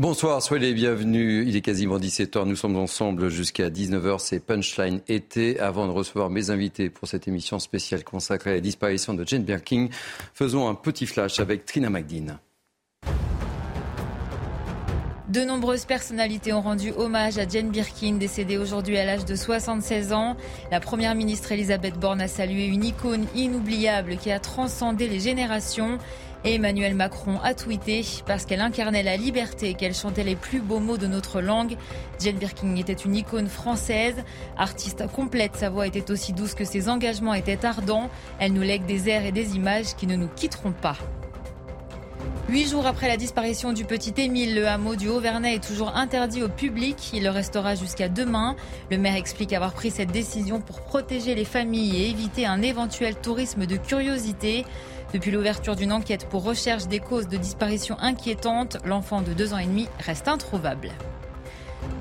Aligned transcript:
Bonsoir, 0.00 0.40
soyez 0.40 0.68
les 0.68 0.72
bienvenus. 0.72 1.46
Il 1.46 1.56
est 1.56 1.60
quasiment 1.60 1.98
17h. 1.98 2.46
Nous 2.46 2.56
sommes 2.56 2.76
ensemble 2.76 3.28
jusqu'à 3.28 3.68
19h. 3.68 4.18
C'est 4.18 4.40
Punchline 4.40 5.02
été. 5.08 5.60
Avant 5.60 5.86
de 5.86 5.92
recevoir 5.92 6.30
mes 6.30 6.48
invités 6.48 6.88
pour 6.88 7.06
cette 7.06 7.28
émission 7.28 7.58
spéciale 7.58 8.02
consacrée 8.02 8.52
à 8.52 8.54
la 8.54 8.60
disparition 8.60 9.12
de 9.12 9.28
Jane 9.28 9.42
Birkin, 9.42 9.88
faisons 10.32 10.70
un 10.70 10.74
petit 10.74 11.04
flash 11.04 11.38
avec 11.38 11.66
Trina 11.66 11.90
McDean. 11.90 12.38
De 15.28 15.42
nombreuses 15.42 15.84
personnalités 15.84 16.52
ont 16.54 16.62
rendu 16.62 16.92
hommage 16.96 17.38
à 17.38 17.46
Jane 17.46 17.68
Birkin, 17.68 18.14
décédée 18.14 18.56
aujourd'hui 18.56 18.96
à 18.96 19.04
l'âge 19.04 19.26
de 19.26 19.36
76 19.36 20.12
ans. 20.12 20.34
La 20.72 20.80
première 20.80 21.14
ministre 21.14 21.52
Elisabeth 21.52 22.00
Borne 22.00 22.22
a 22.22 22.26
salué 22.26 22.66
une 22.66 22.84
icône 22.84 23.26
inoubliable 23.36 24.16
qui 24.16 24.32
a 24.32 24.40
transcendé 24.40 25.08
les 25.08 25.20
générations. 25.20 25.98
Emmanuel 26.44 26.94
Macron 26.94 27.38
a 27.42 27.54
tweeté 27.54 28.04
parce 28.26 28.46
qu'elle 28.46 28.62
incarnait 28.62 29.02
la 29.02 29.16
liberté 29.16 29.74
qu'elle 29.74 29.94
chantait 29.94 30.24
les 30.24 30.36
plus 30.36 30.60
beaux 30.60 30.80
mots 30.80 30.96
de 30.96 31.06
notre 31.06 31.40
langue. 31.40 31.76
Jane 32.18 32.36
Birkin 32.36 32.76
était 32.76 32.92
une 32.92 33.16
icône 33.16 33.48
française. 33.48 34.16
Artiste 34.56 35.06
complète, 35.08 35.56
sa 35.56 35.68
voix 35.68 35.86
était 35.86 36.10
aussi 36.10 36.32
douce 36.32 36.54
que 36.54 36.64
ses 36.64 36.88
engagements 36.88 37.34
étaient 37.34 37.64
ardents. 37.64 38.08
Elle 38.38 38.54
nous 38.54 38.62
lègue 38.62 38.86
des 38.86 39.08
airs 39.08 39.26
et 39.26 39.32
des 39.32 39.56
images 39.56 39.94
qui 39.96 40.06
ne 40.06 40.16
nous 40.16 40.28
quitteront 40.28 40.72
pas. 40.72 40.96
Huit 42.48 42.68
jours 42.68 42.86
après 42.86 43.06
la 43.06 43.16
disparition 43.16 43.72
du 43.72 43.84
petit 43.84 44.12
Émile, 44.16 44.56
le 44.56 44.66
hameau 44.66 44.96
du 44.96 45.08
Haut-Vernay 45.08 45.54
est 45.54 45.64
toujours 45.64 45.96
interdit 45.96 46.42
au 46.42 46.48
public. 46.48 47.10
Il 47.12 47.22
le 47.22 47.30
restera 47.30 47.76
jusqu'à 47.76 48.08
demain. 48.08 48.56
Le 48.90 48.98
maire 48.98 49.14
explique 49.14 49.52
avoir 49.52 49.72
pris 49.72 49.92
cette 49.92 50.10
décision 50.10 50.60
pour 50.60 50.80
protéger 50.80 51.36
les 51.36 51.44
familles 51.44 51.96
et 51.96 52.10
éviter 52.10 52.46
un 52.46 52.60
éventuel 52.60 53.14
tourisme 53.14 53.66
de 53.66 53.76
curiosité. 53.76 54.64
Depuis 55.12 55.30
l'ouverture 55.30 55.76
d'une 55.76 55.92
enquête 55.92 56.28
pour 56.28 56.42
recherche 56.42 56.88
des 56.88 56.98
causes 56.98 57.28
de 57.28 57.36
disparition 57.36 57.96
inquiétantes, 58.00 58.78
l'enfant 58.84 59.22
de 59.22 59.32
deux 59.32 59.54
ans 59.54 59.58
et 59.58 59.66
demi 59.66 59.88
reste 60.00 60.26
introuvable. 60.26 60.90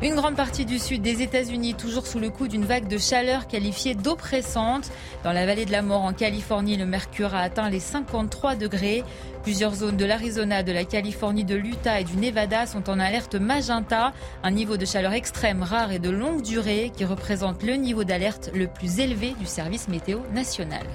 Une 0.01 0.15
grande 0.15 0.37
partie 0.37 0.63
du 0.63 0.79
sud 0.79 1.01
des 1.01 1.21
États-Unis, 1.21 1.73
toujours 1.73 2.07
sous 2.07 2.19
le 2.19 2.29
coup 2.29 2.47
d'une 2.47 2.63
vague 2.63 2.87
de 2.87 2.97
chaleur 2.97 3.47
qualifiée 3.47 3.95
d'oppressante. 3.95 4.89
Dans 5.25 5.33
la 5.33 5.45
vallée 5.45 5.65
de 5.65 5.73
la 5.73 5.81
mort 5.81 6.03
en 6.03 6.13
Californie, 6.13 6.77
le 6.77 6.85
mercure 6.85 7.35
a 7.35 7.39
atteint 7.39 7.69
les 7.69 7.81
53 7.81 8.55
degrés. 8.55 9.03
Plusieurs 9.43 9.75
zones 9.75 9.97
de 9.97 10.05
l'Arizona, 10.05 10.63
de 10.63 10.71
la 10.71 10.85
Californie, 10.85 11.43
de 11.43 11.55
l'Utah 11.55 11.99
et 11.99 12.05
du 12.05 12.15
Nevada 12.15 12.65
sont 12.65 12.89
en 12.89 12.97
alerte 12.97 13.35
magenta, 13.35 14.13
un 14.41 14.51
niveau 14.51 14.77
de 14.77 14.85
chaleur 14.85 15.11
extrême, 15.11 15.63
rare 15.63 15.91
et 15.91 15.99
de 15.99 16.09
longue 16.09 16.43
durée 16.43 16.93
qui 16.95 17.03
représente 17.03 17.61
le 17.63 17.73
niveau 17.73 18.05
d'alerte 18.05 18.51
le 18.55 18.67
plus 18.67 19.01
élevé 19.01 19.35
du 19.37 19.45
service 19.45 19.89
météo 19.89 20.19
national. 20.33 20.85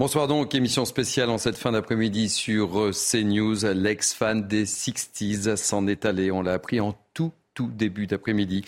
Bonsoir 0.00 0.28
donc, 0.28 0.54
émission 0.54 0.84
spéciale 0.84 1.28
en 1.28 1.38
cette 1.38 1.56
fin 1.56 1.72
d'après-midi 1.72 2.28
sur 2.28 2.78
euh, 2.78 2.92
CNews. 2.92 3.64
L'ex-fan 3.74 4.46
des 4.46 4.64
60s 4.64 5.56
s'en 5.56 5.88
est 5.88 6.04
allé, 6.04 6.30
on 6.30 6.40
l'a 6.40 6.52
appris 6.52 6.78
en 6.78 6.94
tout, 7.14 7.32
tout 7.52 7.66
début 7.66 8.06
d'après-midi. 8.06 8.64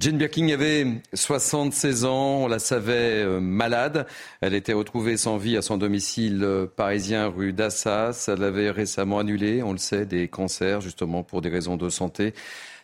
Jane 0.00 0.18
Birkin 0.18 0.48
avait 0.48 0.84
76 1.14 2.04
ans, 2.04 2.38
on 2.38 2.48
la 2.48 2.58
savait 2.58 3.22
euh, 3.22 3.38
malade. 3.38 4.08
Elle 4.40 4.54
était 4.54 4.72
retrouvée 4.72 5.16
sans 5.16 5.36
vie 5.36 5.56
à 5.56 5.62
son 5.62 5.78
domicile 5.78 6.42
euh, 6.42 6.66
parisien 6.66 7.28
rue 7.28 7.52
d'Assas. 7.52 8.24
Elle 8.26 8.42
avait 8.42 8.72
récemment 8.72 9.20
annulé, 9.20 9.62
on 9.62 9.70
le 9.70 9.78
sait, 9.78 10.04
des 10.04 10.26
cancers 10.26 10.80
justement 10.80 11.22
pour 11.22 11.42
des 11.42 11.48
raisons 11.48 11.76
de 11.76 11.90
santé. 11.90 12.34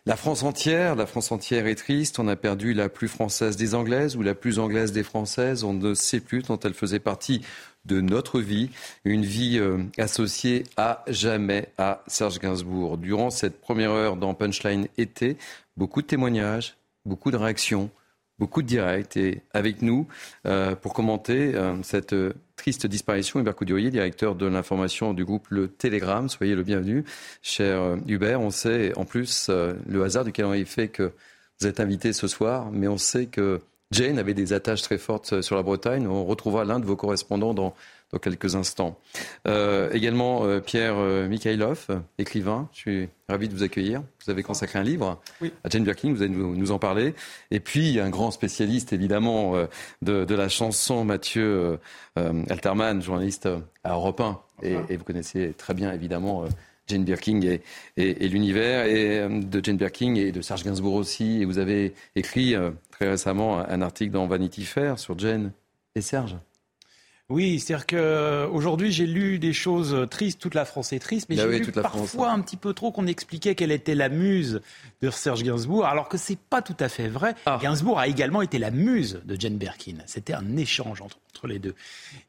La 0.09 0.17
France 0.17 0.43
entière, 0.43 0.97
la 0.97 1.05
France 1.05 1.33
entière 1.33 1.67
est 1.67 1.75
triste. 1.75 2.19
On 2.19 2.28
a 2.28 2.37
perdu 2.37 2.73
la 2.73 2.89
plus 2.89 3.09
française 3.09 3.56
des 3.56 3.75
Anglaises 3.75 4.17
ou 4.17 4.23
la 4.23 4.34
plus 4.34 4.59
anglaise 4.59 4.91
des 4.91 5.03
Françaises. 5.03 5.65
On 5.65 5.75
ne 5.75 5.93
sait 5.93 6.21
plus 6.21 6.43
tant 6.43 6.59
elle 6.61 6.73
faisait 6.73 6.99
partie 6.99 7.43
de 7.84 8.00
notre 8.00 8.41
vie, 8.41 8.71
une 9.05 9.25
vie 9.25 9.59
euh, 9.59 9.78
associée 9.97 10.65
à 10.77 11.05
jamais 11.09 11.69
à 11.78 12.03
Serge 12.06 12.39
Gainsbourg. 12.39 12.99
Durant 12.99 13.31
cette 13.31 13.61
première 13.61 13.91
heure 13.91 14.16
dans 14.16 14.34
Punchline 14.34 14.89
été, 14.99 15.37
beaucoup 15.77 16.03
de 16.03 16.06
témoignages, 16.06 16.77
beaucoup 17.05 17.31
de 17.31 17.37
réactions, 17.37 17.91
beaucoup 18.38 18.62
de 18.62 18.67
directs. 18.67 19.17
Et 19.17 19.43
avec 19.53 19.83
nous, 19.83 20.06
euh, 20.47 20.75
pour 20.75 20.93
commenter 20.93 21.55
euh, 21.55 21.83
cette 21.83 22.15
triste 22.56 22.87
disparition, 22.87 23.41
Hubert 23.41 23.56
Coudurier, 23.56 23.91
directeur 23.91 24.34
de 24.34 24.47
l'information 24.47 25.15
du 25.15 25.25
groupe 25.25 25.47
Le 25.49 25.69
Télégramme. 25.69 26.28
Soyez 26.28 26.55
le 26.55 26.62
bienvenu, 26.62 27.05
cher 27.43 27.97
Hubert. 28.06 28.41
On 28.41 28.50
sait 28.50 28.93
en 28.97 29.05
plus 29.05 29.49
le 29.49 30.03
hasard 30.03 30.25
du 30.25 30.33
calendrier 30.33 30.65
fait 30.65 30.88
que 30.88 31.12
vous 31.61 31.67
êtes 31.67 31.81
invité 31.81 32.12
ce 32.12 32.28
soir, 32.28 32.71
mais 32.71 32.87
on 32.87 32.99
sait 32.99 33.27
que 33.27 33.61
Jane 33.91 34.19
avait 34.19 34.34
des 34.34 34.53
attaches 34.53 34.82
très 34.82 34.99
fortes 34.99 35.32
euh, 35.32 35.43
sur 35.43 35.56
la 35.56 35.62
Bretagne. 35.62 36.06
On 36.06 36.25
retrouvera 36.25 36.65
l'un 36.65 36.78
de 36.78 36.84
vos 36.84 36.97
correspondants 36.97 37.54
dans, 37.54 37.75
dans 38.12 38.19
quelques 38.19 38.54
instants. 38.54 38.99
Euh, 39.47 39.91
également 39.93 40.44
euh, 40.44 40.60
Pierre 40.60 40.97
Mikhailov, 40.97 41.87
écrivain. 42.19 42.69
Je 42.72 42.78
suis 42.78 43.09
ravi 43.28 43.49
de 43.49 43.54
vous 43.54 43.62
accueillir. 43.62 44.03
Vous 44.25 44.31
avez 44.31 44.43
consacré 44.43 44.78
un 44.78 44.82
livre 44.82 45.21
à 45.65 45.71
Jane 45.71 45.84
Birkin, 45.84 46.12
vous 46.12 46.22
allez 46.22 46.34
nous, 46.34 46.71
en 46.71 46.78
parler. 46.78 47.15
Et 47.50 47.60
puis 47.60 47.99
un 47.99 48.10
grand 48.10 48.31
spécialiste 48.31 48.93
évidemment 48.93 49.54
de, 50.03 50.25
de, 50.25 50.34
la 50.34 50.49
chanson, 50.49 51.05
Mathieu 51.05 51.78
Alterman, 52.16 53.00
journaliste 53.00 53.49
à 53.84 53.93
Europe 53.93 54.20
1. 54.20 54.41
Et, 54.62 54.76
et, 54.91 54.97
vous 54.97 55.05
connaissez 55.05 55.55
très 55.56 55.72
bien 55.72 55.93
évidemment 55.93 56.44
Jane 56.88 57.04
Birkin 57.04 57.41
et, 57.97 58.28
l'univers 58.28 58.87
et 58.87 59.28
de 59.28 59.65
Jane 59.65 59.76
Birkin 59.76 60.15
et 60.15 60.32
de 60.32 60.41
Serge 60.41 60.65
Gainsbourg 60.65 60.94
aussi. 60.94 61.43
Et 61.43 61.44
vous 61.44 61.59
avez 61.59 61.94
écrit 62.16 62.54
très 62.91 63.09
récemment 63.09 63.59
un 63.59 63.82
article 63.82 64.12
dans 64.12 64.26
Vanity 64.26 64.65
Fair 64.65 64.99
sur 64.99 65.19
Jane 65.19 65.53
et 65.94 66.00
Serge. 66.00 66.37
Oui, 67.31 67.61
c'est-à-dire 67.61 67.87
qu'aujourd'hui, 67.87 68.91
j'ai 68.91 69.06
lu 69.06 69.39
des 69.39 69.53
choses 69.53 70.06
tristes, 70.11 70.41
toute 70.41 70.55
la 70.55 70.65
France 70.65 70.94
est 70.94 70.99
triste, 70.99 71.27
mais 71.28 71.37
bah 71.37 71.43
j'ai 71.50 71.59
lu 71.59 71.72
parfois 71.72 72.31
un 72.31 72.41
petit 72.41 72.56
peu 72.56 72.72
trop 72.72 72.91
qu'on 72.91 73.06
expliquait 73.06 73.55
quelle 73.55 73.71
était 73.71 73.94
la 73.94 74.09
muse 74.09 74.62
de 75.03 75.11
Serge 75.11 75.43
Gainsbourg, 75.43 75.84
alors 75.84 76.09
que 76.09 76.17
c'est 76.17 76.38
pas 76.38 76.62
tout 76.62 76.77
à 76.81 76.88
fait 76.88 77.06
vrai. 77.06 77.34
Ah. 77.44 77.59
Gainsbourg 77.61 77.99
a 77.99 78.09
également 78.09 78.41
été 78.41 78.59
la 78.59 78.71
muse 78.71 79.21
de 79.27 79.38
Jane 79.38 79.59
Birkin. 79.59 79.99
C'était 80.06 80.33
un 80.33 80.56
échange 80.56 81.03
entre, 81.03 81.19
entre, 81.34 81.49
les 81.49 81.59
deux. 81.59 81.75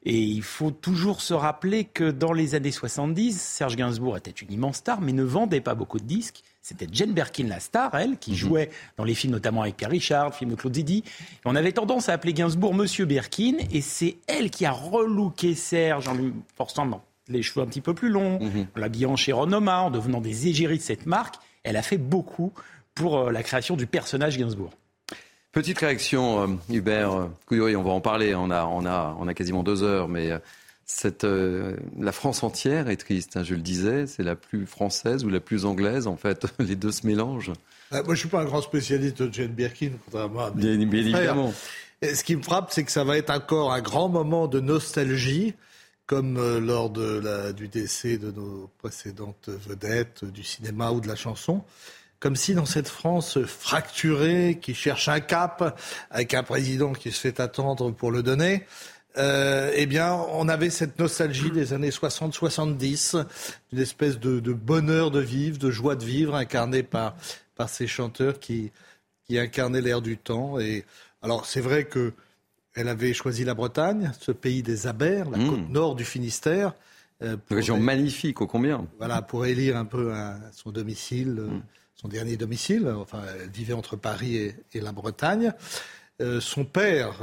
Et 0.04 0.18
il 0.18 0.42
faut 0.42 0.70
toujours 0.70 1.22
se 1.22 1.32
rappeler 1.32 1.84
que 1.84 2.10
dans 2.10 2.34
les 2.34 2.54
années 2.54 2.70
70, 2.70 3.40
Serge 3.40 3.76
Gainsbourg 3.76 4.18
était 4.18 4.30
une 4.30 4.52
immense 4.52 4.76
star, 4.76 5.00
mais 5.00 5.12
ne 5.12 5.22
vendait 5.22 5.62
pas 5.62 5.74
beaucoup 5.74 5.98
de 5.98 6.04
disques. 6.04 6.42
C'était 6.62 6.86
Jane 6.92 7.12
Birkin, 7.12 7.48
la 7.48 7.58
star, 7.58 7.94
elle, 7.94 8.18
qui 8.18 8.32
mhm. 8.32 8.36
jouait 8.36 8.70
dans 8.96 9.04
les 9.04 9.14
films 9.14 9.32
notamment 9.32 9.62
avec 9.62 9.76
Pierre 9.76 9.90
Richard, 9.90 10.34
film 10.34 10.50
de 10.50 10.56
Claude 10.56 10.74
Zidi. 10.74 11.04
on 11.44 11.56
avait 11.56 11.72
tendance 11.72 12.08
à 12.08 12.12
appeler 12.12 12.34
Gainsbourg 12.34 12.74
Monsieur 12.74 13.06
Birkin, 13.06 13.54
et 13.72 13.80
c'est 13.80 14.18
elle 14.26 14.50
qui 14.50 14.66
a 14.66 14.72
relooké 14.72 15.54
Serge 15.54 16.08
en 16.08 16.14
lui 16.14 16.32
forçant 16.56 17.02
les 17.28 17.42
cheveux 17.42 17.64
un 17.64 17.66
petit 17.66 17.80
peu 17.80 17.94
plus 17.94 18.10
longs, 18.10 18.40
mhm. 18.40 18.66
en 18.76 18.80
l'habillant 18.80 19.16
chez 19.16 19.32
Renoma, 19.32 19.80
en 19.80 19.90
devenant 19.90 20.20
des 20.20 20.48
égéries 20.48 20.78
de 20.78 20.82
cette 20.82 21.06
marque. 21.06 21.36
Elle 21.62 21.76
a 21.76 21.82
fait 21.82 21.98
beaucoup 21.98 22.52
pour 22.94 23.18
euh, 23.18 23.32
la 23.32 23.42
création 23.42 23.76
du 23.76 23.86
personnage 23.86 24.36
Gainsbourg. 24.36 24.72
Petite 25.52 25.78
réaction, 25.78 26.42
euh, 26.42 26.46
Hubert 26.68 27.12
euh, 27.12 27.76
on 27.76 27.82
va 27.82 27.90
en 27.90 28.00
parler, 28.00 28.34
on 28.34 28.50
a, 28.50 28.64
on 28.66 28.84
a, 28.84 29.16
on 29.18 29.26
a 29.28 29.34
quasiment 29.34 29.62
deux 29.62 29.82
heures, 29.82 30.08
mais 30.08 30.30
cette, 30.90 31.24
euh, 31.24 31.76
la 31.98 32.12
France 32.12 32.42
entière 32.42 32.88
est 32.88 32.96
triste, 32.96 33.36
hein, 33.36 33.44
je 33.44 33.54
le 33.54 33.60
disais, 33.60 34.06
c'est 34.06 34.22
la 34.22 34.34
plus 34.34 34.66
française 34.66 35.24
ou 35.24 35.28
la 35.28 35.40
plus 35.40 35.64
anglaise, 35.64 36.06
en 36.06 36.16
fait, 36.16 36.46
les 36.58 36.76
deux 36.76 36.90
se 36.90 37.06
mélangent. 37.06 37.52
Euh, 37.92 37.96
moi, 37.96 38.06
je 38.06 38.10
ne 38.10 38.16
suis 38.16 38.28
pas 38.28 38.40
un 38.40 38.44
grand 38.44 38.60
spécialiste 38.60 39.22
de 39.22 39.32
Jane 39.32 39.52
Birkin, 39.52 39.92
contrairement 40.04 40.46
à 40.46 40.50
bien, 40.50 40.78
évidemment. 40.78 41.52
ce 42.02 42.24
qui 42.24 42.36
me 42.36 42.42
frappe, 42.42 42.70
c'est 42.72 42.84
que 42.84 42.92
ça 42.92 43.04
va 43.04 43.16
être 43.16 43.30
encore 43.30 43.72
un 43.72 43.80
grand 43.80 44.08
moment 44.08 44.48
de 44.48 44.60
nostalgie, 44.60 45.54
comme 46.06 46.36
euh, 46.36 46.60
lors 46.60 46.90
de 46.90 47.20
la, 47.20 47.52
du 47.52 47.68
décès 47.68 48.18
de 48.18 48.32
nos 48.32 48.68
précédentes 48.78 49.48
vedettes 49.48 50.24
du 50.24 50.42
cinéma 50.42 50.90
ou 50.90 51.00
de 51.00 51.08
la 51.08 51.16
chanson 51.16 51.62
comme 52.18 52.36
si 52.36 52.52
dans 52.52 52.66
cette 52.66 52.88
France 52.88 53.38
fracturée, 53.46 54.58
qui 54.60 54.74
cherche 54.74 55.08
un 55.08 55.20
cap, 55.20 55.80
avec 56.10 56.34
un 56.34 56.42
président 56.42 56.92
qui 56.92 57.12
se 57.12 57.18
fait 57.18 57.40
attendre 57.40 57.92
pour 57.92 58.10
le 58.10 58.22
donner, 58.22 58.66
euh, 59.16 59.72
eh 59.74 59.86
bien, 59.86 60.14
on 60.32 60.48
avait 60.48 60.70
cette 60.70 60.98
nostalgie 60.98 61.50
des 61.50 61.72
années 61.72 61.90
60-70, 61.90 63.24
une 63.72 63.78
espèce 63.78 64.18
de, 64.18 64.52
bonheur 64.52 65.10
de 65.10 65.20
vivre, 65.20 65.58
de 65.58 65.70
joie 65.70 65.96
de 65.96 66.04
vivre, 66.04 66.34
incarnée 66.34 66.82
par, 66.82 67.16
par 67.56 67.68
ces 67.68 67.86
chanteurs 67.86 68.38
qui, 68.38 68.72
qui 69.24 69.38
incarnaient 69.38 69.80
l'air 69.80 70.00
du 70.00 70.16
temps. 70.16 70.58
Et 70.58 70.84
alors, 71.22 71.46
c'est 71.46 71.60
vrai 71.60 71.84
que 71.84 72.12
elle 72.74 72.88
avait 72.88 73.12
choisi 73.12 73.44
la 73.44 73.54
Bretagne, 73.54 74.12
ce 74.20 74.30
pays 74.30 74.62
des 74.62 74.86
Abers, 74.86 75.28
la 75.28 75.38
mmh. 75.38 75.50
côte 75.50 75.68
nord 75.70 75.96
du 75.96 76.04
Finistère. 76.04 76.72
Euh, 77.22 77.36
région 77.50 77.78
magnifique, 77.78 78.40
au 78.40 78.46
combien 78.46 78.86
Voilà, 78.98 79.20
pour 79.20 79.44
élire 79.44 79.76
un 79.76 79.84
peu 79.84 80.12
son 80.52 80.70
domicile, 80.70 81.36
euh, 81.38 81.48
mm. 81.48 81.62
son 81.96 82.08
dernier 82.08 82.36
domicile. 82.36 82.88
Enfin, 82.96 83.20
elle 83.42 83.50
vivait 83.50 83.74
entre 83.74 83.96
Paris 83.96 84.54
et, 84.72 84.80
la 84.80 84.92
Bretagne. 84.92 85.52
Euh, 86.20 86.40
son 86.40 86.64
père, 86.64 87.20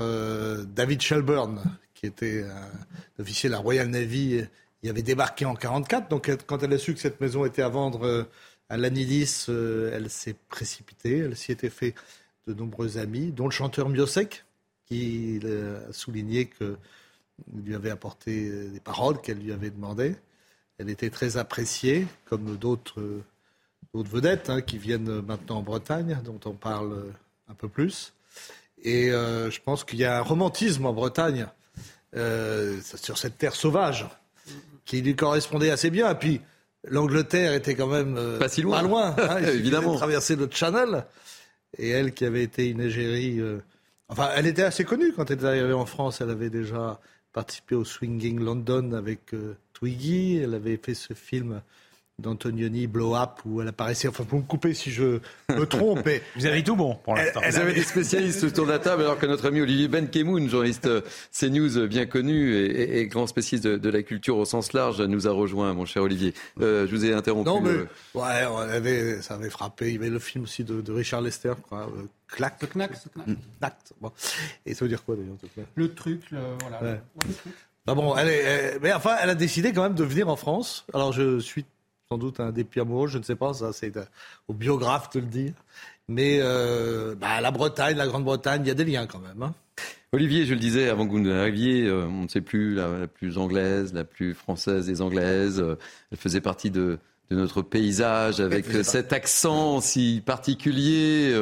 David 0.67 1.01
Shelburne, 1.01 1.61
qui 1.93 2.05
était 2.05 2.43
un 2.43 3.21
officier 3.21 3.49
de 3.49 3.53
la 3.53 3.59
Royal 3.59 3.87
Navy, 3.87 4.43
il 4.83 4.89
avait 4.89 5.03
débarqué 5.03 5.45
en 5.45 5.53
1944. 5.53 6.09
Donc, 6.09 6.31
quand 6.45 6.63
elle 6.63 6.73
a 6.73 6.77
su 6.77 6.93
que 6.93 6.99
cette 6.99 7.21
maison 7.21 7.45
était 7.45 7.61
à 7.61 7.69
vendre 7.69 8.27
à 8.69 8.77
l'Anilis, 8.77 9.47
elle 9.49 10.09
s'est 10.09 10.35
précipitée. 10.49 11.19
Elle 11.19 11.35
s'y 11.35 11.51
était 11.51 11.69
fait 11.69 11.93
de 12.47 12.53
nombreux 12.53 12.97
amis, 12.97 13.31
dont 13.31 13.45
le 13.45 13.51
chanteur 13.51 13.89
Miosek, 13.89 14.45
qui 14.85 15.39
a 15.43 15.91
souligné 15.91 16.45
que 16.45 16.77
lui 17.53 17.75
avait 17.75 17.91
apporté 17.91 18.69
des 18.69 18.79
paroles 18.79 19.21
qu'elle 19.21 19.39
lui 19.39 19.51
avait 19.51 19.69
demandées. 19.69 20.15
Elle 20.79 20.89
était 20.89 21.09
très 21.09 21.37
appréciée, 21.37 22.07
comme 22.25 22.57
d'autres 22.57 23.21
vedettes 23.93 24.49
hein, 24.49 24.61
qui 24.61 24.77
viennent 24.77 25.21
maintenant 25.21 25.57
en 25.57 25.63
Bretagne, 25.63 26.19
dont 26.23 26.39
on 26.45 26.53
parle 26.53 27.13
un 27.47 27.53
peu 27.53 27.67
plus. 27.67 28.13
Et 28.83 29.11
euh, 29.11 29.49
je 29.49 29.59
pense 29.61 29.83
qu'il 29.83 29.99
y 29.99 30.05
a 30.05 30.17
un 30.17 30.21
romantisme 30.21 30.85
en 30.85 30.93
Bretagne 30.93 31.47
euh, 32.15 32.79
sur 32.81 33.17
cette 33.17 33.37
terre 33.37 33.55
sauvage 33.55 34.07
qui 34.85 35.01
lui 35.01 35.15
correspondait 35.15 35.71
assez 35.71 35.89
bien. 35.89 36.11
Et 36.11 36.15
puis 36.15 36.41
l'Angleterre 36.87 37.53
était 37.53 37.75
quand 37.75 37.87
même 37.87 38.15
euh, 38.17 38.39
pas 38.39 38.49
si 38.49 38.61
loin, 38.61 38.81
loin 38.81 39.15
hein, 39.17 39.37
évidemment. 39.47 39.95
Traverser 39.95 40.35
le 40.35 40.47
Channel. 40.51 41.05
Et 41.77 41.89
elle 41.89 42.13
qui 42.13 42.25
avait 42.25 42.43
été 42.43 42.69
une 42.69 42.79
égérie, 42.79 43.41
enfin, 44.07 44.29
elle 44.35 44.47
était 44.47 44.63
assez 44.63 44.85
connue 44.85 45.11
quand 45.11 45.29
elle 45.29 45.39
est 45.39 45.45
arrivée 45.45 45.73
en 45.73 45.85
France. 45.85 46.21
Elle 46.21 46.29
avait 46.29 46.49
déjà 46.49 46.99
participé 47.33 47.75
au 47.75 47.83
Swinging 47.83 48.39
London 48.39 48.93
avec 48.93 49.35
Twiggy. 49.73 50.37
Elle 50.37 50.53
avait 50.53 50.77
fait 50.77 50.93
ce 50.93 51.13
film 51.13 51.61
d'Antonioni, 52.19 52.87
Blow 52.87 53.15
Up, 53.15 53.41
où 53.45 53.61
elle 53.61 53.67
apparaissait. 53.67 54.07
Enfin, 54.07 54.23
pour 54.23 54.39
me 54.39 54.43
couper 54.43 54.73
si 54.73 54.89
je 54.89 55.19
me 55.49 55.65
trompe. 55.65 56.09
Vous 56.35 56.45
avez 56.47 56.63
tout 56.63 56.75
bon 56.75 56.95
pour 56.95 57.15
l'instant. 57.15 57.41
Vous 57.47 57.57
avez 57.57 57.73
des 57.73 57.83
spécialistes 57.83 58.43
autour 58.43 58.65
de 58.65 58.71
la 58.71 58.79
table, 58.79 59.03
alors 59.03 59.19
que 59.19 59.27
notre 59.27 59.47
ami 59.47 59.61
Olivier 59.61 59.87
Ben 59.87 60.09
Kemoun, 60.09 60.49
journaliste 60.49 60.87
euh, 60.87 61.01
CNews 61.31 61.87
bien 61.87 62.07
connu 62.07 62.55
et, 62.55 63.05
grand 63.05 63.27
spécialiste 63.27 63.67
de, 63.67 63.89
la 63.89 64.01
culture 64.01 64.37
au 64.37 64.45
sens 64.45 64.73
large, 64.73 64.99
nous 64.99 65.27
a 65.27 65.31
rejoint, 65.31 65.73
mon 65.73 65.85
cher 65.85 66.01
Olivier. 66.01 66.33
Euh, 66.59 66.87
je 66.87 66.95
vous 66.95 67.05
ai 67.05 67.13
interrompu. 67.13 67.49
Non, 67.49 67.61
mais 67.61 67.85
ouais, 68.15 69.21
ça 69.21 69.35
avait 69.35 69.51
frappé. 69.51 69.89
Il 69.89 69.93
y 69.93 69.97
avait 69.97 70.09
le 70.09 70.19
film 70.19 70.45
aussi 70.45 70.63
de, 70.63 70.91
Richard 70.91 71.21
Lester, 71.21 71.53
quoi. 71.69 71.87
Clac. 72.27 72.59
Le 72.61 72.67
knack. 72.75 72.93
Bon. 74.01 74.11
Et 74.65 74.73
ça 74.73 74.85
veut 74.85 74.89
dire 74.89 75.03
quoi 75.05 75.15
d'ailleurs 75.15 75.37
Le 75.75 75.93
truc, 75.93 76.21
voilà. 76.61 76.99
Bah 77.85 77.95
bon, 77.95 78.17
elle 78.17 78.27
est, 78.27 78.79
mais 78.81 78.91
enfin, 78.91 79.15
elle 79.21 79.29
a 79.29 79.35
décidé 79.35 79.71
quand 79.71 79.83
même 79.83 79.93
de 79.93 80.03
venir 80.03 80.27
en 80.27 80.35
France. 80.35 80.85
Alors 80.93 81.13
je 81.13 81.39
suis 81.39 81.63
sans 82.09 82.17
doute 82.17 82.39
un 82.39 82.51
dépit 82.51 82.79
amoureux, 82.79 83.07
je 83.07 83.17
ne 83.17 83.23
sais 83.23 83.35
pas, 83.35 83.53
ça 83.53 83.73
c'est 83.73 83.91
au 84.47 84.53
biographe 84.53 85.09
de 85.13 85.19
le 85.19 85.25
dire. 85.25 85.53
Mais 86.07 86.39
euh, 86.41 87.15
bah, 87.15 87.41
la 87.41 87.51
Bretagne, 87.51 87.97
la 87.97 88.07
Grande-Bretagne, 88.07 88.61
il 88.63 88.67
y 88.67 88.71
a 88.71 88.75
des 88.75 88.85
liens 88.85 89.07
quand 89.07 89.19
même. 89.19 89.43
Hein. 89.43 89.53
Olivier, 90.13 90.45
je 90.45 90.53
le 90.53 90.59
disais 90.59 90.87
avant 90.87 91.05
que 91.05 91.11
vous 91.11 91.19
n'arriviez, 91.19 91.85
euh, 91.85 92.05
on 92.05 92.23
ne 92.23 92.27
sait 92.29 92.39
plus 92.39 92.75
la, 92.75 93.07
plus 93.07 93.37
anglaise, 93.37 93.93
la 93.93 94.05
plus 94.05 94.33
française 94.33 94.85
des 94.85 95.01
anglaises. 95.01 95.59
Euh, 95.59 95.77
elle 96.11 96.17
faisait 96.17 96.39
partie 96.39 96.71
de, 96.71 96.97
de 97.29 97.35
notre 97.35 97.61
paysage 97.61 98.39
avec 98.39 98.65
cet 98.83 99.11
accent 99.11 99.81
si 99.81 100.23
particulier. 100.25 101.33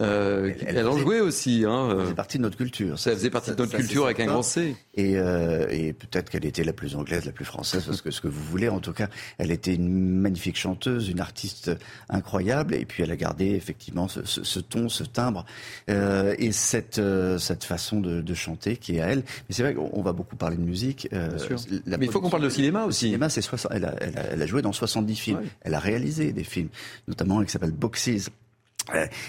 Euh, 0.00 0.52
elle, 0.66 0.86
en 0.88 0.98
jouait 0.98 1.20
aussi. 1.20 1.64
Hein. 1.66 1.88
Ça 1.90 2.02
faisait 2.02 2.14
partie 2.14 2.38
de 2.38 2.42
notre 2.42 2.56
culture. 2.56 2.98
Ça 2.98 3.12
faisait 3.12 3.30
partie 3.30 3.50
de 3.52 3.56
notre 3.56 3.76
culture 3.76 4.06
avec 4.06 4.18
un 4.20 4.26
grand 4.26 4.42
C. 4.42 4.76
Et, 4.94 5.16
euh, 5.16 5.66
et 5.70 5.92
peut-être 5.92 6.30
qu'elle 6.30 6.44
était 6.44 6.64
la 6.64 6.72
plus 6.72 6.96
anglaise, 6.96 7.24
la 7.24 7.32
plus 7.32 7.44
française, 7.44 7.84
parce 7.84 8.02
que 8.02 8.10
ce 8.10 8.20
que 8.20 8.28
vous 8.28 8.42
voulez. 8.42 8.68
En 8.68 8.80
tout 8.80 8.92
cas, 8.92 9.08
elle 9.38 9.52
était 9.52 9.74
une 9.74 10.20
magnifique 10.20 10.56
chanteuse, 10.56 11.08
une 11.08 11.20
artiste 11.20 11.70
incroyable. 12.08 12.74
Et 12.74 12.84
puis 12.84 13.04
elle 13.04 13.12
a 13.12 13.16
gardé 13.16 13.50
effectivement 13.50 14.08
ce, 14.08 14.24
ce, 14.24 14.42
ce 14.42 14.58
ton, 14.58 14.88
ce 14.88 15.04
timbre 15.04 15.46
euh, 15.90 16.34
et 16.38 16.50
cette, 16.50 16.98
euh, 16.98 17.38
cette 17.38 17.64
façon 17.64 18.00
de, 18.00 18.20
de, 18.20 18.34
chanter 18.34 18.76
qui 18.76 18.96
est 18.96 19.00
à 19.00 19.06
elle. 19.06 19.20
Mais 19.48 19.54
c'est 19.54 19.62
vrai 19.62 19.74
qu'on 19.74 20.02
va 20.02 20.12
beaucoup 20.12 20.36
parler 20.36 20.56
de 20.56 20.62
musique. 20.62 21.08
Euh, 21.12 21.38
Mais 21.86 22.06
il 22.06 22.10
faut 22.10 22.20
qu'on 22.20 22.30
parle 22.30 22.42
de 22.42 22.48
cinéma 22.48 22.84
aussi. 22.84 23.06
cinéma, 23.06 23.28
c'est 23.28 23.42
elle, 23.70 23.84
a, 23.84 23.94
elle, 24.00 24.18
a, 24.18 24.22
elle, 24.32 24.42
a, 24.42 24.46
joué 24.46 24.60
dans 24.60 24.72
70 24.72 25.14
films. 25.14 25.42
Elle 25.60 25.74
a 25.74 25.78
réalisé 25.78 26.32
des 26.32 26.44
films, 26.44 26.68
notamment 27.06 27.38
un 27.38 27.44
qui 27.44 27.52
s'appelle 27.52 27.70
Boxes 27.70 28.30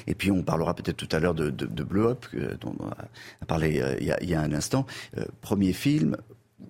et 0.08 0.16
puis 0.16 0.32
on 0.32 0.44
parlera 0.44 0.74
peut-être 0.74 0.98
tout 0.98 1.14
à 1.16 1.20
l'heure 1.20 1.34
de, 1.34 1.50
de, 1.50 1.84
Bleu 1.84 2.08
Up, 2.08 2.26
dont 2.62 2.76
on 2.80 2.88
a 2.88 3.46
parlé 3.48 3.80
euh, 3.82 3.96
il, 4.00 4.30
y 4.30 4.34
a, 4.34 4.42
un 4.42 4.52
instant. 4.52 4.86
Euh, 5.18 5.26
premier 5.42 5.74
film 5.74 6.18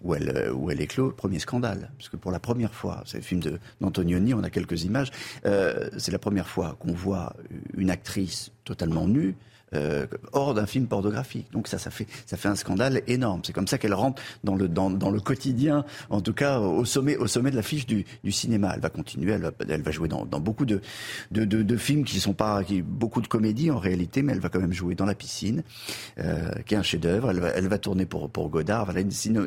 où 0.03 0.13
elle, 0.13 0.29
euh, 0.29 0.53
où 0.53 0.69
elle 0.71 0.85
premier 1.17 1.39
scandale. 1.39 1.91
Parce 1.97 2.09
que 2.09 2.17
pour 2.17 2.31
la 2.31 2.39
première 2.39 2.73
fois, 2.73 3.03
c'est 3.05 3.17
le 3.17 3.23
film 3.23 3.41
d'Antonioni, 3.81 4.33
on 4.33 4.43
a 4.43 4.49
quelques 4.49 4.83
images, 4.83 5.11
euh, 5.45 5.89
c'est 5.97 6.11
la 6.11 6.19
première 6.19 6.47
fois 6.47 6.77
qu'on 6.79 6.93
voit 6.93 7.35
une 7.75 7.89
actrice 7.89 8.51
totalement 8.63 9.07
nue 9.07 9.35
euh, 9.73 10.05
hors 10.31 10.53
d'un 10.53 10.65
film 10.65 10.87
pornographique. 10.87 11.47
Donc 11.51 11.67
ça, 11.67 11.77
ça 11.77 11.89
fait, 11.89 12.07
ça 12.25 12.37
fait 12.37 12.47
un 12.47 12.55
scandale 12.55 13.01
énorme. 13.07 13.41
C'est 13.43 13.53
comme 13.53 13.67
ça 13.67 13.77
qu'elle 13.77 13.93
rentre 13.93 14.21
dans 14.43 14.55
le, 14.55 14.67
dans, 14.67 14.89
dans, 14.89 15.09
le 15.09 15.19
quotidien, 15.19 15.85
en 16.09 16.21
tout 16.21 16.33
cas 16.33 16.59
au 16.59 16.85
sommet, 16.85 17.17
au 17.17 17.27
sommet 17.27 17.51
de 17.51 17.55
l'affiche 17.55 17.85
du, 17.85 18.05
du 18.23 18.31
cinéma. 18.31 18.71
Elle 18.75 18.81
va 18.81 18.89
continuer, 18.89 19.33
elle 19.33 19.51
elle 19.67 19.81
va 19.81 19.91
jouer 19.91 20.07
dans, 20.07 20.25
dans 20.25 20.39
beaucoup 20.39 20.65
de, 20.65 20.81
de, 21.31 21.45
de, 21.45 21.63
de, 21.63 21.77
films 21.77 22.03
qui 22.03 22.19
sont 22.19 22.33
pas, 22.33 22.63
qui, 22.63 22.81
beaucoup 22.81 23.21
de 23.21 23.27
comédies 23.27 23.71
en 23.71 23.79
réalité, 23.79 24.21
mais 24.21 24.33
elle 24.33 24.39
va 24.39 24.49
quand 24.49 24.59
même 24.59 24.73
jouer 24.73 24.95
dans 24.95 25.05
La 25.05 25.15
piscine, 25.15 25.63
euh, 26.19 26.51
qui 26.65 26.75
est 26.75 26.77
un 26.77 26.83
chef-d'œuvre. 26.83 27.31
Elle 27.31 27.53
elle 27.55 27.67
va 27.67 27.77
tourner 27.77 28.05
pour, 28.05 28.29
pour 28.29 28.49
Godard. 28.49 28.85
Voilà, 28.85 28.99
une, 29.01 29.11
une, 29.25 29.37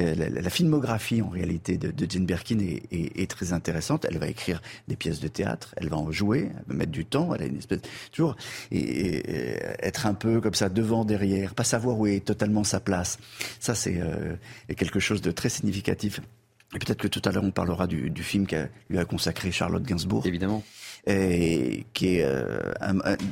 euh, 0.00 0.14
la, 0.14 0.28
la, 0.28 0.50
filmographie 0.50 1.22
en 1.22 1.28
réalité 1.28 1.78
de, 1.78 1.90
de 1.90 2.10
Jane 2.10 2.26
Birkin 2.26 2.58
est, 2.58 2.82
est, 2.90 3.20
est, 3.20 3.30
très 3.30 3.52
intéressante. 3.52 4.06
Elle 4.08 4.18
va 4.18 4.28
écrire 4.28 4.60
des 4.88 4.96
pièces 4.96 5.20
de 5.20 5.28
théâtre, 5.28 5.74
elle 5.76 5.88
va 5.88 5.96
en 5.96 6.10
jouer, 6.10 6.50
elle 6.50 6.64
va 6.66 6.74
mettre 6.74 6.92
du 6.92 7.04
temps. 7.04 7.34
Elle 7.34 7.42
a 7.42 7.46
une 7.46 7.58
espèce 7.58 7.80
toujours 8.10 8.36
et, 8.70 8.78
et 8.78 9.35
être 9.80 10.06
un 10.06 10.14
peu 10.14 10.40
comme 10.40 10.54
ça 10.54 10.68
devant, 10.68 11.04
derrière, 11.04 11.54
pas 11.54 11.64
savoir 11.64 11.98
où 11.98 12.06
est 12.06 12.24
totalement 12.24 12.64
sa 12.64 12.80
place. 12.80 13.18
Ça, 13.60 13.74
c'est 13.74 14.00
euh, 14.00 14.36
quelque 14.76 15.00
chose 15.00 15.22
de 15.22 15.30
très 15.30 15.48
significatif. 15.48 16.20
Et 16.74 16.78
peut-être 16.78 17.00
que 17.00 17.08
tout 17.08 17.22
à 17.24 17.32
l'heure 17.32 17.44
on 17.44 17.52
parlera 17.52 17.86
du, 17.86 18.10
du 18.10 18.22
film 18.22 18.46
qu'elle 18.46 18.70
lui 18.90 18.98
a 18.98 19.04
consacré 19.04 19.52
Charlotte 19.52 19.82
Gainsbourg. 19.82 20.26
Évidemment. 20.26 20.62
Et 21.06 21.86
qui 21.92 22.16
est 22.16 22.24
euh, 22.24 22.72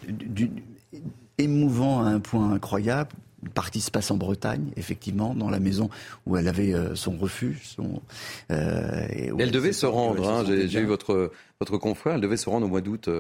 du, 0.09 0.51
émouvant 1.39 2.05
à 2.05 2.09
un 2.09 2.21
point 2.21 2.53
incroyable. 2.53 3.11
Une 3.43 3.51
partie 3.51 3.83
se 3.83 3.91
passe 3.91 4.11
en 4.11 4.17
Bretagne, 4.17 4.71
effectivement, 4.77 5.35
dans 5.35 5.51
la 5.51 5.61
maison 5.61 5.91
où 6.25 6.39
elle 6.39 6.49
avait 6.49 6.73
euh, 6.73 6.95
son 6.95 7.19
refuge. 7.19 7.61
Son, 7.77 8.01
euh, 8.51 9.07
et 9.11 9.31
elle, 9.39 9.51
devait 9.51 9.75
se 9.75 9.85
rendre, 9.85 10.27
hein, 10.27 10.45
j'ai 10.47 10.81
eu 10.81 10.87
votre, 10.87 11.31
votre 11.61 11.77
confrère, 11.77 12.15
elle 12.15 12.23
devait 12.23 12.39
se 12.39 12.49
rendre 12.49 12.65
au 12.65 12.71
mois 12.71 12.81
d'août 12.81 13.11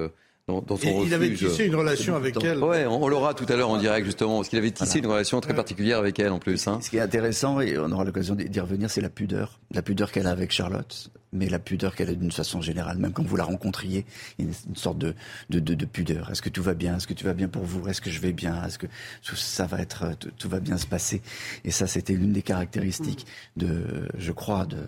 dans, 0.47 0.63
son 0.67 0.75
refuge. 0.75 1.07
Il 1.07 1.15
avait 1.15 1.33
tissé 1.33 1.65
une 1.65 1.77
relation 1.77 2.17
avec 2.17 2.43
elle. 2.45 2.59
Ouais, 2.59 2.87
on, 2.87 3.09
l'aura 3.09 3.35
tout 3.35 3.47
à 3.49 3.57
l'heure 3.57 3.71
en 3.71 3.79
direct 3.79 4.05
justement, 4.05 4.37
parce 4.37 4.49
qu'il 4.49 4.59
avait 4.59 4.71
tissé 4.71 4.99
une 4.99 5.07
relation 5.07 5.41
très 5.41 5.55
particulière 5.55 5.99
avec 5.99 6.19
elle 6.19 6.33
en 6.33 6.39
plus. 6.39 6.69
Hein. 6.69 6.81
Ce 6.83 6.91
qui 6.91 6.99
est 6.99 7.01
intéressant, 7.01 7.61
et 7.61 7.79
on 7.79 7.91
aura 7.91 8.05
l'occasion 8.05 8.35
d'y 8.35 8.61
revenir, 8.61 8.91
c'est 8.91 9.01
la 9.01 9.09
pudeur. 9.09 9.61
La 9.73 9.83
pudeur 9.83 10.13
qu'elle 10.13 10.27
a 10.27 10.31
avec 10.31 10.53
Charlotte, 10.53 11.11
mais 11.33 11.49
la 11.49 11.59
pudeur 11.59 11.95
qu'elle 11.95 12.11
a 12.11 12.15
d'une 12.15 12.31
façon 12.31 12.61
générale. 12.61 12.99
Même 12.99 13.13
quand 13.13 13.27
vous 13.27 13.37
la 13.37 13.45
rencontriez, 13.45 14.05
il 14.39 14.45
y 14.45 14.49
a 14.49 14.53
une, 14.69 14.77
sorte 14.77 14.99
de, 14.99 15.15
de, 15.49 15.61
de, 15.61 15.75
de 15.75 15.85
pudeur. 15.87 16.31
Est-ce 16.31 16.43
que 16.43 16.51
tout 16.51 16.63
va 16.63 16.75
bien? 16.75 16.97
Est-ce 16.97 17.07
que 17.07 17.15
tout 17.15 17.25
va 17.25 17.35
bien 17.35 17.49
pour 17.49 17.65
vous? 17.65 17.89
Est-ce 17.89 18.03
que 18.03 18.11
je 18.11 18.21
vais 18.21 18.33
bien? 18.33 18.63
Est-ce 18.65 18.79
que 18.79 18.87
ça 19.35 19.67
va 19.67 19.81
être, 19.81 20.13
tout, 20.39 20.49
va 20.49 20.61
bien 20.61 20.77
se 20.77 20.87
passer? 20.87 21.23
Et 21.65 21.71
ça, 21.71 21.87
c'était 21.87 22.13
l'une 22.13 22.33
des 22.33 22.43
caractéristiques 22.43 23.27
de, 23.57 24.09
je 24.19 24.33
crois, 24.33 24.67
de 24.67 24.79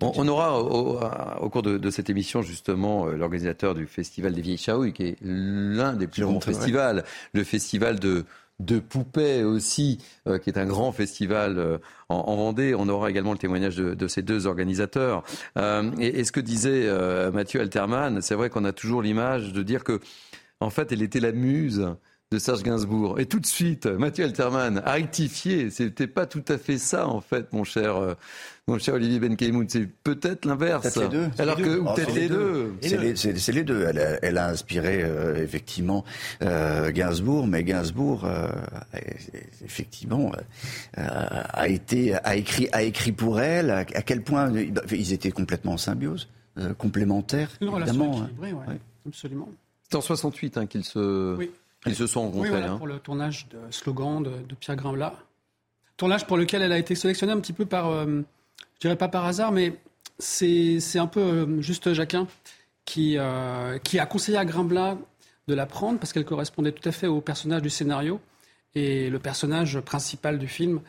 on, 0.00 0.28
aura 0.28 0.60
au, 0.60 1.50
cours 1.50 1.62
de, 1.62 1.90
cette 1.90 2.10
émission 2.10 2.42
justement 2.42 3.06
euh, 3.06 3.16
l'organisateur 3.16 3.74
du 3.74 3.86
Festival 3.86 4.32
des 4.32 4.40
Vieilles 4.40 4.58
Chaouilles, 4.58 4.92
qui 4.92 5.04
est 5.04 5.16
l'un 5.22 5.94
des 5.94 6.06
plus 6.06 6.22
grands 6.22 6.40
festivals, 6.40 7.04
le 7.32 7.44
festival 7.44 7.98
de, 7.98 8.24
de 8.60 8.78
poupées 8.78 9.44
aussi, 9.44 9.98
euh, 10.26 10.38
qui 10.38 10.50
est 10.50 10.58
un 10.58 10.66
grand 10.66 10.92
festival 10.92 11.58
euh, 11.58 11.78
en, 12.08 12.36
Vendée. 12.36 12.74
On 12.74 12.88
aura 12.88 13.10
également 13.10 13.32
le 13.32 13.38
témoignage 13.38 13.76
de, 13.76 14.08
ces 14.08 14.22
deux 14.22 14.46
organisateurs. 14.46 15.22
et, 15.56 16.24
ce 16.24 16.32
que 16.32 16.40
disait 16.40 16.88
Mathieu 17.30 17.60
Alterman, 17.60 18.20
c'est 18.22 18.34
vrai 18.34 18.50
qu'on 18.50 18.64
a 18.64 18.72
toujours 18.72 19.02
l'image 19.02 19.52
de 19.52 19.62
dire 19.62 19.84
que, 19.84 20.00
en 20.60 20.70
fait, 20.70 20.92
elle 20.92 21.02
était 21.02 21.20
la 21.20 21.32
muse 21.32 21.94
de 22.32 22.38
Serge 22.38 22.62
Gainsbourg. 22.62 23.18
Et 23.18 23.26
tout 23.26 23.40
de 23.40 23.46
suite, 23.46 23.86
Mathieu 23.86 24.24
Alterman 24.24 24.80
a 24.84 24.92
rectifié. 24.92 25.68
C'était 25.68 26.06
pas 26.06 26.26
tout 26.26 26.44
à 26.46 26.58
fait 26.58 26.78
ça, 26.78 27.08
en 27.08 27.20
fait, 27.20 27.52
mon 27.52 27.64
cher, 27.64 27.96
euh, 27.96 28.14
mon 28.68 28.78
cher 28.78 28.94
Olivier 28.94 29.18
Benkemoun. 29.18 29.66
C'est 29.68 29.88
peut-être 30.04 30.44
l'inverse. 30.44 30.82
Peut-être 30.94 31.00
les 31.00 31.08
deux. 31.08 31.28
Alors 31.38 31.56
que, 31.56 31.80
oh, 31.80 31.92
peut-être 31.92 32.14
les 32.14 32.28
deux. 32.28 32.72
C'est 32.80 33.52
les, 33.52 33.64
deux. 33.64 33.84
Elle 33.84 33.98
a, 33.98 34.24
elle 34.24 34.38
a 34.38 34.48
inspiré, 34.48 35.02
euh, 35.02 35.42
effectivement, 35.42 36.04
euh, 36.42 36.92
Gainsbourg, 36.92 37.48
mais 37.48 37.64
Gainsbourg, 37.64 38.24
euh, 38.24 38.46
effectivement, 39.64 40.30
euh, 40.98 41.02
a 41.02 41.66
été, 41.66 42.14
a 42.14 42.36
écrit, 42.36 42.68
a 42.70 42.84
écrit 42.84 43.10
pour 43.10 43.40
elle. 43.40 43.72
À, 43.72 43.84
quel 43.84 44.22
point 44.22 44.52
ils 44.92 45.12
étaient 45.12 45.32
complètement 45.32 45.72
en 45.72 45.78
symbiose, 45.78 46.28
complémentaires. 46.78 47.50
Une 47.60 47.70
relation 47.70 48.22
équilibrée, 48.22 48.52
ouais, 48.52 48.78
absolument. 49.04 49.48
C'est 49.90 49.96
en 49.96 50.00
68 50.00 50.58
hein, 50.58 50.66
qu'ils 50.66 50.84
se. 50.84 51.34
Oui. 51.34 51.50
Ils 51.86 51.94
se 51.94 52.06
sont 52.06 52.22
rencontrés. 52.22 52.40
Oui, 52.40 52.48
voilà, 52.50 52.72
hein. 52.72 52.78
pour 52.78 52.86
le 52.86 52.98
tournage 52.98 53.48
de 53.48 53.58
Slogan 53.70 54.22
de, 54.22 54.54
Pierre 54.54 54.76
Grimblat. 54.76 55.14
Tournage 55.96 56.26
pour 56.26 56.36
lequel 56.36 56.62
elle 56.62 56.72
a 56.72 56.78
été 56.78 56.94
sélectionnée 56.94 57.32
un 57.32 57.40
petit 57.40 57.52
peu 57.52 57.66
par, 57.66 57.88
euh, 57.88 58.22
Je 58.74 58.80
dirais 58.80 58.96
pas 58.96 59.08
par 59.08 59.26
hasard, 59.26 59.52
mais 59.52 59.78
c'est 60.18 60.98
un 60.98 61.06
peu 61.06 61.60
juste 61.60 61.92
Jacquin 61.92 62.26
qui, 62.84 63.16
qui 63.84 63.98
a 63.98 64.06
conseillé 64.06 64.36
à 64.36 64.44
Grimblat 64.44 64.98
de 65.48 65.54
la 65.54 65.66
prendre 65.66 65.98
parce 65.98 66.12
qu'elle 66.12 66.24
correspondait 66.24 66.72
tout 66.72 66.86
à 66.88 66.92
fait 66.92 67.06
au 67.06 67.20
personnage 67.20 67.62
du 67.62 67.70
scénario. 67.70 68.20
Et 68.74 69.10
le 69.10 69.18
personnage 69.18 69.80
principal 69.80 70.38
du 70.38 70.46
film 70.46 70.80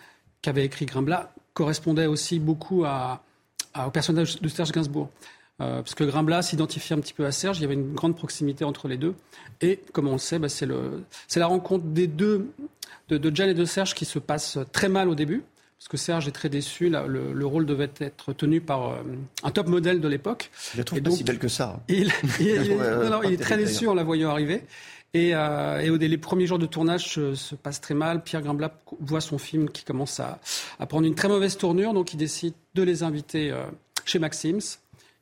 qu'avait 0.41 0.65
écrit 0.65 0.85
Grimblat 0.85 1.33
correspondait 1.53 2.05
aussi 2.05 2.39
beaucoup 2.39 2.85
à, 2.85 3.23
au 3.85 3.89
personnage 3.91 4.39
de 4.39 4.47
Serge 4.47 4.71
Gainsbourg. 4.71 5.09
Euh, 5.61 5.81
parce 5.81 5.95
que 5.95 6.03
Grimblat 6.03 6.41
s'identifie 6.41 6.93
un 6.93 6.99
petit 6.99 7.13
peu 7.13 7.25
à 7.25 7.31
Serge, 7.31 7.59
il 7.59 7.61
y 7.61 7.65
avait 7.65 7.75
une 7.75 7.93
grande 7.93 8.15
proximité 8.15 8.65
entre 8.65 8.87
les 8.87 8.97
deux. 8.97 9.13
Et 9.61 9.79
comme 9.93 10.07
on 10.07 10.13
le 10.13 10.17
sait, 10.17 10.39
bah, 10.39 10.49
c'est 10.49 10.65
la 10.67 11.47
rencontre 11.47 11.85
des 11.85 12.07
deux, 12.07 12.51
de, 13.09 13.17
de 13.17 13.35
Jen 13.35 13.49
et 13.49 13.53
de 13.53 13.65
Serge, 13.65 13.93
qui 13.93 14.05
se 14.05 14.19
passe 14.19 14.57
très 14.71 14.89
mal 14.89 15.07
au 15.07 15.15
début 15.15 15.43
parce 15.81 15.87
que 15.87 15.97
Serge 15.97 16.27
est 16.27 16.31
très 16.31 16.49
déçu. 16.49 16.91
le, 16.91 17.45
rôle 17.47 17.65
devait 17.65 17.89
être 17.99 18.33
tenu 18.33 18.61
par 18.61 18.91
euh, 18.91 18.97
un 19.41 19.49
top 19.49 19.67
modèle 19.67 19.99
de 19.99 20.07
l'époque. 20.07 20.51
Il 20.75 20.77
la 20.77 20.83
trouve 20.83 21.01
pas 21.01 21.09
si 21.09 21.23
belle 21.23 21.39
que 21.39 21.47
ça. 21.47 21.79
Il, 21.89 22.11
est 22.39 23.41
très 23.41 23.57
déçu 23.57 23.87
en 23.87 23.95
la 23.95 24.03
voyant 24.03 24.29
arriver. 24.29 24.61
Et, 25.15 25.31
euh, 25.33 25.97
les 25.97 26.17
premiers 26.19 26.45
jours 26.45 26.59
de 26.59 26.67
tournage 26.67 27.07
se, 27.07 27.55
passent 27.55 27.81
très 27.81 27.95
mal. 27.95 28.21
Pierre 28.21 28.43
Grimblat 28.43 28.75
voit 28.99 29.21
son 29.21 29.39
film 29.39 29.71
qui 29.71 29.83
commence 29.83 30.19
à, 30.19 30.39
prendre 30.87 31.07
une 31.07 31.15
très 31.15 31.29
mauvaise 31.29 31.57
tournure, 31.57 31.95
donc 31.95 32.13
il 32.13 32.17
décide 32.17 32.53
de 32.75 32.83
les 32.83 33.01
inviter 33.01 33.49
euh, 33.49 33.63
chez 34.05 34.19
Maxims. 34.19 34.77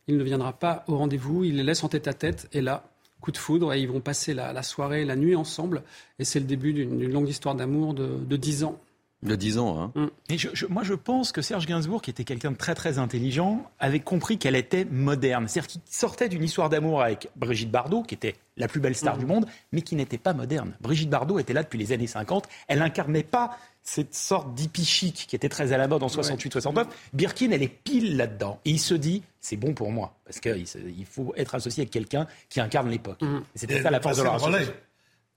Il 0.10 0.18
ne 0.18 0.24
viendra 0.24 0.54
pas 0.54 0.84
au 0.88 0.98
rendez-vous, 0.98 1.44
il 1.44 1.58
les 1.58 1.64
laisse 1.64 1.84
en 1.84 1.88
tête 1.88 2.08
à 2.08 2.14
tête, 2.14 2.50
et 2.52 2.62
là, 2.62 2.84
coup 3.22 3.32
de 3.32 3.38
foudre, 3.38 3.74
et 3.74 3.80
ils 3.80 3.88
vont 3.88 4.02
passer 4.02 4.34
la, 4.34 4.64
soirée, 4.64 5.06
la 5.06 5.16
nuit 5.16 5.36
ensemble, 5.36 5.84
et 6.18 6.26
c'est 6.26 6.40
le 6.40 6.46
début 6.46 6.74
d'une 6.74 7.12
longue 7.12 7.30
histoire 7.30 7.54
d'amour 7.54 7.94
de, 7.94 8.18
de 8.18 8.36
10 8.36 8.64
ans. 8.64 8.80
De 9.22 9.36
10 9.36 9.60
ans, 9.60 9.80
hein. 9.80 9.92
Mm. 9.96 10.68
moi, 10.70 10.82
je 10.82 10.96
pense 10.96 11.32
que 11.32 11.44
Serge 11.44 11.68
Gainsbourg, 11.68 12.02
qui 12.02 12.10
était 12.10 12.24
quelqu'un 12.24 12.52
de 12.52 12.58
très 12.58 12.74
très 12.74 12.98
intelligent, 12.98 13.70
avait 13.78 14.00
compris 14.00 14.40
qu'elle 14.40 14.56
était 14.56 14.86
moderne. 14.86 15.48
C'est-à-dire 15.48 15.68
qu'il 15.68 15.82
sortait 15.86 16.30
d'une 16.30 16.44
histoire 16.44 16.70
d'amour 16.70 17.04
avec 17.04 17.30
Brigitte 17.36 17.70
Bardot, 17.70 18.02
qui 18.02 18.16
était 18.16 18.36
la 18.58 18.68
plus 18.68 18.80
belle 18.80 18.96
star 18.96 19.18
mm. 19.18 19.20
du 19.20 19.26
monde, 19.28 19.46
mais 19.74 19.82
qui 19.82 19.96
n'était 19.96 20.18
pas 20.18 20.34
moderne. 20.34 20.74
Brigitte 20.82 21.10
Bardot 21.10 21.38
était 21.38 21.54
là 21.54 21.62
depuis 21.62 21.78
les 21.78 21.92
années 21.92 22.08
50. 22.08 22.48
Elle 22.68 22.80
n'incarnait 22.80 23.24
pas 23.24 23.58
cette 23.90 24.14
sorte 24.14 24.54
d'hippie 24.54 24.86
chic 24.86 25.26
qui 25.28 25.36
était 25.36 25.50
très 25.50 25.74
à 25.74 25.78
la 25.78 25.88
mode 25.88 26.04
en 26.04 26.08
68-69. 26.08 26.86
Birkin, 27.14 27.52
elle 27.52 27.64
est 27.64 27.68
pile 27.68 28.18
là-dedans. 28.18 28.60
Et 28.66 28.72
il 28.72 28.80
se 28.80 28.94
dit, 28.94 29.24
c'est 29.40 29.58
bon 29.58 29.74
pour 29.74 29.92
moi, 29.92 30.16
parce 30.26 30.40
qu'il 30.40 31.06
faut 31.10 31.34
être 31.36 31.56
associé 31.56 31.82
avec 31.82 31.92
quelqu'un 31.92 32.28
qui 32.50 32.60
incarne 32.60 32.90
l'époque. 32.90 33.22
Mm. 33.22 33.40
C'était 33.56 33.82
ça 33.82 33.90
la 33.90 34.00
force 34.00 34.18
de 34.18 34.24
la 34.24 34.38
relais. 34.38 34.68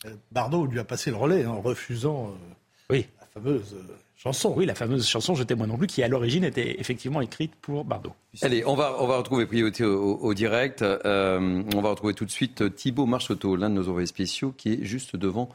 Euh, 0.07 0.15
Bardot 0.33 0.67
lui 0.67 0.81
a 0.81 0.85
passé 0.85 1.11
le 1.11 1.17
relais 1.17 1.47
en 1.47 1.61
refusant. 1.61 2.29
Euh, 2.29 2.55
oui 2.91 3.07
fameuse 3.33 3.75
euh, 3.75 3.95
chanson. 4.17 4.53
Oui, 4.57 4.67
la 4.67 4.75
fameuse 4.75 5.07
chanson 5.07 5.35
Je 5.35 5.43
t'aime 5.43 5.65
non 5.65 5.77
plus, 5.77 5.87
qui 5.87 6.03
à 6.03 6.09
l'origine 6.09 6.45
était 6.45 6.79
effectivement 6.81 7.21
écrite 7.21 7.55
pour 7.61 7.85
Bardot. 7.85 8.13
Allez, 8.43 8.65
on 8.67 8.75
va, 8.75 8.97
on 9.01 9.07
va 9.07 9.19
retrouver 9.19 9.47
priorité 9.47 9.85
au, 9.85 10.35
direct. 10.35 10.83
Euh, 10.83 11.63
on 11.75 11.81
va 11.81 11.91
retrouver 11.91 12.15
tout 12.15 12.25
de 12.25 12.31
suite 12.31 12.75
Thibaut 12.75 13.07
Marcheteau, 13.07 13.57
l'un 13.57 13.71
de 13.71 13.75
nos 13.75 13.89
envoyés 13.89 14.07
spéciaux, 14.07 14.53
qui 14.57 14.75
est 14.75 14.85
juste 14.85 15.17
devant 15.17 15.49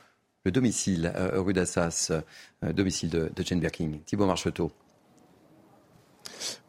le 0.43 0.51
domicile, 0.51 1.11
euh, 1.15 1.41
rue 1.41 1.53
d'Assas, 1.53 2.11
domicile 2.61 3.09
de, 3.09 3.29
de 3.35 3.43
Jane 3.43 3.59
Birkin. 3.59 3.99
Thibaut 4.05 4.25
Marcheteau. 4.25 4.71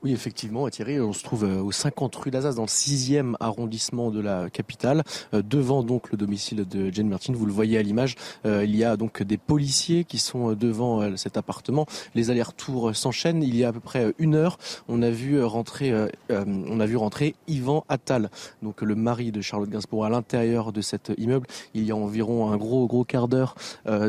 Oui, 0.04 0.12
effectivement, 0.12 0.68
Thierry, 0.68 1.00
on 1.00 1.12
se 1.12 1.24
trouve 1.24 1.42
euh, 1.42 1.60
au 1.60 1.72
50 1.72 2.14
rue 2.14 2.30
d'Azaz, 2.30 2.54
dans 2.54 2.62
le 2.62 2.68
6e 2.68 3.34
arrondissement 3.40 4.12
de 4.12 4.20
la 4.20 4.48
capitale, 4.48 5.02
euh, 5.34 5.42
devant 5.42 5.82
donc 5.82 6.12
le 6.12 6.16
domicile 6.16 6.64
de 6.68 6.94
Jane 6.94 7.08
Martin. 7.08 7.32
Vous 7.32 7.46
le 7.46 7.52
voyez 7.52 7.78
à 7.78 7.82
l'image, 7.82 8.14
euh, 8.46 8.64
il 8.64 8.76
y 8.76 8.84
a 8.84 8.96
donc 8.96 9.24
des 9.24 9.38
policiers 9.38 10.04
qui 10.04 10.18
sont 10.18 10.52
devant 10.52 11.16
cet 11.16 11.36
appartement. 11.36 11.86
Les 12.14 12.30
allers-retours 12.30 12.94
s'enchaînent. 12.94 13.42
Il 13.42 13.56
y 13.56 13.64
a 13.64 13.70
à 13.70 13.72
peu 13.72 13.80
près 13.80 14.14
une 14.20 14.36
heure, 14.36 14.58
on 14.86 15.02
a 15.02 15.10
vu 15.10 15.42
rentrer, 15.42 15.92
on 16.30 16.78
a 16.80 16.86
vu 16.86 16.96
rentrer 16.96 17.34
Yvan 17.48 17.84
Attal, 17.88 18.30
donc 18.62 18.82
le 18.82 18.94
mari 18.94 19.32
de 19.32 19.40
Charlotte 19.40 19.68
Gainsbourg, 19.68 20.04
à 20.04 20.10
l'intérieur 20.10 20.72
de 20.72 20.80
cet 20.80 21.10
immeuble. 21.18 21.46
Il 21.74 21.84
y 21.84 21.90
a 21.90 21.96
environ 21.96 22.52
un 22.52 22.56
gros 22.56 22.86
gros 22.86 23.04
quart 23.04 23.26
d'heure, 23.26 23.56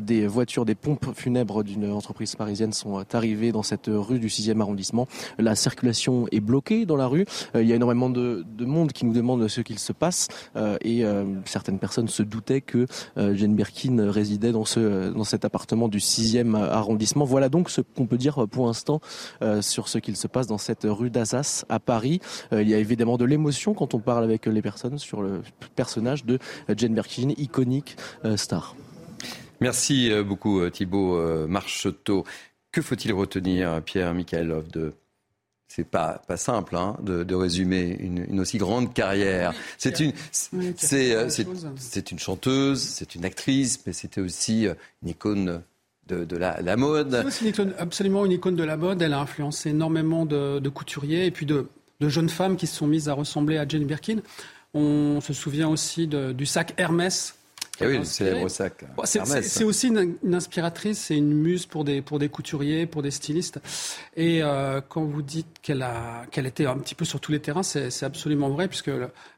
des 0.02 0.28
voitures, 0.28 0.66
des 0.66 0.76
pompes 0.76 1.16
funèbres 1.16 1.64
d'une 1.64 1.92
entreprise 1.92 2.36
parisienne 2.36 2.74
sont 2.74 3.04
arrivées 3.14 3.52
dans 3.52 3.64
cette 3.64 3.90
rue 3.90 4.20
du 4.20 4.28
6e 4.28 4.62
arrondissement. 4.62 5.08
La 5.38 5.56
circulation 5.80 6.28
est 6.32 6.42
bloquée 6.42 6.86
dans 6.86 6.98
la 6.98 7.08
rue. 7.08 7.26
Euh, 7.56 7.64
il 7.64 7.70
y 7.70 7.72
a 7.72 7.76
énormément 7.76 8.10
de, 8.10 8.44
monde 8.60 8.92
qui 8.92 9.06
nous 9.06 9.14
demande 9.14 9.48
ce 9.48 9.62
qu'il 9.62 9.80
se 9.80 9.94
passe 9.94 10.28
euh, 10.56 10.78
et 10.82 11.06
euh, 11.06 11.24
certaines 11.46 11.80
personnes 11.80 12.10
se 12.10 12.22
doutaient 12.24 12.62
que 12.62 12.86
Jane 13.16 13.56
Birkin 13.56 14.12
résidait 14.12 14.52
dans 14.52 14.66
ce 14.66 15.12
dans 15.12 15.24
cet 15.24 15.46
appartement 15.46 15.88
du 15.88 16.00
6e 16.00 16.56
arrondissement. 16.56 17.24
Voilà 17.24 17.50
donc 17.50 17.70
ce 17.70 17.82
qu'on 17.82 18.06
peut 18.06 18.18
dire 18.18 18.48
pour 18.48 18.68
l'instant 18.68 19.00
sur 19.62 19.88
ce 19.88 19.98
qu'il 19.98 20.16
se 20.16 20.28
passe 20.28 20.48
dans 20.48 20.58
cette 20.58 20.84
rue 20.84 21.10
d'Azas 21.10 21.66
à 21.70 21.80
Paris. 21.80 22.20
il 22.52 22.70
y 22.70 22.74
a 22.74 22.78
évidemment 22.78 23.18
de 23.18 23.26
l'émotion 23.26 23.74
quand 23.74 23.94
on 23.94 24.00
parle 24.00 24.24
avec 24.24 24.46
les 24.46 24.62
personnes 24.62 24.98
sur 24.98 25.22
le 25.22 25.42
personnage 25.76 26.26
de 26.26 26.40
Jane 26.76 26.94
Birkin, 26.94 27.30
iconique 27.38 27.96
star. 28.36 28.76
Merci 29.62 30.12
beaucoup 30.26 30.70
Thibault 30.70 31.48
Marcheteau. 31.48 32.24
Que 32.72 32.82
faut-il 32.82 33.14
retenir, 33.14 33.82
Pierre 33.84 34.14
Mikhailov, 34.14 34.70
de 34.70 34.94
c'est 35.70 35.84
pas 35.86 36.22
pas 36.28 36.36
simple 36.36 36.76
hein, 36.76 36.98
de, 37.02 37.36
résumer 37.36 37.96
une, 38.00 38.40
aussi 38.40 38.58
grande 38.58 38.92
carrière. 38.94 39.54
C'est 39.78 40.00
une 40.00 40.12
euh, 40.54 41.30
c'est 41.78 42.12
une 42.12 42.20
chanteuse, 42.20 42.82
c'est 42.82 43.16
une 43.16 43.24
actrice, 43.24 43.80
mais 43.86 43.94
c'était 43.94 44.20
aussi 44.20 44.68
euh, 44.68 44.74
une 45.04 45.10
icône 45.10 45.62
de, 46.08 46.38
la, 46.38 46.76
mode. 46.76 47.24
C'est 47.30 47.60
absolument 47.78 48.26
une 48.26 48.32
icône 48.32 48.56
de 48.56 48.64
la 48.64 48.78
mode. 48.78 49.00
Elle 49.00 49.14
a 49.14 49.20
influencé 49.20 49.70
énormément 49.70 50.26
de, 50.26 50.68
couturiers 50.70 51.28
et 51.28 51.32
puis 51.32 51.46
de, 51.46 51.68
jeunes 52.02 52.30
femmes 52.30 52.58
qui 52.58 52.66
se 52.66 52.76
sont 52.76 52.88
mises 52.88 53.10
à 53.10 53.14
ressembler 53.14 53.60
à 53.60 53.68
Jane 53.68 53.86
Birkin. 53.86 54.22
On 54.74 55.22
se 55.22 55.34
souvient 55.34 55.70
aussi 55.70 56.08
du 56.08 56.48
sac 56.48 56.74
Hermès 56.78 57.36
oui, 57.82 57.98
le 57.98 58.04
célèbre 58.04 58.48
sac. 58.50 58.86
C'est 59.06 59.64
aussi 59.64 59.88
une, 59.88 60.18
inspiratrice, 60.34 61.00
c'est 61.00 61.18
une 61.18 61.34
muse 61.34 61.66
pour 61.66 61.84
des, 61.84 62.02
pour 62.02 62.20
des 62.20 62.30
couturiers, 62.30 62.86
pour 62.86 63.02
des 63.02 63.12
stylistes. 63.12 63.60
Et 64.16 64.42
euh, 64.44 64.82
quand 64.88 65.04
vous 65.04 65.22
dites 65.22 65.48
qu'elle 65.62 65.86
qu'elle 66.32 66.46
était 66.46 66.66
un 66.66 66.78
petit 66.78 66.96
peu 66.96 67.06
sur 67.06 67.20
tous 67.20 67.32
les 67.32 67.40
terrains, 67.40 67.64
c'est 67.64 68.04
absolument 68.04 68.50
vrai, 68.50 68.68
puisque 68.68 68.92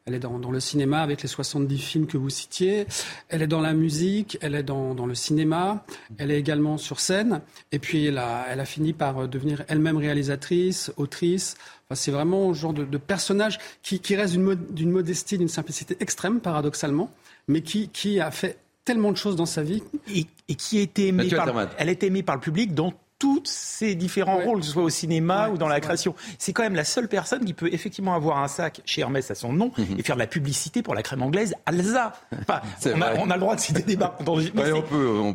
elle 0.06 0.14
est 0.14 0.20
dans, 0.20 0.40
dans, 0.40 0.52
le 0.52 0.60
cinéma 0.60 1.02
avec 1.02 1.22
les 1.22 1.28
70 1.28 1.78
films 1.78 2.08
que 2.08 2.18
vous 2.18 2.30
citiez, 2.30 2.88
elle 3.30 3.42
est 3.42 3.48
dans 3.48 3.62
la 3.62 3.74
musique, 3.74 4.38
elle 4.42 4.56
est 4.56 4.64
dans, 4.64 4.96
dans 4.96 5.06
le 5.06 5.16
cinéma, 5.16 5.86
elle 6.18 6.32
est 6.32 6.40
également 6.40 6.78
sur 6.78 7.00
scène, 7.00 7.42
et 7.72 7.80
puis 7.80 8.08
elle 8.08 8.18
a, 8.18 8.46
elle 8.50 8.60
a 8.60 8.66
fini 8.66 8.94
par 8.94 9.28
devenir 9.28 9.64
elle-même 9.68 9.98
réalisatrice, 9.98 10.92
autrice. 10.98 11.56
C'est 11.94 12.12
vraiment 12.12 12.50
le 12.50 12.54
genre 12.54 12.74
de, 12.74 12.86
de 12.86 12.98
personnage 12.98 13.60
qui, 13.84 14.00
qui 14.00 14.16
reste 14.16 14.34
d'une 14.34 14.92
modestie, 14.92 15.38
d'une 15.38 15.50
simplicité 15.50 15.98
extrême, 16.00 16.40
paradoxalement 16.40 17.12
mais 17.48 17.62
qui, 17.62 17.90
qui 17.90 18.20
a 18.20 18.32
fait 18.32 18.58
tellement 18.86 19.12
de 19.12 19.18
choses 19.18 19.36
dans 19.36 19.46
sa 19.46 19.64
vie. 19.64 19.84
Et, 20.14 20.26
qui 20.56 20.80
a 20.80 20.82
été 20.82 21.08
aimée 21.08 21.30
par, 21.30 21.48
elle 21.78 21.88
a 21.88 21.92
été 21.92 22.08
aimée 22.08 22.24
par 22.24 22.36
le 22.36 22.42
public 22.42 22.74
dans 22.74 22.94
tous 23.22 23.44
ses 23.46 23.94
différents 23.94 24.40
rôles, 24.40 24.62
que 24.62 24.66
ce 24.66 24.72
soit 24.72 24.84
au 24.84 24.90
cinéma 24.90 25.50
ou 25.50 25.58
dans 25.58 25.68
la 25.68 25.80
création. 25.80 26.16
C'est 26.40 26.54
quand 26.54 26.64
même 26.64 26.76
la 26.76 26.84
seule 26.84 27.08
personne 27.08 27.46
qui 27.46 27.54
peut 27.54 27.70
effectivement 27.72 28.16
avoir 28.16 28.40
un 28.40 28.48
sac 28.48 28.82
chez 28.84 29.02
Hermès 29.02 29.30
à 29.30 29.36
son 29.36 29.54
nom 29.54 29.72
mhm. 29.78 30.00
et 30.00 30.04
faire 30.04 30.16
de 30.16 30.22
la 30.22 30.28
publicité 30.28 30.82
pour 30.82 30.96
la 30.96 31.04
crème 31.04 31.22
anglaise 31.22 31.54
Alza. 31.68 32.14
Enfin, 32.42 32.62
on, 32.86 33.02
a, 33.02 33.16
on, 33.16 33.30
a, 33.30 33.36
le 33.36 33.40
droit 33.40 33.56
de 33.56 33.62
citer 33.62 33.84
des 33.84 33.96
marques. 33.96 34.22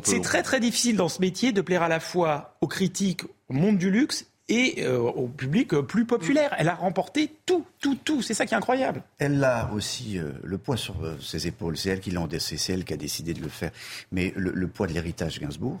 C'est 0.03 0.21
très 0.21 0.43
très 0.43 0.59
difficile 0.59 0.97
dans 0.97 1.07
ce 1.07 1.21
métier 1.21 1.53
de 1.53 1.61
plaire 1.61 1.81
à 1.81 1.87
la 1.87 2.01
fois 2.01 2.57
aux 2.59 2.67
critiques, 2.67 3.23
au 3.49 3.53
monde 3.53 3.77
du 3.77 3.89
luxe 3.89 4.25
et 4.49 4.83
euh, 4.83 4.99
au 4.99 5.27
public 5.27 5.75
plus 5.81 6.05
populaire. 6.05 6.55
Elle 6.57 6.69
a 6.69 6.75
remporté 6.75 7.31
tout, 7.45 7.65
tout, 7.79 7.95
tout. 7.95 8.21
C'est 8.21 8.33
ça 8.33 8.45
qui 8.45 8.53
est 8.53 8.57
incroyable. 8.57 9.03
Elle 9.19 9.43
a 9.43 9.69
aussi 9.73 10.17
euh, 10.17 10.31
le 10.43 10.57
poids 10.57 10.77
sur 10.77 11.03
euh, 11.03 11.17
ses 11.21 11.47
épaules. 11.47 11.77
C'est 11.77 11.89
elle 11.89 11.99
qui 11.99 12.11
l'a 12.11 12.21
c'est 12.39 12.73
elle 12.73 12.83
qui 12.83 12.93
a 12.93 12.97
décidé 12.97 13.33
de 13.33 13.41
le 13.41 13.49
faire. 13.49 13.71
Mais 14.11 14.33
le, 14.35 14.67
poids 14.67 14.87
de 14.87 14.93
l'héritage 14.93 15.39
Gainsbourg. 15.39 15.79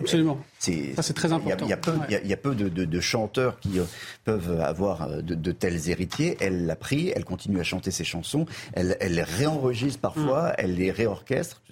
Absolument. 0.00 0.38
C'est, 0.58 0.94
ça, 0.94 1.02
c'est 1.02 1.14
très 1.14 1.32
important. 1.32 1.64
Il 1.64 1.70
y 1.70 1.72
a, 1.72 1.78
peu, 1.78 1.94
il 2.10 2.28
y 2.28 2.32
a, 2.34 2.36
peu 2.36 2.54
de, 2.54 3.00
chanteurs 3.00 3.58
qui 3.60 3.80
peuvent 4.24 4.60
avoir 4.60 5.22
de, 5.22 5.52
tels 5.52 5.88
héritiers. 5.88 6.36
Elle 6.38 6.66
l'a 6.66 6.76
pris, 6.76 7.10
elle 7.16 7.24
continue 7.24 7.58
à 7.58 7.62
chanter 7.62 7.90
ses 7.90 8.04
chansons, 8.04 8.44
elle, 8.74 8.98
les 9.00 9.22
réenregistre 9.22 10.00
parfois, 10.00 10.50
mm. 10.50 10.54
elle 10.58 10.74
les 10.74 10.90
réorchestre. 10.90 11.62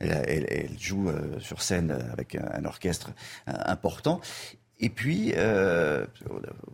Elle, 0.00 0.70
joue 0.80 1.10
sur 1.40 1.60
scène 1.60 1.90
avec 2.10 2.36
un 2.36 2.64
orchestre 2.64 3.10
important. 3.46 4.22
Et 4.80 4.88
puis, 4.88 5.32
euh, 5.36 6.04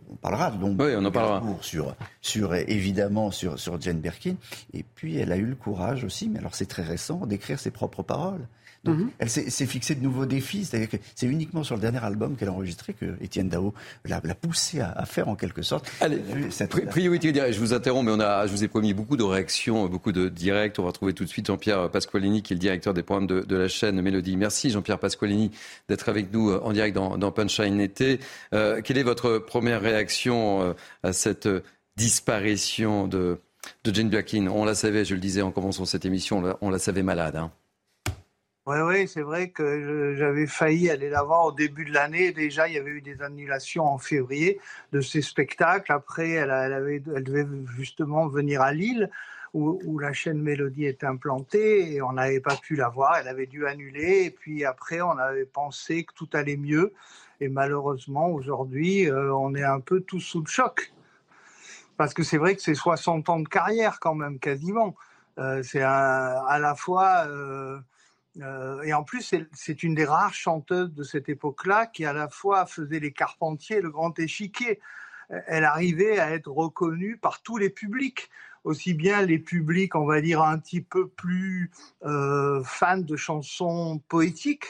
on 0.09 0.15
parlera 0.15 0.51
donc 0.51 0.81
oui, 0.81 0.93
on 0.97 1.05
en 1.05 1.11
parlera. 1.11 1.43
sur, 1.61 1.95
sur 2.21 2.55
évidemment 2.55 3.31
sur, 3.31 3.59
sur 3.59 3.79
Jane 3.79 3.99
Birkin. 3.99 4.35
Et 4.73 4.83
puis, 4.83 5.17
elle 5.17 5.31
a 5.31 5.37
eu 5.37 5.45
le 5.45 5.55
courage 5.55 6.03
aussi, 6.03 6.27
mais 6.27 6.39
alors 6.39 6.55
c'est 6.55 6.65
très 6.65 6.83
récent, 6.83 7.25
d'écrire 7.25 7.59
ses 7.59 7.71
propres 7.71 8.03
paroles. 8.03 8.47
Donc, 8.83 8.97
mhm. 8.97 9.11
elle 9.19 9.29
s'est 9.29 9.65
fixé 9.67 9.93
de 9.93 10.01
nouveaux 10.01 10.25
défis. 10.25 10.65
C'est-à-dire 10.65 10.89
que 10.89 10.97
c'est 11.15 11.27
uniquement 11.27 11.63
sur 11.63 11.75
le 11.75 11.81
dernier 11.81 12.03
album 12.03 12.35
qu'elle 12.35 12.47
a 12.47 12.51
enregistré 12.51 12.93
que 12.93 13.15
Étienne 13.21 13.47
Dao 13.47 13.73
l'a 14.05 14.21
poussé 14.35 14.79
à, 14.79 15.05
faire 15.05 15.27
en 15.27 15.35
quelque 15.35 15.61
sorte. 15.61 15.91
Allez, 16.01 16.21
priorité 16.89 17.33
Je 17.51 17.59
vous 17.59 17.73
interromps, 17.73 18.05
mais 18.05 18.11
on 18.11 18.19
a, 18.19 18.47
je 18.47 18.51
vous 18.51 18.63
ai 18.63 18.67
promis 18.67 18.93
beaucoup 18.93 19.17
de 19.17 19.23
réactions, 19.23 19.87
beaucoup 19.87 20.11
de 20.11 20.29
directs. 20.29 20.75
On 20.79 20.83
va 20.83 20.89
retrouver 20.89 21.13
tout 21.13 21.23
de 21.23 21.29
suite 21.29 21.45
Jean-Pierre 21.45 21.91
Pasqualini, 21.91 22.41
qui 22.41 22.53
est 22.53 22.55
le 22.55 22.59
directeur 22.59 22.93
des 22.93 23.03
programmes 23.03 23.27
de, 23.27 23.55
la 23.55 23.67
chaîne 23.67 24.01
Mélodie. 24.01 24.35
Merci 24.35 24.71
Jean-Pierre 24.71 24.99
Pasqualini 24.99 25.51
d'être 25.87 26.09
avec 26.09 26.33
nous 26.33 26.51
en 26.51 26.73
direct 26.73 26.95
dans, 26.95 27.17
dans 27.17 27.31
Punchline 27.31 27.79
été. 27.79 28.19
quelle 28.51 28.97
est 28.97 29.03
votre 29.03 29.37
première 29.37 29.81
réaction 29.81 30.75
à 31.03 31.13
cette 31.13 31.47
disparition 31.97 33.07
de, 33.07 33.37
de 33.83 33.93
Jane 33.93 34.09
Birkin? 34.09 34.47
On 34.47 34.65
la 34.65 34.75
savait, 34.75 35.05
je 35.05 35.13
le 35.13 35.19
disais 35.19 35.41
en 35.41 35.51
commençant 35.51 35.85
cette 35.85 36.05
émission, 36.05 36.43
on 36.61 36.69
la, 36.69 36.79
savait 36.79 37.03
malade. 37.03 37.35
Hein. 37.35 37.51
Oui, 38.67 38.77
oui, 38.79 39.07
c'est 39.07 39.23
vrai 39.23 39.49
que 39.49 40.13
j'avais 40.15 40.45
failli 40.45 40.91
aller 40.91 41.09
la 41.09 41.23
voir 41.23 41.47
au 41.47 41.51
début 41.51 41.83
de 41.83 41.93
l'année. 41.93 42.31
Déjà, 42.31 42.67
il 42.67 42.75
y 42.75 42.77
avait 42.77 42.91
eu 42.91 43.01
des 43.01 43.19
annulations 43.23 43.85
en 43.85 43.97
février 43.97 44.59
de 44.91 45.01
ces 45.01 45.23
spectacles. 45.23 45.91
Après, 45.91 46.29
elle, 46.29 46.51
avait, 46.51 47.01
elle 47.15 47.23
devait 47.23 47.47
justement 47.75 48.27
venir 48.27 48.61
à 48.61 48.71
Lille, 48.71 49.09
où, 49.55 49.97
la 49.97 50.13
chaîne 50.13 50.39
Mélodie 50.39 50.85
est 50.85 51.03
implantée, 51.03 51.91
et 51.93 52.03
on 52.03 52.13
n'avait 52.13 52.39
pas 52.39 52.55
pu 52.55 52.75
la 52.75 52.89
voir. 52.89 53.17
Elle 53.17 53.27
avait 53.29 53.47
dû 53.47 53.65
annuler. 53.65 54.25
Et 54.25 54.31
puis 54.31 54.63
après, 54.63 55.01
on 55.01 55.17
avait 55.17 55.45
pensé 55.45 56.03
que 56.03 56.13
tout 56.13 56.29
allait 56.33 56.55
mieux. 56.55 56.93
Et 57.39 57.49
malheureusement, 57.49 58.27
aujourd'hui, 58.29 59.09
euh, 59.09 59.33
on 59.33 59.55
est 59.55 59.63
un 59.63 59.79
peu 59.79 60.01
tous 60.01 60.19
sous 60.19 60.41
le 60.41 60.47
choc. 60.47 60.93
Parce 61.97 62.13
que 62.13 62.21
c'est 62.21 62.37
vrai 62.37 62.55
que 62.55 62.61
c'est 62.61 62.75
60 62.75 63.27
ans 63.29 63.39
de 63.39 63.47
carrière 63.47 63.99
quand 63.99 64.13
même, 64.13 64.37
quasiment. 64.37 64.95
Euh, 65.39 65.63
c'est 65.63 65.81
à 65.81 66.59
la 66.61 66.75
fois... 66.75 67.25
Euh, 67.25 67.79
euh, 68.39 68.81
et 68.83 68.93
en 68.93 69.03
plus, 69.03 69.33
c'est 69.53 69.83
une 69.83 69.95
des 69.95 70.05
rares 70.05 70.33
chanteuses 70.33 70.93
de 70.93 71.03
cette 71.03 71.27
époque-là 71.29 71.87
qui 71.87 72.05
à 72.05 72.13
la 72.13 72.29
fois 72.29 72.65
faisait 72.65 72.99
les 72.99 73.11
Carpentiers 73.11 73.81
le 73.81 73.91
Grand 73.91 74.17
Échiquier. 74.17 74.79
Elle 75.47 75.63
arrivait 75.63 76.19
à 76.19 76.31
être 76.31 76.49
reconnue 76.49 77.17
par 77.17 77.41
tous 77.41 77.57
les 77.57 77.69
publics, 77.69 78.29
aussi 78.63 78.93
bien 78.93 79.21
les 79.21 79.39
publics, 79.39 79.95
on 79.95 80.05
va 80.05 80.21
dire, 80.21 80.41
un 80.41 80.59
petit 80.59 80.81
peu 80.81 81.07
plus 81.07 81.71
euh, 82.03 82.61
fans 82.63 82.97
de 82.97 83.15
chansons 83.15 84.01
poétiques 84.07 84.67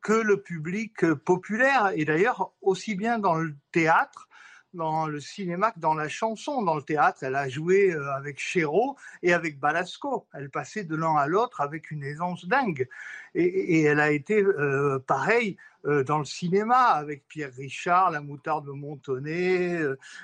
que 0.00 0.12
le 0.12 0.40
public 0.40 1.12
populaire. 1.14 1.92
Et 1.94 2.04
d'ailleurs, 2.04 2.52
aussi 2.62 2.94
bien 2.94 3.18
dans 3.18 3.34
le 3.34 3.54
théâtre 3.72 4.29
dans 4.74 5.06
le 5.06 5.20
cinéma 5.20 5.72
que 5.72 5.80
dans 5.80 5.94
la 5.94 6.08
chanson. 6.08 6.62
Dans 6.62 6.76
le 6.76 6.82
théâtre, 6.82 7.22
elle 7.22 7.36
a 7.36 7.48
joué 7.48 7.92
euh, 7.92 8.12
avec 8.14 8.38
Chéreau 8.38 8.96
et 9.22 9.32
avec 9.32 9.58
Balasco. 9.58 10.26
Elle 10.32 10.50
passait 10.50 10.84
de 10.84 10.96
l'un 10.96 11.16
à 11.16 11.26
l'autre 11.26 11.60
avec 11.60 11.90
une 11.90 12.04
aisance 12.04 12.46
dingue. 12.46 12.88
Et, 13.34 13.82
elle 13.82 14.00
a 14.00 14.10
été 14.10 14.42
euh, 14.42 14.98
pareil 14.98 15.56
euh, 15.86 16.02
dans 16.02 16.18
le 16.18 16.24
cinéma 16.24 16.76
avec 16.76 17.26
Pierre 17.28 17.52
Richard, 17.56 18.10
La 18.10 18.20
moutarde 18.20 18.66
de 18.66 18.72
Montonnet, 18.72 19.80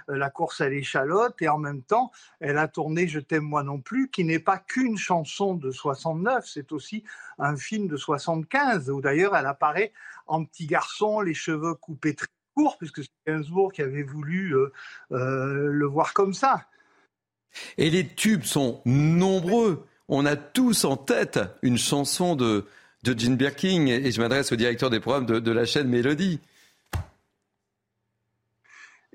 La 0.09 0.31
course 0.31 0.61
à 0.61 0.69
l'échalote. 0.69 1.41
Et 1.41 1.49
en 1.49 1.59
même 1.59 1.83
temps, 1.83 2.11
elle 2.41 2.59
a 2.59 2.69
tourné 2.69 3.09
Je 3.09 3.21
t'aime 3.21 3.45
moi 3.45 3.63
non 3.63 3.81
plus, 3.81 4.11
qui 4.11 4.25
n'est 4.25 4.39
pas 4.39 4.59
qu'une 4.59 4.99
chanson 4.99 5.55
de 5.55 5.71
69, 5.71 6.47
c'est 6.47 6.73
aussi 6.73 7.05
un 7.39 7.57
film 7.57 7.87
de 7.87 7.97
75, 7.97 8.91
où 8.91 9.01
d'ailleurs 9.01 9.37
elle 9.37 9.47
apparaît 9.47 9.93
en 10.27 10.45
petit 10.45 10.67
garçon, 10.67 11.21
les 11.21 11.35
cheveux 11.35 11.75
coupés 11.75 12.15
très 12.15 12.27
puisque 12.79 13.03
c'est 13.03 13.11
Gainsbourg 13.27 13.73
qui 13.73 13.83
avait 13.83 14.03
voulu 14.03 14.57
euh, 14.57 14.73
euh, 15.13 15.69
le 15.71 15.87
voir 15.87 16.13
comme 16.15 16.35
ça. 16.35 16.65
Et 17.79 17.91
les 17.91 18.07
tubes 18.07 18.45
sont 18.45 18.81
nombreux. 18.85 19.87
On 20.09 20.27
a 20.27 20.37
tous 20.37 20.85
en 20.85 20.97
tête 20.97 21.41
une 21.63 21.79
chanson 21.79 22.37
de, 22.37 22.67
de 23.03 23.19
Gene 23.19 23.37
Birkin, 23.37 23.87
et 23.87 24.11
je 24.11 24.21
m'adresse 24.21 24.53
au 24.53 24.57
directeur 24.57 24.91
des 24.91 25.01
programmes 25.01 25.27
de, 25.27 25.53
la 25.53 25.65
chaîne 25.65 25.89
Mélodie. 25.89 26.39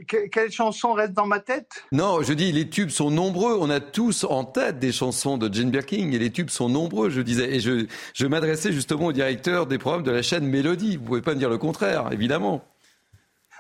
quelle 0.08 0.52
chanson 0.52 0.94
reste 0.94 1.14
dans 1.14 1.28
ma 1.28 1.40
tête? 1.40 1.86
Non, 1.92 2.24
je 2.24 2.34
dis 2.34 2.52
les 2.52 2.68
tubes 2.68 2.90
sont 2.90 3.12
nombreux. 3.12 3.58
On 3.60 3.70
a 3.70 3.80
tous 3.80 4.24
en 4.24 4.44
tête 4.44 4.80
des 4.80 4.92
chansons 4.92 5.38
de 5.38 5.54
Gene 5.54 5.70
Birkin 5.70 6.12
et 6.12 6.20
les 6.20 6.32
tubes 6.32 6.50
sont 6.50 6.70
nombreux, 6.70 7.10
je 7.10 7.22
disais. 7.22 7.56
Et 7.56 7.60
je, 7.60 7.86
je 8.14 8.26
m'adressais 8.26 8.72
justement 8.72 9.08
au 9.08 9.14
directeur 9.14 9.68
des 9.68 9.78
programmes 9.78 10.04
de 10.04 10.12
la 10.12 10.24
chaîne 10.24 10.46
Mélodie. 10.48 10.98
Vous 10.98 11.04
pouvez 11.04 11.22
pas 11.22 11.36
me 11.36 11.40
dire 11.40 11.50
le 11.50 11.60
contraire, 11.60 12.12
évidemment. 12.12 12.66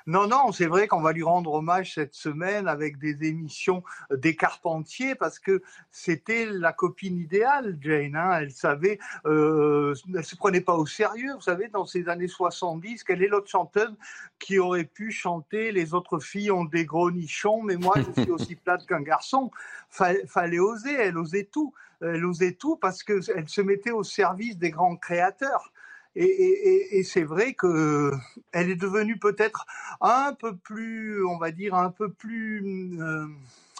Non, 0.07 0.27
non, 0.27 0.51
c'est 0.51 0.65
vrai 0.65 0.87
qu'on 0.87 1.01
va 1.01 1.11
lui 1.11 1.23
rendre 1.23 1.53
hommage 1.53 1.93
cette 1.95 2.13
semaine 2.13 2.67
avec 2.67 2.97
des 2.97 3.27
émissions 3.27 3.83
des 4.11 4.35
Carpentiers 4.35 5.15
parce 5.15 5.39
que 5.39 5.61
c'était 5.91 6.45
la 6.45 6.73
copine 6.73 7.19
idéale, 7.19 7.77
Jane. 7.81 8.15
Hein. 8.15 8.39
Elle 8.39 8.51
savait, 8.51 8.99
euh, 9.25 9.93
elle 10.15 10.25
se 10.25 10.35
prenait 10.35 10.61
pas 10.61 10.75
au 10.75 10.85
sérieux. 10.85 11.33
Vous 11.35 11.41
savez, 11.41 11.67
dans 11.67 11.85
ces 11.85 12.09
années 12.09 12.27
70, 12.27 13.03
quelle 13.03 13.23
est 13.23 13.27
l'autre 13.27 13.49
chanteuse 13.49 13.93
qui 14.39 14.59
aurait 14.59 14.85
pu 14.85 15.11
chanter 15.11 15.71
Les 15.71 15.93
autres 15.93 16.19
filles 16.19 16.51
ont 16.51 16.65
des 16.65 16.85
gros 16.85 17.11
nichons, 17.11 17.61
mais 17.61 17.75
moi 17.75 17.95
je 17.97 18.21
suis 18.21 18.31
aussi 18.31 18.55
plate 18.55 18.85
qu'un 18.85 19.01
garçon. 19.01 19.51
fallait 19.89 20.59
oser, 20.59 20.93
elle 20.93 21.17
osait 21.17 21.49
tout. 21.51 21.73
Elle 22.01 22.25
osait 22.25 22.53
tout 22.53 22.77
parce 22.77 23.03
qu'elle 23.03 23.47
se 23.47 23.61
mettait 23.61 23.91
au 23.91 24.03
service 24.03 24.57
des 24.57 24.71
grands 24.71 24.95
créateurs. 24.95 25.71
Et, 26.15 27.03
c'est 27.03 27.23
vrai 27.23 27.53
que 27.53 28.11
elle 28.51 28.69
est 28.69 28.75
devenue 28.75 29.17
peut-être 29.17 29.65
un 30.01 30.33
peu 30.33 30.55
plus, 30.55 31.25
on 31.25 31.37
va 31.37 31.51
dire, 31.51 31.73
un 31.73 31.89
peu 31.89 32.11
plus 32.11 32.99
euh, 33.01 33.25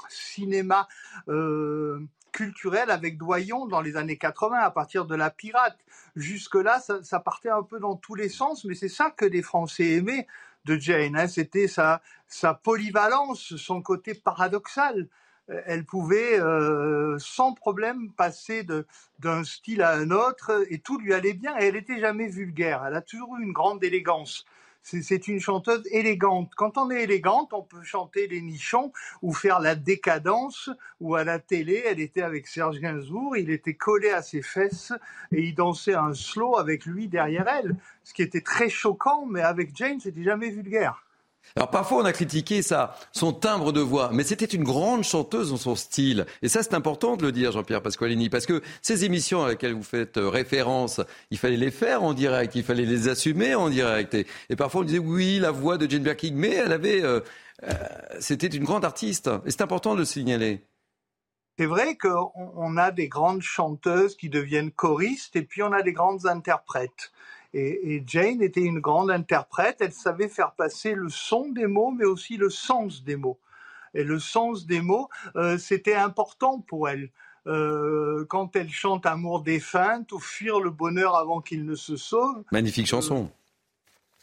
cinéma 0.09 0.87
euh, 1.27 1.99
culturel 2.31 2.89
avec 2.89 3.17
Doyon 3.17 3.67
dans 3.67 3.81
les 3.81 3.97
années 3.97 4.17
80, 4.17 4.57
à 4.59 4.71
partir 4.71 5.05
de 5.05 5.15
La 5.15 5.29
Pirate. 5.29 5.77
Jusque-là, 6.15 6.81
ça, 7.03 7.19
partait 7.19 7.49
un 7.49 7.63
peu 7.63 7.79
dans 7.79 7.95
tous 7.95 8.15
les 8.15 8.29
sens, 8.29 8.63
mais 8.63 8.75
c'est 8.75 8.89
ça 8.89 9.11
que 9.11 9.25
les 9.25 9.41
Français 9.41 9.91
aimaient 9.91 10.27
de 10.65 10.77
Jane. 10.77 11.27
C'était 11.27 11.67
sa 11.67 12.01
polyvalence, 12.63 13.55
son 13.57 13.81
côté 13.81 14.13
paradoxal 14.13 15.07
elle 15.65 15.85
pouvait 15.85 16.39
euh, 16.39 17.17
sans 17.19 17.53
problème 17.53 18.11
passer 18.11 18.65
d'un 19.19 19.43
style 19.43 19.81
à 19.81 19.93
un 19.93 20.11
autre 20.11 20.65
et 20.69 20.79
tout 20.79 20.97
lui 20.97 21.13
allait 21.13 21.33
bien 21.33 21.57
et 21.59 21.65
elle 21.65 21.75
n'était 21.75 21.99
jamais 21.99 22.27
vulgaire. 22.27 22.83
Elle 22.85 22.95
a 22.95 23.01
toujours 23.01 23.37
eu 23.37 23.43
une 23.43 23.53
grande 23.53 23.83
élégance. 23.83 24.45
C'est 24.83 25.27
une 25.27 25.39
chanteuse 25.39 25.83
élégante. 25.91 26.53
Quand 26.55 26.77
on 26.79 26.89
est 26.89 27.03
élégante, 27.03 27.53
on 27.53 27.61
peut 27.61 27.83
chanter 27.83 28.27
les 28.27 28.41
nichons 28.41 28.91
ou 29.21 29.31
faire 29.31 29.59
la 29.59 29.75
décadence 29.75 30.71
ou 30.99 31.15
à 31.15 31.23
la 31.23 31.37
télé, 31.37 31.83
elle 31.85 31.99
était 31.99 32.23
avec 32.23 32.47
Serge 32.47 32.79
Gainsbourg, 32.79 33.37
il 33.37 33.51
était 33.51 33.75
collé 33.75 34.09
à 34.09 34.23
ses 34.23 34.41
fesses 34.41 34.91
et 35.31 35.43
il 35.43 35.53
dansait 35.53 35.93
un 35.93 36.15
slow 36.15 36.57
avec 36.57 36.85
lui 36.87 37.07
derrière 37.07 37.47
elle, 37.47 37.75
ce 38.03 38.13
qui 38.13 38.23
était 38.23 38.41
très 38.41 38.69
choquant, 38.69 39.27
mais 39.27 39.41
avec 39.41 39.75
Jane, 39.75 39.99
c'était 39.99 40.23
jamais 40.23 40.49
vulgaire. 40.49 41.03
Alors 41.55 41.69
parfois 41.69 42.01
on 42.01 42.05
a 42.05 42.13
critiqué 42.13 42.61
ça, 42.61 42.95
son 43.11 43.33
timbre 43.33 43.71
de 43.71 43.81
voix, 43.81 44.09
mais 44.13 44.23
c'était 44.23 44.45
une 44.45 44.63
grande 44.63 45.03
chanteuse 45.03 45.51
dans 45.51 45.57
son 45.57 45.75
style. 45.75 46.25
Et 46.41 46.47
ça 46.47 46.63
c'est 46.63 46.73
important 46.73 47.17
de 47.17 47.23
le 47.23 47.31
dire, 47.31 47.51
Jean-Pierre 47.51 47.81
Pasqualini, 47.81 48.29
parce 48.29 48.45
que 48.45 48.61
ces 48.81 49.03
émissions 49.03 49.43
à 49.43 49.49
lesquelles 49.49 49.73
vous 49.73 49.83
faites 49.83 50.17
euh, 50.17 50.29
référence, 50.29 51.01
il 51.29 51.37
fallait 51.37 51.57
les 51.57 51.71
faire 51.71 52.03
en 52.03 52.13
direct, 52.13 52.55
il 52.55 52.63
fallait 52.63 52.85
les 52.85 53.09
assumer 53.09 53.53
en 53.55 53.69
direct. 53.69 54.13
Et, 54.13 54.55
parfois 54.55 54.81
on 54.81 54.83
disait 54.85 54.99
oui, 54.99 55.39
la 55.39 55.51
voix 55.51 55.77
de 55.77 55.89
Jane 55.89 56.03
Birkin, 56.03 56.31
mais 56.33 56.53
elle 56.53 56.71
avait, 56.71 57.03
euh, 57.03 57.19
euh, 57.63 57.73
c'était 58.19 58.47
une 58.47 58.63
grande 58.63 58.85
artiste. 58.85 59.29
Et 59.45 59.51
c'est 59.51 59.61
important 59.61 59.93
de 59.93 59.99
le 59.99 60.05
signaler. 60.05 60.63
C'est 61.57 61.65
vrai 61.65 61.97
qu'on 61.97 62.77
a 62.77 62.91
des 62.91 63.07
grandes 63.07 63.41
chanteuses 63.41 64.15
qui 64.15 64.29
deviennent 64.29 64.71
choristes 64.71 65.35
et 65.35 65.43
puis 65.43 65.61
on 65.61 65.73
a 65.73 65.81
des 65.81 65.91
grandes 65.91 66.25
interprètes. 66.25 67.11
Et, 67.53 68.03
Jane 68.05 68.41
était 68.41 68.61
une 68.61 68.79
grande 68.79 69.11
interprète, 69.11 69.77
elle 69.81 69.91
savait 69.91 70.29
faire 70.29 70.53
passer 70.53 70.93
le 70.93 71.09
son 71.09 71.49
des 71.49 71.67
mots, 71.67 71.91
mais 71.91 72.05
aussi 72.05 72.37
le 72.37 72.49
sens 72.49 73.03
des 73.03 73.15
mots. 73.15 73.39
Et 73.93 74.03
le 74.03 74.19
sens 74.19 74.65
des 74.65 74.81
mots, 74.81 75.09
euh, 75.35 75.57
c'était 75.57 75.95
important 75.95 76.59
pour 76.59 76.87
elle. 76.87 77.09
Euh, 77.47 78.23
quand 78.29 78.55
elle 78.55 78.69
chante 78.69 79.05
Amour 79.05 79.41
défunte 79.41 80.11
ou 80.11 80.19
Fuir 80.19 80.59
le 80.59 80.69
bonheur 80.69 81.15
avant 81.15 81.41
qu'il 81.41 81.65
ne 81.65 81.75
se 81.75 81.97
sauve. 81.97 82.43
Magnifique 82.51 82.87
chanson. 82.87 83.25
Euh, 83.25 83.37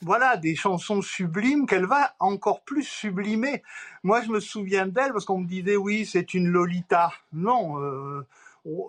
voilà, 0.01 0.37
des 0.37 0.55
chansons 0.55 1.03
sublimes 1.03 1.67
qu'elle 1.67 1.85
va 1.85 2.15
encore 2.21 2.63
plus 2.63 2.85
sublimer. 2.85 3.63
Moi, 4.05 4.23
je 4.23 4.31
me 4.31 4.39
souviens 4.39 4.87
d'elle 4.87 5.13
parce 5.13 5.25
qu'on 5.25 5.41
me 5.41 5.47
disait 5.47 5.77
oui, 5.77 6.07
c'est 6.07 6.33
une 6.33 6.47
Lolita. 6.47 7.13
Non, 7.33 7.75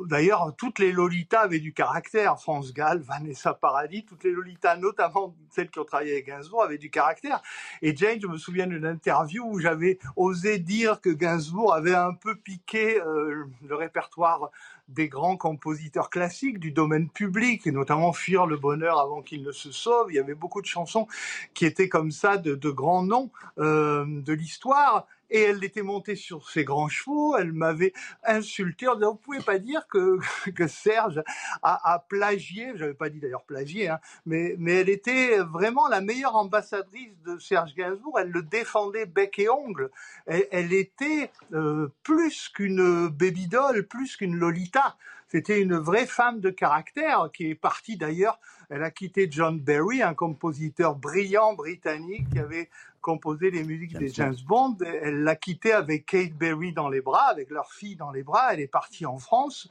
D'ailleurs, 0.06 0.54
toutes 0.58 0.80
les 0.80 0.92
Lolitas 0.92 1.42
avaient 1.42 1.60
du 1.60 1.74
caractère. 1.74 2.40
France 2.40 2.74
Gall, 2.74 3.00
Vanessa 3.00 3.54
Paradis, 3.54 4.04
toutes 4.04 4.24
les 4.24 4.32
Lolitas, 4.32 4.76
notamment 4.76 5.36
celles 5.50 5.70
qui 5.70 5.80
ont 5.80 5.86
travaillé 5.86 6.14
avec 6.14 6.28
Gainsbourg, 6.28 6.64
avaient 6.64 6.78
du 6.78 6.90
caractère. 6.90 7.42
Et 7.82 7.96
Jane, 7.96 8.20
je 8.22 8.28
me 8.28 8.38
souviens 8.38 8.68
d'une 8.68 8.86
interview 8.86 9.46
où 9.46 9.60
j'avais 9.60 10.00
osé 10.16 10.60
dire 10.60 11.00
que 11.02 11.10
Gainsbourg 11.10 11.74
avait 11.74 11.96
un 11.96 12.14
peu 12.14 12.36
piqué 12.36 13.00
euh, 13.02 13.46
le 13.66 13.76
répertoire 13.76 14.52
des 14.90 15.08
grands 15.08 15.38
compositeurs 15.38 16.10
classiques 16.10 16.60
du 16.60 16.72
domaine 16.72 17.10
public, 17.10 17.66
et 17.68 17.72
notamment 17.72 18.12
Fuir 18.12 18.48
le 18.48 18.58
bonheur 18.58 19.00
avant 19.00 19.22
qu'il 19.22 19.44
ne 19.44 19.52
se 19.52 19.72
sauve. 19.72 20.12
Il 20.12 20.16
y 20.16 20.20
avait 20.20 20.36
beaucoup 20.36 20.62
de 20.62 20.66
chansons 20.66 21.08
qui 21.54 21.66
étaient 21.66 21.90
comme 21.90 22.12
ça 22.12 22.38
de, 22.38 22.70
grands 22.70 23.04
noms 23.04 23.30
euh, 23.60 24.06
de 24.08 24.34
l'histoire. 24.34 25.06
Et 25.30 25.42
elle 25.42 25.64
était 25.64 25.82
montée 25.82 26.16
sur 26.16 26.50
ses 26.50 26.64
grands 26.64 26.90
chevaux, 26.90 27.38
elle 27.38 27.54
m'avait 27.54 27.94
insulté 28.24 28.88
en 28.88 28.96
disant, 28.96 29.12
vous 29.12 29.18
pouvez 29.18 29.42
pas 29.42 29.60
dire 29.60 29.88
que, 29.88 30.20
que 30.56 30.68
Serge 30.68 31.24
a, 31.62 31.94
a 31.94 32.00
plagié, 32.00 32.72
j'avais 32.76 32.94
pas 32.94 33.10
dit 33.10 33.20
d'ailleurs 33.20 33.44
plagié, 33.44 33.90
hein, 33.90 34.00
mais, 34.26 34.56
mais 34.58 34.74
elle 34.76 34.90
était 34.90 35.38
vraiment 35.40 35.88
la 35.88 36.02
meilleure 36.02 36.36
ambassadrice 36.36 37.14
de 37.26 37.38
Serge 37.38 37.74
Gainsbourg, 37.76 38.20
elle 38.20 38.32
le 38.32 38.44
défendait 38.44 39.06
bec 39.06 39.40
et 39.40 39.50
ongle, 39.50 39.90
elle, 40.26 40.48
elle 40.52 40.74
était 40.74 41.32
euh, 41.54 41.90
plus 42.04 42.50
qu'une 42.50 43.08
baby 43.08 43.48
doll, 43.48 43.86
plus 43.86 44.16
qu'une 44.16 44.36
Lolita, 44.36 44.96
c'était 45.30 45.62
une 45.62 45.78
vraie 45.78 46.08
femme 46.08 46.40
de 46.40 46.50
caractère 46.50 47.30
qui 47.32 47.52
est 47.52 47.56
partie 47.56 47.98
d'ailleurs, 47.98 48.40
elle 48.72 48.84
a 48.84 48.90
quitté 48.90 49.28
John 49.30 49.60
Barry, 49.60 50.02
un 50.02 50.16
compositeur 50.16 50.96
brillant 50.96 51.54
britannique 51.54 52.30
qui 52.32 52.40
avait 52.40 52.70
composé 53.02 53.52
les 53.52 53.64
musiques 53.64 53.98
des 53.98 54.10
James 54.10 54.36
Bond. 54.46 54.78
Elle 55.04 55.24
l'a 55.24 55.36
quitté 55.36 55.72
avec 55.72 56.06
Kate 56.06 56.34
Berry 56.34 56.74
dans 56.74 56.90
les 56.90 57.02
bras, 57.02 57.28
avec 57.30 57.50
leur 57.50 57.72
fille 57.72 57.96
dans 57.96 58.12
les 58.12 58.24
bras. 58.24 58.54
Elle 58.54 58.60
est 58.60 58.68
partie 58.68 59.06
en 59.06 59.18
France. 59.18 59.68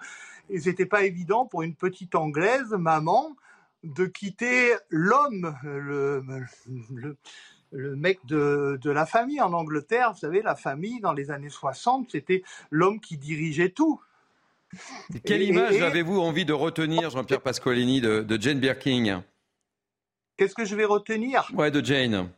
Et 0.51 0.61
c'était 0.61 0.87
pas 0.87 1.05
évident 1.05 1.47
pour 1.47 1.63
une 1.63 1.75
petite 1.75 2.15
anglaise, 2.15 2.71
maman, 2.71 3.37
de 3.85 4.07
quitter 4.07 4.75
l'homme, 4.89 5.57
le, 5.63 6.25
le, 7.71 7.97
mec 7.97 8.19
de, 8.27 8.79
de, 8.81 8.91
la 8.91 9.07
famille 9.07 9.41
en 9.41 9.53
Angleterre. 9.53 10.13
Vous 10.13 10.19
savez, 10.19 10.43
la 10.43 10.57
famille 10.57 11.01
dans 11.01 11.13
les 11.13 11.31
années 11.31 11.51
60, 11.51 12.11
c'était 12.11 12.43
l'homme 12.71 13.01
qui 13.01 13.19
dirigeait 13.19 13.71
tout. 13.71 14.01
quelle 15.25 15.43
image 15.43 15.81
avez-vous 15.81 16.19
envie 16.19 16.45
de 16.45 16.53
retenir, 16.53 17.11
Jean-Pierre 17.11 17.43
Pasqualini, 17.43 18.01
de, 18.01 18.23
de 18.23 18.41
Jane 18.41 18.59
Birkin? 18.59 19.23
Qu'est-ce 20.39 20.55
que 20.55 20.65
je 20.65 20.77
vais 20.77 20.85
retenir? 20.85 21.51
Ouais, 21.55 21.71
de 21.71 21.85
Jane 21.85 22.31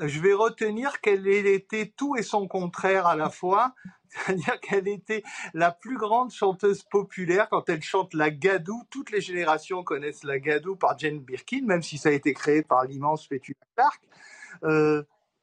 je 0.00 0.20
vais 0.20 0.32
retenir 0.32 1.00
qu'elle 1.00 1.26
était 1.26 1.92
tout 1.96 2.16
et 2.16 2.22
son 2.22 2.48
contraire 2.48 3.06
à 3.06 3.16
la 3.16 3.30
fois. 3.30 3.74
C'est-à-dire 4.08 4.60
qu'elle 4.60 4.86
était 4.86 5.24
la 5.54 5.72
plus 5.72 5.96
grande 5.96 6.30
chanteuse 6.30 6.84
populaire 6.84 7.48
quand 7.48 7.68
elle 7.68 7.82
chante 7.82 8.14
la 8.14 8.30
Gadou. 8.30 8.82
Toutes 8.90 9.10
les 9.10 9.20
générations 9.20 9.82
connaissent 9.82 10.22
la 10.22 10.38
Gadou 10.38 10.76
par 10.76 10.98
Jane 10.98 11.18
Birkin, 11.18 11.62
même 11.64 11.82
si 11.82 11.98
ça 11.98 12.10
a 12.10 12.12
été 12.12 12.32
créé 12.32 12.62
par 12.62 12.84
l'immense 12.84 13.26
Petula 13.26 13.58
Clark. 13.76 14.00
Euh, 14.62 15.02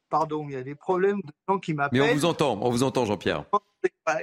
pardon, 0.09 0.45
il 0.47 0.53
y 0.53 0.57
a 0.57 0.63
des 0.63 0.75
problèmes 0.75 1.19
de 1.21 1.33
gens 1.49 1.59
qui 1.59 1.73
m'appellent. 1.73 2.01
Mais 2.01 2.11
on 2.11 2.13
vous 2.13 2.25
entend, 2.25 2.59
on 2.61 2.69
vous 2.69 2.83
entend, 2.83 3.03
Jean-Pierre. 3.05 3.43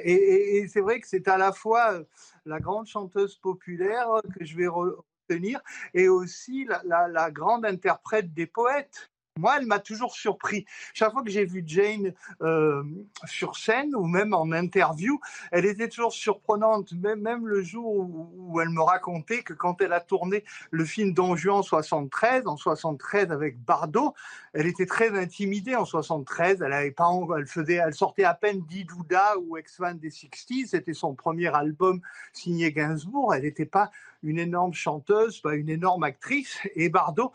Et, 0.04 0.66
c'est 0.68 0.80
vrai 0.80 1.00
que 1.00 1.06
c'est 1.06 1.28
à 1.28 1.36
la 1.36 1.52
fois 1.52 1.92
euh, 1.92 2.04
la 2.46 2.58
grande 2.58 2.86
chanteuse 2.86 3.36
populaire 3.36 4.08
que 4.38 4.44
je 4.44 4.56
vais 4.56 4.66
retenir 4.66 5.60
et 5.92 6.08
aussi 6.08 6.66
la 6.84 7.30
grande 7.30 7.66
interprète 7.66 8.32
des 8.32 8.46
poètes. 8.46 9.10
Moi, 9.38 9.56
elle 9.58 9.66
m'a 9.66 9.78
toujours 9.78 10.14
surpris. 10.14 10.66
Chaque 10.94 11.12
fois 11.12 11.22
que 11.22 11.30
j'ai 11.30 11.44
vu 11.44 11.62
Jane 11.64 12.12
euh, 12.42 12.82
sur 13.24 13.56
scène 13.56 13.94
ou 13.94 14.04
même 14.04 14.34
en 14.34 14.50
interview, 14.52 15.20
elle 15.52 15.64
était 15.64 15.88
toujours 15.88 16.12
surprenante. 16.12 16.92
Même, 16.92 17.46
le 17.46 17.62
jour 17.62 17.86
où, 17.86 18.60
elle 18.60 18.70
me 18.70 18.82
racontait 18.82 19.42
que 19.42 19.52
quand 19.52 19.80
elle 19.80 19.92
a 19.92 20.00
tourné 20.00 20.44
le 20.70 20.84
film 20.84 21.14
Don 21.14 21.36
Juan 21.36 21.58
en 21.58 21.62
73, 21.62 22.46
en 22.46 22.56
73 22.56 23.30
avec 23.30 23.62
Bardot, 23.64 24.14
elle 24.52 24.66
était 24.66 24.86
très 24.86 25.16
intimidée 25.16 25.76
en 25.76 25.84
73. 25.84 26.62
Elle 26.62 26.72
avait 26.72 26.90
pas, 26.90 27.08
elle 27.36 27.46
faisait, 27.46 27.74
elle 27.74 27.94
sortait 27.94 28.24
à 28.24 28.34
peine 28.34 28.62
Didouda 28.62 29.38
ou 29.38 29.56
ex-fan 29.56 29.98
des 29.98 30.10
60s. 30.10 30.68
C'était 30.68 30.94
son 30.94 31.14
premier 31.14 31.54
album 31.54 32.00
signé 32.32 32.72
Gainsbourg. 32.72 33.34
Elle 33.34 33.42
n'était 33.42 33.66
pas 33.66 33.90
une 34.22 34.38
énorme 34.38 34.74
chanteuse, 34.74 35.40
pas 35.40 35.54
une 35.54 35.68
énorme 35.68 36.02
actrice. 36.02 36.58
Et 36.74 36.88
Bardot 36.88 37.32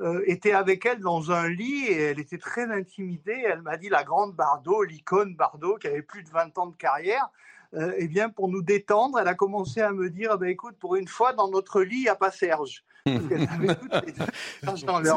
euh, 0.00 0.22
était 0.26 0.52
avec 0.52 0.86
elle 0.86 1.00
dans 1.00 1.32
un 1.32 1.48
lit 1.48 1.86
et 1.86 2.02
elle 2.02 2.20
était 2.20 2.38
très 2.38 2.70
intimidée. 2.70 3.42
Elle 3.44 3.62
m'a 3.62 3.76
dit 3.76 3.88
la 3.88 4.04
grande 4.04 4.32
Bardot, 4.32 4.84
l'icône 4.84 5.34
Bardot, 5.34 5.76
qui 5.76 5.88
avait 5.88 6.02
plus 6.02 6.22
de 6.22 6.30
20 6.30 6.56
ans 6.58 6.66
de 6.68 6.76
carrière. 6.76 7.28
Euh, 7.74 7.92
eh 7.98 8.06
bien, 8.06 8.28
pour 8.28 8.48
nous 8.48 8.62
détendre, 8.62 9.18
elle 9.18 9.26
a 9.26 9.34
commencé 9.34 9.80
à 9.80 9.90
me 9.90 10.08
dire, 10.08 10.38
eh 10.42 10.50
écoute, 10.50 10.76
pour 10.78 10.94
une 10.94 11.08
fois, 11.08 11.32
dans 11.32 11.50
notre 11.50 11.82
lit, 11.82 11.96
il 11.96 12.02
n'y 12.02 12.08
a 12.08 12.14
pas 12.14 12.30
Serge. 12.30 12.84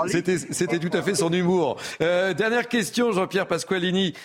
C'était 0.10 0.80
tout 0.80 0.98
à 0.98 1.04
fait 1.04 1.14
son 1.14 1.32
humour. 1.32 1.78
Euh, 2.02 2.34
dernière 2.34 2.68
question, 2.68 3.12
Jean-Pierre 3.12 3.48
Pasqualini. 3.48 4.16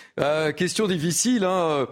question 0.56 0.86
difficile. 0.88 1.44
Hein. 1.44 1.86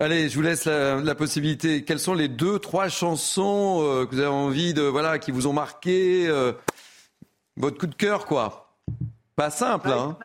Allez, 0.00 0.28
je 0.28 0.34
vous 0.34 0.42
laisse 0.42 0.64
la, 0.64 0.96
la, 0.96 1.14
possibilité. 1.14 1.84
Quelles 1.84 2.00
sont 2.00 2.14
les 2.14 2.28
deux, 2.28 2.58
trois 2.58 2.88
chansons 2.88 4.06
que 4.10 4.14
vous 4.14 4.20
avez 4.20 4.28
envie 4.28 4.74
de, 4.74 4.82
voilà, 4.82 5.20
qui 5.20 5.30
vous 5.30 5.46
ont 5.46 5.52
marqué 5.52 6.28
votre 7.56 7.78
coup 7.78 7.86
de 7.86 7.94
cœur, 7.94 8.26
quoi. 8.26 8.76
Pas 9.36 9.50
simple, 9.50 9.90
hein 9.90 10.18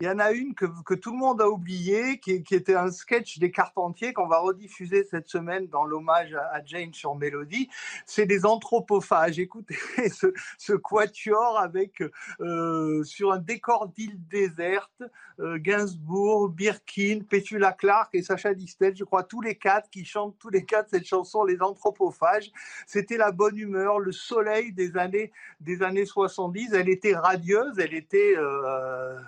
il 0.00 0.06
y 0.06 0.10
en 0.10 0.18
a 0.18 0.32
une 0.32 0.54
que, 0.54 0.66
que, 0.84 0.94
tout 0.94 1.12
le 1.12 1.18
monde 1.18 1.40
a 1.40 1.48
oublié, 1.48 2.18
qui, 2.18 2.42
qui, 2.42 2.54
était 2.54 2.74
un 2.74 2.90
sketch 2.90 3.38
des 3.38 3.50
Carpentiers 3.50 4.12
qu'on 4.12 4.26
va 4.26 4.38
rediffuser 4.38 5.04
cette 5.04 5.28
semaine 5.28 5.68
dans 5.68 5.84
l'hommage 5.84 6.34
à, 6.34 6.62
Jane 6.64 6.92
sur 6.92 7.14
Mélodie. 7.14 7.70
C'est 8.04 8.26
des 8.26 8.44
anthropophages. 8.44 9.38
Écoutez 9.38 9.76
ce, 10.12 10.34
ce 10.58 10.72
quatuor 10.72 11.58
avec 11.58 12.02
euh, 12.40 13.04
sur 13.04 13.32
un 13.32 13.38
décor 13.38 13.88
d'île 13.88 14.18
déserte, 14.28 15.02
Gainsbourg, 15.38 16.48
Birkin, 16.48 17.20
Petula 17.28 17.72
Clark 17.72 18.10
et 18.14 18.22
Sacha 18.22 18.54
Distel, 18.54 18.96
je 18.96 19.04
crois 19.04 19.24
tous 19.24 19.40
les 19.40 19.56
quatre 19.56 19.90
qui 19.90 20.04
chantent 20.04 20.36
tous 20.38 20.50
les 20.50 20.64
quatre 20.64 20.90
cette 20.90 21.06
chanson, 21.06 21.44
les 21.44 21.60
anthropophages. 21.60 22.50
C'était 22.86 23.16
la 23.16 23.32
bonne 23.32 23.56
humeur, 23.56 23.98
le 23.98 24.12
soleil 24.12 24.72
des 24.72 24.96
années 24.96 25.32
des 25.60 25.82
années 25.82 26.06
70. 26.06 26.72
Elle 26.74 26.88
était 26.88 27.14
radieuse, 27.14 27.78
elle 27.78 27.94
était 27.94 28.34
euh, 28.36 29.18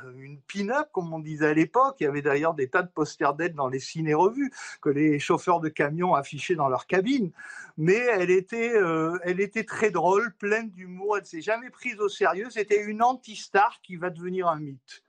une 0.55 0.71
up 0.71 0.89
comme 0.93 1.13
on 1.13 1.19
disait 1.19 1.49
à 1.49 1.55
l'époque. 1.55 1.97
Il 2.01 2.05
y 2.05 2.07
avait 2.07 2.23
d'ailleurs 2.23 2.55
des 2.55 2.69
tas 2.69 2.83
de 2.83 2.89
posters 2.89 3.35
d'aide 3.35 3.55
dans 3.55 3.69
les 3.69 3.81
ciné-revues 3.81 4.53
que 4.81 4.89
les 4.89 5.19
chauffeurs 5.19 5.61
de 5.61 5.69
camions 5.69 6.15
affichaient 6.15 6.55
dans 6.55 6.69
leur 6.69 6.87
cabine. 6.87 7.31
Mais 7.77 7.97
elle 7.97 8.31
était, 8.31 8.75
euh, 8.75 9.19
elle 9.23 9.41
était 9.41 9.65
très 9.65 9.91
drôle, 9.91 10.35
pleine 10.35 10.71
d'humour. 10.71 11.19
Elle 11.19 11.27
s'est 11.27 11.43
jamais 11.43 11.71
prise 11.71 12.01
au 12.01 12.09
sérieux. 12.09 12.49
C'était 12.51 12.83
une 12.83 13.03
anti-star 13.03 13.81
qui 13.83 13.97
va 13.97 14.11
devenir 14.11 14.49
un 14.49 14.59
mythe. 14.59 15.06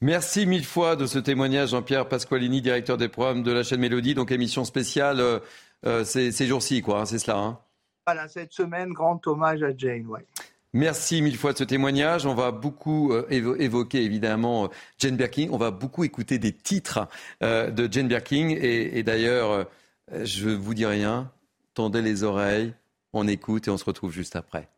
Merci 0.00 0.46
mille 0.46 0.64
fois 0.64 0.94
de 0.94 1.06
ce 1.06 1.18
témoignage, 1.18 1.70
Jean-Pierre 1.70 2.08
Pasqualini, 2.08 2.62
directeur 2.62 2.96
des 2.96 3.08
programmes 3.08 3.42
de 3.42 3.50
la 3.50 3.64
chaîne 3.64 3.80
Mélodie. 3.80 4.14
Donc 4.14 4.30
émission 4.30 4.64
spéciale 4.64 5.18
euh, 5.18 5.40
euh, 5.86 6.04
ces, 6.04 6.46
jours-ci, 6.46 6.82
quoi. 6.82 7.00
Hein, 7.00 7.04
c'est 7.04 7.18
cela. 7.18 7.38
Hein. 7.38 7.58
Voilà, 8.06 8.28
cette 8.28 8.52
semaine, 8.52 8.92
grand 8.92 9.26
hommage 9.26 9.64
à 9.64 9.76
Jane. 9.76 10.06
Ouais. 10.06 10.24
Merci 10.72 11.20
mille 11.20 11.36
fois 11.36 11.52
de 11.52 11.58
ce 11.58 11.64
témoignage. 11.64 12.26
On 12.26 12.34
va 12.34 12.52
beaucoup 12.52 13.12
euh, 13.12 13.26
évoquer 13.28 14.04
évidemment 14.04 14.70
Jane 14.98 15.16
Birkin. 15.16 15.48
On 15.50 15.58
va 15.58 15.72
beaucoup 15.72 16.04
écouter 16.04 16.38
des 16.38 16.52
titres 16.52 17.08
de 17.40 17.88
Jane 17.90 18.06
Birkin. 18.06 18.50
Et, 18.50 19.02
d'ailleurs, 19.02 19.66
je 20.12 20.48
vous 20.48 20.74
dis 20.74 20.86
rien. 20.86 21.28
Tendez 21.74 22.02
les 22.02 22.22
oreilles. 22.22 22.72
On 23.12 23.26
écoute 23.26 23.66
et 23.66 23.70
on 23.72 23.78
se 23.78 23.84
retrouve 23.84 24.12
juste 24.12 24.36
après. 24.36 24.68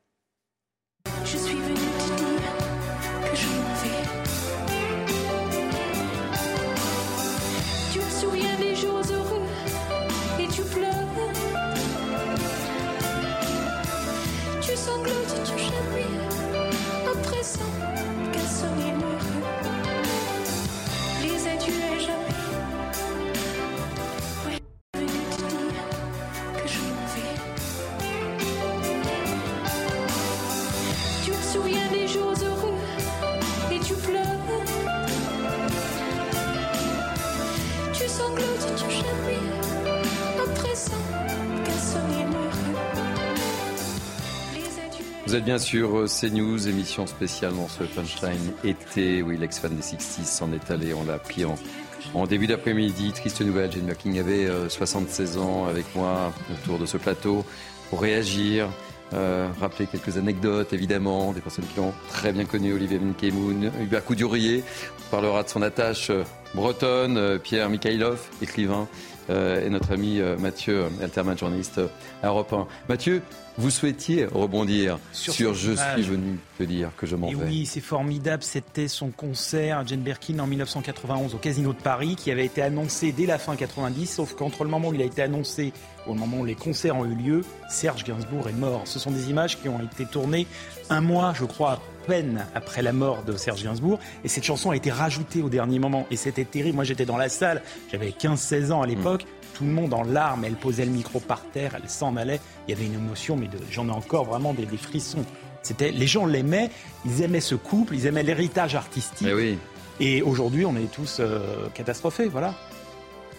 Vous 45.31 45.37
êtes 45.37 45.45
bien 45.45 45.59
sûr 45.59 45.97
euh, 45.97 46.07
CNews, 46.09 46.67
émission 46.67 47.07
spéciale 47.07 47.55
dans 47.55 47.69
ce 47.69 47.85
punchline 47.85 48.53
été. 48.65 49.23
Oui, 49.23 49.37
l'ex-fan 49.39 49.77
des 49.77 49.81
60s 49.81 50.25
s'en 50.25 50.53
est 50.53 50.73
allé, 50.73 50.93
on 50.93 51.05
l'a 51.05 51.15
appris 51.15 51.45
en, 51.45 52.27
début 52.27 52.49
d'après-midi. 52.49 53.13
Triste 53.13 53.41
nouvelle, 53.41 53.71
Jane 53.71 53.83
Birkin 53.83 54.17
avait 54.17 54.49
76 54.69 55.37
euh, 55.37 55.41
ans 55.41 55.67
avec 55.67 55.95
moi 55.95 56.33
autour 56.53 56.81
de 56.81 56.87
ce 56.87 56.97
plateau 56.97 57.45
pour 57.91 58.01
réagir. 58.01 58.69
Euh, 59.15 59.47
rappeler 59.61 59.87
quelques 59.87 60.17
anecdotes, 60.17 60.73
évidemment, 60.73 61.33
des 61.33 61.41
personnes 61.41 61.67
qui 61.67 61.77
l'ont 61.77 61.95
très 62.09 62.33
bien 62.33 62.45
connu, 62.45 62.73
Olivier 62.73 62.99
Benkemoun, 62.99 63.71
Hubert 63.81 64.05
Coudurier. 64.05 64.65
On 64.99 65.11
parlera 65.13 65.45
de 65.45 65.49
son 65.49 65.63
attache 65.63 66.11
bretonne, 66.55 67.39
Pierre 67.39 67.71
Mikhailov, 67.71 68.19
écrivain, 68.43 68.89
et 69.31 69.71
notre 69.71 69.93
ami 69.93 70.21
Mathieu 70.39 70.85
Alterman, 71.03 71.39
journaliste 71.39 71.81
à 72.23 72.29
Europe 72.29 72.53
1. 72.53 72.67
Mathieu, 72.89 73.23
vous 73.59 73.71
souhaitiez 73.71 74.25
rebondir 74.25 74.99
sur, 75.13 75.55
Je 75.55 75.73
suis 75.73 76.03
venu 76.03 76.39
te 76.59 76.63
dire 76.63 76.91
que 76.97 77.07
je 77.07 77.17
m'en 77.17 77.29
vais. 77.29 77.35
Oui, 77.35 77.67
c'est 77.67 77.81
formidable. 77.81 78.43
C'était 78.43 78.89
son 78.89 79.11
concert 79.11 79.79
à 79.79 79.85
Jane 79.85 80.01
Birkin 80.01 80.39
en 80.39 80.47
1991 80.47 81.35
au 81.35 81.39
Casino 81.39 81.73
de 81.73 81.79
Paris 81.79 82.17
qui 82.17 82.31
avait 82.31 82.47
été 82.47 82.63
annoncé 82.63 83.13
dès 83.13 83.27
la 83.27 83.39
fin 83.39 83.57
90, 83.57 84.07
sauf 84.07 84.35
qu'entre 84.35 84.65
le 84.65 84.71
moment 84.71 84.89
où 84.89 84.95
il 84.95 85.03
a 85.03 85.05
été 85.05 85.23
annoncé 85.23 85.73
au 86.07 86.15
moment 86.15 86.39
où 86.39 86.45
les 86.45 86.55
concerts 86.55 86.97
ont 86.97 87.05
eu 87.05 87.15
lieu, 87.15 87.45
Serge 87.69 88.05
Gainsbourg 88.05 88.49
est 88.49 88.59
mort. 88.59 88.83
Ce 88.85 88.99
sont 88.99 89.11
des 89.11 89.29
images 89.31 89.61
qui 89.61 89.69
ont 89.69 89.81
été 89.81 90.07
tournées 90.07 90.47
un 90.89 91.01
mois, 91.01 91.35
je 91.35 91.45
crois, 91.45 91.81
peine 92.07 92.47
après 92.55 92.83
la 92.83 92.93
mort 92.93 93.23
de 93.25 93.37
Serge 93.37 93.63
Gainsbourg. 93.63 93.99
Et 94.25 94.29
cette 94.29 94.45
chanson 94.45 94.71
a 94.71 94.77
été 94.77 94.91
rajoutée 94.91 95.43
au 95.43 95.49
dernier 95.49 95.79
moment. 95.79 96.07
Et 96.11 96.17
c'était 96.17 96.45
terrible. 96.45 96.77
Moi, 96.77 96.85
j'étais 96.85 97.07
dans 97.07 97.17
la 97.17 97.29
salle. 97.29 97.63
J'avais 97.91 98.11
15-16 98.11 98.73
ans 98.73 98.83
à 98.83 98.87
l'époque 98.87 99.25
tout 99.61 99.67
le 99.67 99.73
monde 99.73 99.93
en 99.93 100.03
larmes. 100.03 100.45
Elle 100.47 100.55
posait 100.55 100.87
le 100.87 100.91
micro 100.91 101.21
par 101.21 101.43
terre, 101.43 101.77
elle 101.81 101.89
s'en 101.89 102.17
allait. 102.17 102.41
Il 102.67 102.71
y 102.71 102.75
avait 102.75 102.87
une 102.87 102.95
émotion, 102.95 103.37
mais 103.37 103.49
j'en 103.71 103.89
ai 103.89 103.93
encore 103.93 104.25
vraiment 104.25 104.55
des, 104.55 104.67
frissons. 104.79 105.25
C'était, 105.63 105.91
les 105.91 106.07
gens 106.07 106.25
l'aimaient, 106.25 106.71
ils 107.05 107.21
aimaient 107.21 107.41
ce 107.41 107.55
couple, 107.55 107.95
ils 107.95 108.07
aimaient 108.07 108.23
l'héritage 108.23 108.75
artistique. 108.75 109.27
Mais 109.27 109.35
oui. 109.35 109.59
Et 110.01 110.23
aujourd'hui, 110.23 110.65
on 110.65 110.75
est 110.77 110.91
tous 110.91 111.19
euh, 111.21 111.69
catastrophés, 111.75 112.27
voilà. 112.27 112.55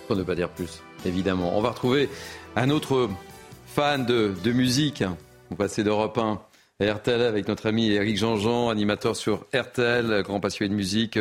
Pour 0.06 0.16
ne 0.16 0.22
pas 0.22 0.36
dire 0.36 0.50
plus, 0.50 0.84
évidemment. 1.06 1.58
On 1.58 1.62
va 1.62 1.70
retrouver 1.70 2.08
un 2.56 2.70
autre 2.70 3.10
fan 3.66 4.06
de, 4.06 4.52
musique. 4.52 5.04
On 5.50 5.56
passait 5.56 5.84
d'Europe 5.84 6.20
1 6.20 6.34
à 6.34 6.38
RTL 6.82 7.22
avec 7.22 7.48
notre 7.48 7.68
ami 7.68 7.92
Eric 7.92 8.18
Jean-Jean, 8.18 8.70
animateur 8.70 9.16
sur 9.16 9.46
RTL, 9.54 10.24
grand 10.24 10.40
passionné 10.40 10.70
de 10.70 10.76
musique. 10.76 11.20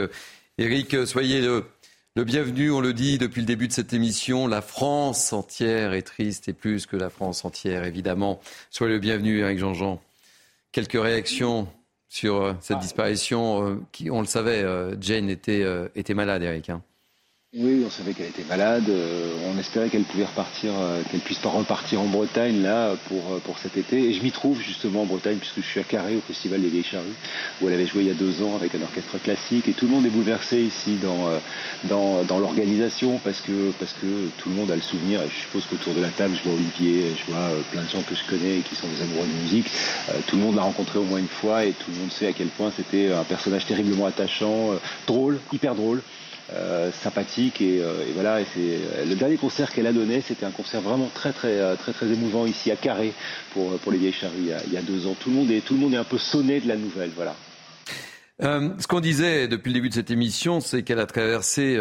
Eric, 0.58 1.06
soyez 1.06 1.40
le 1.40 1.64
le 2.16 2.24
bienvenu, 2.24 2.72
on 2.72 2.80
le 2.80 2.92
dit 2.92 3.18
depuis 3.18 3.40
le 3.40 3.46
début 3.46 3.68
de 3.68 3.72
cette 3.72 3.92
émission, 3.92 4.48
la 4.48 4.62
France 4.62 5.32
entière 5.32 5.92
est 5.92 6.02
triste 6.02 6.48
et 6.48 6.52
plus 6.52 6.86
que 6.86 6.96
la 6.96 7.08
France 7.08 7.44
entière, 7.44 7.84
évidemment. 7.84 8.40
Soyez 8.70 8.94
le 8.94 8.98
bienvenu, 8.98 9.38
Eric 9.38 9.60
Jean-Jean. 9.60 10.02
Quelques 10.72 11.00
réactions 11.00 11.68
sur 12.08 12.42
euh, 12.42 12.52
cette 12.60 12.80
disparition. 12.80 13.64
Euh, 13.64 13.80
qui, 13.92 14.10
on 14.10 14.20
le 14.20 14.26
savait, 14.26 14.64
euh, 14.64 15.00
Jane 15.00 15.30
était, 15.30 15.64
était 15.94 16.14
malade, 16.14 16.42
Eric. 16.42 16.70
Hein. 16.70 16.82
Oui, 17.52 17.82
on 17.84 17.90
savait 17.90 18.14
qu'elle 18.14 18.28
était 18.28 18.44
malade. 18.48 18.84
Euh, 18.88 19.32
on 19.52 19.58
espérait 19.58 19.88
qu'elle 19.88 20.04
pouvait 20.04 20.24
repartir, 20.24 20.70
euh, 20.72 21.02
qu'elle 21.10 21.18
puisse 21.18 21.40
repartir 21.42 22.00
en 22.00 22.04
Bretagne 22.04 22.62
là 22.62 22.94
pour 23.08 23.32
euh, 23.32 23.40
pour 23.42 23.58
cet 23.58 23.76
été. 23.76 24.04
Et 24.04 24.12
je 24.12 24.22
m'y 24.22 24.30
trouve 24.30 24.60
justement 24.60 25.02
en 25.02 25.04
Bretagne 25.04 25.38
puisque 25.38 25.56
je 25.56 25.66
suis 25.66 25.80
à 25.80 25.82
Carré 25.82 26.14
au 26.14 26.20
Festival 26.20 26.60
des 26.60 26.68
Vieilles 26.68 26.84
Charrues 26.84 27.12
où 27.60 27.66
elle 27.66 27.74
avait 27.74 27.88
joué 27.88 28.02
il 28.02 28.06
y 28.06 28.10
a 28.12 28.14
deux 28.14 28.40
ans 28.44 28.54
avec 28.54 28.76
un 28.76 28.82
orchestre 28.82 29.18
classique 29.20 29.66
et 29.66 29.72
tout 29.72 29.86
le 29.86 29.90
monde 29.90 30.06
est 30.06 30.10
bouleversé 30.10 30.60
ici 30.60 30.96
dans 31.02 31.28
dans, 31.88 32.22
dans 32.22 32.38
l'organisation 32.38 33.18
parce 33.24 33.40
que 33.40 33.72
parce 33.80 33.94
que 33.94 34.28
tout 34.38 34.48
le 34.50 34.54
monde 34.54 34.70
a 34.70 34.76
le 34.76 34.82
souvenir. 34.82 35.20
Je 35.28 35.40
suppose 35.40 35.64
qu'autour 35.68 35.94
de 35.94 36.02
la 36.02 36.10
table, 36.10 36.36
je 36.36 36.48
vois 36.48 36.56
Olivier, 36.56 37.16
je 37.18 37.32
vois 37.32 37.50
plein 37.72 37.82
de 37.82 37.88
gens 37.88 38.02
que 38.02 38.14
je 38.14 38.22
connais 38.30 38.58
et 38.58 38.60
qui 38.60 38.76
sont 38.76 38.86
des 38.86 39.02
amoureux 39.02 39.26
de 39.26 39.42
musique. 39.42 39.66
tout 40.28 40.36
le 40.36 40.42
monde 40.42 40.54
l'a 40.54 40.62
rencontré 40.62 41.00
au 41.00 41.04
moins 41.04 41.18
une 41.18 41.26
fois 41.26 41.64
et 41.64 41.72
tout 41.72 41.90
le 41.90 41.98
monde 41.98 42.12
sait 42.12 42.28
à 42.28 42.32
quel 42.32 42.46
point 42.46 42.70
c'était 42.76 43.10
un 43.10 43.24
personnage 43.24 43.66
terriblement 43.66 44.06
attachant, 44.06 44.70
drôle, 45.08 45.40
hyper 45.52 45.74
drôle. 45.74 46.00
Euh, 46.52 46.90
sympathique 46.90 47.60
et, 47.60 47.80
euh, 47.80 48.08
et, 48.08 48.12
voilà. 48.12 48.40
Et 48.40 48.46
euh, 48.56 49.04
le 49.04 49.14
dernier 49.14 49.36
concert 49.36 49.72
qu'elle 49.72 49.86
a 49.86 49.92
donné, 49.92 50.20
c'était 50.20 50.46
un 50.46 50.50
concert 50.50 50.80
vraiment 50.80 51.08
très 51.14 51.32
très 51.32 51.76
très 51.76 51.92
très 51.92 52.06
émouvant 52.08 52.44
ici 52.44 52.72
à 52.72 52.76
Carré 52.76 53.12
pour 53.52 53.78
pour 53.78 53.92
les 53.92 53.98
vieilles 53.98 54.12
charrues 54.12 54.50
il 54.66 54.72
y, 54.72 54.76
a, 54.76 54.82
deux 54.82 55.06
ans. 55.06 55.14
Tout 55.14 55.30
le 55.30 55.36
monde 55.36 55.50
est 55.50 55.96
un 55.96 56.04
peu 56.04 56.18
sonné 56.18 56.60
de 56.60 56.66
la 56.66 56.76
nouvelle, 56.76 57.10
voilà. 57.14 57.36
Ce 58.40 58.86
qu'on 58.86 59.00
disait 59.00 59.46
depuis 59.46 59.68
le 59.68 59.74
début 59.74 59.90
de 59.90 59.94
cette 59.94 60.10
émission, 60.10 60.60
c'est 60.60 60.82
qu'elle 60.82 60.98
a 60.98 61.06
traversé 61.06 61.78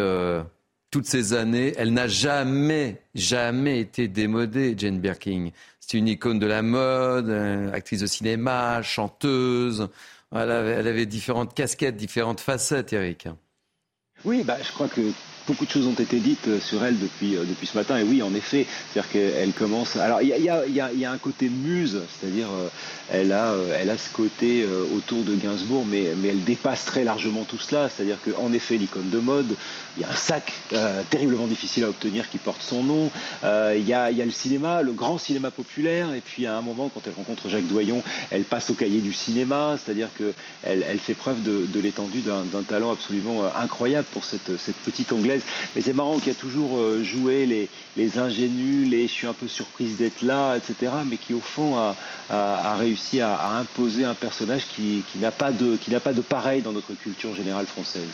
toutes 0.90 1.06
ces 1.06 1.32
années. 1.32 1.72
Elle 1.76 1.92
n'a 1.92 2.06
jamais, 2.06 3.00
jamais 3.14 3.80
été 3.80 4.08
démodée, 4.08 4.74
Jane 4.76 5.00
Birkin. 5.00 5.48
C'est 5.80 5.96
une 5.96 6.06
icône 6.06 6.38
de 6.38 6.46
la 6.46 6.60
mode, 6.62 7.30
actrice 7.72 8.00
de 8.00 8.06
cinéma, 8.06 8.82
chanteuse. 8.82 9.88
Elle 10.32 10.50
avait, 10.50 10.72
elle 10.72 10.86
avait 10.86 11.06
différentes 11.06 11.54
casquettes, 11.54 11.96
différentes 11.96 12.40
facettes, 12.40 12.92
Eric. 12.92 13.26
Oui, 14.24 14.44
bah, 14.44 14.60
je 14.62 14.72
crois 14.72 14.88
que 14.88 15.16
beaucoup 15.50 15.66
de 15.66 15.70
choses 15.70 15.88
ont 15.88 16.00
été 16.00 16.20
dites 16.20 16.46
euh, 16.46 16.60
sur 16.60 16.84
elle 16.84 16.96
depuis, 16.96 17.36
euh, 17.36 17.42
depuis 17.42 17.66
ce 17.66 17.76
matin. 17.76 17.98
Et 17.98 18.04
oui, 18.04 18.22
en 18.22 18.32
effet, 18.34 18.66
c'est-à-dire 18.92 19.10
qu'elle 19.10 19.52
commence. 19.52 19.96
Alors, 19.96 20.22
il 20.22 20.28
y 20.28 21.04
a, 21.04 21.10
un 21.10 21.18
côté 21.18 21.48
muse, 21.48 22.02
c'est-à-dire 22.08 22.46
euh, 22.52 22.68
elle, 23.12 23.32
a, 23.32 23.98
ce 23.98 24.10
côté 24.10 24.64
autour 24.96 25.24
de 25.24 25.34
Gainsbourg, 25.34 25.84
mais, 25.84 26.04
elle 26.24 26.44
dépasse 26.44 26.84
très 26.84 27.02
largement 27.02 27.42
tout 27.42 27.58
cela. 27.58 27.88
C'est-à-dire 27.88 28.18
qu'en 28.24 28.52
effet, 28.52 28.76
l'icône 28.76 29.10
de 29.10 29.18
mode, 29.18 29.56
il 29.96 30.02
y 30.02 30.04
a 30.04 30.10
un 30.10 30.14
sac 30.14 30.52
terriblement 31.10 31.48
difficile 31.48 31.82
à 31.84 31.88
obtenir 31.88 32.30
qui 32.30 32.38
porte 32.38 32.62
son 32.62 32.84
nom. 32.84 33.10
Il 33.42 33.86
y, 33.86 33.92
a, 33.92 34.10
le 34.10 34.30
cinéma, 34.30 34.82
le 34.82 34.92
grand 34.92 35.18
cinéma 35.18 35.50
populaire. 35.50 36.14
Et 36.14 36.20
puis, 36.20 36.46
à 36.46 36.56
un 36.56 36.62
moment, 36.62 36.88
quand 36.94 37.00
elle 37.06 37.14
rencontre 37.16 37.48
Jacques 37.48 37.66
Doyon, 37.66 38.02
elle 38.30 38.44
passe 38.44 38.70
au 38.70 38.74
cahier 38.74 39.00
du 39.00 39.12
cinéma, 39.12 39.76
c'est-à-dire 39.76 40.08
qu'elle 40.16 40.84
elle 40.88 40.98
fait 41.00 41.14
preuve 41.14 41.42
de, 41.42 41.80
l'étendue 41.80 42.20
d'un 42.20 42.62
talent 42.62 42.92
absolument 42.92 43.42
incroyable 43.56 44.06
pour 44.12 44.24
cette 44.24 44.76
petite 44.84 45.12
anglaise 45.12 45.39
mais 45.74 45.82
c'est 45.82 45.92
marrant 45.92 46.18
qu'il 46.18 46.28
y 46.28 46.36
a 46.36 46.38
toujours 46.38 46.78
euh, 46.78 47.02
joué 47.02 47.46
les, 47.46 47.68
les 47.96 48.18
ingénus, 48.18 48.88
les 48.88 49.06
je 49.08 49.12
suis 49.12 49.26
un 49.26 49.32
peu 49.34 49.48
surprise 49.48 49.96
d'être 49.96 50.22
là, 50.22 50.56
etc. 50.56 50.92
Mais 51.06 51.16
qui 51.16 51.34
au 51.34 51.40
fond 51.40 51.76
a, 51.76 51.96
réussi 52.76 53.20
à, 53.20 53.56
imposer 53.58 54.04
un 54.04 54.14
personnage 54.14 54.66
qui, 54.74 55.02
qui 55.12 55.18
qui 55.18 55.90
n'a 55.90 56.00
pas 56.00 56.12
de 56.12 56.20
pareil 56.22 56.62
dans 56.62 56.72
notre 56.72 56.94
culture 56.94 57.34
générale 57.34 57.66
française. 57.66 58.08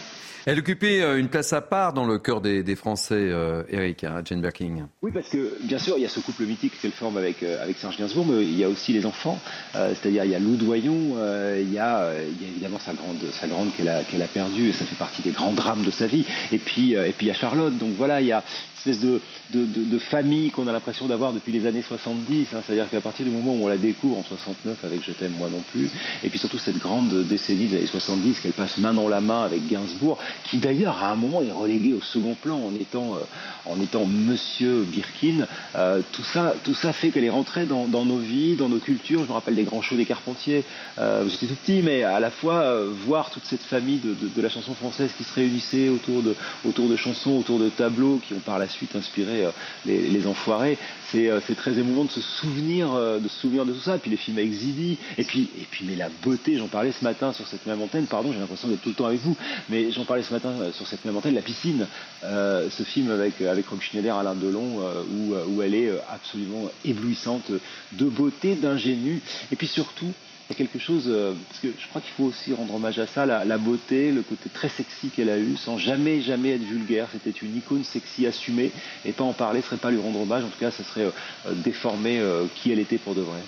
Elle 0.47 0.61
occupait 0.61 1.03
euh, 1.03 1.19
une 1.19 1.27
place 1.27 1.53
à 1.53 1.61
part 1.61 1.93
dans 1.93 2.07
le 2.07 2.21
cœur 2.21 2.41
des, 2.41 2.77
Français, 2.77 3.17
euh, 3.17 3.65
Eric, 3.69 4.05
hein, 4.05 4.23
Jane 4.25 4.41
Birkin. 4.41 4.89
Oui, 5.03 5.11
parce 5.13 5.29
que 5.29 5.57
bien 5.65 5.81
sûr, 5.81 5.95
il 5.97 6.03
y 6.03 6.07
a 6.07 6.09
ce 6.09 6.21
couple 6.21 6.45
mythique 6.45 6.81
qu'elle 6.81 6.93
forme 6.93 7.17
avec, 7.17 7.43
euh, 7.43 7.61
avec 7.61 7.77
Serge 7.79 7.99
Gainsbourg, 7.99 8.25
mais 8.29 8.45
il 8.45 8.57
y 8.57 8.63
a 8.63 8.69
aussi 8.69 8.93
les 8.93 9.07
enfants. 9.07 9.41
C'est-à-dire, 9.75 10.25
il 10.25 10.31
y 10.31 10.37
a 10.37 10.39
Lou 10.39 10.55
Doyon, 10.55 11.17
il, 11.59 11.73
y 11.73 11.81
a, 11.81 12.13
évidemment 12.41 12.79
sa 12.79 12.93
grande, 12.93 13.19
sa 13.33 13.49
grande 13.49 13.71
qu'elle 13.75 13.89
a, 13.89 14.27
perdue, 14.29 14.69
et 14.69 14.73
ça 14.73 14.85
fait 14.85 14.95
partie 14.95 15.23
des 15.23 15.33
grands 15.33 15.53
drames 15.53 15.83
de 15.83 15.91
sa 15.91 16.07
vie. 16.07 16.25
Et 16.53 16.59
puis, 16.59 16.93
et 16.93 17.13
puis 17.13 17.27
il 17.27 17.29
y 17.29 17.33
a 17.33 17.35
Charlotte. 17.35 17.77
Donc 17.77 17.95
voilà, 17.97 18.21
il 18.21 18.29
y 18.29 18.33
a, 18.33 18.45
espèce 18.87 19.01
de, 19.01 19.21
de, 19.53 19.65
de, 19.65 19.85
de 19.85 19.99
famille 19.99 20.51
qu'on 20.51 20.67
a 20.69 20.73
l'impression 20.73 21.07
d'avoir 21.07 21.33
depuis 21.33 21.53
les 21.53 21.67
années 21.67 21.83
70. 21.83 22.49
Hein, 22.53 22.61
C'est-à-dire 22.65 22.89
qu'à 22.89 23.01
partir 23.01 23.27
du 23.27 23.33
moment 23.33 23.55
où 23.55 23.65
on 23.65 23.69
la 23.69 23.77
découvre 23.77 24.19
en 24.19 24.25
69 24.25 24.85
avec 24.85 25.05
Je 25.05 25.13
t'aime 25.13 25.33
moi 25.39 25.49
non 25.51 25.63
plus, 25.73 25.91
et 26.23 26.29
puis 26.29 26.39
surtout 26.39 26.59
cette 26.59 26.79
grande 26.79 27.13
décennie 27.25 27.67
des 27.67 27.79
années 27.79 27.87
70 27.87 28.41
qu'elle 28.41 28.53
passe 28.53 28.79
main 28.79 28.95
dans 28.95 29.09
la 29.09 29.21
main 29.21 29.45
avec 29.45 29.67
Gainsbourg, 29.67 30.19
qui 30.45 30.59
d'ailleurs 30.59 31.03
à 31.03 31.11
un 31.11 31.17
moment 31.17 31.43
est 31.43 31.53
relégué 31.53 31.93
au 31.95 32.01
second 32.01 32.35
plan 32.35 32.57
en 32.57 32.75
étant, 32.75 33.15
euh, 33.15 33.71
en 33.71 33.81
étant 33.81 34.05
Monsieur 34.07 34.83
Birkin. 34.83 35.47
Euh, 35.75 36.01
tout, 36.13 36.25
ça, 36.25 36.55
tout 36.65 36.75
ça 36.75 36.93
fait 36.93 37.11
qu'elle 37.11 37.25
est 37.25 37.31
rentrée 37.31 37.67
dans, 37.67 37.87
nos 38.05 38.19
vies, 38.19 38.57
dans 38.57 38.69
nos 38.69 38.79
cultures. 38.79 39.23
Je 39.23 39.29
me 39.29 39.33
rappelle 39.33 39.55
des 39.55 39.65
grands 39.65 39.83
shows 39.83 39.97
des 39.97 40.05
Carpentiers. 40.05 40.65
Euh, 40.99 41.29
J'étais 41.29 41.47
tout 41.47 41.55
petit, 41.55 41.83
mais 41.83 42.03
à 42.03 42.21
la 42.21 42.31
fois 42.31 42.55
euh, 42.55 42.91
voir 43.07 43.31
toute 43.31 43.45
cette 43.45 43.63
famille 43.63 43.99
de, 43.99 44.15
de, 44.15 44.43
la 44.43 44.49
chanson 44.49 44.75
française 44.75 45.11
qui 45.17 45.25
se 45.25 45.35
réunissait 45.35 45.89
autour 45.89 46.23
de, 46.23 46.35
autour 46.65 46.89
de 46.89 46.97
chansons, 46.97 47.33
autour 47.33 47.59
de 47.59 47.69
tableaux 47.69 48.21
qui 48.27 48.35
ont 48.35 48.41
par 48.41 48.59
la 48.59 48.69
suite 48.69 48.95
inspiré 48.97 49.45
euh, 49.45 49.51
les, 49.85 50.27
Enfoirés. 50.27 50.79
Euh, 51.15 51.41
c'est 51.47 51.55
très 51.55 51.79
émouvant 51.79 52.05
de 52.05 52.11
se 52.11 52.21
souvenir 52.21 52.93
euh, 52.93 53.19
de 53.19 53.29
se 53.29 53.47
de 53.47 53.73
tout 53.73 53.81
ça. 53.81 53.97
Et 53.97 53.99
puis 53.99 54.11
les 54.11 54.17
films 54.17 54.39
avec 54.39 54.53
Zidi. 54.53 54.99
Et 55.19 55.25
puis, 55.25 55.51
et 55.59 55.67
puis 55.71 55.85
mais 55.87 55.97
la 55.97 56.09
beauté, 56.23 56.57
j'en 56.57 56.67
parlais 56.67 56.93
ce 56.93 57.05
matin 57.05 57.33
sur 57.33 57.47
cette 57.47 57.67
même 57.67 57.81
antenne. 57.81 58.07
Pardon, 58.07 58.33
j'ai 58.33 58.39
l'impression 58.39 58.69
d'être 58.69 58.83
tout 58.83 58.91
le 58.91 58.95
temps 58.95 59.07
avec 59.07 59.21
vous. 59.21 59.37
Mais 59.69 59.91
j'en 59.93 60.05
parlais 60.05 60.23
ce 60.27 60.35
matin 60.35 60.55
sur 60.73 60.87
cette 60.87 61.05
même 61.05 61.17
antenne, 61.17 61.35
La 61.35 61.43
piscine. 61.43 61.87
Euh, 62.25 62.69
ce 62.71 62.83
film 62.83 63.11
avec, 63.11 63.41
avec 63.41 63.67
Rob 63.69 63.81
Schneider, 63.81 64.17
Alain 64.17 64.35
Delon, 64.35 64.81
euh, 64.81 65.03
où, 65.11 65.55
où 65.55 65.63
elle 65.63 65.75
est 65.75 65.91
absolument 66.11 66.71
éblouissante 66.85 67.51
de 67.93 68.05
beauté, 68.07 68.55
d'ingénu. 68.55 69.23
Et 69.53 69.57
puis 69.57 69.67
surtout, 69.67 70.13
il 70.49 70.53
y 70.53 70.55
a 70.55 70.59
quelque 70.59 70.79
chose, 70.79 71.07
euh, 71.09 71.35
parce 71.49 71.61
que 71.61 71.69
je 71.77 71.89
crois 71.89 72.01
qu'il 72.01 72.13
faut 72.13 72.25
aussi 72.25 72.53
rendre 72.55 72.73
hommage 72.77 73.01
à 73.01 73.09
ça, 73.09 73.27
la, 73.27 73.59
beauté, 73.59 74.13
le 74.13 74.23
côté 74.23 74.49
très 74.49 74.69
sexy 74.69 75.09
qu'elle 75.09 75.29
a 75.29 75.39
eu, 75.39 75.57
sans 75.57 75.77
jamais, 75.77 76.21
jamais 76.21 76.55
être 76.55 76.63
vulgaire. 76.63 77.09
C'était 77.11 77.37
une 77.37 77.57
icône 77.57 77.83
sexy 77.83 78.27
assumée, 78.27 78.71
et 79.05 79.11
pas 79.11 79.25
en 79.25 79.33
parler, 79.33 79.61
ce 79.61 79.67
serait 79.67 79.77
pas 79.77 79.91
lui 79.91 79.99
rendre 79.99 80.21
hommage, 80.21 80.45
en 80.45 80.49
tout 80.49 80.61
cas, 80.61 80.71
ça 80.71 80.85
serait 80.85 81.07
euh, 81.47 81.53
déformer 81.65 82.21
euh, 82.21 82.45
qui 82.55 82.71
elle 82.71 82.79
était 82.79 82.99
pour 82.99 83.17
de 83.17 83.23
vrai. 83.23 83.41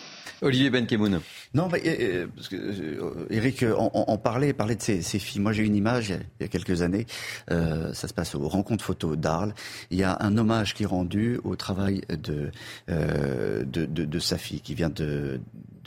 Olivier 0.42 0.70
Benkemoun. 0.70 1.20
Non, 1.54 1.68
mais, 1.70 1.82
euh, 1.86 2.26
parce 2.34 2.48
que, 2.48 2.56
euh, 2.56 3.26
Eric 3.30 3.62
en, 3.62 3.90
en, 3.92 4.18
parlait, 4.18 4.52
parlait 4.52 4.76
de 4.76 4.82
ses, 4.82 5.02
ses 5.02 5.18
filles. 5.18 5.40
Moi, 5.40 5.52
j'ai 5.52 5.64
une 5.64 5.76
image 5.76 6.10
il 6.10 6.42
y 6.42 6.44
a 6.44 6.48
quelques 6.48 6.82
années. 6.82 7.06
Euh, 7.50 7.92
ça 7.94 8.08
se 8.08 8.14
passe 8.14 8.34
aux 8.34 8.48
rencontres 8.48 8.84
photos 8.84 9.16
d'Arles. 9.16 9.54
Il 9.90 9.98
y 9.98 10.04
a 10.04 10.16
un 10.20 10.36
hommage 10.36 10.74
qui 10.74 10.82
est 10.84 10.86
rendu 10.86 11.38
au 11.44 11.56
travail 11.56 12.02
de, 12.08 12.50
euh, 12.90 13.64
de, 13.64 13.86
de, 13.86 14.04
de, 14.04 14.18
sa 14.18 14.38
fille 14.38 14.60
qui 14.60 14.74
vient 14.74 14.90
de, 14.90 15.40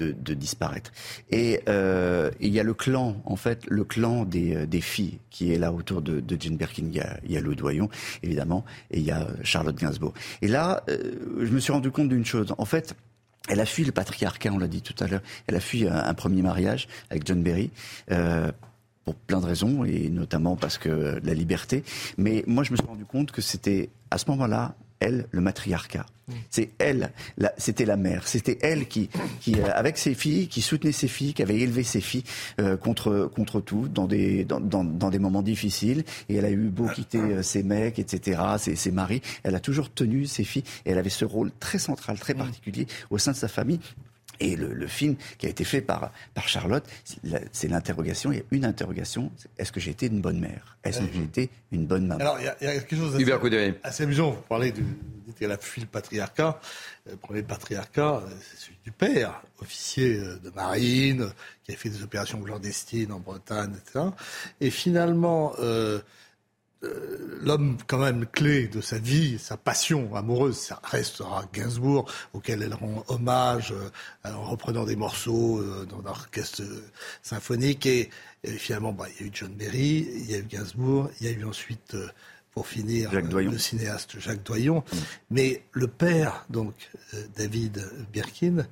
de, 0.10 0.34
disparaître. 0.34 0.92
Et 1.30 1.62
euh, 1.68 2.32
il 2.40 2.54
y 2.54 2.60
a 2.60 2.64
le 2.64 2.74
clan, 2.74 3.22
en 3.26 3.36
fait, 3.36 3.66
le 3.68 3.84
clan 3.84 4.26
des, 4.26 4.56
euh, 4.56 4.66
des 4.66 4.82
filles 4.82 5.20
qui 5.30 5.54
est 5.54 5.58
là 5.58 5.72
autour 5.72 6.02
de, 6.02 6.24
Jane 6.40 6.58
Birkin. 6.58 6.86
Il 6.88 6.96
y 6.96 7.00
a, 7.00 7.20
il 7.24 7.32
y 7.32 7.38
a 7.38 7.42
Lou 7.42 7.56
Doyon, 7.56 7.90
évidemment, 8.24 8.66
et 8.90 9.00
il 9.00 9.06
y 9.06 9.12
a 9.12 9.28
Charlotte 9.44 9.78
Gainsbourg. 9.78 10.14
Et 10.42 10.48
là, 10.48 10.84
euh, 10.90 11.38
je 11.42 11.52
me 11.52 11.60
suis 11.60 11.72
rendu 11.72 11.92
compte 11.92 12.10
d'une 12.10 12.26
chose. 12.26 12.54
En 12.58 12.66
fait, 12.66 12.96
elle 13.50 13.60
a 13.60 13.66
fui 13.66 13.84
le 13.84 13.92
patriarcat, 13.92 14.52
on 14.52 14.60
l'a 14.60 14.68
dit 14.68 14.82
tout 14.82 14.96
à 15.04 15.08
l'heure. 15.08 15.22
Elle 15.48 15.56
a 15.56 15.60
fui 15.60 15.88
un, 15.88 15.96
un, 15.96 16.14
premier 16.14 16.42
mariage 16.42 16.88
avec 17.10 17.26
John 17.26 17.42
Berry. 17.42 17.72
Euh, 18.12 18.52
pour 19.04 19.16
plein 19.16 19.40
de 19.40 19.46
raisons, 19.46 19.84
et 19.84 20.10
notamment 20.10 20.56
parce 20.56 20.78
que 20.78 21.20
la 21.24 21.34
liberté. 21.34 21.84
Mais 22.18 22.44
moi, 22.46 22.64
je 22.64 22.72
me 22.72 22.78
suis 22.78 22.86
rendu 22.86 23.06
compte 23.06 23.32
que 23.32 23.42
c'était 23.42 23.90
à 24.12 24.18
ce 24.18 24.30
moment-là 24.30 24.76
elle, 25.02 25.28
le 25.32 25.42
matriarcat. 25.42 26.06
C'est 26.50 26.70
elle, 26.78 27.12
c'était 27.58 27.84
la 27.84 27.98
mère, 27.98 28.26
c'était 28.26 28.58
elle 28.62 28.88
qui, 28.88 29.10
qui, 29.42 29.60
euh, 29.60 29.66
avec 29.74 29.98
ses 29.98 30.14
filles, 30.14 30.48
qui 30.48 30.62
soutenait 30.62 30.94
ses 30.94 31.10
filles, 31.10 31.34
qui 31.34 31.44
avait 31.44 31.60
élevé 31.60 31.84
ses 31.84 32.00
filles 32.00 32.24
euh, 32.62 32.78
contre, 32.78 33.30
contre 33.36 33.60
tout, 33.60 33.90
dans 33.90 34.08
des, 34.08 34.46
dans, 34.46 34.62
dans, 34.62 34.86
dans, 34.86 35.10
des 35.10 35.20
moments 35.20 35.42
difficiles. 35.42 36.06
Et 36.30 36.36
elle 36.36 36.46
a 36.46 36.52
eu 36.52 36.70
beau 36.70 36.88
quitter 36.88 37.20
euh, 37.20 37.44
ses 37.44 37.64
mecs, 37.64 38.00
etc., 38.00 38.42
ses, 38.60 38.76
ses 38.76 38.92
maris, 38.92 39.22
elle 39.44 39.56
a 39.56 39.60
toujours 39.60 39.92
tenu 39.92 40.26
ses 40.26 40.46
filles. 40.46 40.64
Et 40.86 40.92
elle 40.92 40.98
avait 40.98 41.10
ce 41.10 41.26
rôle 41.26 41.52
très 41.60 41.80
central, 41.80 42.18
très 42.18 42.34
particulier 42.34 42.88
au 43.10 43.18
sein 43.18 43.32
de 43.32 43.38
sa 43.38 43.50
famille. 43.50 43.80
Et 44.42 44.56
le, 44.56 44.74
le, 44.74 44.88
film 44.88 45.16
qui 45.38 45.46
a 45.46 45.50
été 45.50 45.64
fait 45.64 45.82
par, 45.82 46.12
par 46.34 46.48
Charlotte, 46.48 46.84
c'est 47.52 47.68
l'interrogation. 47.68 48.32
Il 48.32 48.40
y 48.40 48.42
a 48.42 48.44
une 48.52 48.66
interrogation. 48.66 49.32
Est-ce 49.58 49.72
que 49.72 49.80
j'ai 49.80 49.92
été 49.92 50.08
une 50.08 50.20
bonne 50.20 50.40
mère? 50.40 50.78
Est-ce 50.84 51.00
que 51.00 51.14
j'ai 51.14 51.24
été 51.24 51.50
une 51.72 51.86
bonne 51.86 52.08
maman? 52.08 52.20
Alors, 52.20 52.40
il 52.40 52.46
y, 52.46 52.48
a, 52.48 52.58
il 52.60 52.66
y 52.66 52.70
a 52.70 52.74
quelque 52.74 52.96
chose 52.96 53.14
d'assez 53.14 53.74
assez 53.84 54.04
amusant. 54.04 54.32
Vous 54.32 54.42
parlez 54.50 54.72
du, 54.72 54.84
qu'elle 55.38 55.52
a 55.52 55.58
fui 55.58 55.82
le 55.82 55.88
patriarcat. 55.88 56.60
Le 57.10 57.16
premier 57.18 57.44
patriarcat, 57.44 58.22
c'est 58.42 58.66
celui 58.66 58.78
du 58.84 58.92
père, 58.92 59.42
officier 59.60 60.18
euh, 60.18 60.38
de 60.38 60.50
marine, 60.52 61.32
qui 61.64 61.72
a 61.72 61.76
fait 61.76 61.90
des 61.90 62.04
opérations 62.04 62.42
clandestines 62.42 63.12
en 63.12 63.20
Bretagne, 63.20 63.74
etc. 63.76 64.06
Et 64.60 64.70
finalement, 64.70 65.54
euh, 65.60 65.62
euh, 65.62 66.02
l'homme 67.42 67.78
quand 67.88 68.00
même 68.00 68.26
clé 68.26 68.68
de 68.68 68.82
sa 68.82 68.98
vie, 68.98 69.38
sa 69.38 69.56
passion 69.58 70.16
amoureuse, 70.16 70.58
ça 70.58 70.82
restera 70.84 71.46
Gainsbourg, 71.54 72.12
auquel 72.34 72.64
elle 72.64 72.74
rend 72.74 73.04
hommage 73.08 73.74
en 74.24 74.44
reprenant 74.44 74.86
des 74.86 74.96
morceaux 74.96 75.64
dans 75.86 76.02
l'orchestre 76.02 76.64
symphonique. 77.22 77.86
Et, 77.86 78.10
finalement, 78.44 78.94
bah, 78.94 79.06
il 79.10 79.22
y 79.22 79.24
a 79.24 79.28
eu 79.28 79.32
John 79.34 79.54
Berry, 79.54 80.08
il 80.16 80.32
y 80.32 80.34
a 80.34 80.40
eu 80.40 80.44
Gainsbourg, 80.44 81.10
il 81.20 81.28
y 81.28 81.30
a 81.30 81.34
eu 81.34 81.46
ensuite 81.46 81.96
pour 82.52 82.68
finir, 82.68 83.12
le 83.12 83.58
cinéaste 83.58 84.20
Jacques 84.20 84.44
Doyon. 84.44 84.80
Mm. 84.80 84.98
Mais 85.32 85.64
le 85.72 85.88
père, 85.88 86.46
donc 86.50 86.74
euh, 87.14 87.24
David 87.36 87.82
Birkin, 88.12 88.68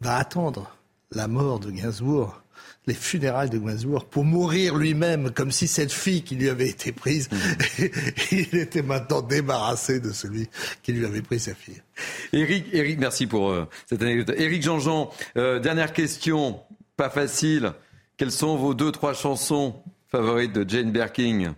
va 0.00 0.16
attendre 0.16 0.76
la 1.12 1.28
mort 1.28 1.60
de 1.60 1.70
Gainsbourg, 1.70 2.42
les 2.86 2.94
funérailles 2.94 3.50
de 3.50 3.58
Gainsbourg, 3.58 4.04
pour 4.04 4.24
mourir 4.24 4.76
lui-même, 4.76 5.30
comme 5.30 5.50
si 5.50 5.66
cette 5.68 5.92
fille 5.92 6.22
qui 6.22 6.34
lui 6.34 6.48
avait 6.48 6.68
été 6.68 6.92
prise, 6.92 7.28
mm. 7.30 7.84
il 8.32 8.58
était 8.58 8.82
maintenant 8.82 9.22
débarrassé 9.22 10.00
de 10.00 10.12
celui 10.12 10.48
qui 10.82 10.92
lui 10.92 11.06
avait 11.06 11.22
pris 11.22 11.40
sa 11.40 11.54
fille. 11.54 11.82
Eric, 12.32 12.66
Eric 12.72 12.98
merci 12.98 13.26
pour 13.26 13.50
euh, 13.50 13.66
cette 13.86 14.02
anecdote. 14.02 14.34
Eric 14.38 14.62
Jean-Jean, 14.62 15.10
euh, 15.36 15.60
dernière 15.60 15.92
question, 15.92 16.60
pas 16.96 17.10
facile. 17.10 17.72
Quelles 18.16 18.32
sont 18.32 18.56
vos 18.56 18.74
deux, 18.74 18.92
trois 18.92 19.14
chansons 19.14 19.82
favorites 20.10 20.52
de 20.52 20.68
Jane 20.68 20.92
Birkin? 20.92 21.54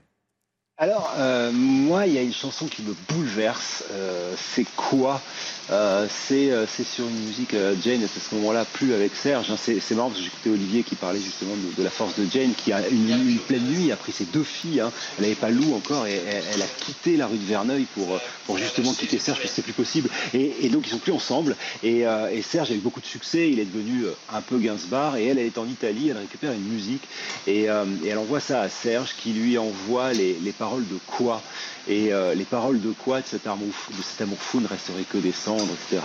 Alors, 0.79 1.11
euh, 1.17 1.53
moi, 1.53 2.07
il 2.07 2.13
y 2.13 2.19
a 2.19 2.23
une 2.23 2.35
chanson 2.35 2.67
qui 2.67 2.83
me 2.83 2.95
bouleverse. 3.09 3.85
Euh, 3.93 4.35
c'est 4.37 4.67
quoi? 4.77 5.23
Euh, 5.71 6.07
euh, 6.31 6.67
c'est 6.69 6.85
sur 6.85 7.07
une 7.07 7.25
musique 7.27 7.55
euh, 7.55 7.75
Jane 7.83 8.03
à 8.05 8.07
ce 8.07 8.35
moment-là 8.37 8.65
plus 8.65 8.95
avec 8.95 9.15
Serge. 9.15 9.51
Hein. 9.51 9.57
C'est 9.59 9.95
marrant 9.95 10.09
parce 10.09 10.21
que 10.21 10.25
j'écoutais 10.25 10.51
Olivier 10.51 10.83
qui 10.83 10.95
parlait 10.95 11.21
justement 11.21 11.55
de, 11.57 11.83
la 11.83 11.91
force 11.91 12.17
de 12.17 12.27
Jane 12.31 12.53
qui 12.57 12.73
a 12.73 12.87
une, 12.89 13.11
une 13.11 13.39
pleine 13.39 13.65
nuit 13.65 13.91
a 13.91 13.97
pris 13.97 14.13
ses 14.13 14.25
deux 14.25 14.45
filles. 14.45 14.81
Hein. 14.81 14.93
Elle 15.19 15.25
n'avait 15.25 15.35
pas 15.35 15.51
Lou 15.51 15.75
encore 15.75 16.07
et 16.07 16.21
elle, 16.55 16.63
a 16.63 16.67
quitté 16.67 17.17
la 17.17 17.27
rue 17.27 17.39
de 17.39 17.45
Verneuil 17.45 17.87
pour 17.95 18.21
pour 18.47 18.59
justement 18.59 18.93
quitter 18.93 19.19
Serge 19.19 19.39
parce 19.39 19.51
que 19.51 19.57
c'était 19.57 19.63
plus 19.63 19.73
possible. 19.73 20.09
Et, 20.35 20.69
donc 20.69 20.87
ils 20.87 20.91
sont 20.91 20.99
plus 20.99 21.13
ensemble. 21.13 21.57
Et, 21.83 22.05
Serge 22.43 22.71
a 22.71 22.75
eu 22.75 22.79
beaucoup 22.79 23.01
de 23.01 23.07
succès. 23.07 23.51
Il 23.51 23.59
est 23.59 23.65
devenu 23.65 24.05
un 24.33 24.41
peu 24.41 24.59
Gainsbar 24.59 25.17
et 25.17 25.27
elle, 25.27 25.39
elle 25.39 25.47
est 25.47 25.59
en 25.59 25.67
Italie. 25.67 26.11
Elle 26.11 26.19
récupère 26.19 26.53
une 26.53 26.69
musique 26.69 27.03
et, 27.47 27.65
elle 27.65 28.19
envoie 28.19 28.41
ça 28.41 28.61
à 28.63 28.69
Serge 28.69 29.15
qui 29.17 29.31
lui 29.31 29.59
envoie 29.59 30.13
les, 30.13 30.35
les 30.35 30.53
paroles 30.53 30.87
de 30.87 30.99
quoi? 31.07 31.43
Et 31.89 32.13
euh, 32.13 32.35
les 32.35 32.45
paroles 32.45 32.81
de 32.81 32.91
quoi 32.91 33.21
de 33.21 33.27
cet 33.27 33.47
amour 33.47 33.69
fou, 33.71 34.61
ne 34.61 34.67
resteraient 34.67 35.05
que 35.09 35.19
des 35.19 35.33
cendres, 35.33 35.69
etc. 35.89 36.03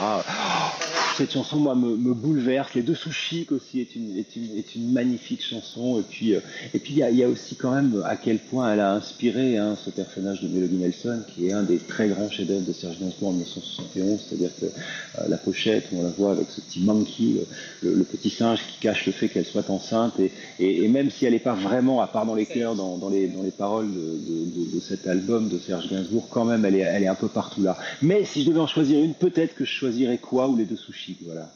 cette 1.18 1.34
chanson, 1.34 1.58
moi, 1.58 1.76
me, 1.76 2.14
bouleverse. 2.14 2.74
Les 2.76 2.84
deux 2.84 2.96
sous 2.96 3.12
chic 3.12 3.52
aussi 3.52 3.80
est 3.80 3.96
une, 3.96 4.18
est 4.18 4.36
une, 4.36 4.58
est 4.58 4.76
une 4.76 4.92
magnifique 4.92 5.44
chanson. 5.44 6.00
Et 6.00 6.04
puis, 6.04 6.36
euh, 6.36 6.40
il 6.74 7.18
y 7.18 7.24
a, 7.24 7.28
aussi 7.28 7.56
quand 7.56 7.72
même 7.72 8.04
à 8.06 8.16
quel 8.16 8.40
point 8.40 8.74
elle 8.74 8.80
a 8.80 8.94
inspiré 8.94 9.58
hein, 9.58 9.76
ce 9.84 9.90
personnage 9.90 10.42
de 10.42 10.48
Melody 10.48 10.76
Nelson, 10.76 11.24
qui 11.34 11.48
est 11.48 11.54
un 11.54 11.64
des 11.64 11.78
très 11.78 12.10
grands 12.10 12.30
chefs-d'œuvre 12.30 12.66
de 12.66 12.74
Serge 12.74 13.00
Gainsbourg 13.00 13.30
en 13.30 13.34
1971. 13.34 14.20
C'est-à-dire 14.28 14.52
que 14.60 14.66
euh, 14.66 15.28
la 15.28 15.38
pochette, 15.38 15.88
on 15.94 16.04
la 16.04 16.10
voit 16.10 16.32
avec 16.32 16.48
ce 16.50 16.62
petit 16.62 16.82
monkey, 16.82 17.44
le, 17.82 18.04
petit 18.04 18.30
singe 18.30 18.60
qui 18.60 18.80
cache 18.80 19.06
le 19.06 19.12
fait 19.12 19.30
qu'elle 19.30 19.46
soit 19.46 19.70
enceinte. 19.70 20.20
Et, 20.20 20.32
et, 20.60 20.88
même 20.88 21.10
si 21.10 21.26
elle 21.26 21.34
n'est 21.34 21.40
pas 21.40 21.54
vraiment, 21.54 22.02
à 22.02 22.08
part 22.08 22.26
dans 22.26 22.36
les 22.36 22.46
cœurs, 22.46 22.76
dans, 22.76 22.98
dans, 22.98 23.10
les, 23.10 23.28
dans 23.28 23.44
les 23.44 23.52
paroles 23.52 23.92
de, 23.92 24.76
de, 24.76 24.80
cet 24.80 25.08
album 25.08 25.48
de 25.48 25.58
Serge 25.72 25.88
Gainsbourg, 25.88 26.28
quand 26.30 26.44
même, 26.44 26.66
elle 26.66 26.76
est, 26.76 26.80
elle 26.80 27.04
est 27.04 27.08
un 27.08 27.16
peu 27.16 27.30
partout 27.30 27.64
là. 27.64 27.78
Mais 28.02 28.26
si 28.26 28.44
je 28.44 28.50
devais 28.50 28.60
en 28.60 28.68
choisir 28.68 29.02
une, 29.02 29.14
peut-être 29.14 29.56
que 29.56 29.64
je 29.64 29.72
choisirais 29.72 30.18
quoi 30.18 30.50
ou 30.50 30.58
les 30.58 30.66
deux 30.66 30.76
sushis. 30.76 31.18
Voilà. 31.24 31.50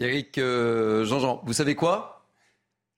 Eric, 0.00 0.36
euh, 0.38 1.04
Jean-Jean, 1.04 1.40
vous 1.46 1.52
savez 1.52 1.76
quoi? 1.76 2.24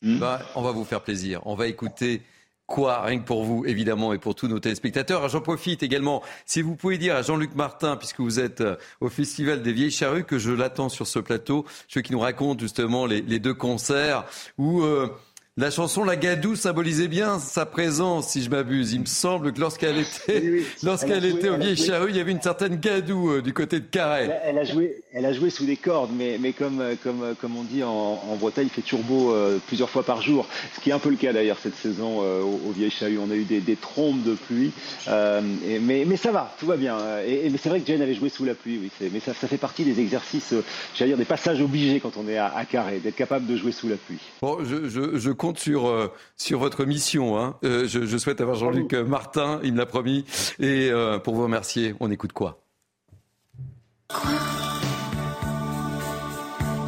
Hmm? 0.01 0.19
Bah, 0.19 0.41
On 0.55 0.63
va 0.63 0.73
vous 0.73 0.85
faire 0.85 1.03
plaisir. 1.03 1.43
On 1.45 1.55
va 1.55 1.67
écouter 1.67 2.23
quoi, 2.67 3.03
rien 3.03 3.19
que 3.19 3.25
pour 3.25 3.45
vous, 3.45 3.67
évidemment, 3.67 4.15
et 4.15 4.19
pour 4.19 4.35
tous 4.35 4.49
nos 4.49 4.59
téléspectateurs. 4.59 5.29
J'en 5.29 5.43
profite 5.43 5.83
également, 5.83 6.23
si 6.47 6.63
vous 6.63 6.77
pouvez 6.77 6.97
dire 6.97 7.15
à 7.15 7.21
Jean-Luc 7.21 7.55
Martin, 7.55 7.97
puisque 7.99 8.21
vous 8.21 8.41
êtes 8.41 8.63
euh, 8.63 8.77
au 9.03 9.11
Festival 9.11 9.63
des 9.63 9.73
Vieilles 9.73 9.91
Charrues, 9.91 10.25
que 10.25 10.39
je 10.39 10.51
l'attends 10.51 10.89
sur 10.89 11.07
ce 11.07 11.19
plateau, 11.19 11.67
ceux 11.89 12.01
qui 12.01 12.13
nous 12.13 12.21
raconte 12.21 12.61
justement 12.61 13.05
les, 13.05 13.39
deux 13.39 13.55
concerts 13.55 14.25
où... 14.57 14.83
Euh, 14.83 15.11
la 15.57 15.71
chanson 15.71 16.03
La 16.03 16.17
Gadou 16.17 16.57
symbolisait 16.57 17.07
bien 17.07 17.39
sa 17.39 17.65
présence, 17.65 18.31
si 18.31 18.43
je 18.43 18.51
m'abuse. 18.51 18.93
Il 18.93 19.03
me 19.03 19.07
semble 19.07 19.53
que 19.53 19.61
lorsqu'elle 19.61 19.99
était, 19.99 20.65
lorsqu'elle 20.83 21.25
était 21.25 21.49
au 21.49 21.57
Vieille 21.57 21.77
Charrue, 21.77 22.11
il 22.11 22.17
y 22.17 22.21
avait 22.21 22.33
une 22.33 22.43
certaine 22.43 22.75
Gadou 22.81 23.31
euh, 23.31 23.41
du 23.41 23.53
côté 23.53 23.79
de 23.79 23.85
Carré. 23.85 24.29
Elle, 24.43 24.59
a 24.59 24.65
joué, 24.65 24.97
elle 25.13 25.25
a 25.25 25.33
joué 25.33 25.51
sous 25.51 25.65
des 25.65 25.77
cordes, 25.77 26.11
mais, 26.13 26.39
mais 26.41 26.53
comme, 26.53 26.81
euh, 26.81 26.97
comme, 27.01 27.23
euh, 27.23 27.35
comme 27.41 27.57
on 27.57 27.63
dit 27.63 27.85
en, 27.85 27.89
en 27.89 28.35
Bretagne, 28.35 28.67
il 28.67 28.75
fait 28.75 28.83
turbo 28.83 29.33
plusieurs 29.69 29.91
fois 29.91 30.03
par 30.03 30.23
jour. 30.23 30.49
Ce 30.75 30.81
qui 30.81 30.91
est 30.91 30.93
un 30.93 30.99
peu 30.99 31.11
le 31.11 31.17
cas 31.17 31.33
d'ailleurs 31.33 31.59
cette 31.63 31.77
saison 31.77 32.19
au, 32.19 32.61
au 32.69 32.73
Vieille 32.73 32.91
Charrue. 32.91 33.19
On 33.19 33.31
a 33.31 33.37
eu 33.37 33.45
des, 33.45 33.61
des 33.61 33.77
trompes 33.77 34.25
de 34.25 34.35
pluie, 34.35 34.73
et, 35.07 35.79
mais, 35.79 36.05
mais 36.05 36.17
ça 36.17 36.33
va, 36.33 36.53
tout 36.59 36.67
va 36.67 36.77
bien. 36.77 36.99
Et, 37.27 37.49
mais 37.49 37.59
c'est 37.63 37.69
vrai 37.69 37.81
que 37.81 37.87
Jane 37.87 38.03
avait 38.03 38.15
joué 38.15 38.29
sous 38.29 38.45
la 38.45 38.55
pluie, 38.55 38.81
oui. 38.83 39.09
Mais 39.13 39.21
ça, 39.21 39.33
ça 39.35 39.47
fait 39.47 39.57
partie 39.57 39.85
des 39.85 40.01
exercices, 40.01 40.53
j'allais 40.97 41.11
dire 41.11 41.19
des 41.19 41.25
passages 41.25 41.61
obligés 41.61 42.01
quand 42.01 42.17
on 42.17 42.29
est 42.29 42.39
à, 42.39 42.53
à 42.57 42.65
Carré, 42.65 42.99
d'être 42.99 43.15
capable 43.15 43.47
de 43.47 43.57
jouer 43.57 43.71
sous 43.71 43.89
la 43.89 43.97
pluie. 43.97 44.19
Bon, 44.43 44.59
je, 44.65 44.89
je, 44.89 45.17
je 45.17 45.31
compte 45.45 45.59
sur, 45.59 45.87
euh, 45.89 46.11
sur 46.37 46.59
votre 46.59 46.87
mission. 46.87 47.39
Hein. 47.39 47.57
Euh, 47.65 47.87
je, 47.87 48.07
je, 48.07 48.17
souhaite 48.17 48.41
avoir 48.41 48.57
Jean-Luc 48.57 48.95
Martin, 48.95 49.61
il 49.63 49.75
me 49.75 49.79
l'a 49.79 49.85
promis. 49.85 50.25
Et 50.59 50.89
euh, 50.91 51.19
pour 51.19 51.35
vous 51.35 51.43
remercier, 51.43 51.95
on 52.01 52.11
écoute 52.11 52.33
quoi? 52.33 52.63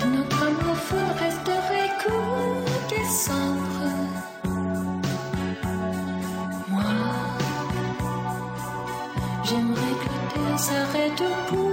Notre 0.07 0.43
amour 0.43 0.77
fou 0.77 0.97
resterait 1.19 1.91
comme 2.03 2.65
des 2.89 3.05
cendres. 3.05 3.93
Moi, 6.71 6.83
j'aimerais 9.45 9.95
que 10.01 10.09
le 10.15 10.35
temps 10.35 10.57
s'arrête 10.57 11.23
pour 11.49 11.66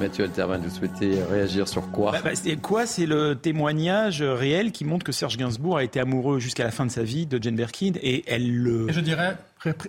Mathieu 0.00 0.24
Alterman, 0.24 0.62
vous 0.62 0.74
souhaitez 0.74 1.22
réagir 1.22 1.68
sur 1.68 1.90
quoi 1.90 2.12
bah, 2.12 2.20
bah, 2.24 2.30
C'est 2.34 2.56
quoi? 2.56 2.86
C'est 2.86 3.04
le 3.04 3.34
témoignage 3.34 4.22
réel 4.22 4.72
qui 4.72 4.86
montre 4.86 5.04
que 5.04 5.12
Serge 5.12 5.36
Gainsbourg 5.36 5.76
a 5.76 5.84
été 5.84 6.00
amoureux 6.00 6.38
jusqu'à 6.38 6.64
la 6.64 6.70
fin 6.70 6.86
de 6.86 6.90
sa 6.90 7.02
vie 7.02 7.26
de 7.26 7.40
Jane 7.42 7.56
Birkin 7.56 7.92
et 8.02 8.24
elle 8.26 8.50
le. 8.50 8.90
je 8.90 9.00
dirais 9.00 9.36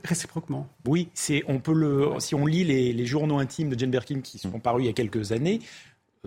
réciproquement. 0.04 0.68
Oui, 0.86 1.08
c'est 1.14 1.44
on 1.48 1.60
peut 1.60 1.74
le 1.74 2.10
si 2.20 2.36
on 2.36 2.46
lit 2.46 2.66
les, 2.66 3.06
journaux 3.06 3.40
intimes 3.40 3.70
de 3.70 3.80
Jane 3.80 3.92
Birkin 3.92 4.20
qui 4.20 4.38
sont 4.38 4.60
parus 4.60 4.84
il 4.84 4.88
y 4.88 4.90
a 4.90 4.94
quelques 4.94 5.32
années, 5.32 5.62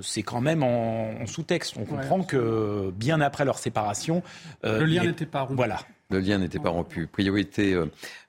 c'est 0.00 0.22
quand 0.22 0.40
même 0.40 0.62
en, 0.62 1.26
sous-texte. 1.26 1.74
On 1.78 1.84
comprend 1.84 2.22
que 2.22 2.90
bien 2.96 3.20
après 3.20 3.44
leur 3.44 3.58
séparation, 3.58 4.22
euh, 4.64 4.80
le 4.80 4.86
lien 4.86 5.04
n'était 5.04 5.26
pas 5.26 5.42
rompu. 5.42 5.56
Voilà. 5.56 5.80
Le 6.14 6.20
lien 6.20 6.38
n'était 6.38 6.60
pas 6.60 6.70
rompu. 6.70 7.08
Priorité 7.08 7.74
euh, 7.74 7.86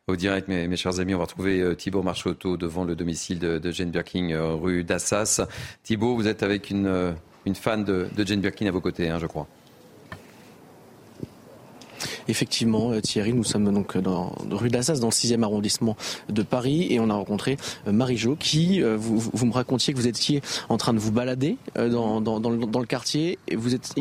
au 0.08 0.16
direct, 0.16 0.48
mes, 0.48 0.76
chers 0.76 1.00
amis, 1.00 1.14
on 1.14 1.20
va 1.20 1.26
retrouver 1.26 1.62
euh, 1.62 1.76
Thibault 1.76 2.02
Marchotto 2.02 2.58
devant 2.58 2.84
le 2.84 2.96
domicile 2.96 3.38
de, 3.38 3.72
Jane 3.72 3.92
Birkin, 3.92 4.32
euh, 4.32 4.56
rue 4.56 4.84
d'Assas. 4.84 5.42
Thibault, 5.84 6.16
vous 6.16 6.28
êtes 6.28 6.42
avec 6.42 6.72
une, 6.72 6.88
euh, 6.88 7.14
fan 7.54 7.84
de, 7.84 8.08
Jane 8.26 8.42
Birkin 8.42 8.66
à 8.66 8.72
vos 8.72 8.82
côtés, 8.82 9.10
hein, 9.10 9.20
je 9.20 9.28
crois. 9.28 9.48
Effectivement, 12.28 12.92
euh, 12.92 13.02
Thierry, 13.02 13.34
nous 13.34 13.44
sommes 13.44 13.72
donc 13.72 13.98
dans, 13.98 14.34
rue 14.52 14.70
de 14.70 14.74
l'Assas, 14.74 15.00
dans 15.00 15.08
le 15.08 15.12
6e 15.12 15.44
arrondissement 15.44 15.96
de 16.30 16.44
Paris, 16.44 16.88
et 16.90 17.00
on 17.00 17.10
a 17.10 17.14
rencontré 17.14 17.58
euh, 17.88 17.92
Marie-Jo, 17.92 18.36
qui, 18.36 18.82
euh, 18.82 18.98
vous, 18.98 19.46
me 19.46 19.54
racontiez 19.54 19.94
que 19.94 20.00
vous 20.00 20.08
étiez 20.08 20.42
en 20.70 20.78
train 20.78 20.94
de 20.94 21.00
vous 21.00 21.12
balader 21.12 21.58
dans 21.76 22.20
le, 22.20 22.86
quartier, 22.86 23.38
et 23.48 23.56
vous 23.56 23.76
êtes 23.76 23.94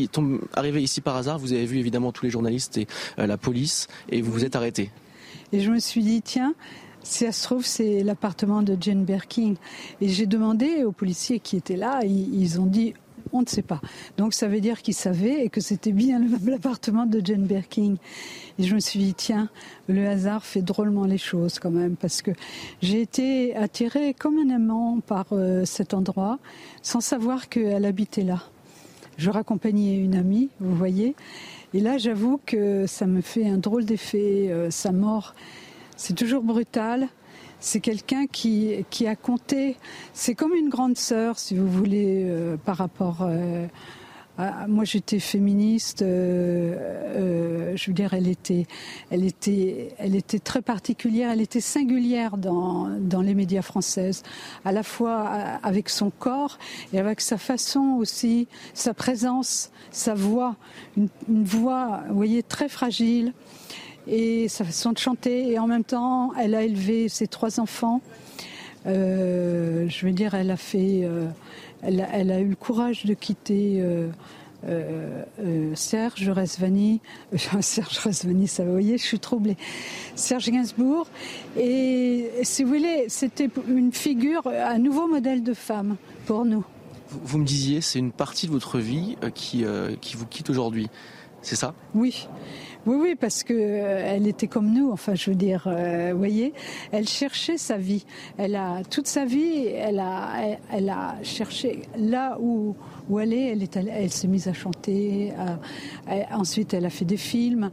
arrivé 0.55 0.83
ici 0.83 1.01
par 1.01 1.17
hasard, 1.17 1.39
vous 1.39 1.53
avez 1.53 1.67
vu 1.67 1.79
évidemment 1.79 2.13
tous 2.13 2.25
les 2.25 2.31
journalistes 2.31 2.79
et 2.79 2.87
la 3.17 3.37
police, 3.37 3.89
et 4.11 4.23
vous 4.23 4.33
vous 4.33 4.45
êtes 4.45 4.57
arrêté. 4.57 4.91
Et 5.53 5.61
je 5.61 5.71
me 5.71 5.79
suis 5.79 6.03
dit, 6.03 6.23
tiens, 6.23 6.55
si 7.03 7.25
ça 7.25 7.33
se 7.33 7.43
trouve, 7.45 7.65
c'est 7.65 8.03
l'appartement 8.03 8.63
de 8.63 8.77
Jane 8.81 9.05
Birkin. 9.05 9.55
Et 10.01 10.09
j'ai 10.09 10.27
demandé 10.27 10.85
aux 10.85 10.93
policiers 10.93 11.39
qui 11.39 11.57
étaient 11.57 11.77
là, 11.77 12.01
ils 12.05 12.61
ont 12.61 12.67
dit 12.67 12.95
on 13.35 13.43
ne 13.43 13.47
sait 13.47 13.63
pas. 13.63 13.81
Donc 14.17 14.33
ça 14.33 14.49
veut 14.49 14.61
dire 14.61 14.81
qu'ils 14.81 14.95
savaient 14.95 15.45
et 15.45 15.51
que 15.51 15.61
c'était 15.61 15.93
bien 15.93 16.23
l'appartement 16.47 17.05
de 17.05 17.21
Jane 17.23 17.45
Birkin. 17.45 17.97
Et 18.59 18.63
je 18.63 18.75
me 18.75 18.81
suis 18.81 19.01
dit, 19.01 19.15
tiens, 19.15 19.51
le 19.89 20.07
hasard 20.07 20.45
fait 20.45 20.63
drôlement 20.63 21.05
les 21.05 21.19
choses 21.19 21.59
quand 21.59 21.73
même, 21.73 21.97
parce 21.97 22.23
que 22.23 22.31
j'ai 22.81 23.01
été 23.01 23.55
attirée 23.57 24.15
comme 24.15 24.39
un 24.39 24.55
amant 24.55 25.01
par 25.01 25.27
euh, 25.33 25.65
cet 25.65 25.93
endroit, 25.93 26.39
sans 26.83 27.01
savoir 27.01 27.49
qu'elle 27.49 27.85
habitait 27.85 28.23
là. 28.23 28.45
Je 29.17 29.31
raccompagnais 29.31 29.97
une 29.97 30.15
amie, 30.15 30.49
vous 30.61 30.75
voyez. 30.75 31.15
Et 31.73 31.81
là, 31.81 31.99
j'avoue 31.99 32.41
que 32.47 32.87
ça 32.87 33.07
me 33.07 33.21
fait 33.21 33.49
un 33.49 33.59
drôle 33.59 33.85
d'effet, 33.85 34.49
euh, 34.49 34.71
sa 34.71 34.93
mort. 34.93 35.35
C'est 35.97 36.15
toujours 36.15 36.43
brutal. 36.43 37.09
C'est 37.65 37.81
quelqu'un 37.81 38.27
qui, 38.27 38.85
a 39.07 39.17
compté. 39.17 39.77
C'est 40.13 40.35
comme 40.35 40.53
une 40.53 40.69
grande 40.69 40.99
sœur, 40.99 41.39
si 41.39 41.57
vous 41.57 41.67
voulez, 41.67 42.25
euh, 42.27 42.59
par 42.59 42.77
rapport. 42.77 43.23
Euh, 43.23 43.67
à, 44.37 44.67
moi, 44.69 44.85
j'étais 44.85 45.19
féministe. 45.19 46.03
Euh, 46.03 47.75
je 47.75 47.87
veux 47.87 47.95
dire, 47.95 48.13
elle 48.13 48.29
était, 48.29 48.67
elle 49.11 49.25
était, 49.25 49.95
elle 49.97 50.15
était 50.15 50.41
très 50.41 50.61
particulière. 50.61 51.31
Elle 51.31 51.41
était 51.41 51.63
singulière 51.63 52.37
dans, 52.37 52.91
dans 53.01 53.23
les 53.23 53.35
médias 53.35 53.63
françaises, 53.63 54.25
à 54.67 54.71
la 54.71 54.83
fois 54.83 55.21
avec 55.63 55.89
son 55.89 56.11
corps 56.11 56.59
et 56.93 56.99
avec 56.99 57.23
sa 57.23 57.39
façon 57.39 57.97
aussi, 57.99 58.47
sa 58.75 58.93
présence, 58.93 59.71
sa 59.91 60.13
voix, 60.13 60.57
une, 60.99 61.09
une 61.31 61.45
voix, 61.45 62.03
vous 62.11 62.17
voyez, 62.17 62.43
très 62.43 62.69
fragile 62.69 63.33
et 64.07 64.49
sa 64.49 64.65
façon 64.65 64.93
de 64.93 64.99
chanter. 64.99 65.51
Et 65.51 65.59
en 65.59 65.67
même 65.67 65.85
temps, 65.85 66.33
elle 66.41 66.55
a 66.55 66.63
élevé 66.63 67.09
ses 67.09 67.27
trois 67.27 67.61
enfants. 67.61 68.01
Euh, 68.87 69.89
je 69.89 70.07
veux 70.07 70.13
dire, 70.13 70.35
elle 70.35 70.51
a 70.51 70.57
fait, 70.57 71.01
euh, 71.05 71.27
elle, 71.83 72.01
a, 72.01 72.09
elle, 72.13 72.31
a, 72.31 72.41
eu 72.41 72.49
le 72.49 72.57
courage 72.57 73.07
de 73.07 73.15
quitter 73.15 73.81
euh, 73.81 74.09
euh 74.69 75.75
Serge 75.75 76.29
Resvani. 76.29 77.01
Serge 77.61 77.99
Resvani, 77.99 78.47
ça 78.47 78.65
vous 78.65 78.73
voyez, 78.73 78.99
je 78.99 79.05
suis 79.05 79.19
troublée. 79.19 79.57
Serge 80.15 80.51
Gainsbourg. 80.51 81.07
Et 81.59 82.31
si 82.43 82.63
vous 82.63 82.71
voulez, 82.71 83.07
c'était 83.09 83.49
une 83.69 83.93
figure, 83.93 84.47
un 84.47 84.79
nouveau 84.79 85.07
modèle 85.07 85.43
de 85.43 85.55
femme 85.55 85.97
pour 86.27 86.45
nous. 86.45 86.65
Vous, 87.09 87.21
vous 87.25 87.39
me 87.39 87.45
disiez, 87.45 87.81
c'est 87.81 87.99
une 87.99 88.13
partie 88.13 88.47
de 88.47 88.53
votre 88.53 88.79
vie 88.79 89.17
qui, 89.35 89.65
qui 90.01 90.17
vous 90.17 90.27
quitte 90.27 90.51
aujourd'hui. 90.51 90.89
C'est 91.43 91.57
ça? 91.57 91.75
Oui. 91.95 92.27
Oui, 92.87 92.97
oui, 93.01 93.15
parce 93.19 93.43
que 93.43 93.55
euh, 93.55 94.15
elle 94.15 94.27
était 94.27 94.47
comme 94.47 94.73
nous. 94.73 94.91
Enfin, 94.91 95.15
je 95.15 95.31
veux 95.31 95.37
dire, 95.37 95.65
euh, 95.67 96.11
vous 96.13 96.19
voyez, 96.19 96.53
elle 96.93 97.09
cherchait 97.09 97.57
sa 97.57 97.79
vie. 97.79 98.05
Elle 98.37 98.57
a 98.57 98.83
toute 98.89 99.07
sa 99.07 99.25
vie, 99.25 99.67
elle 99.67 100.01
a, 100.01 100.59
elle, 100.71 100.91
a 100.91 101.17
cherché 101.23 101.83
là 101.97 102.37
où 102.41 102.77
où 103.09 103.21
elle 103.21 103.33
est. 103.33 103.53
Elle 103.53 103.63
est, 103.63 103.77
elle, 103.77 104.11
s'est 104.11 104.29
mise 104.29 104.49
à 104.49 104.53
chanter. 104.53 105.33
ensuite, 106.31 106.75
elle 106.75 106.87
a 106.87 106.91
fait 106.91 107.05
des 107.05 107.17
films. 107.17 107.71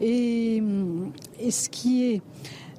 Et, 0.00 0.62
et 1.38 1.50
ce 1.50 1.68
qui 1.68 2.12
est 2.12 2.22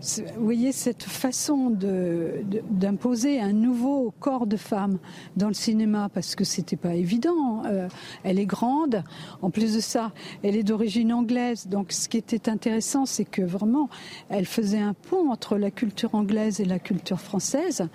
vous 0.02 0.44
voyez 0.44 0.72
cette 0.72 1.04
façon 1.04 1.70
d'imposer 1.70 3.40
un 3.40 3.54
nouveau 3.54 4.14
corps 4.20 4.48
de 4.48 4.58
femme 4.58 4.98
dans 5.36 5.48
le 5.48 5.54
cinéma 5.54 6.10
parce 6.12 6.36
que 6.36 6.44
c'était 6.44 6.76
pas 6.76 6.96
évident. 6.96 7.64
Euh, 7.66 7.88
elle 8.24 8.40
est 8.40 8.46
grande. 8.48 9.04
En 9.44 9.52
plus 9.52 9.76
de 9.76 9.80
ça, 9.80 10.12
elle 10.42 10.56
est 10.56 10.64
d'origine 10.64 11.14
anglaise. 11.14 11.68
Donc, 11.68 11.92
ce 11.92 12.10
qui 12.10 12.18
était 12.18 12.50
intéressant, 12.50 13.06
c'est 13.06 13.26
que 13.26 13.44
vraiment, 13.44 13.90
elle 14.30 14.46
faisait 14.46 14.80
un 14.80 14.94
pont 14.94 15.30
entre 15.30 15.58
la 15.58 15.70
culture 15.70 16.16
anglaise 16.16 16.60
et 16.60 16.66
la 16.66 16.80
culture 16.80 17.20
française. 17.20 17.88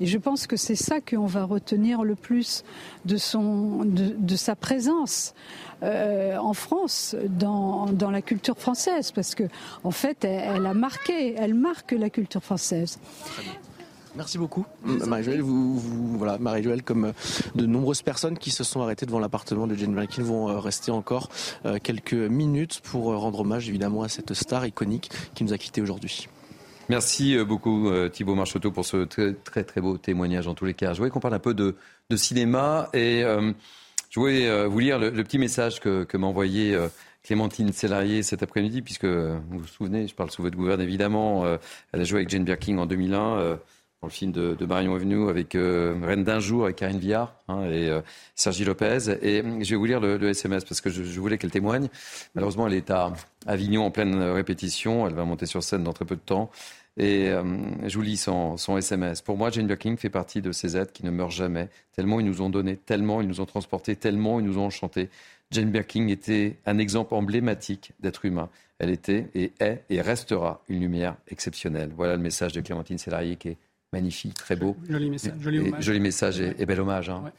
Et 0.00 0.06
je 0.06 0.18
pense 0.18 0.46
que 0.46 0.56
c'est 0.56 0.76
ça 0.76 1.00
qu'on 1.00 1.26
va 1.26 1.44
retenir 1.44 2.04
le 2.04 2.14
plus 2.14 2.62
de 3.04 3.16
son, 3.16 3.84
de 3.84 4.36
sa 4.36 4.54
présence. 4.54 5.34
Euh, 5.82 6.36
en 6.36 6.54
France 6.54 7.14
dans, 7.28 7.86
dans, 7.86 8.10
la 8.10 8.20
culture 8.20 8.58
française, 8.58 9.12
parce 9.12 9.36
que 9.36 9.44
en 9.84 9.92
fait, 9.92 10.24
elle, 10.24 10.66
a 10.66 10.74
marqué, 10.74 11.36
elle 11.38 11.54
marque 11.54 11.92
la 11.92 12.10
culture 12.10 12.42
française. 12.42 12.98
Merci 14.16 14.38
beaucoup, 14.38 14.66
Marie-Joëlle. 14.82 15.42
Vous, 15.42 15.78
voilà, 16.18 16.38
Marie-Joëlle, 16.38 16.82
comme 16.82 17.04
euh, 17.04 17.12
de 17.54 17.64
nombreuses 17.66 18.02
personnes 18.02 18.38
qui 18.38 18.50
se 18.50 18.64
sont 18.64 18.82
arrêtées 18.82 19.06
devant 19.06 19.20
l'appartement 19.20 19.68
de 19.68 19.76
Jane 19.76 19.94
Birkin 19.94 20.22
vont 20.24 20.48
euh, 20.48 20.58
rester 20.58 20.90
encore 20.90 21.28
quelques 21.84 22.12
minutes 22.12 22.80
pour 22.82 23.14
rendre 23.16 23.40
hommage 23.40 23.68
évidemment 23.68 24.02
à 24.02 24.08
cette 24.08 24.34
star 24.34 24.66
iconique 24.66 25.10
qui 25.34 25.44
nous 25.44 25.52
a 25.52 25.58
quittés 25.58 25.80
aujourd'hui. 25.80 26.28
Merci 26.88 27.36
beaucoup 27.44 27.90
Thibault 28.10 28.34
Marcheteau 28.34 28.72
pour 28.72 28.84
ce 28.84 29.04
très, 29.04 29.34
très 29.34 29.62
très 29.62 29.80
beau 29.80 29.98
témoignage 29.98 30.48
en 30.48 30.54
tous 30.54 30.64
les 30.64 30.74
cas. 30.74 30.94
Je 30.94 30.98
voulais 30.98 31.10
qu'on 31.10 31.20
parle 31.20 31.34
un 31.34 31.38
peu 31.38 31.52
de, 31.52 31.76
de 32.08 32.16
cinéma 32.16 32.88
et 32.94 33.22
je 34.10 34.20
voulais 34.20 34.48
euh, 34.48 34.66
vous 34.66 34.78
lire 34.78 34.98
le, 34.98 35.10
petit 35.10 35.38
message 35.38 35.80
que, 35.80 36.16
m'a 36.16 36.26
envoyé 36.26 36.74
euh, 36.74 36.88
Clémentine 37.22 37.72
Célarier 37.72 38.22
cet 38.22 38.42
après-midi, 38.42 38.82
puisque 38.82 39.04
vous 39.04 39.58
vous 39.58 39.66
souvenez, 39.66 40.08
je 40.08 40.14
parle 40.14 40.30
sous 40.30 40.42
votre 40.42 40.56
gouverne 40.56 40.80
évidemment, 40.80 41.44
euh, 41.44 41.58
elle 41.92 42.00
a 42.00 42.04
joué 42.04 42.20
avec 42.20 42.30
Jane 42.30 42.44
Birkin 42.44 42.78
en 42.78 42.86
2001 42.86 43.58
dans 44.00 44.06
le 44.06 44.12
film 44.12 44.30
de, 44.30 44.64
Marion 44.64 44.94
Avenue 44.94 45.28
avec 45.28 45.54
Reine 45.54 46.22
d'un 46.22 46.38
jour 46.38 46.64
avec 46.64 46.76
Karine 46.76 47.00
Viard 47.00 47.34
hein, 47.48 47.64
et 47.64 47.90
Sergi 48.36 48.64
Lopez. 48.64 49.18
Et 49.22 49.42
je 49.42 49.70
vais 49.70 49.76
vous 49.76 49.84
lire 49.86 49.98
le, 49.98 50.28
SMS 50.28 50.64
parce 50.64 50.80
que 50.80 50.88
je, 50.88 51.02
voulais 51.18 51.36
qu'elle 51.36 51.50
témoigne. 51.50 51.88
Malheureusement, 52.36 52.68
elle 52.68 52.74
est 52.74 52.92
à 52.92 53.12
Avignon 53.46 53.84
en 53.84 53.90
pleine 53.90 54.22
répétition. 54.22 55.08
Elle 55.08 55.14
va 55.14 55.24
monter 55.24 55.46
sur 55.46 55.64
scène 55.64 55.82
dans 55.82 55.92
très 55.92 56.04
peu 56.04 56.14
de 56.14 56.20
temps. 56.20 56.48
Et 56.98 57.28
euh, 57.28 57.44
je 57.86 57.94
vous 57.94 58.02
lis 58.02 58.16
son, 58.16 58.56
SMS. 58.76 59.22
Pour 59.22 59.36
moi, 59.36 59.50
Jane 59.50 59.68
Birkin 59.68 59.96
fait 59.96 60.10
partie 60.10 60.42
de 60.42 60.50
ces 60.50 60.76
êtres 60.76 60.92
qui 60.92 61.04
ne 61.04 61.10
meurent 61.10 61.30
jamais, 61.30 61.68
tellement 61.94 62.18
ils 62.18 62.26
nous 62.26 62.42
ont 62.42 62.50
donné, 62.50 62.76
tellement 62.76 63.20
ils 63.20 63.28
nous 63.28 63.40
ont 63.40 63.46
transportés, 63.46 63.94
tellement 63.94 64.40
ils 64.40 64.46
nous 64.46 64.58
ont 64.58 64.66
enchantés. 64.66 65.08
Jane 65.52 65.70
Birkin 65.70 66.08
était 66.08 66.56
un 66.66 66.78
exemple 66.78 67.14
emblématique 67.14 67.92
d'être 68.00 68.24
humain. 68.24 68.50
Elle 68.80 68.90
était 68.90 69.28
et 69.34 69.52
est 69.60 69.84
et 69.90 70.00
restera 70.00 70.62
une 70.68 70.80
lumière 70.80 71.16
exceptionnelle. 71.28 71.90
Voilà 71.96 72.16
le 72.16 72.22
message 72.22 72.52
de 72.52 72.60
Clémentine 72.60 72.98
Sélarié 72.98 73.36
qui 73.36 73.50
est 73.50 73.56
magnifique, 73.92 74.34
très 74.34 74.56
beau. 74.56 74.76
Joli 74.88 75.08
message, 75.08 75.32
joli 75.40 75.58
hommage. 75.60 75.84
Joli 75.84 76.00
message 76.00 76.40
et, 76.40 76.66
bel 76.66 76.80
hommage. 76.80 77.08
Hein. 77.08 77.32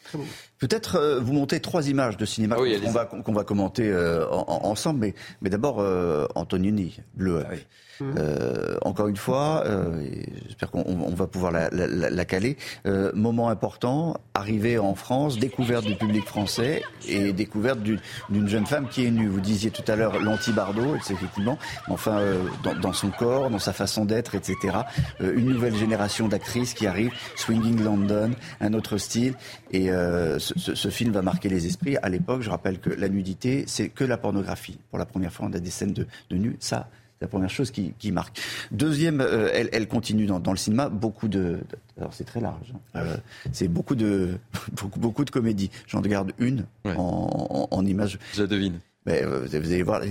Peut-être 0.57 0.95
euh, 0.95 1.19
vous 1.19 1.33
montez 1.33 1.59
trois 1.59 1.89
images 1.89 2.17
de 2.17 2.25
cinéma 2.25 2.55
ah 2.57 2.79
qu'on 2.83 2.91
va, 2.91 3.05
qu'on 3.05 3.33
va, 3.33 3.43
commenter 3.43 3.89
euh, 3.89 4.25
ensemble, 4.29 4.99
mais, 4.99 5.13
mais 5.41 5.49
d'abord 5.49 5.79
euh, 5.79 6.25
Antonioni, 6.35 6.99
Bleu. 7.13 7.43
Ah 7.45 7.53
euh, 8.01 8.77
encore 8.81 9.07
une 9.07 9.17
fois, 9.17 9.63
euh, 9.65 10.05
j'espère 10.45 10.71
qu'on 10.71 11.09
va 11.13 11.27
pouvoir 11.27 11.51
la, 11.51 11.69
la, 11.69 12.09
la 12.09 12.25
caler. 12.25 12.57
Euh, 12.85 13.11
moment 13.13 13.49
important, 13.49 14.17
arrivée 14.33 14.77
en 14.77 14.95
France, 14.95 15.37
découverte 15.37 15.85
du 15.85 15.95
public 15.95 16.25
français 16.25 16.81
et 17.07 17.33
découverte 17.33 17.79
d'une 17.81 18.47
jeune 18.47 18.65
femme 18.65 18.87
qui 18.89 19.05
est 19.05 19.11
nue. 19.11 19.27
Vous 19.27 19.41
disiez 19.41 19.71
tout 19.71 19.83
à 19.87 19.95
l'heure 19.95 20.19
l'anti-Bardot, 20.19 20.95
effectivement, 20.95 21.57
enfin 21.87 22.19
euh, 22.19 22.43
dans, 22.63 22.75
dans, 22.75 22.93
son 22.93 23.09
corps, 23.09 23.49
dans 23.49 23.59
sa 23.59 23.73
façon 23.73 24.05
d'être, 24.05 24.35
etc. 24.35 24.77
Euh, 25.21 25.33
une 25.35 25.49
nouvelle 25.49 25.75
génération 25.75 26.27
d'actrices 26.27 26.73
qui 26.73 26.87
arrive, 26.87 27.11
Swinging 27.35 27.83
London, 27.83 28.31
un 28.61 28.73
autre 28.73 28.97
style. 28.97 29.33
Et 29.71 29.89
ce, 29.89 30.53
ce, 30.55 30.73
ce, 30.73 30.89
film 30.89 31.11
va 31.11 31.21
marquer 31.21 31.47
les 31.47 31.67
esprits. 31.67 31.95
À 31.97 32.09
l'époque, 32.09 32.41
je 32.41 32.49
rappelle 32.49 32.79
que 32.79 32.89
la 32.89 33.07
nudité, 33.07 33.65
c'est 33.67 33.89
que 33.89 34.03
la 34.03 34.17
pornographie. 34.17 34.79
Pour 34.89 34.97
la 34.97 35.05
première 35.05 35.31
fois, 35.31 35.47
on 35.49 35.53
a 35.53 35.59
des 35.59 35.69
scènes 35.69 35.93
de, 35.93 36.07
de. 36.31 36.39
Ça, 36.59 36.87
la 37.21 37.27
première 37.27 37.49
chose 37.49 37.71
qui, 37.71 37.93
qui 37.99 38.11
marque. 38.11 38.39
Deuxième, 38.71 39.21
euh, 39.21 39.49
elle, 39.53 39.69
elle, 39.73 39.87
continue 39.87 40.25
dans, 40.25 40.39
dans, 40.39 40.51
le 40.51 40.57
cinéma 40.57 40.89
beaucoup 40.89 41.27
de. 41.27 41.59
alors 41.97 42.13
c'est 42.13 42.23
très 42.23 42.39
large. 42.39 42.73
Hein. 42.73 42.99
Euh, 42.99 43.17
c'est 43.51 43.67
beaucoup 43.67 43.95
de 43.95 44.37
beaucoup, 44.73 44.99
beaucoup 44.99 45.25
de 45.25 45.29
comédies. 45.29 45.69
J'en 45.87 46.01
regarde 46.01 46.31
une 46.39 46.65
en, 46.85 46.91
en, 46.91 47.67
en, 47.71 47.85
image. 47.85 48.19
Je 48.33 48.43
devine. 48.43 48.79
Mais 49.05 49.23
euh, 49.23 49.47
vous 49.47 49.55
allez 49.55 49.81
voir, 49.81 50.01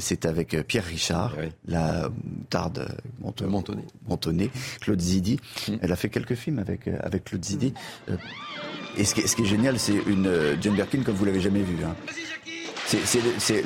c'est 0.00 0.24
avec 0.24 0.56
Pierre 0.66 0.84
Richard, 0.84 1.36
la 1.68 2.08
tarde 2.50 2.88
Montonnet, 4.06 4.50
Claude 4.80 5.00
Zidi. 5.00 5.38
Hum. 5.68 5.78
Elle 5.82 5.92
a 5.92 5.96
fait 5.96 6.08
quelques 6.08 6.34
films 6.34 6.58
avec 6.58 6.88
avec 6.88 7.24
Claude 7.24 7.44
Zidi. 7.44 7.74
Et 8.96 9.04
ce 9.04 9.14
qui, 9.14 9.22
est, 9.22 9.26
ce 9.26 9.34
qui 9.34 9.42
est 9.42 9.46
génial, 9.46 9.78
c'est 9.78 9.96
une 10.06 10.30
Jane 10.60 10.74
Birkin 10.74 11.02
comme 11.02 11.16
vous 11.16 11.24
l'avez 11.24 11.40
jamais 11.40 11.62
vue. 11.62 11.84
Hein. 11.84 11.96
C'est 12.86 13.64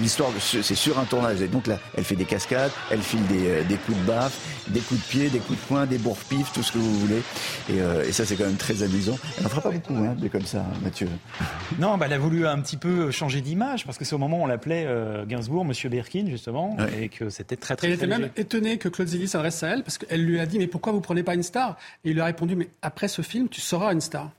l'histoire, 0.00 0.30
c'est 0.40 0.74
sur 0.74 0.98
un 0.98 1.04
tournage. 1.04 1.40
Et 1.42 1.48
donc 1.48 1.66
là, 1.66 1.78
elle 1.96 2.04
fait 2.04 2.16
des 2.16 2.24
cascades, 2.24 2.70
elle 2.90 3.00
file 3.00 3.24
des, 3.26 3.48
euh, 3.48 3.62
des 3.64 3.76
coups 3.76 3.96
de 3.98 4.02
baffe, 4.04 4.38
des 4.68 4.80
coups 4.80 5.00
de 5.00 5.06
pied, 5.06 5.28
des 5.28 5.38
coups 5.38 5.58
de 5.58 5.64
poing, 5.66 5.86
des 5.86 5.98
bourre-pif, 5.98 6.52
tout 6.52 6.62
ce 6.62 6.72
que 6.72 6.78
vous 6.78 6.98
voulez. 6.98 7.22
Et, 7.70 7.80
euh, 7.80 8.04
et, 8.06 8.12
ça, 8.12 8.24
c'est 8.24 8.36
quand 8.36 8.46
même 8.46 8.56
très 8.56 8.82
amusant. 8.82 9.18
Elle 9.36 9.44
n'en 9.44 9.48
fera 9.48 9.62
pas 9.62 9.70
beaucoup, 9.70 9.94
hein, 9.94 10.16
des 10.18 10.28
comme 10.28 10.44
ça, 10.44 10.64
Mathieu. 10.82 11.08
Non, 11.78 11.96
bah, 11.96 12.06
elle 12.06 12.14
a 12.14 12.18
voulu 12.18 12.46
un 12.46 12.60
petit 12.60 12.76
peu 12.76 13.10
changer 13.10 13.40
d'image, 13.40 13.84
parce 13.84 13.98
que 13.98 14.04
c'est 14.04 14.14
au 14.14 14.18
moment 14.18 14.40
où 14.40 14.44
on 14.44 14.46
l'appelait 14.46 14.84
euh, 14.86 15.24
Gainsbourg, 15.26 15.64
Monsieur 15.64 15.88
Birkin, 15.88 16.26
justement, 16.28 16.76
et 16.98 17.08
que 17.08 17.30
c'était 17.30 17.56
très, 17.56 17.76
très. 17.76 17.86
Elle 17.86 17.94
était 17.94 18.06
même 18.06 18.30
étonnée 18.36 18.78
que 18.78 18.88
Claude 18.88 19.08
Zilli 19.08 19.28
s'adresse 19.28 19.62
à 19.62 19.68
elle, 19.68 19.82
parce 19.84 19.98
qu'elle 19.98 20.24
lui 20.24 20.40
a 20.40 20.46
dit, 20.46 20.58
mais 20.58 20.66
pourquoi 20.66 20.92
vous 20.92 21.00
prenez 21.00 21.22
pas 21.22 21.34
une 21.34 21.42
star? 21.42 21.76
Et 22.04 22.10
il 22.10 22.14
lui 22.14 22.20
a 22.20 22.24
répondu, 22.24 22.56
mais 22.56 22.68
après 22.82 23.08
ce 23.08 23.22
film, 23.22 23.48
tu 23.48 23.60
seras 23.60 23.92
une 23.92 24.00
star. 24.00 24.30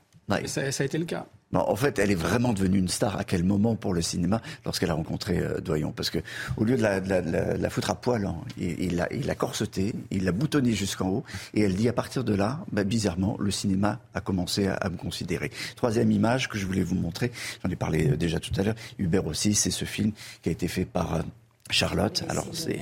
Ça, 0.46 0.70
ça 0.70 0.82
a 0.82 0.86
été 0.86 0.98
le 0.98 1.06
cas. 1.06 1.26
Non, 1.52 1.68
en 1.68 1.74
fait, 1.74 1.98
elle 1.98 2.12
est 2.12 2.16
vraiment 2.16 2.52
devenue 2.52 2.78
une 2.78 2.88
star. 2.88 3.18
À 3.18 3.24
quel 3.24 3.42
moment 3.42 3.74
pour 3.74 3.92
le 3.92 4.02
cinéma 4.02 4.40
lorsqu'elle 4.64 4.90
a 4.90 4.94
rencontré 4.94 5.38
euh, 5.38 5.60
Doyon? 5.60 5.92
Parce 5.92 6.08
que 6.08 6.20
au 6.56 6.62
lieu 6.64 6.76
de 6.76 6.82
la, 6.82 7.00
de 7.00 7.60
la, 7.60 7.70
foutre 7.70 7.90
à 7.90 7.96
poil, 7.96 8.24
hein, 8.24 8.36
il 8.56 8.96
l'a 8.96 9.08
il 9.12 9.28
a 9.28 9.34
corseté, 9.34 9.94
il 10.12 10.24
l'a 10.24 10.32
boutonné 10.32 10.72
jusqu'en 10.72 11.08
haut, 11.08 11.24
et 11.54 11.62
elle 11.62 11.74
dit 11.74 11.88
à 11.88 11.92
partir 11.92 12.22
de 12.22 12.34
là, 12.34 12.60
bah, 12.70 12.84
bizarrement, 12.84 13.36
le 13.40 13.50
cinéma 13.50 13.98
a 14.14 14.20
commencé 14.20 14.68
à, 14.68 14.88
me 14.90 14.96
considérer. 14.96 15.50
Troisième 15.74 16.12
image 16.12 16.48
que 16.48 16.56
je 16.56 16.66
voulais 16.66 16.84
vous 16.84 16.94
montrer, 16.94 17.32
j'en 17.64 17.70
ai 17.70 17.76
parlé 17.76 18.10
euh, 18.10 18.16
déjà 18.16 18.38
tout 18.38 18.52
à 18.56 18.62
l'heure. 18.62 18.76
Hubert 18.98 19.26
aussi, 19.26 19.54
c'est 19.54 19.72
ce 19.72 19.84
film 19.84 20.12
qui 20.42 20.50
a 20.50 20.52
été 20.52 20.68
fait 20.68 20.84
par 20.84 21.16
euh, 21.16 21.22
Charlotte. 21.70 22.24
Alors 22.28 22.46
c'est 22.52 22.80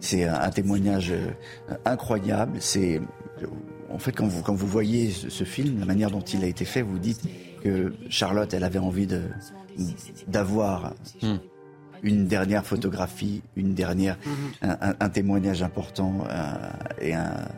c'est 0.00 0.24
un, 0.24 0.50
témoignage 0.50 1.12
incroyable. 1.86 2.58
C'est 2.60 3.00
en 3.90 3.98
fait 3.98 4.12
quand 4.12 4.26
vous 4.26 4.42
quand 4.42 4.54
vous 4.54 4.66
voyez 4.66 5.10
ce, 5.10 5.30
ce 5.30 5.44
film, 5.44 5.80
la 5.80 5.86
manière 5.86 6.10
dont 6.10 6.20
il 6.20 6.44
a 6.44 6.46
été 6.46 6.66
fait, 6.66 6.82
vous 6.82 6.98
dites 6.98 7.22
que 7.64 7.94
Charlotte, 8.10 8.52
elle 8.54 8.64
avait 8.64 8.78
envie 8.78 9.06
de 9.06 9.22
d'avoir 10.28 10.94
hmm. 11.22 11.36
une 12.04 12.28
dernière 12.28 12.64
photographie, 12.64 13.42
une 13.56 13.74
dernière, 13.74 14.16
hmm. 14.24 14.68
un, 15.00 15.08
témoignage 15.08 15.62
important 15.62 16.24
euh, 16.30 16.54
et 17.00 17.14
un 17.14 17.48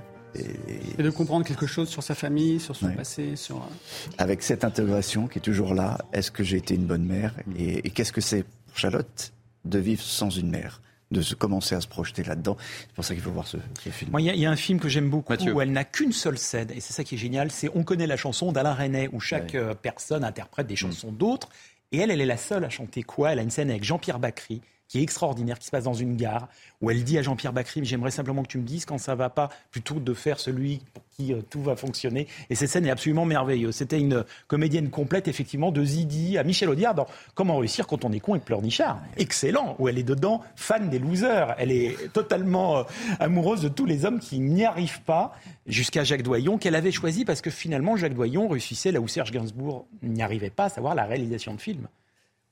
et, 0.99 1.03
de 1.03 1.11
comprendre 1.11 1.47
quelque 1.47 1.67
chose 1.67 1.89
sur 1.89 2.03
sa 2.03 2.15
famille, 2.15 2.61
sur 2.61 2.77
son 2.77 2.91
passé, 2.91 3.37
sur. 3.37 3.57
Euh, 3.57 4.11
Avec 4.19 4.43
cette 4.43 4.65
intégration 4.65 5.29
qui 5.29 5.39
est 5.39 5.43
toujours 5.43 5.75
là, 5.75 5.99
est-ce 6.13 6.31
que 6.31 6.45
j'ai 6.45 6.59
été 6.59 6.75
une 6.75 6.85
bonne 6.85 7.05
mère? 7.05 7.35
Et 7.57 7.91
qu'est-ce 7.91 8.13
que 8.13 8.21
c'est 8.21 8.45
pour 8.67 8.77
Charlotte 8.77 9.33
de 9.65 9.79
vivre 9.79 10.03
sans 10.03 10.31
une 10.31 10.51
mère? 10.51 10.81
De 11.11 11.23
se 11.23 11.35
commencer 11.35 11.75
à 11.75 11.81
se 11.81 11.87
projeter 11.87 12.23
là-dedans. 12.25 12.57
C'est 12.81 12.93
pour 12.93 13.05
ça 13.05 13.15
qu'il 13.15 13.23
faut 13.23 13.31
voir 13.31 13.47
ce, 13.47 13.59
film. 13.91 14.11
Moi, 14.11 14.21
il 14.23 14.37
y, 14.37 14.47
a 14.47 14.51
un 14.51 14.57
film 14.57 14.81
que 14.81 14.89
j'aime 14.89 15.09
beaucoup 15.09 15.35
où 15.35 15.61
elle 15.61 15.73
n'a 15.73 15.85
qu'une 15.85 16.13
seule 16.13 16.39
scène, 16.39 16.71
et 16.75 16.81
c'est 16.81 16.93
ça 16.93 17.05
qui 17.05 17.15
est 17.15 17.19
génial, 17.19 17.51
c'est 17.51 17.71
On 17.75 17.85
connaît 17.85 18.07
la 18.07 18.17
chanson 18.17 18.53
d'Alain 18.53 18.75
René, 18.75 19.09
où 19.13 19.21
chaque 19.21 19.55
euh, 19.55 19.75
personne 19.75 20.25
interprète 20.25 20.67
des 20.67 20.77
chansons 20.77 21.13
d'autres, 21.13 21.49
et 21.93 21.99
elle, 21.99 22.11
elle 22.11 22.21
est 22.21 22.27
la 22.27 22.37
seule 22.37 22.65
à 22.65 22.71
chanter 22.71 23.03
quoi? 23.03 23.33
Elle 23.33 23.39
a 23.39 23.43
une 23.43 23.51
scène 23.51 23.71
avec 23.71 23.85
Jean-Pierre 23.85 24.19
Bacry, 24.19 24.63
qui 24.89 24.99
est 24.99 25.03
extraordinaire, 25.03 25.59
qui 25.59 25.67
se 25.67 25.71
passe 25.71 25.85
dans 25.85 25.95
une 25.95 26.17
gare, 26.17 26.49
où 26.81 26.91
elle 26.91 27.03
dit 27.05 27.19
à 27.19 27.23
Jean-Pierre 27.23 27.53
Bacry, 27.53 27.85
j'aimerais 27.85 28.11
simplement 28.11 28.43
que 28.43 28.49
tu 28.49 28.59
me 28.59 28.65
dises 28.65 28.85
quand 28.85 28.99
ça 28.99 29.15
va 29.15 29.31
pas, 29.31 29.49
plutôt 29.71 29.99
de 29.99 30.15
faire 30.15 30.39
celui 30.39 30.81
pour 30.95 31.03
qui 31.17 31.33
euh, 31.33 31.41
tout 31.49 31.63
va 31.63 31.77
fonctionner. 31.77 32.27
Et 32.51 32.55
cette 32.55 32.69
scène 32.69 32.87
est 32.87 32.91
absolument 32.91 33.25
merveilleuse. 33.25 33.75
C'était 33.75 33.99
une 33.99 34.25
comédienne 34.47 34.91
complète, 34.91 35.29
effectivement, 35.29 35.73
de 35.73 35.85
Zidi 35.85 36.39
à 36.39 36.45
Michel 36.45 36.69
Audiard 36.69 36.95
dans 36.95 37.07
Comment 37.35 37.59
réussir 37.59 37.87
quand 37.87 38.05
on 38.05 38.13
est 38.13 38.21
con 38.21 38.35
et 38.35 38.41
pleurnichard. 38.41 39.01
Excellent, 39.17 39.77
où 39.79 39.89
elle 39.89 39.99
est 39.99 40.03
dedans, 40.03 40.43
fan 40.55 40.91
des 40.91 40.99
losers. 40.99 41.55
Elle 41.59 41.73
est 41.73 42.13
totalement 42.13 42.79
euh, 42.79 42.83
amoureuse 43.19 43.63
de 43.63 43.69
tous 43.69 43.87
les 43.87 44.05
hommes 44.05 44.21
qui 44.21 44.39
n'y 44.39 44.65
arrivent 44.65 45.03
pas, 45.03 45.33
jusqu'à 45.67 46.05
Jacques 46.05 46.23
Doyon, 46.23 46.59
qu'elle 46.59 46.75
avait 46.75 46.93
choisi 46.93 47.25
parce 47.25 47.41
que 47.41 47.51
finalement, 47.51 47.97
Jacques 47.97 48.15
Doyon 48.15 48.49
réussissait 48.49 48.93
là 48.93 49.01
où 49.01 49.09
Serge 49.09 49.33
Gainsbourg 49.33 49.87
n'y 50.03 50.23
arrivait 50.23 50.51
pas, 50.51 50.65
à 50.65 50.69
savoir 50.69 50.95
la 50.95 51.05
réalisation 51.05 51.55
de 51.55 51.61
films. 51.61 51.89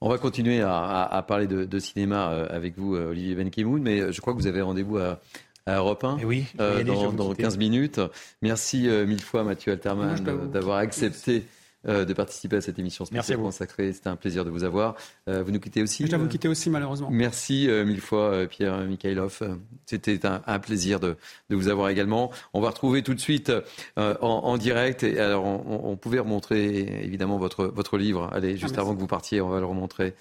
On 0.04 0.10
va 0.10 0.18
continuer 0.18 0.60
à, 0.60 1.24
parler 1.26 1.46
de, 1.46 1.78
cinéma 1.78 2.30
euh, 2.30 2.46
avec 2.50 2.76
vous, 2.76 2.94
euh, 2.94 3.12
Olivier 3.12 3.34
Benkimoun, 3.36 3.80
mais 3.80 4.00
euh, 4.00 4.12
je 4.12 4.20
crois 4.20 4.34
que 4.34 4.38
vous 4.38 4.46
avez 4.46 4.60
rendez-vous 4.60 4.98
à, 4.98 5.18
Europe 5.66 6.04
1 6.04 6.18
eh 6.20 6.26
oui, 6.26 6.44
dans, 6.58 7.32
15 7.32 7.56
minutes. 7.56 8.02
Merci 8.42 8.86
mille 9.06 9.22
fois, 9.22 9.44
Mathieu 9.44 9.72
Alterman, 9.72 10.14
d'avoir 10.52 10.76
accepté 10.76 11.44
de 11.86 12.12
participer 12.12 12.56
à 12.56 12.60
cette 12.60 12.78
émission 12.78 13.04
spéciale 13.04 13.38
consacrée. 13.38 13.92
C'était 13.92 14.08
un 14.08 14.16
plaisir 14.16 14.44
de 14.44 14.50
vous 14.50 14.64
avoir. 14.64 14.94
Euh, 15.28 15.42
vous 15.42 15.52
nous 15.52 15.60
quittez 15.60 15.82
aussi 15.82 16.04
Je 16.04 16.10
dois 16.10 16.18
vous 16.18 16.24
euh, 16.24 16.28
quitter 16.28 16.48
aussi, 16.48 16.70
malheureusement. 16.70 17.08
Merci 17.10 17.68
mille 17.68 18.00
fois, 18.00 18.46
Pierre 18.46 18.78
Mikhailov. 18.78 19.40
C'était 19.86 20.20
un, 20.26 20.58
plaisir 20.58 21.00
de, 21.00 21.16
vous 21.50 21.68
avoir 21.68 21.88
également. 21.88 22.30
On 22.52 22.60
va 22.60 22.68
retrouver 22.68 23.02
tout 23.02 23.14
de 23.14 23.20
suite 23.20 23.52
en, 23.96 24.56
direct. 24.58 25.02
Et 25.02 25.18
alors, 25.18 25.44
on, 25.44 25.96
pouvait 25.96 26.18
remontrer 26.20 27.04
évidemment 27.04 27.38
votre, 27.38 27.66
votre 27.66 27.98
livre. 27.98 28.30
Allez, 28.32 28.56
juste 28.56 28.76
ah, 28.78 28.80
avant 28.80 28.94
que 28.94 29.00
vous 29.00 29.06
partiez, 29.06 29.40
on 29.40 29.48
va 29.48 29.60
le 29.60 29.66
remontrer. 29.66 30.14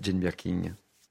Jane 0.00 0.18
Birkin, 0.18 0.62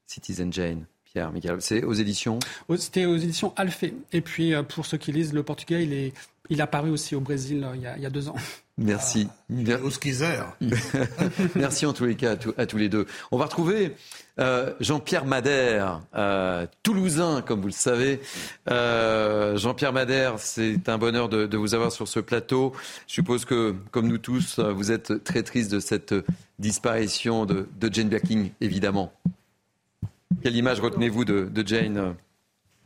Citizen 0.08 0.52
Jane. 0.52 0.86
Pierre 1.04 1.32
Michael. 1.32 1.62
C'est 1.62 1.84
aux 1.84 1.94
éditions 1.94 2.39
C'était 2.76 3.06
aux 3.06 3.18
éditions 3.18 3.54
Alphée. 3.56 3.94
Et 4.14 4.22
puis, 4.22 4.54
pour 4.68 4.88
ceux 4.88 4.98
qui 4.98 5.12
lisent 5.12 5.34
le 5.34 5.44
portugais, 5.44 5.84
il 5.84 5.94
est, 5.94 6.14
il 6.50 6.60
a 6.60 6.64
apparu 6.64 6.89
aussi 6.89 7.16
au 7.16 7.20
Brésil 7.20 7.68
il 7.76 7.82
y 7.82 7.86
a, 7.86 7.96
il 7.98 8.02
y 8.02 8.06
a 8.08 8.10
deux 8.10 8.30
ans. 8.30 8.36
Merci. 8.78 9.28
Ah, 9.51 9.78
Merci 11.55 11.86
en 11.86 11.93
tous 11.93 12.05
les 12.05 12.15
cas 12.15 12.36
à, 12.57 12.65
tous 12.65 12.78
les 12.78 12.89
deux. 12.89 13.05
On 13.32 13.38
va 13.38 13.45
retrouver 13.45 13.95
euh, 14.39 14.74
Jean-Pierre 14.80 15.26
Madère, 15.26 16.01
euh, 16.15 16.65
toulousain, 16.82 17.43
comme 17.43 17.61
vous 17.61 17.67
le 17.67 17.74
savez. 17.74 18.19
Euh, 18.71 19.57
Jean-Pierre 19.57 19.93
Madère, 19.93 20.39
c'est 20.39 20.89
un 20.89 20.97
bonheur 20.97 21.30
de, 21.30 21.55
vous 21.55 21.76
avoir 21.76 21.91
sur 21.91 22.07
ce 22.07 22.19
plateau. 22.19 22.74
Je 23.07 23.13
suppose 23.13 23.45
que, 23.45 23.76
comme 23.91 24.07
nous 24.07 24.17
tous, 24.17 24.57
vous 24.57 24.91
êtes 24.91 25.24
très 25.24 25.43
triste 25.43 25.71
de 25.71 25.80
cette 25.80 26.15
disparition 26.57 27.45
de, 27.45 27.67
Jane 27.91 28.09
Birkin, 28.09 28.47
évidemment. 28.59 29.13
Quelle 30.41 30.55
image 30.55 30.80
retenez-vous 30.80 31.26
de, 31.26 31.63
Jane? 31.63 32.15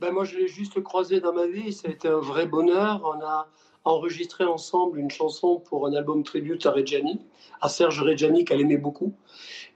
Ben 0.01 0.11
Moi, 0.11 0.25
je 0.25 0.35
l'ai 0.35 0.49
juste 0.49 0.83
croisée 0.83 1.21
dans 1.21 1.33
ma 1.33 1.47
vie. 1.47 1.71
Ça 1.71 1.87
a 1.87 1.91
été 1.91 2.09
un 2.09 2.19
vrai 2.19 2.45
bonheur. 2.45 3.01
On 3.05 3.25
a 3.25 3.47
enregistré 3.89 4.43
ensemble 4.43 4.99
une 4.99 5.11
chanson 5.11 5.59
pour 5.59 5.87
un 5.87 5.93
album 5.93 6.23
tribute 6.23 6.65
à 6.65 6.71
Reggiani, 6.71 7.19
à 7.61 7.69
Serge 7.69 8.01
Reggiani 8.01 8.45
qu'elle 8.45 8.61
aimait 8.61 8.77
beaucoup. 8.77 9.13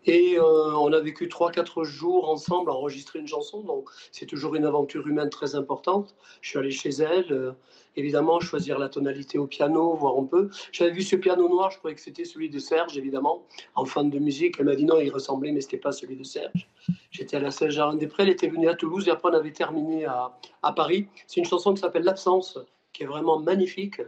Et 0.06 0.38
euh, 0.38 0.76
on 0.78 0.92
a 0.94 1.00
vécu 1.00 1.28
3-4 1.28 1.84
jours 1.84 2.30
ensemble 2.30 2.72
à 2.72 2.74
enregistrer 2.74 3.20
une 3.20 3.28
chanson, 3.28 3.62
donc 3.62 3.90
c'est 4.12 4.26
toujours 4.26 4.56
une 4.56 4.66
aventure 4.66 5.08
humaine 5.08 5.30
très 5.30 5.56
importante. 5.56 6.16
Je 6.42 6.50
suis 6.50 6.60
allé 6.60 6.72
chez 6.72 6.90
elle, 6.90 7.32
euh, 7.32 7.52
évidemment, 7.96 8.40
choisir 8.40 8.80
la 8.80 8.90
tonalité 8.90 9.38
au 9.38 9.46
piano, 9.46 9.94
voir 9.94 10.18
un 10.18 10.26
peu. 10.26 10.50
J'avais 10.72 10.92
vu 10.92 11.04
ce 11.04 11.16
piano 11.16 11.48
noir, 11.48 11.70
je 11.70 11.78
croyais 11.78 11.96
que 11.96 12.02
c'était 12.02 12.26
celui 12.26 12.50
de 12.50 12.58
Serge, 12.58 12.98
évidemment, 12.98 13.46
en 13.76 13.86
fan 13.86 14.10
de 14.10 14.18
musique. 14.18 14.56
Elle 14.58 14.66
m'a 14.66 14.76
dit 14.76 14.86
non, 14.86 15.00
il 15.00 15.12
ressemblait, 15.12 15.52
mais 15.52 15.62
ce 15.62 15.68
n'était 15.68 15.78
pas 15.78 15.92
celui 15.92 16.16
de 16.16 16.24
Serge. 16.24 16.68
J'étais 17.12 17.38
à 17.38 17.40
la 17.40 17.52
salle 17.52 17.70
Jardin-des-Prés, 17.70 18.24
elle 18.24 18.30
était 18.30 18.48
venue 18.48 18.70
à 18.70 18.74
Toulouse 18.74 19.08
et 19.08 19.12
après 19.12 19.30
on 19.30 19.34
avait 19.34 19.52
terminé 19.52 20.06
à 20.06 20.74
Paris. 20.74 21.08
C'est 21.28 21.40
une 21.40 21.46
chanson 21.46 21.76
qui 21.76 21.82
s'appelle 21.82 22.04
L'absence, 22.04 22.58
qui 22.94 23.04
est 23.04 23.06
vraiment 23.06 23.40
magnifique. 23.40 24.02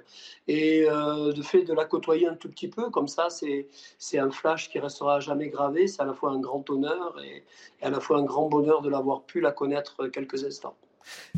Et 0.48 0.86
euh, 0.88 1.34
de 1.34 1.42
fait 1.42 1.64
de 1.64 1.74
la 1.74 1.86
côtoyer 1.86 2.28
un 2.28 2.36
tout 2.36 2.50
petit 2.50 2.68
peu, 2.68 2.90
comme 2.90 3.08
ça, 3.08 3.28
c'est 3.30 4.20
un 4.20 4.32
flash 4.32 4.70
qui 4.70 4.80
restera 4.80 5.20
jamais 5.20 5.50
gravé. 5.50 5.88
C'est 5.88 6.02
à 6.02 6.06
la 6.06 6.14
fois 6.14 6.32
un 6.32 6.40
grand 6.40 6.68
honneur 6.70 7.16
et, 7.24 7.44
à 7.82 7.90
la 7.90 8.00
fois 8.00 8.18
un 8.18 8.24
grand 8.24 8.50
bonheur 8.50 8.82
de 8.82 8.90
l'avoir 8.90 9.24
pu 9.24 9.40
la 9.40 9.52
connaître 9.52 10.08
quelques 10.08 10.44
instants. 10.44 10.76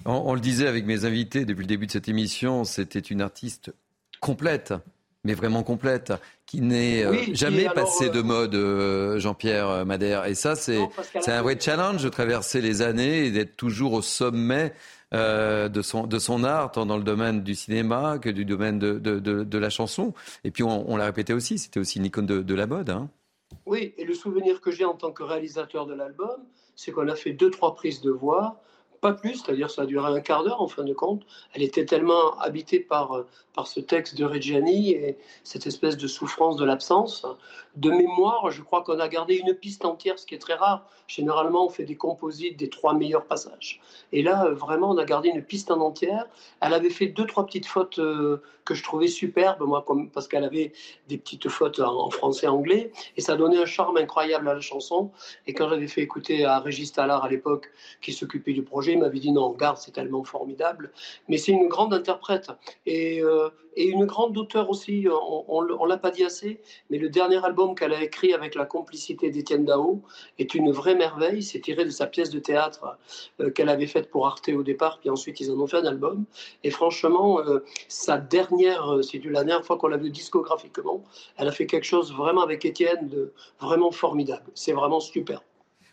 On, 0.06 0.36
le 0.36 0.40
disait 0.40 0.68
avec 0.68 0.86
mes 0.86 1.06
invités 1.06 1.44
depuis 1.44 1.62
le 1.62 1.68
début 1.68 1.88
de 1.88 1.92
cette 1.92 2.08
émission, 2.08 2.66
c'était 2.66 3.00
une 3.00 3.22
artiste 3.22 3.74
complète 4.20 4.74
mais 5.24 5.34
vraiment 5.34 5.64
complète, 5.64 6.14
qui 6.46 6.62
n'est 6.62 7.04
euh, 7.04 7.16
jamais 7.34 7.66
passée 7.74 8.12
de 8.12 8.20
euh, 8.20 9.16
mode, 9.16 9.20
Jean-Pierre 9.20 9.84
Madère. 9.84 10.26
Et 10.26 10.36
ça, 10.36 10.56
c'est 10.56 10.78
un 11.26 11.42
vrai 11.42 11.58
challenge 11.60 12.04
de 12.04 12.10
traverser 12.10 12.62
les 12.62 12.84
années 12.84 13.26
et 13.26 13.32
d'être 13.32 13.58
toujours 13.58 13.94
au 13.94 14.04
sommet 14.04 14.72
euh, 15.14 15.70
de, 15.70 15.82
son, 15.82 16.08
de 16.08 16.18
son 16.18 16.44
art, 16.44 16.72
tant 16.72 16.86
dans 16.86 16.98
le 16.98 17.04
domaine 17.04 17.44
du 17.44 17.54
cinéma 17.56 18.18
que 18.20 18.30
du 18.30 18.44
domaine 18.44 18.80
de, 18.80 18.98
de, 18.98 19.20
de, 19.20 19.58
la 19.58 19.70
chanson. 19.70 20.14
Et 20.44 20.52
puis 20.52 20.64
on, 20.64 20.98
l'a 20.98 21.06
répété 21.06 21.34
aussi, 21.34 21.60
c'était 21.60 21.80
aussi 21.80 22.00
une 22.00 22.06
icône 22.06 22.26
de, 22.26 22.56
la 22.56 22.68
mode. 22.68 22.90
Hein. 22.90 23.10
Oui, 23.66 23.94
et 23.98 24.04
le 24.04 24.14
souvenir 24.14 24.62
que 24.62 24.72
j'ai 24.72 24.86
en 24.86 24.96
tant 24.96 25.12
que 25.12 25.24
réalisateur 25.24 25.86
de 25.86 25.94
l'album, 25.94 26.44
c'est 26.76 26.92
qu'on 26.92 27.08
a 27.08 27.16
fait 27.16 27.34
deux, 27.34 27.52
trois 27.52 27.76
prises 27.76 28.02
de 28.02 28.12
voix 28.12 28.62
pas 29.06 29.14
plus, 29.14 29.36
c'est-à-dire 29.36 29.70
ça 29.70 29.84
a 29.84 29.86
duré 29.86 30.08
un 30.08 30.20
quart 30.20 30.44
d'heure 30.44 30.64
en 30.64 30.68
fin 30.68 30.84
de 30.84 30.94
compte. 30.94 31.22
Elle 31.54 31.62
était 31.62 31.86
tellement 31.86 32.40
habitée 32.40 32.80
par, 32.80 33.26
par 33.54 33.68
ce 33.68 33.80
texte 33.80 34.18
de 34.18 34.26
Reggiani 34.26 34.94
et 34.94 35.18
cette 35.44 35.68
espèce 35.68 35.96
de 35.96 36.08
souffrance 36.08 36.58
de 36.58 36.66
l'absence. 36.66 37.24
De 37.76 37.92
mémoire, 37.92 38.50
je 38.50 38.64
crois 38.64 38.84
qu'on 38.84 39.00
a 39.00 39.08
gardé 39.08 39.36
une 39.36 39.54
piste 39.54 39.86
entière, 39.86 40.18
ce 40.18 40.26
qui 40.26 40.34
est 40.34 40.40
très 40.40 40.56
rare. 40.56 40.88
Généralement, 41.08 41.66
on 41.66 41.70
fait 41.70 41.84
des 41.84 41.98
composites 41.98 42.58
des 42.58 42.70
trois 42.70 42.94
meilleurs 42.94 43.26
passages. 43.26 43.80
Et 44.12 44.24
là, 44.24 44.50
vraiment, 44.50 44.90
on 44.90 44.98
a 44.98 45.06
gardé 45.06 45.30
une 45.30 45.44
piste 45.44 45.70
en 45.70 45.80
entière. 45.82 46.26
Elle 46.62 46.74
avait 46.74 46.90
fait 46.90 47.08
deux, 47.08 47.26
trois 47.26 47.46
petites 47.46 47.68
fautes 47.68 48.00
euh, 48.00 48.42
que 48.66 48.74
je 48.74 48.84
trouvais 48.84 49.08
superbes, 49.08 49.62
moi, 49.62 49.84
comme, 49.86 50.10
parce 50.10 50.28
qu'elle 50.28 50.44
avait 50.44 50.74
des 51.08 51.18
petites 51.18 51.48
fautes 51.50 51.80
en, 51.80 52.10
français 52.10 52.48
anglais. 52.48 52.92
Et 53.16 53.22
ça 53.22 53.36
donnait 53.36 53.62
un 53.62 53.66
charme 53.66 53.98
incroyable 53.98 54.48
à 54.50 54.56
la 54.56 54.62
chanson. 54.62 55.12
Et 55.48 55.54
quand 55.54 55.70
j'avais 55.70 55.88
fait 55.88 56.02
écouter 56.02 56.44
à 56.44 56.60
Régis 56.60 56.92
Tallard 56.92 57.24
à 57.24 57.30
l'époque, 57.30 57.72
qui 58.02 58.12
s'occupait 58.12 58.54
du 58.54 58.64
projet, 58.64 58.95
m'avait 58.98 59.20
dit 59.20 59.32
non, 59.32 59.52
garde, 59.52 59.78
c'est 59.78 59.92
tellement 59.92 60.24
formidable. 60.24 60.92
Mais 61.28 61.38
c'est 61.38 61.52
une 61.52 61.68
grande 61.68 61.94
interprète 61.94 62.52
et, 62.86 63.22
euh, 63.22 63.50
une 63.78 64.06
grande 64.06 64.38
auteure 64.38 64.70
aussi. 64.70 65.06
On 65.10 65.62
ne 65.62 65.88
l'a 65.88 65.98
pas 65.98 66.12
dit 66.12 66.24
assez, 66.24 66.62
mais 66.90 66.98
le 66.98 67.10
dernier 67.10 67.44
album 67.44 67.76
qu'elle 67.76 67.94
a 67.94 68.02
écrit 68.02 68.34
avec 68.34 68.56
la 68.56 68.66
complicité 68.66 69.30
d'Étienne 69.30 69.66
Dao 69.66 70.02
est 70.40 70.56
une 70.56 70.72
vraie 70.72 70.96
merveille. 70.96 71.44
C'est 71.44 71.60
tiré 71.60 71.84
de 71.84 71.90
sa 71.90 72.08
pièce 72.08 72.30
de 72.30 72.40
théâtre 72.40 72.98
euh, 73.42 73.50
qu'elle 73.52 73.70
avait 73.70 73.88
faite 73.88 74.10
pour 74.10 74.28
Arte 74.28 74.50
au 74.50 74.64
départ, 74.64 75.00
puis 75.00 75.10
ensuite 75.10 75.40
ils 75.42 75.52
en 75.52 75.60
ont 75.60 75.68
fait 75.68 75.78
un 75.78 75.86
album. 75.86 76.26
Et 76.64 76.72
franchement, 76.72 77.40
euh, 77.42 77.66
sa 77.90 78.18
dernière, 78.18 79.00
c'est 79.02 79.24
la 79.26 79.44
dernière 79.44 79.66
fois 79.66 79.78
qu'on 79.78 79.88
l'a 79.88 79.98
vu 79.98 80.10
discographiquement, 80.10 81.04
elle 81.38 81.48
a 81.48 81.52
fait 81.52 81.66
quelque 81.66 81.86
chose 81.86 82.14
vraiment 82.14 82.44
avec 82.44 82.64
Étienne 82.64 83.10
de 83.10 83.34
vraiment 83.60 83.92
formidable. 83.92 84.52
C'est 84.54 84.74
vraiment 84.74 85.00
super. 85.00 85.42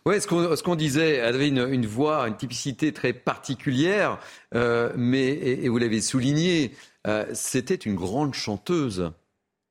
Oui, 0.05 0.21
ce 0.21 0.63
qu'on 0.63 0.75
disait, 0.75 1.15
elle 1.15 1.35
avait 1.37 1.49
une, 1.49 1.87
voix, 1.87 2.27
une 2.27 2.37
typicité 2.37 2.93
très 2.93 3.13
particulière, 3.13 4.19
euh, 4.55 4.93
mais 4.97 5.29
et, 5.29 5.69
vous 5.69 5.79
l'avez 5.79 6.01
souligné, 6.01 6.73
euh, 7.07 7.25
c'était 7.35 7.77
une 7.77 7.95
grande 7.95 8.35
chanteuse 8.35 9.13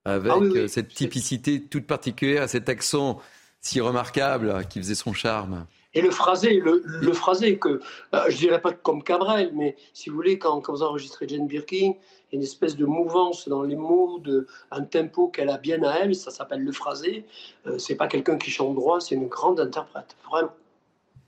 avec 0.06 0.32
ah 0.32 0.40
euh, 0.42 0.68
cette 0.68 0.88
typicité 0.88 1.62
toute 1.62 1.86
particulière, 1.86 2.48
cet 2.50 2.70
accent 2.70 3.20
si 3.60 3.82
remarquable 3.82 4.66
qui 4.70 4.80
faisait 4.80 4.96
son 4.96 5.14
charme. 5.14 5.66
Et 5.94 6.02
le 6.02 6.12
phrasé, 6.12 6.60
le, 6.60 6.82
le 6.86 7.14
phrasé 7.14 7.58
que 7.58 7.82
je 8.14 8.38
dirais 8.38 8.62
pas 8.62 8.72
comme 8.72 9.04
Cabrel, 9.04 9.52
mais 9.54 9.76
si 9.94 10.10
vous 10.10 10.16
voulez, 10.16 10.40
quand, 10.40 10.62
quand 10.62 10.74
vous 10.74 10.84
enregistrez 10.84 11.28
Jane 11.28 11.48
Birkin, 11.48 11.94
une 12.34 12.44
espèce 12.44 12.76
de 12.76 12.86
mouvance 12.86 13.48
dans 13.48 13.64
les 13.64 13.76
mots, 13.76 14.20
de, 14.20 14.48
un 14.72 14.84
tempo 14.84 15.28
qu'elle 15.28 15.50
a 15.50 15.58
bien 15.58 15.84
à 15.84 16.00
elle, 16.00 16.16
ça 16.16 16.32
s'appelle 16.32 16.64
le 16.64 16.72
phrasé. 16.72 17.26
Euh, 17.68 17.78
c'est 17.78 17.96
pas 17.96 18.08
quelqu'un 18.08 18.38
qui 18.38 18.52
chante 18.52 18.76
droit, 18.76 19.02
c'est 19.02 19.16
une 19.16 19.28
grande 19.28 19.60
interprète, 19.60 20.16
vraiment. 20.30 20.52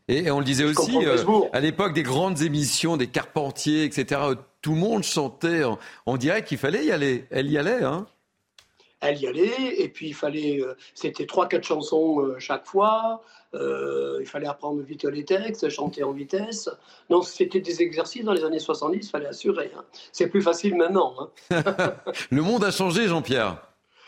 Et 0.10 0.30
on 0.32 0.40
le 0.40 0.46
disait 0.46 0.66
aussi, 0.66 0.98
euh, 1.06 1.18
à 1.54 1.62
l'époque 1.62 1.94
des 1.94 2.04
grandes 2.04 2.42
émissions, 2.42 2.98
des 2.98 3.08
Carpentiers, 3.08 3.86
etc., 3.86 4.22
tout 4.62 4.74
le 4.74 4.80
monde 4.80 5.04
chantait. 5.04 5.62
On 6.06 6.18
dirait 6.18 6.44
qu'il 6.44 6.58
fallait 6.58 6.86
y 6.86 6.92
aller. 6.92 7.26
Elle 7.32 7.50
y 7.50 7.58
allait, 7.58 7.84
hein 7.84 8.06
Elle 9.06 9.20
y 9.20 9.28
allait, 9.28 9.82
et 9.82 9.90
puis 9.90 10.08
il 10.08 10.14
fallait. 10.14 10.62
Euh, 10.62 10.76
c'était 10.96 11.26
trois, 11.26 11.48
quatre 11.48 11.66
chansons 11.66 12.36
chaque 12.40 12.66
fois. 12.66 13.22
Euh, 13.56 14.18
il 14.20 14.26
fallait 14.26 14.48
apprendre 14.48 14.82
vite 14.82 15.04
les 15.04 15.26
textes, 15.26 15.70
chanter 15.70 16.04
en 16.04 16.12
vitesse. 16.12 16.70
Non, 17.10 17.22
c'était 17.22 17.60
des 17.60 17.82
exercices 17.82 18.24
dans 18.24 18.34
les 18.34 18.44
années 18.44 18.60
70, 18.60 19.06
il 19.06 19.10
fallait 19.10 19.28
assurer. 19.28 19.72
Hein. 19.78 19.84
C'est 20.12 20.28
plus 20.28 20.42
facile 20.42 20.76
maintenant. 20.76 21.14
Hein. 21.52 21.64
le 22.32 22.42
monde 22.42 22.64
a 22.64 22.72
changé, 22.72 23.08
Jean-Pierre. 23.08 23.62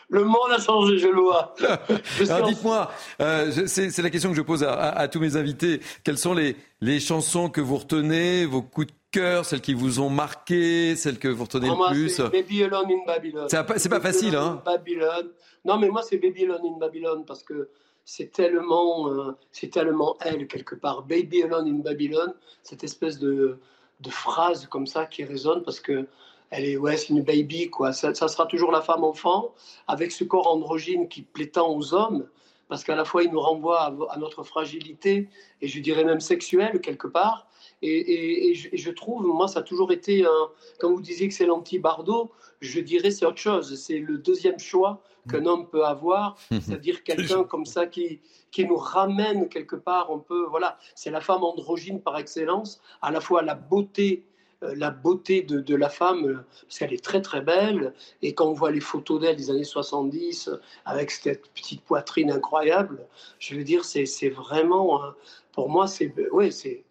Le 0.10 0.24
monde 0.24 0.52
a 0.52 0.60
changé, 0.60 1.00
je 1.00 1.08
le 1.08 1.20
vois. 1.20 1.56
Alors 2.30 2.48
dites-moi, 2.48 2.92
euh, 3.22 3.66
c'est 3.66 4.02
la 4.02 4.10
question 4.12 4.30
que 4.30 4.36
je 4.36 4.42
pose 4.42 4.64
à, 4.64 5.08
tous 5.08 5.20
mes 5.20 5.36
invités. 5.36 5.80
Quelles 6.04 6.20
sont 6.20 6.34
les, 6.34 6.56
les, 6.82 7.00
chansons 7.00 7.50
que 7.50 7.62
vous 7.62 7.78
retenez, 7.78 8.46
vos 8.46 8.62
coups 8.62 8.88
de 8.88 8.94
cœur, 9.16 9.46
celles 9.46 9.62
qui 9.62 9.74
vous 9.74 10.00
ont 10.02 10.10
marqué, 10.10 10.96
celles 10.96 11.20
que 11.20 11.30
vous 11.30 11.44
retenez 11.44 11.70
le 11.70 11.92
plus 11.92 12.20
Baby 12.20 12.64
Alone 12.64 12.92
in 12.92 13.06
Babylon. 13.08 13.48
C'est 13.48 13.90
pas, 13.90 14.02
facile, 14.02 14.36
hein 14.36 14.62
Babylon. 14.66 15.32
Non, 15.64 15.78
mais 15.78 15.88
moi, 15.88 16.02
c'est 16.02 16.18
Baby 16.18 16.44
Alone 16.44 16.66
in 16.66 16.78
Babylon 16.78 17.24
parce 17.26 17.42
que 17.42 17.70
c'est 18.04 18.32
tellement, 18.32 19.10
euh, 19.10 19.32
c'est 19.52 19.72
tellement 19.72 20.18
elle 20.20 20.48
quelque 20.48 20.76
part. 20.76 21.04
Baby 21.04 21.44
Alone 21.44 21.68
in 21.68 21.80
Babylon, 21.80 22.34
cette 22.62 22.84
espèce 22.84 23.18
de, 23.18 23.58
de 24.02 24.10
phrase 24.10 24.68
comme 24.68 24.86
ça 24.86 25.06
qui 25.06 25.24
résonne 25.24 25.64
parce 25.64 25.80
que 25.80 26.08
elle 26.52 26.66
est, 26.66 26.78
ouais, 26.78 26.98
c'est 26.98 27.10
une 27.10 27.24
baby 27.24 27.70
quoi. 27.70 27.94
Ça, 27.94 28.14
sera 28.14 28.46
toujours 28.46 28.72
la 28.72 28.82
femme 28.82 29.04
enfant 29.04 29.54
avec 29.88 30.12
ce 30.12 30.24
corps 30.24 30.48
androgyne 30.48 31.08
qui 31.08 31.22
plaît 31.22 31.48
tant 31.48 31.74
aux 31.74 31.94
hommes 31.94 32.28
parce 32.68 32.84
qu'à 32.84 32.96
la 32.96 33.06
fois 33.06 33.24
il 33.24 33.32
nous 33.32 33.40
renvoie 33.40 33.94
à, 34.12 34.18
notre 34.18 34.44
fragilité 34.44 35.30
et 35.62 35.68
je 35.68 35.80
dirais 35.80 36.04
même 36.04 36.20
sexuelle 36.20 36.82
quelque 36.82 37.08
part. 37.08 37.48
Et, 37.86 38.52
et, 38.52 38.56
je, 38.56 38.92
trouve, 38.92 39.26
moi, 39.26 39.48
ça 39.48 39.60
a 39.60 39.64
toujours 39.64 39.92
été, 39.92 40.26
un, 40.26 40.50
quand 40.80 40.92
vous 40.92 41.02
disiez 41.02 41.28
que 41.28 41.34
c'est 41.34 41.46
l'anti-Bardot, 41.46 42.32
je 42.62 42.80
dirais 42.80 43.12
c'est 43.12 43.26
autre 43.26 43.38
chose. 43.38 43.80
C'est 43.80 44.00
le 44.00 44.18
deuxième 44.18 44.60
choix 44.60 45.02
qu'un 45.30 45.46
homme 45.46 45.68
peut 45.68 45.86
avoir, 45.86 46.38
c'est-à-dire 46.50 47.04
quelqu'un 47.04 47.44
comme 47.44 47.66
ça 47.66 47.86
qui, 47.86 48.20
qui 48.52 48.66
nous 48.66 48.78
ramène 48.78 49.50
quelque 49.50 49.76
part. 49.76 50.12
Un 50.12 50.20
peu, 50.20 50.46
voilà, 50.46 50.78
c'est 50.96 51.12
la 51.12 51.22
femme 51.22 51.44
androgyne 51.44 52.02
par 52.02 52.18
excellence, 52.18 52.82
à 53.02 53.12
la 53.12 53.22
fois 53.22 53.42
la 53.42 53.56
beauté 53.56 54.26
euh, 54.64 54.74
la 54.76 54.90
beauté 54.90 55.42
de, 55.42 55.60
de, 55.60 55.76
la 55.76 55.90
femme, 55.90 56.26
euh, 56.26 56.46
parce 56.62 56.80
qu'elle 56.80 56.94
est 56.94 57.04
très 57.04 57.22
très 57.22 57.42
belle, 57.42 57.94
et 58.22 58.34
quand 58.34 58.46
on 58.46 58.54
voit 58.54 58.72
les 58.72 58.80
photos 58.80 59.20
d'elle 59.20 59.36
des 59.36 59.52
années 59.52 59.66
70, 59.66 60.50
avec 60.86 61.12
cette 61.12 61.50
petite 61.50 61.82
poitrine 61.82 62.32
incroyable, 62.32 63.06
je 63.40 63.56
veux 63.56 63.66
dire, 63.66 63.84
c'est 63.84 64.30
vraiment, 64.30 65.02
pour 65.52 65.70
moi, 65.70 65.88
c'est 65.88 66.14
ouais, 66.32 66.52
c'est 66.52 66.86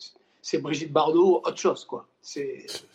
Brigitte 0.60 0.92
Bardot, 0.92 1.42
autre 1.44 1.58
chose, 1.58 1.84
quoi. 1.84 2.06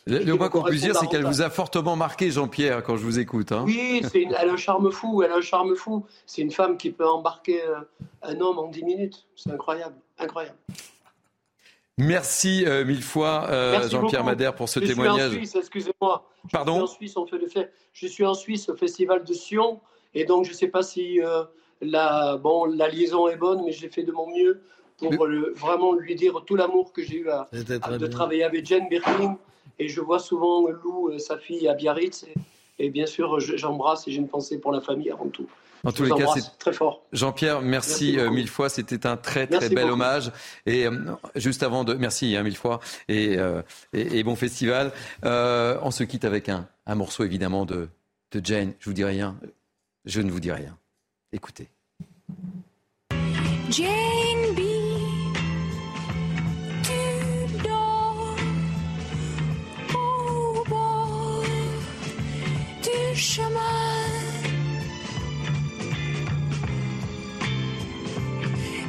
Le 0.06 0.34
moins 0.34 0.50
qu'on 0.50 0.64
puisse 0.64 0.82
dire, 0.82 0.96
c'est 0.96 1.08
qu'elle 1.08 1.26
vous 1.26 1.42
a 1.42 1.50
fortement 1.50 1.96
marqué, 1.96 2.32
Jean-Pierre, 2.32 2.84
quand 2.84 2.98
je 2.98 3.04
vous 3.04 3.20
écoute. 3.20 3.52
Hein. 3.52 3.64
Oui, 3.66 4.02
elle 4.14 4.36
a 4.36 4.54
un 4.54 4.58
charme 4.58 4.92
fou, 4.92 5.24
elle 5.24 5.32
a 5.32 5.38
un 5.38 5.42
charme 5.42 5.76
fou. 5.76 6.06
C'est 6.26 6.42
une 6.42 6.52
femme 6.52 6.78
qui 6.78 6.92
peut 6.92 7.08
embarquer 7.08 7.62
euh, 7.64 7.80
un 8.24 8.40
homme 8.40 8.60
en 8.60 8.68
10 8.68 8.84
minutes. 8.84 9.26
C'est 9.36 9.52
incroyable, 9.52 9.96
incroyable. 10.18 10.58
Merci 11.98 12.64
euh, 12.66 12.86
mille 12.86 13.04
fois, 13.04 13.48
euh, 13.50 13.90
Jean-Pierre 13.90 14.24
Madère, 14.24 14.56
pour 14.56 14.70
ce 14.70 14.80
témoignage. 14.80 15.32
Je 15.32 15.38
suis 15.38 15.38
en 15.38 15.40
Suisse, 15.40 15.56
excusez-moi. 15.56 16.30
Pardon 16.52 16.74
je 16.74 16.78
suis, 16.78 16.84
en 16.84 16.96
Suisse, 16.96 17.18
on 17.18 17.26
fait 17.28 17.38
le 17.38 17.48
fait. 17.48 17.72
je 17.94 18.08
suis 18.08 18.26
en 18.26 18.34
Suisse 18.34 18.70
au 18.70 18.76
Festival 18.76 19.24
de 19.24 19.34
Sion, 19.34 19.82
et 20.14 20.24
donc 20.24 20.46
je 20.46 20.52
ne 20.52 20.56
sais 20.56 20.70
pas 20.70 20.82
si 20.82 21.20
la, 21.82 22.38
bon, 22.38 22.66
la 22.66 22.88
liaison 22.88 23.28
est 23.28 23.36
bonne, 23.36 23.64
mais 23.66 23.74
je 23.74 23.82
l'ai 23.82 23.90
fait 23.90 24.04
de 24.04 24.14
mon 24.14 24.28
mieux 24.28 24.62
pour 25.00 25.28
vraiment 25.56 25.94
lui 25.94 26.16
dire 26.16 26.44
tout 26.46 26.56
l'amour 26.56 26.92
que 26.94 27.04
j'ai 27.04 27.18
eu 27.18 27.30
à, 27.30 27.48
de 27.54 28.08
travailler 28.08 28.44
avec 28.44 28.66
Jane 28.66 28.88
Birkin. 28.90 29.38
Et 29.80 29.88
je 29.88 30.02
vois 30.02 30.20
souvent 30.20 30.68
Lou, 30.68 31.10
euh, 31.10 31.18
sa 31.18 31.38
fille, 31.38 31.68
à 31.68 31.74
Biarritz. 31.74 32.26
Et, 32.78 32.90
bien 32.90 33.06
sûr, 33.06 33.40
j'embrasse 33.40 34.08
et 34.08 34.12
j'ai 34.12 34.18
une 34.18 34.28
pensée 34.28 34.60
pour 34.60 34.72
la 34.72 34.82
famille 34.82 35.10
avant 35.10 35.28
tout. 35.28 35.48
En 35.86 35.94
tous 35.94 36.04
les 36.04 36.12
cas, 36.12 36.28
c'est 36.36 36.58
très 36.60 36.74
fort. 36.74 37.02
Jean-Pierre, 37.14 37.62
merci, 37.62 38.20
euh, 38.20 38.30
mille 38.30 38.50
fois. 38.50 38.68
C'était 38.68 39.08
un 39.08 39.16
très 39.16 39.48
très 39.48 39.70
bel 39.70 39.90
hommage. 39.90 40.32
Et 40.66 40.86
euh, 40.86 40.92
juste 41.36 41.64
avant 41.64 41.86
de, 41.86 41.94
merci 41.94 42.36
hein, 42.36 42.44
mille 42.44 42.58
fois 42.58 42.82
et, 43.08 43.38
et, 43.94 44.24
bon 44.24 44.36
festival. 44.36 44.92
on 45.24 45.92
se 45.92 46.04
quitte 46.04 46.26
avec 46.26 46.50
un, 46.50 46.68
un 46.86 46.96
morceau 46.96 47.24
évidemment 47.24 47.66
de, 47.66 47.88
de 48.32 48.46
Jane. 48.46 48.74
Je 48.80 48.86
vous 48.90 48.94
dis 48.94 49.06
rien. 49.06 49.38
Je 50.04 50.20
ne 50.20 50.32
vous 50.32 50.42
dis 50.42 50.52
rien. 50.52 50.78
Écoutez. 51.32 51.70
Jane 53.70 54.29
chemin. 63.20 63.50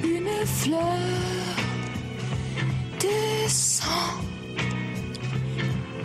Une 0.05 0.47
fleur 0.47 0.81
descend 3.01 3.91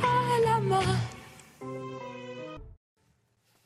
à 0.02 0.46
la 0.46 0.60
main. 0.60 0.80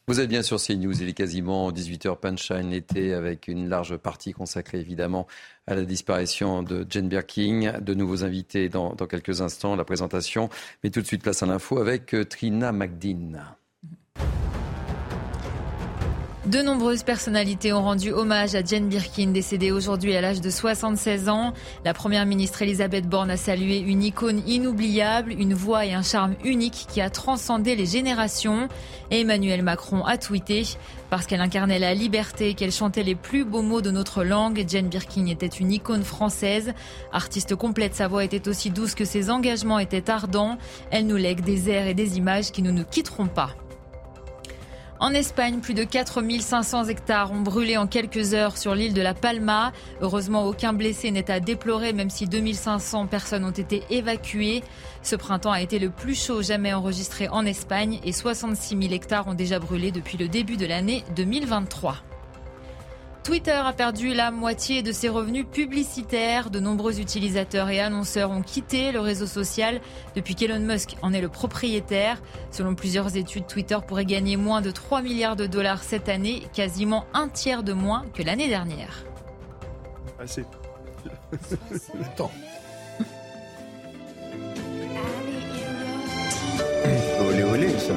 Vous 0.08 0.20
êtes 0.20 0.28
bien 0.28 0.42
sur 0.42 0.58
CNews, 0.58 1.02
il 1.02 1.08
est 1.08 1.14
quasiment 1.14 1.72
18h 1.72 2.20
Punchline 2.20 2.72
l'été 2.72 3.14
avec 3.14 3.48
une 3.48 3.70
large 3.70 3.96
partie 3.96 4.34
consacrée 4.34 4.80
évidemment 4.80 5.28
à 5.68 5.76
la 5.76 5.86
disparition 5.86 6.64
de 6.64 6.86
Jane 6.90 7.08
Birkin. 7.08 7.80
De 7.80 7.94
nouveaux 7.94 8.26
invités 8.26 8.68
dans, 8.68 8.94
dans 8.94 9.08
quelques 9.08 9.40
instants, 9.40 9.78
la 9.78 9.86
présentation. 9.86 10.50
Mais 10.84 10.90
tout 10.90 11.02
de 11.02 11.08
suite 11.08 11.22
place 11.22 11.44
à 11.44 11.46
l'info 11.46 11.78
avec 11.78 12.14
euh, 12.14 12.26
Trina 12.26 12.74
McDean. 12.74 13.38
De 16.50 16.64
nombreuses 16.64 17.04
personnalités 17.04 17.74
ont 17.74 17.84
rendu 17.84 18.12
hommage 18.12 18.56
à 18.56 18.64
Jane 18.64 18.90
Birkin, 18.90 19.28
décédée 19.28 19.72
aujourd'hui 19.72 20.16
à 20.16 20.22
l'âge 20.22 20.42
de 20.42 20.50
76 20.50 21.30
ans. 21.30 21.54
La 21.86 21.94
première 21.94 22.26
ministre 22.26 22.64
Elisabeth 22.64 23.08
Borne 23.08 23.30
a 23.30 23.38
salué 23.38 23.78
une 23.78 24.02
icône 24.02 24.42
inoubliable, 24.48 25.32
une 25.32 25.54
voix 25.54 25.86
et 25.86 25.94
un 25.94 26.02
charme 26.02 26.34
unique 26.44 26.88
qui 26.90 27.02
a 27.02 27.12
transcendé 27.12 27.76
les 27.76 27.86
générations. 27.86 28.68
Emmanuel 29.12 29.62
Macron 29.62 30.04
a 30.04 30.18
tweeté 30.18 30.64
parce 31.12 31.28
qu'elle 31.28 31.42
incarnait 31.42 31.78
la 31.78 31.94
liberté, 31.94 32.56
qu'elle 32.56 32.72
chantait 32.72 33.04
les 33.04 33.14
plus 33.14 33.46
beaux 33.46 33.62
mots 33.62 33.82
de 33.82 33.92
notre 33.92 34.24
langue. 34.24 34.66
Jane 34.68 34.90
Birkin 34.90 35.28
était 35.28 35.46
une 35.46 35.72
icône 35.72 36.04
française. 36.04 36.74
Artiste 37.12 37.54
complète, 37.54 37.94
sa 37.94 38.08
voix 38.08 38.24
était 38.24 38.48
aussi 38.48 38.72
douce 38.72 38.96
que 38.96 39.06
ses 39.06 39.30
engagements 39.30 39.78
étaient 39.78 40.10
ardents. 40.10 40.58
Elle 40.90 41.06
nous 41.06 41.18
lègue 41.18 41.42
des 41.42 41.70
airs 41.70 41.86
et 41.86 41.94
des 41.94 42.18
images 42.18 42.52
qui 42.52 42.64
ne 42.64 42.72
nous 42.72 42.86
quitteront 42.86 43.28
pas. 43.28 43.54
En 45.02 45.14
Espagne, 45.14 45.62
plus 45.62 45.74
de 45.74 45.86
4500 45.86 46.86
hectares 46.86 47.32
ont 47.32 47.40
brûlé 47.40 47.78
en 47.78 47.88
quelques 47.88 48.34
heures 48.34 48.58
sur 48.58 48.76
l'île 48.76 48.94
de 48.94 49.02
la 49.02 49.14
Palma. 49.14 49.72
Heureusement, 50.02 50.46
aucun 50.46 50.74
blessé 50.74 51.10
n'est 51.10 51.32
à 51.32 51.40
déplorer, 51.40 51.94
même 51.94 52.10
si 52.10 52.26
2500 52.26 53.08
personnes 53.08 53.46
ont 53.46 53.52
été 53.52 53.84
évacuées. 53.90 54.62
Ce 55.02 55.16
printemps 55.16 55.54
a 55.54 55.62
été 55.62 55.80
le 55.80 55.90
plus 55.90 56.16
chaud 56.16 56.42
jamais 56.42 56.74
enregistré 56.74 57.30
en 57.30 57.46
Espagne 57.46 58.00
et 58.04 58.12
66 58.12 58.78
000 58.78 58.94
hectares 58.94 59.30
ont 59.30 59.36
déjà 59.36 59.58
brûlé 59.58 59.92
depuis 59.92 60.18
le 60.18 60.28
début 60.28 60.58
de 60.58 60.66
l'année 60.66 61.06
2023. 61.16 62.09
Twitter 63.24 63.52
a 63.52 63.74
perdu 63.74 64.14
la 64.14 64.32
moitié 64.32 64.82
de 64.82 64.92
ses 64.92 65.10
revenus 65.10 65.46
publicitaires. 65.46 66.50
De 66.50 66.60
nombreux 66.60 67.00
utilisateurs 67.00 67.70
et 67.70 67.80
annonceurs 67.80 68.32
ont 68.32 68.42
quitté 68.42 68.92
le 68.92 69.00
réseau 69.00 69.28
social 69.28 69.82
depuis 70.16 70.36
qu'Elon 70.36 70.60
Musk 70.60 70.96
en 71.02 71.14
est 71.14 71.22
le 71.22 71.30
propriétaire. 71.30 72.22
Selon 72.52 72.76
plusieurs 72.76 73.16
études, 73.18 73.46
Twitter 73.48 73.78
pourrait 73.86 74.06
gagner 74.06 74.38
moins 74.38 74.62
de 74.62 74.72
3 74.72 75.02
milliards 75.02 75.36
de 75.36 75.46
dollars 75.46 75.84
cette 75.84 76.10
année, 76.10 76.44
quasiment 76.54 77.06
un 77.14 77.28
tiers 77.28 77.64
de 77.64 77.74
moins 77.74 78.06
que 78.14 78.24
l'année 78.24 78.48
dernière. 78.48 79.04
Assez. 80.20 80.46
temps. 82.18 82.32
Olé 87.22 87.44
olé 87.44 87.70
ça. 87.78 87.94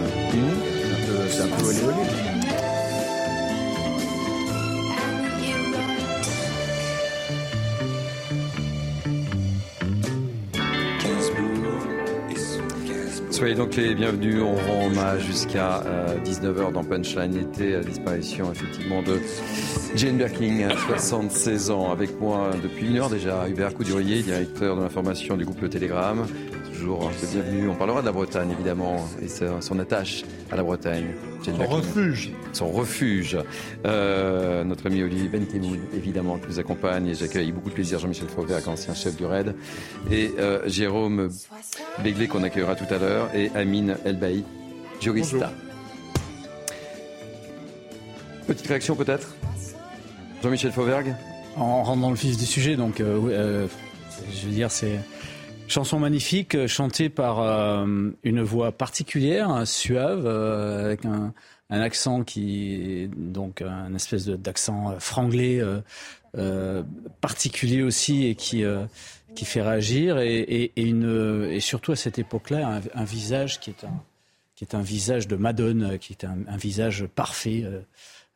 C'est 1.28 1.42
un 1.42 1.46
peu 1.56 1.64
olé 1.64 1.82
olé. 1.84 2.41
Soyez 13.42 13.56
donc 13.56 13.74
les 13.74 13.96
bienvenus. 13.96 14.40
On 14.40 14.54
rend 14.54 14.86
hommage 14.86 15.26
jusqu'à 15.26 15.82
19h 16.24 16.44
euh, 16.46 16.70
dans 16.70 16.84
Punchline. 16.84 17.36
Était 17.36 17.70
la 17.70 17.80
disparition 17.80 18.52
effectivement 18.52 19.02
de 19.02 19.18
Jane 19.96 20.16
Birkin, 20.16 20.68
76 20.86 21.72
ans. 21.72 21.90
Avec 21.90 22.20
moi 22.20 22.52
depuis 22.62 22.86
une 22.86 22.98
heure 22.98 23.10
déjà, 23.10 23.48
Hubert 23.48 23.74
Coudurier, 23.74 24.22
directeur 24.22 24.76
de 24.76 24.82
l'information 24.82 25.36
du 25.36 25.44
groupe 25.44 25.60
Le 25.60 25.68
Télégramme 25.68 26.24
toujours 26.82 27.12
bienvenue. 27.32 27.68
On 27.68 27.76
parlera 27.76 28.00
de 28.00 28.06
la 28.06 28.12
Bretagne, 28.12 28.50
évidemment, 28.50 29.08
et 29.22 29.28
son 29.28 29.78
attache 29.78 30.24
à 30.50 30.56
la 30.56 30.64
Bretagne. 30.64 31.14
Son 31.44 31.64
refuge. 31.64 32.32
Son 32.52 32.72
refuge. 32.72 33.38
Euh, 33.86 34.64
notre 34.64 34.86
ami 34.86 35.00
Olivier 35.00 35.28
Benkemoun, 35.28 35.78
évidemment, 35.94 36.38
qui 36.38 36.48
nous 36.48 36.58
accompagne. 36.58 37.06
Et 37.06 37.14
j'accueille 37.14 37.52
beaucoup 37.52 37.68
de 37.68 37.74
plaisir 37.74 38.00
Jean-Michel 38.00 38.26
Fauvert, 38.26 38.68
ancien 38.68 38.94
chef 38.94 39.16
du 39.16 39.24
RAID. 39.24 39.54
Et 40.10 40.32
euh, 40.40 40.68
Jérôme 40.68 41.30
Béglé, 42.02 42.26
qu'on 42.26 42.42
accueillera 42.42 42.74
tout 42.74 42.92
à 42.92 42.98
l'heure. 42.98 43.30
Et 43.32 43.52
Amine 43.54 43.96
Elbaï, 44.04 44.42
jurista. 45.00 45.52
Petite 48.48 48.66
réaction 48.66 48.96
peut-être? 48.96 49.36
Jean-Michel 50.42 50.72
Fauvergue? 50.72 51.14
En 51.56 51.76
rentrant 51.76 51.96
dans 51.96 52.10
le 52.10 52.16
vif 52.16 52.36
du 52.36 52.46
sujet, 52.46 52.74
donc, 52.74 53.00
euh, 53.00 53.68
je 54.34 54.46
veux 54.46 54.52
dire, 54.52 54.70
c'est 54.72 54.98
Chanson 55.72 55.98
magnifique, 55.98 56.54
euh, 56.54 56.66
chantée 56.66 57.08
par 57.08 57.40
euh, 57.40 58.10
une 58.24 58.42
voix 58.42 58.72
particulière, 58.72 59.66
suave, 59.66 60.26
euh, 60.26 60.84
avec 60.84 61.06
un, 61.06 61.32
accent 61.70 62.24
qui 62.24 63.08
donc 63.16 63.62
un 63.62 63.94
espèce 63.94 64.26
d'accent 64.26 65.00
franglais 65.00 65.62
particulier 67.22 67.82
aussi 67.82 68.26
et 68.26 68.34
qui 68.34 68.62
fait 69.42 69.62
réagir 69.62 70.18
et, 70.18 70.70
une 70.76 71.48
et 71.50 71.60
surtout 71.60 71.92
à 71.92 71.96
cette 71.96 72.18
époque-là 72.18 72.82
un, 72.94 73.04
visage 73.04 73.58
qui 73.58 73.70
est 74.60 74.74
un 74.74 74.82
visage 74.82 75.26
de 75.28 75.36
Madone, 75.36 75.96
qui 75.98 76.12
est 76.12 76.26
un 76.26 76.56
visage 76.58 77.06
parfait, 77.06 77.64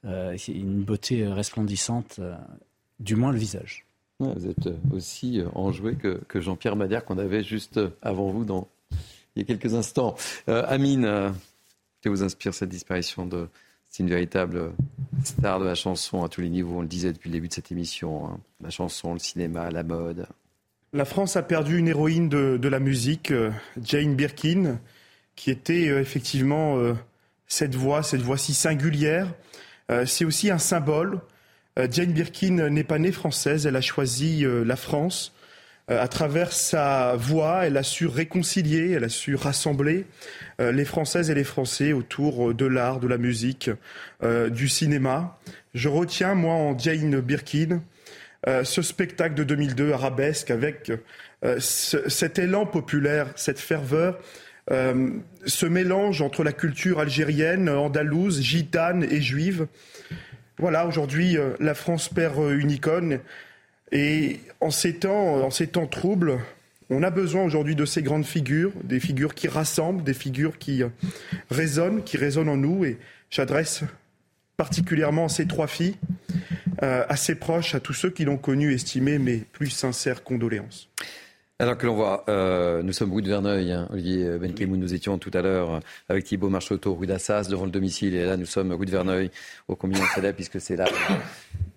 une 0.02 0.82
beauté 0.82 1.26
resplendissante, 1.26 2.18
du 2.98 3.16
moins 3.16 3.32
le 3.32 3.38
visage. 3.38 3.85
Vous 4.18 4.46
êtes 4.46 4.68
aussi 4.94 5.42
enjoué 5.54 5.94
que, 5.94 6.20
que 6.28 6.40
Jean-Pierre 6.40 6.76
Madère 6.76 7.04
qu'on 7.04 7.18
avait 7.18 7.44
juste 7.44 7.78
avant 8.00 8.30
vous 8.30 8.44
il 9.36 9.40
y 9.40 9.42
a 9.42 9.44
quelques 9.44 9.74
instants. 9.74 10.16
Euh, 10.48 10.64
Amine, 10.66 11.04
euh, 11.04 11.30
que 12.02 12.08
vous 12.08 12.22
inspire 12.22 12.54
cette 12.54 12.70
disparition 12.70 13.28
c'est 13.88 14.02
une 14.02 14.08
véritable 14.08 14.72
star 15.24 15.60
de 15.60 15.64
la 15.64 15.74
chanson 15.74 16.24
à 16.24 16.28
tous 16.28 16.40
les 16.40 16.48
niveaux. 16.48 16.78
On 16.78 16.80
le 16.82 16.88
disait 16.88 17.12
depuis 17.12 17.28
le 17.28 17.34
début 17.34 17.48
de 17.48 17.52
cette 17.52 17.70
émission. 17.70 18.26
Hein. 18.26 18.40
La 18.62 18.70
chanson, 18.70 19.12
le 19.12 19.18
cinéma, 19.18 19.70
la 19.70 19.82
mode. 19.82 20.26
La 20.92 21.04
France 21.04 21.36
a 21.36 21.42
perdu 21.42 21.78
une 21.78 21.88
héroïne 21.88 22.28
de, 22.28 22.68
la 22.68 22.80
musique, 22.80 23.30
euh, 23.30 23.50
Jane 23.82 24.14
Birkin, 24.14 24.78
qui 25.34 25.50
était 25.50 25.84
effectivement 25.84 26.78
cette 27.46 27.74
voix, 27.74 28.02
cette 28.02 28.22
voix 28.22 28.38
si 28.38 28.54
singulière. 28.54 29.34
c'est 30.06 30.24
aussi 30.24 30.50
un 30.50 30.56
symbole 30.56 31.16
euh, 31.16 31.35
Jane 31.90 32.12
Birkin 32.12 32.70
n'est 32.70 32.84
pas 32.84 32.98
née 32.98 33.12
française, 33.12 33.66
elle 33.66 33.76
a 33.76 33.80
choisi 33.80 34.44
euh, 34.44 34.64
la 34.64 34.76
France. 34.76 35.34
Euh, 35.90 36.02
à 36.02 36.08
travers 36.08 36.52
sa 36.52 37.14
voix, 37.16 37.66
elle 37.66 37.76
a 37.76 37.82
su 37.82 38.06
réconcilier, 38.06 38.92
elle 38.92 39.04
a 39.04 39.08
su 39.08 39.34
rassembler 39.34 40.06
les 40.58 40.86
Françaises 40.86 41.30
et 41.30 41.34
les 41.34 41.44
Français 41.44 41.92
autour 41.92 42.54
de 42.54 42.64
l'art, 42.64 42.98
de 42.98 43.06
la 43.06 43.18
musique, 43.18 43.70
du 44.50 44.68
cinéma. 44.68 45.38
Je 45.74 45.90
retiens, 45.90 46.34
moi, 46.34 46.54
en 46.54 46.78
Jane 46.78 47.20
Birkin, 47.20 47.82
ce 48.46 48.80
spectacle 48.80 49.34
de 49.34 49.44
2002 49.44 49.92
arabesque 49.92 50.50
avec 50.50 50.92
cet 51.58 52.38
élan 52.38 52.64
populaire, 52.64 53.26
cette 53.36 53.58
ferveur, 53.58 54.18
ce 54.70 55.66
mélange 55.66 56.22
entre 56.22 56.42
la 56.42 56.52
culture 56.52 57.00
algérienne, 57.00 57.68
andalouse, 57.68 58.40
gitane 58.40 59.04
et 59.04 59.20
juive. 59.20 59.66
Voilà, 60.58 60.86
aujourd'hui, 60.86 61.36
euh, 61.36 61.50
la 61.60 61.74
France 61.74 62.08
perd 62.08 62.38
euh, 62.38 62.58
une 62.58 62.70
icône. 62.70 63.20
Et 63.92 64.40
en 64.60 64.70
ces 64.70 64.94
temps, 64.94 65.44
en 65.44 65.50
ces 65.50 65.66
temps 65.66 65.86
troubles, 65.86 66.38
on 66.88 67.02
a 67.02 67.10
besoin 67.10 67.42
aujourd'hui 67.44 67.74
de 67.74 67.84
ces 67.84 68.02
grandes 68.02 68.24
figures, 68.24 68.72
des 68.82 68.98
figures 68.98 69.34
qui 69.34 69.48
rassemblent, 69.48 70.02
des 70.02 70.14
figures 70.14 70.56
qui 70.58 70.82
euh, 70.82 70.88
résonnent, 71.50 72.02
qui 72.02 72.16
résonnent 72.16 72.48
en 72.48 72.56
nous. 72.56 72.86
Et 72.86 72.98
j'adresse 73.28 73.82
particulièrement 74.56 75.26
à 75.26 75.28
ces 75.28 75.46
trois 75.46 75.66
filles, 75.66 75.96
à 76.80 77.16
ses 77.16 77.34
proches, 77.34 77.74
à 77.74 77.80
tous 77.80 77.92
ceux 77.92 78.08
qui 78.08 78.24
l'ont 78.24 78.38
connu, 78.38 78.72
estimé 78.72 79.18
mes 79.18 79.36
plus 79.36 79.68
sincères 79.68 80.24
condoléances. 80.24 80.88
Alors 81.58 81.78
que 81.78 81.86
l'on 81.86 81.94
voit, 81.94 82.22
nous 82.82 82.92
sommes 82.92 83.14
rue 83.14 83.22
de 83.22 83.28
Verneuil, 83.28 83.72
hein, 83.72 83.88
Olivier 83.90 84.36
Benkemoun, 84.36 84.78
nous 84.78 84.92
étions 84.92 85.16
tout 85.16 85.30
à 85.32 85.40
l'heure 85.40 85.80
avec 86.10 86.24
Thibault 86.24 86.50
Marcheteau, 86.50 86.94
rue 86.94 87.06
d'Assas, 87.06 87.48
devant 87.48 87.64
le 87.64 87.70
domicile, 87.70 88.14
et 88.14 88.26
là 88.26 88.36
nous 88.36 88.44
sommes 88.44 88.72
rue 88.74 88.84
de 88.84 88.90
Verneuil, 88.90 89.30
au 89.66 89.74
combien 89.74 90.04
célèbre, 90.14 90.36
puisque 90.36 90.60
c'est 90.60 90.76
là 90.76 90.84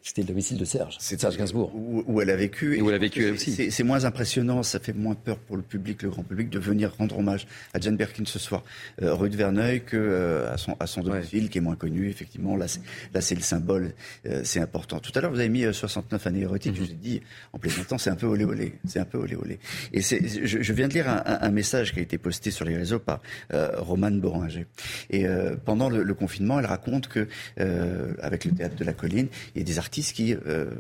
c'était 0.10 0.22
le 0.24 0.28
domicile 0.30 0.58
de 0.58 0.66
Serge, 0.66 0.98
c'est 1.00 1.22
Serge 1.22 1.38
Gainsbourg. 1.38 1.72
Où, 1.76 2.20
elle 2.20 2.32
a 2.32 2.36
vécu. 2.36 2.76
Et 2.76 2.82
où 2.82 2.90
elle 2.90 2.96
a 2.96 2.98
vécu 2.98 3.30
aussi. 3.30 3.70
C'est 3.70 3.84
moins 3.84 4.06
impressionnant, 4.06 4.64
ça 4.64 4.80
fait 4.80 4.92
moins 4.92 5.14
peur 5.14 5.38
pour 5.38 5.56
le 5.56 5.62
public, 5.62 6.02
le 6.02 6.10
grand 6.10 6.24
public, 6.24 6.50
de 6.50 6.58
venir 6.58 6.96
rendre 6.98 7.20
hommage 7.20 7.46
à 7.76 7.80
Jane 7.80 7.96
Birkin 7.96 8.24
ce 8.26 8.40
soir, 8.40 8.64
euh, 9.04 9.14
rue 9.14 9.30
de 9.30 9.38
Verneuil, 9.38 9.84
que 9.84 9.98
euh, 9.98 10.52
à 10.52 10.58
son, 10.58 10.76
à 10.80 10.88
son 10.88 11.02
domicile, 11.02 11.52
qui 11.52 11.60
est 11.60 11.62
moins 11.62 11.76
connu, 11.76 12.10
effectivement. 12.10 12.56
Là, 12.56 12.66
c'est 12.68 13.36
le 13.36 13.42
symbole, 13.42 13.94
euh, 14.26 14.42
c'est 14.44 14.60
important. 14.60 14.98
Tout 14.98 15.12
à 15.14 15.22
l'heure, 15.22 15.30
vous 15.30 15.40
avez 15.40 15.48
mis 15.48 15.72
69 15.72 16.26
années 16.26 16.42
érotiques, 16.42 16.74
je 16.76 16.82
vous 16.82 16.90
ai 16.90 16.96
dit, 16.96 17.22
en 17.54 17.60
plaisantant, 17.60 18.00
c'est 18.00 18.10
un 18.10 18.16
peu 18.16 18.26
olé 18.26 18.46
olé. 18.46 18.80
C'est 18.88 19.00
un 19.00 19.06
peu 19.06 19.20
olé 19.20 19.36
olé. 19.36 19.60
Et 19.94 20.02
je, 20.02 20.18
je 20.60 20.74
viens 20.74 20.88
de 20.88 20.94
lire 20.94 21.08
un, 21.08 21.22
un, 21.24 21.52
message 21.52 21.94
qui 21.94 22.00
a 22.00 22.02
été 22.02 22.18
posté 22.18 22.50
sur 22.50 22.66
les 22.66 22.76
réseaux 22.76 22.98
par 22.98 23.22
Romane 23.52 24.20
Boringer. 24.20 24.66
Et 25.12 25.28
pendant 25.66 25.88
le, 25.88 26.02
le, 26.02 26.14
confinement, 26.16 26.60
elle 26.60 26.66
raconte 26.66 27.10
que, 27.10 27.28
avec 28.24 28.46
le 28.46 28.54
théâtre 28.54 28.76
de 28.76 28.84
la 28.84 28.94
colline, 28.94 29.28
il 29.54 29.60
y 29.60 29.62
a 29.62 29.66
des 29.66 29.78
artistes 29.78 29.99
qui 30.02 30.34
euh, 30.34 30.72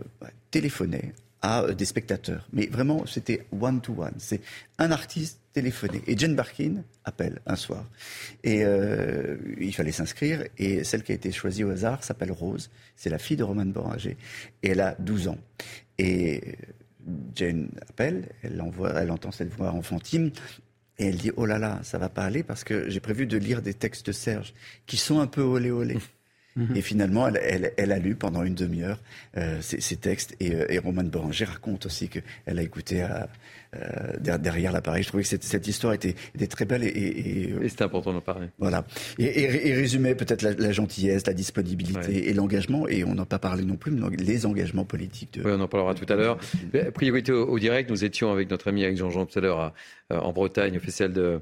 à 1.42 1.64
euh, 1.64 1.74
des 1.74 1.86
spectateurs. 1.86 2.48
Mais 2.54 2.68
vraiment, 2.68 3.06
c'était 3.06 3.46
one-to-one. 3.52 4.16
C'est 4.18 4.42
un 4.78 4.92
artiste 4.92 5.40
téléphoné. 5.54 6.02
Et 6.08 6.18
Jane 6.18 6.36
Barkin 6.36 6.84
appelle 7.06 7.40
un 7.46 7.56
soir. 7.56 7.86
Et 8.44 8.64
euh, 8.64 9.38
il 9.60 9.74
fallait 9.74 9.92
s'inscrire. 9.92 10.44
Et 10.58 10.84
celle 10.84 11.04
qui 11.04 11.12
a 11.12 11.16
été 11.16 11.32
choisie 11.32 11.64
au 11.64 11.70
hasard 11.70 12.04
s'appelle 12.04 12.32
Rose. 12.32 12.70
C'est 12.96 13.10
la 13.10 13.20
fille 13.20 13.38
de 13.38 13.44
Roman 13.44 13.66
Boranger. 13.66 14.18
Et 14.64 14.70
elle 14.70 14.82
a 14.82 14.96
12 15.00 15.30
ans. 15.30 15.38
Et 15.98 16.56
Jane 17.36 17.70
appelle, 17.90 18.30
elle 18.44 19.12
entend 19.12 19.32
cette 19.32 19.54
voix 19.54 19.72
enfantine. 19.72 20.32
Et 20.98 21.08
elle 21.08 21.16
dit, 21.16 21.32
oh 21.38 21.46
là 21.46 21.58
là, 21.58 21.80
ça 21.84 21.98
va 21.98 22.10
pas 22.10 22.24
aller 22.24 22.44
parce 22.44 22.66
que 22.66 22.90
j'ai 22.90 23.00
prévu 23.00 23.26
de 23.26 23.38
lire 23.38 23.62
des 23.62 23.74
textes 23.74 24.06
de 24.08 24.12
Serge 24.12 24.54
qui 24.86 24.98
sont 24.98 25.20
un 25.20 25.28
peu 25.28 25.42
olé 25.42 25.72
olé. 25.72 25.98
Mhm. 26.60 26.76
Et 26.76 26.82
finalement, 26.82 27.28
elle, 27.28 27.72
elle, 27.78 27.92
a 27.92 28.00
lu 28.00 28.16
pendant 28.16 28.44
une 28.44 28.56
demi-heure 28.56 29.00
euh, 29.38 29.60
ces, 29.62 29.96
textes. 29.96 30.36
Et, 30.40 30.54
euh, 30.54 30.66
et 30.70 30.78
Romane 30.78 31.10
Boranger 31.10 31.46
raconte 31.46 31.86
aussi 31.86 32.10
qu'elle 32.10 32.60
a 32.60 32.62
écouté 32.62 33.02
à, 33.02 33.30
euh, 33.76 34.38
derrière 34.38 34.72
l'appareil. 34.72 35.04
Je 35.04 35.08
trouvais 35.08 35.24
que 35.24 35.30
cette, 35.30 35.44
cette 35.44 35.68
histoire 35.68 35.94
était, 35.94 36.16
était, 36.36 36.48
très 36.48 36.66
belle 36.66 36.84
et, 36.84 36.88
et, 36.88 37.50
et 37.52 37.70
c'était 37.70 37.84
important 37.84 38.12
d'en 38.12 38.22
parler. 38.22 38.48
Voilà. 38.58 38.84
Et, 39.18 39.74
résumait 39.74 40.16
peut-être 40.16 40.42
la, 40.42 40.72
gentillesse, 40.72 41.26
la 41.28 41.34
disponibilité 41.34 42.30
et 42.30 42.34
l'engagement. 42.34 42.88
Et 42.88 43.04
on 43.04 43.16
n'a 43.16 43.26
pas 43.26 43.40
parlé 43.40 43.64
non 43.64 43.78
plus, 43.78 43.92
mais 43.92 44.02
les 44.18 44.46
engagements 44.46 44.86
politiques. 44.86 45.36
De... 45.36 45.44
Oui, 45.44 45.52
on 45.56 45.62
en 45.62 45.68
parlera 45.68 45.94
tout 45.94 46.12
à 46.12 46.16
l'heure. 46.16 46.38
Priorité 46.94 47.32
au, 47.32 47.58
direct, 47.58 47.90
nous 47.90 48.04
étions 48.04 48.32
avec 48.32 48.50
notre 48.50 48.68
ami 48.68 48.84
avec 48.84 48.98
Jean-Jean 48.98 49.26
tout 49.26 49.40
à 49.40 49.42
l'heure 49.42 49.74
en 50.12 50.32
Bretagne, 50.32 50.78
au 50.78 50.80
festival 50.80 51.14
de, 51.14 51.40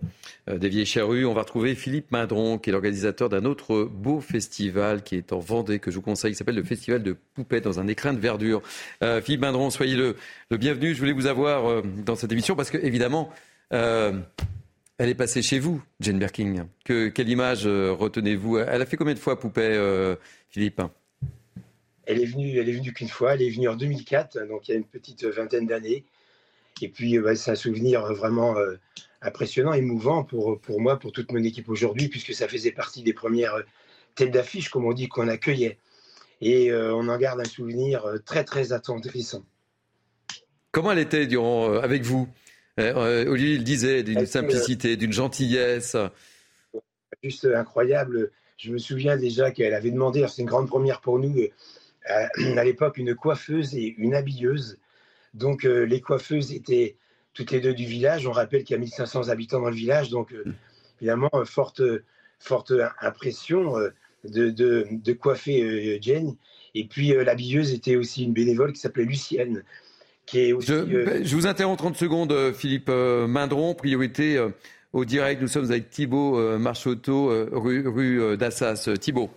des 0.51 0.69
Vieilles 0.69 0.85
Charrues. 0.85 1.25
On 1.25 1.33
va 1.33 1.41
retrouver 1.41 1.75
Philippe 1.75 2.11
Mindron, 2.11 2.57
qui 2.57 2.69
est 2.69 2.73
l'organisateur 2.73 3.29
d'un 3.29 3.45
autre 3.45 3.83
beau 3.83 4.19
festival 4.19 5.03
qui 5.03 5.15
est 5.15 5.33
en 5.33 5.39
Vendée, 5.39 5.79
que 5.79 5.91
je 5.91 5.95
vous 5.95 6.01
conseille, 6.01 6.31
qui 6.31 6.37
s'appelle 6.37 6.55
le 6.55 6.63
Festival 6.63 7.03
de 7.03 7.15
Poupées 7.33 7.61
dans 7.61 7.79
un 7.79 7.87
écrin 7.87 8.13
de 8.13 8.19
verdure. 8.19 8.61
Euh, 9.03 9.21
Philippe 9.21 9.41
Mindron, 9.41 9.69
soyez 9.69 9.95
le, 9.95 10.15
bienvenu. 10.51 10.93
Je 10.93 10.99
voulais 10.99 11.13
vous 11.13 11.27
avoir 11.27 11.69
euh, 11.69 11.81
dans 12.05 12.15
cette 12.15 12.31
émission 12.31 12.55
parce 12.55 12.69
que, 12.69 12.77
évidemment, 12.77 13.29
euh, 13.73 14.19
elle 14.97 15.09
est 15.09 15.15
passée 15.15 15.41
chez 15.41 15.59
vous, 15.59 15.81
Jane 15.99 16.19
Birkin. 16.19 16.67
Que, 16.85 17.07
quelle 17.09 17.29
image 17.29 17.65
euh, 17.65 17.91
retenez-vous? 17.91 18.59
Elle 18.59 18.81
a 18.81 18.85
fait 18.85 18.97
combien 18.97 19.13
de 19.13 19.19
fois 19.19 19.39
Poupée, 19.39 19.77
Philippe? 20.49 20.81
Elle 22.05 22.21
est 22.21 22.25
venue, 22.25 22.61
venue 22.61 22.93
qu'une 22.93 23.09
fois. 23.09 23.33
Elle 23.33 23.41
est 23.41 23.49
venue 23.49 23.67
en 23.67 23.75
2004, 23.75 24.47
donc 24.47 24.67
il 24.67 24.71
y 24.71 24.73
a 24.73 24.77
une 24.77 24.85
petite 24.85 25.25
vingtaine 25.25 25.67
d'années. 25.67 26.03
Et 26.81 26.89
puis, 26.89 27.19
bah, 27.19 27.35
c'est 27.35 27.51
un 27.51 27.55
souvenir 27.55 28.13
vraiment 28.13 28.55
impressionnant, 29.21 29.73
émouvant 29.73 30.23
pour, 30.23 30.59
pour 30.59 30.79
moi, 30.79 30.99
pour 30.99 31.11
toute 31.11 31.31
mon 31.31 31.43
équipe 31.43 31.69
aujourd'hui, 31.69 32.07
puisque 32.07 32.33
ça 32.33 32.47
faisait 32.47 32.71
partie 32.71 33.03
des 33.03 33.13
premières 33.13 33.63
têtes 34.15 34.31
d'affiche, 34.31 34.69
comme 34.69 34.85
on 34.85 34.93
dit, 34.93 35.07
qu'on 35.07 35.27
accueillait. 35.27 35.77
Et 36.41 36.71
on 36.73 37.07
en 37.07 37.17
garde 37.17 37.39
un 37.39 37.45
souvenir 37.45 38.05
très, 38.25 38.43
très 38.43 38.73
attendrissant. 38.73 39.43
Comment 40.71 40.91
elle 40.91 40.99
était 40.99 41.25
durant, 41.25 41.73
avec 41.73 42.03
vous? 42.03 42.27
Olivier, 42.77 43.55
il 43.55 43.63
disait 43.63 44.03
d'une 44.03 44.27
simplicité, 44.27 44.97
d'une 44.97 45.13
gentillesse. 45.13 45.97
Juste 47.23 47.45
incroyable. 47.45 48.31
Je 48.57 48.71
me 48.71 48.77
souviens 48.77 49.17
déjà 49.17 49.51
qu'elle 49.51 49.73
avait 49.73 49.91
demandé, 49.91 50.25
c'est 50.27 50.41
une 50.41 50.47
grande 50.47 50.67
première 50.67 51.01
pour 51.01 51.19
nous, 51.19 51.35
à 52.05 52.63
l'époque, 52.63 52.97
une 52.97 53.15
coiffeuse 53.15 53.75
et 53.75 53.95
une 53.97 54.13
habilleuse. 54.13 54.77
Donc, 55.37 55.63
les 55.63 56.01
coiffeuses 56.01 56.51
étaient 56.51 56.97
toutes 57.37 57.51
les 57.51 57.61
deux 57.61 57.73
du 57.73 57.85
village. 57.85 58.25
On 58.25 58.31
rappelle 58.31 58.63
qu'il 58.63 58.73
y 58.73 58.77
a 58.77 58.79
1500 58.79 59.29
habitants 59.29 59.61
dans 59.61 59.69
le 59.69 59.75
village, 59.75 60.09
donc 60.09 60.33
euh, 60.33 60.43
évidemment, 60.99 61.29
euh, 61.35 61.45
forte, 61.45 61.83
forte 62.39 62.73
impression 62.99 63.77
euh, 63.77 63.89
de, 64.25 64.49
de, 64.49 65.13
coiffer 65.13 65.99
Jane. 66.01 66.35
Et 66.73 66.85
puis 66.85 67.09
l'habilleuse 67.09 67.73
était 67.73 67.95
aussi 67.95 68.23
une 68.23 68.33
bénévole 68.33 68.73
qui 68.73 68.79
s'appelait 68.79 69.05
Lucienne. 69.05 69.63
Qui 70.25 70.39
est 70.39 70.53
aussi, 70.53 70.67
je, 70.67 71.35
vous 71.35 71.47
interromps 71.47 71.77
30 71.77 71.95
secondes, 71.95 72.53
Philippe 72.53 72.89
Mindron. 72.89 73.73
Priorité 73.75 74.45
au 74.91 75.05
direct. 75.05 75.41
Nous 75.41 75.47
sommes 75.47 75.65
avec 75.65 75.89
Thibault 75.89 76.57
Marchoteau, 76.57 77.27
rue, 77.51 77.87
rue 77.87 78.35
d'Assas. 78.35 78.89
Thibault. 78.99 79.29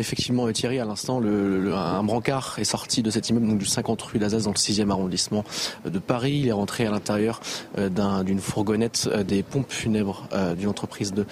Effectivement, 0.00 0.50
Thierry, 0.50 0.80
à 0.80 0.84
l'instant, 0.84 1.22
un 1.22 2.02
brancard 2.02 2.56
est 2.58 2.64
sorti 2.64 3.02
de 3.02 3.10
cet 3.10 3.28
immeuble 3.28 3.46
donc 3.46 3.58
du 3.58 3.66
50 3.66 4.00
rue 4.02 4.18
d'Azaz 4.18 4.44
dans 4.44 4.50
le 4.50 4.56
6e 4.56 4.90
arrondissement 4.90 5.44
de 5.84 5.98
Paris. 5.98 6.40
Il 6.40 6.48
est 6.48 6.52
rentré 6.52 6.86
à 6.86 6.90
l'intérieur 6.90 7.40
euh, 7.78 8.22
d'une 8.22 8.40
fourgonnette 8.40 9.08
euh, 9.12 9.22
des 9.22 9.42
pompes 9.42 9.70
funèbres 9.70 10.26
euh, 10.32 10.54
d'une 10.54 10.68
entreprise 10.68 11.12
de, 11.12 11.26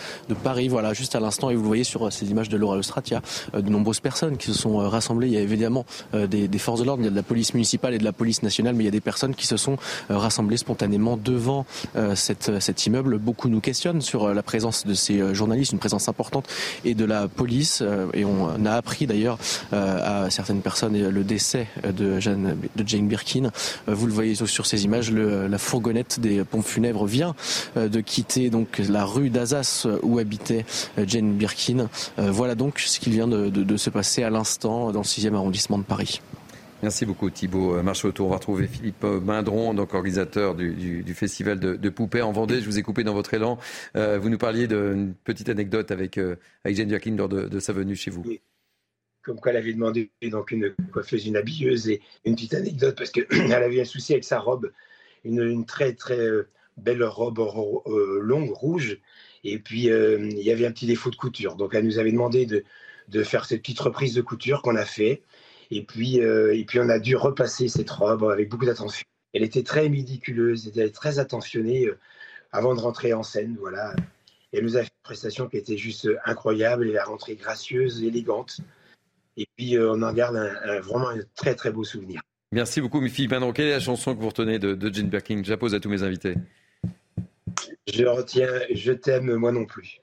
Paris. 0.44 0.68
Voilà, 0.68 0.92
juste 0.92 1.14
à 1.14 1.20
l'instant, 1.20 1.50
et 1.50 1.54
vous 1.54 1.62
le 1.62 1.66
voyez 1.66 1.84
sur 1.84 2.12
ces 2.12 2.30
images 2.30 2.48
de 2.48 2.56
Laura 2.56 2.76
Leustrat, 2.76 3.02
il 3.06 3.12
y 3.12 3.16
a 3.16 3.60
de 3.60 3.70
nombreuses 3.70 4.00
personnes 4.00 4.36
qui 4.36 4.46
se 4.46 4.52
sont 4.52 4.76
rassemblées. 4.76 5.26
Il 5.26 5.32
y 5.32 5.36
a 5.36 5.40
évidemment 5.40 5.84
des, 6.12 6.48
forces 6.58 6.80
de 6.80 6.84
l'ordre, 6.84 7.02
il 7.02 7.06
y 7.06 7.08
a 7.08 7.10
de 7.10 7.16
la 7.16 7.22
police 7.22 7.54
municipale 7.54 7.94
et 7.94 7.98
de 7.98 8.04
la 8.04 8.12
police 8.12 8.42
nationale, 8.42 8.74
mais 8.74 8.84
il 8.84 8.86
y 8.86 8.88
a 8.88 8.92
des 8.92 9.00
personnes 9.00 9.34
qui 9.34 9.46
se 9.46 9.56
sont 9.56 9.76
rassemblées 10.08 10.58
spontanément 10.58 11.16
devant 11.16 11.66
cet 12.14 12.86
immeuble. 12.86 13.18
Beaucoup 13.18 13.48
nous 13.48 13.60
questionnent 13.60 14.00
sur 14.00 14.32
la 14.32 14.42
présence 14.42 14.86
de 14.86 14.94
ces 14.94 15.34
journalistes, 15.34 15.72
une 15.72 15.78
présence 15.78 16.08
importante, 16.08 16.46
et 16.84 16.94
de 16.94 17.04
la 17.04 17.26
police. 17.26 17.82
Et 18.14 18.24
on 18.24 18.57
on 18.58 18.66
a 18.66 18.72
appris 18.72 19.06
d'ailleurs 19.06 19.38
euh, 19.72 20.24
à 20.26 20.30
certaines 20.30 20.60
personnes 20.60 20.98
le 20.98 21.24
décès 21.24 21.66
de, 21.84 22.18
de 22.18 22.86
Jane 22.86 23.08
Birkin. 23.08 23.50
Euh, 23.88 23.94
vous 23.94 24.06
le 24.06 24.12
voyez 24.12 24.34
sur 24.34 24.66
ces 24.66 24.84
images, 24.84 25.10
la 25.12 25.58
fourgonnette 25.58 26.20
des 26.20 26.44
pompes 26.44 26.66
funèbres 26.66 27.06
vient 27.06 27.34
euh, 27.76 27.88
de 27.88 28.00
quitter 28.00 28.50
donc 28.50 28.78
la 28.88 29.04
rue 29.04 29.30
d'Azas 29.30 29.86
où 30.02 30.18
habitait 30.18 30.64
Jane 31.06 31.32
Birkin. 31.32 31.88
Voilà 32.16 32.54
donc 32.54 32.80
ce 32.80 32.98
qui 33.00 33.10
vient 33.10 33.28
de, 33.28 33.76
se 33.76 33.90
passer 33.90 34.22
à 34.22 34.30
l'instant 34.30 34.92
dans 34.92 35.00
le 35.00 35.04
6e 35.04 35.34
arrondissement 35.34 35.78
de 35.78 35.84
Paris. 35.84 36.20
Merci 36.82 37.06
beaucoup 37.06 37.28
Thibault 37.28 37.82
Marchoteau. 37.82 38.26
On 38.26 38.28
va 38.28 38.36
retrouver 38.36 38.66
Philippe 38.66 39.02
Mindron, 39.04 39.74
donc 39.74 39.94
organisateur 39.94 40.54
du, 40.54 41.14
festival 41.14 41.58
de, 41.58 41.88
Poupée 41.88 42.22
en 42.22 42.32
Vendée. 42.32 42.60
Je 42.60 42.66
vous 42.66 42.78
ai 42.78 42.82
coupé 42.82 43.02
dans 43.02 43.14
votre 43.14 43.34
élan. 43.34 43.58
vous 43.94 44.28
nous 44.28 44.38
parliez 44.38 44.68
d'une 44.68 45.14
petite 45.24 45.48
anecdote 45.48 45.90
avec, 45.90 46.18
avec 46.18 46.76
Jane 46.76 46.88
Birkin 46.88 47.16
lors 47.16 47.28
de, 47.28 47.58
sa 47.58 47.72
venue 47.72 47.96
chez 47.96 48.10
vous 48.10 48.24
comme 49.28 49.40
quoi 49.40 49.52
elle 49.52 49.58
avait 49.58 49.74
demandé 49.74 50.10
donc 50.22 50.52
une 50.52 50.74
coiffeuse, 50.90 51.26
une 51.26 51.36
habilleuse 51.36 51.90
et 51.90 52.00
une 52.24 52.34
petite 52.34 52.54
anecdote 52.54 52.96
parce 52.96 53.10
qu'elle 53.10 53.26
avait 53.52 53.80
un 53.80 53.84
souci 53.84 54.12
avec 54.12 54.24
sa 54.24 54.38
robe, 54.38 54.72
une, 55.22 55.66
très 55.66 55.92
très 55.92 56.18
euh, 56.18 56.48
belle 56.78 57.04
robe 57.04 57.38
euh, 57.38 58.20
longue 58.22 58.50
rouge 58.50 58.98
et 59.44 59.58
puis 59.58 59.90
euh, 59.90 60.28
il 60.30 60.42
y 60.42 60.50
avait 60.50 60.66
un 60.66 60.72
petit 60.72 60.86
défaut 60.86 61.10
de 61.10 61.16
couture. 61.16 61.56
Donc 61.56 61.74
elle 61.74 61.84
nous 61.84 61.98
avait 61.98 62.10
demandé 62.10 62.46
de, 62.46 62.64
de 63.08 63.22
faire 63.22 63.44
cette 63.44 63.60
petite 63.60 63.80
reprise 63.80 64.14
de 64.14 64.22
couture 64.22 64.62
qu'on 64.62 64.76
a 64.76 64.86
fait 64.86 65.22
et 65.70 65.82
puis 65.82 66.16
et 66.16 66.64
puis 66.66 66.80
on 66.80 66.88
a 66.88 66.98
dû 66.98 67.16
repasser 67.16 67.68
cette 67.68 67.90
robe 67.90 68.24
avec 68.24 68.48
beaucoup 68.48 68.66
d'attention. 68.66 69.04
Elle 69.32 69.42
était 69.42 69.62
très 69.62 69.88
médiculeuse, 69.88 70.64
elle 70.66 70.82
était 70.82 70.92
très 70.92 71.18
attentionnée 71.18 71.88
avant 72.52 72.74
de 72.74 72.80
rentrer 72.80 73.12
en 73.12 73.22
scène, 73.22 73.56
voilà. 73.60 73.94
elle 74.52 74.64
nous 74.64 74.76
a 74.76 74.80
fait 74.80 74.86
une 74.86 75.02
prestation 75.02 75.48
qui 75.48 75.58
était 75.58 75.76
juste 75.76 76.08
incroyable, 76.24 76.88
elle 76.88 76.94
est 76.94 77.02
rentrée 77.02 77.36
gracieuse, 77.36 78.02
élégante. 78.02 78.60
Et 79.36 79.46
puis, 79.56 79.76
euh, 79.76 79.92
on 79.92 80.02
en 80.02 80.12
garde 80.12 80.36
vraiment 80.82 81.10
un 81.10 81.20
très, 81.36 81.54
très 81.54 81.70
beau 81.70 81.84
souvenir. 81.84 82.20
Merci 82.50 82.80
beaucoup, 82.80 83.06
Philippe 83.08 83.30
Pendant 83.30 83.52
Quelle 83.52 83.66
est 83.66 83.72
la 83.72 83.80
chanson 83.80 84.16
que 84.16 84.20
vous 84.20 84.28
retenez 84.28 84.58
de, 84.58 84.74
de 84.74 84.92
Jane 84.92 85.08
Birkin 85.08 85.42
Je 85.44 85.50
la 85.50 85.56
pose 85.56 85.74
à 85.74 85.80
tous 85.80 85.90
mes 85.90 86.02
invités. 86.02 86.34
Je 87.86 88.04
retiens 88.04 88.60
Je 88.72 88.92
t'aime, 88.92 89.34
moi 89.34 89.52
non 89.52 89.64
plus. 89.64 90.00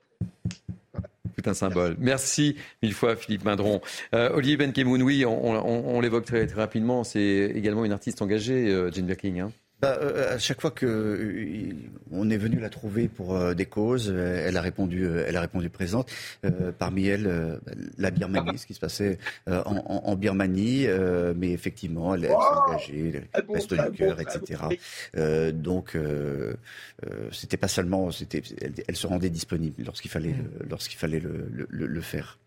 Tout 1.36 1.50
un 1.50 1.54
symbole. 1.54 1.96
Merci 2.00 2.56
mille 2.82 2.94
fois, 2.94 3.16
Philippe 3.16 3.44
Mindron. 3.46 3.82
Euh, 4.14 4.30
Olivier 4.34 4.58
Benkemoun, 4.58 5.02
oui, 5.02 5.26
on, 5.26 6.00
l'évoque 6.00 6.26
très, 6.26 6.46
rapidement. 6.46 7.04
C'est 7.04 7.52
également 7.54 7.84
une 7.84 7.92
artiste 7.92 8.22
engagée, 8.22 8.70
euh, 8.70 8.92
Jane 8.92 9.06
Birkin. 9.06 9.38
Hein. 9.40 9.52
Bah, 9.86 10.00
euh, 10.02 10.34
à 10.34 10.40
chaque 10.40 10.62
fois 10.62 10.72
que 10.72 10.88
euh, 10.88 11.74
on 12.12 12.32
est 12.32 12.38
venu 12.38 12.60
la 12.60 12.70
trouver 12.70 13.08
pour 13.08 13.36
euh, 13.36 13.54
des 13.54 13.68
causes, 13.68 14.10
elle 14.10 14.58
a 14.58 14.62
répondu, 14.62 15.08
elle 15.28 15.38
a 15.38 15.42
répondu 15.42 15.70
présente. 15.70 16.12
parmi 16.80 17.06
elles, 17.06 17.60
la 18.00 18.10
Birmanie, 18.10 18.58
ce 18.58 18.66
qui 18.66 18.74
se 18.74 18.80
passait 18.80 19.20
en, 19.48 20.16
Birmanie, 20.16 20.88
mais 21.36 21.52
effectivement, 21.52 22.16
elle, 22.16 22.22
s'est 22.22 22.34
engagée, 22.34 23.24
reste 23.54 23.74
du 23.74 23.92
cœur, 23.92 24.18
etc. 24.20 24.64
donc, 25.54 25.98
c'était 27.32 27.58
pas 27.58 27.68
seulement, 27.68 28.12
c'était, 28.12 28.42
elle, 28.88 28.96
se 28.96 29.06
rendait 29.06 29.30
disponible 29.30 29.84
lorsqu'il 29.86 30.10
fallait, 30.10 30.34
mm. 30.34 30.70
lorsqu'il 30.70 30.98
fallait 30.98 31.22
le 31.22 32.02
faire. 32.02 32.40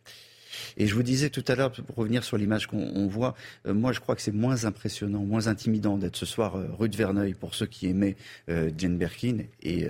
Et 0.76 0.86
je 0.86 0.94
vous 0.94 1.02
disais 1.02 1.30
tout 1.30 1.44
à 1.48 1.54
l'heure, 1.54 1.72
pour 1.72 1.96
revenir 1.96 2.24
sur 2.24 2.36
l'image 2.36 2.66
qu'on 2.66 3.06
voit, 3.06 3.34
euh, 3.66 3.74
moi 3.74 3.92
je 3.92 4.00
crois 4.00 4.14
que 4.14 4.22
c'est 4.22 4.32
moins 4.32 4.64
impressionnant, 4.64 5.20
moins 5.24 5.46
intimidant 5.46 5.98
d'être 5.98 6.16
ce 6.16 6.26
soir 6.26 6.56
euh, 6.56 6.66
rue 6.78 6.88
de 6.88 6.96
Verneuil 6.96 7.34
pour 7.34 7.54
ceux 7.54 7.66
qui 7.66 7.86
aimaient 7.86 8.16
euh, 8.48 8.70
Jane 8.76 8.98
Birkin 8.98 9.38
et, 9.62 9.86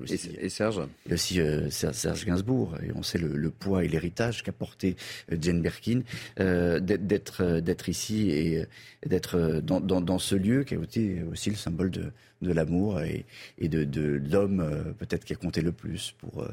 aussi, 0.00 0.30
et, 0.38 0.48
Serge. 0.48 0.82
Et 1.08 1.14
aussi 1.14 1.40
Serge 1.70 2.24
Gainsbourg. 2.24 2.76
Et 2.82 2.92
on 2.94 3.02
sait 3.02 3.18
le, 3.18 3.50
poids 3.50 3.84
et 3.84 3.88
l'héritage 3.88 4.42
qu'a 4.42 4.52
porté 4.52 4.96
Jane 5.30 5.62
Birkin, 5.62 6.02
d'être 6.36 7.88
ici 7.88 8.30
et 8.30 8.66
d'être 9.06 9.60
dans, 9.62 9.80
dans, 9.80 10.18
ce 10.18 10.34
lieu 10.34 10.64
qui 10.64 10.74
a 10.74 10.78
été 10.78 11.22
aussi 11.30 11.50
le 11.50 11.56
symbole 11.56 11.90
de, 11.90 12.12
de 12.42 12.52
l'amour 12.52 13.00
et, 13.00 13.24
et 13.58 13.68
de, 13.68 13.84
de 13.84 14.20
l'homme 14.30 14.94
peut-être 14.98 15.24
qui 15.24 15.32
a 15.32 15.36
compté 15.36 15.60
le 15.60 15.72
plus 15.72 16.14
pour, 16.18 16.46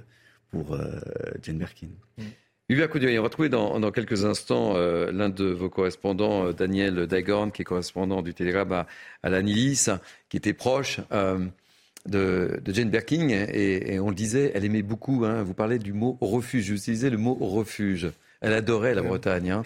pour 0.49 0.77
Jane 1.41 1.57
Birkin. 1.57 1.89
Mm. 2.17 2.23
Vivia 2.69 2.87
on 3.19 3.23
va 3.23 3.29
trouver 3.29 3.49
dans, 3.49 3.91
quelques 3.91 4.23
instants 4.23 4.73
euh, 4.77 5.11
l'un 5.11 5.27
de 5.27 5.45
vos 5.45 5.69
correspondants, 5.69 6.47
euh, 6.47 6.53
Daniel 6.53 7.07
Dagorn, 7.07 7.51
qui 7.51 7.61
est 7.61 7.65
correspondant 7.65 8.21
du 8.21 8.33
Télégramme 8.33 8.71
à, 8.71 8.87
à 9.21 9.29
l'Anilis, 9.29 9.89
qui 10.29 10.37
était 10.37 10.53
proche 10.53 11.01
euh, 11.11 11.45
de, 12.05 12.61
Jane 12.65 12.89
Birkin. 12.89 13.27
Et, 13.29 13.99
on 13.99 14.09
le 14.09 14.15
disait, 14.15 14.53
elle 14.55 14.63
aimait 14.63 14.81
beaucoup, 14.81 15.25
hein, 15.25 15.43
vous 15.43 15.53
parlez 15.53 15.77
du 15.77 15.91
mot 15.91 16.17
refuge, 16.21 16.69
vous 16.69 16.77
utilisez 16.77 17.09
le 17.09 17.17
mot 17.17 17.33
refuge. 17.33 18.09
Elle 18.39 18.53
adorait 18.53 18.95
la 18.95 19.01
Bretagne. 19.01 19.51
Hein. 19.51 19.63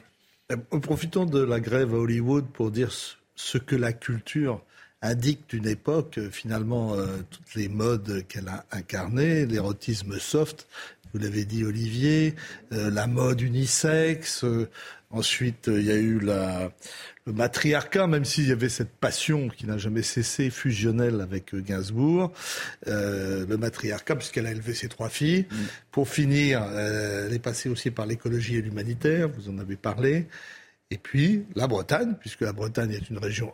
Profitons 0.82 1.26
de 1.26 1.44
la 1.44 1.60
grève 1.60 1.94
à 1.94 1.98
Hollywood 1.98 2.46
pour 2.52 2.72
dire 2.72 2.92
ce 3.36 3.58
que 3.60 3.76
la 3.76 3.94
culture 3.94 4.64
indique 5.04 5.48
d'une 5.50 5.68
époque, 5.68 6.20
finalement, 6.32 6.96
toutes 7.30 7.54
les 7.54 7.70
modes 7.70 8.26
qu'elle 8.28 8.48
a 8.48 8.66
incarnées, 8.72 9.46
l'érotisme 9.46 10.18
soft, 10.18 10.68
vous 11.14 11.20
l'avez 11.20 11.46
dit 11.46 11.64
Olivier, 11.64 12.36
euh, 12.74 12.90
la 12.90 13.08
mode 13.08 13.42
unisexe. 13.42 14.44
Euh, 14.44 14.70
ensuite, 15.10 15.68
euh, 15.68 15.80
il 15.80 15.86
y 15.86 15.92
a 15.92 15.96
eu 15.96 16.20
la, 16.20 16.72
le 17.26 17.34
matriarcat, 17.34 18.08
même 18.08 18.26
s'il 18.26 18.48
y 18.48 18.52
avait 18.52 18.70
cette 18.70 18.92
passion 18.92 19.50
qui 19.50 19.66
n'a 19.66 19.78
jamais 19.78 20.02
cessé, 20.02 20.50
fusionnelle 20.50 21.22
avec 21.22 21.56
Gainsbourg. 21.56 22.32
le 22.86 23.56
matriarcat, 23.56 24.16
puisqu'elle 24.16 24.48
a 24.48 24.52
élevé 24.52 24.74
ses 24.74 24.90
trois 24.90 25.10
filles. 25.10 25.46
Mm. 25.50 25.56
Pour 25.92 26.10
finir, 26.10 26.64
elle 26.64 27.34
est 27.34 27.40
passée 27.40 27.70
aussi 27.70 27.92
par 27.92 28.06
l'écologie 28.06 28.58
et 28.58 28.62
l'humanitaire, 28.62 29.30
vous 29.30 29.50
en 29.50 29.58
avez 29.58 29.76
parlé. 29.76 30.28
Et 30.90 30.98
puis, 30.98 31.46
la 31.56 31.68
Bretagne, 31.68 32.16
puisque 32.20 32.42
la 32.42 32.54
Bretagne 32.54 32.92
est 32.92 33.10
une 33.10 33.18
région 33.18 33.54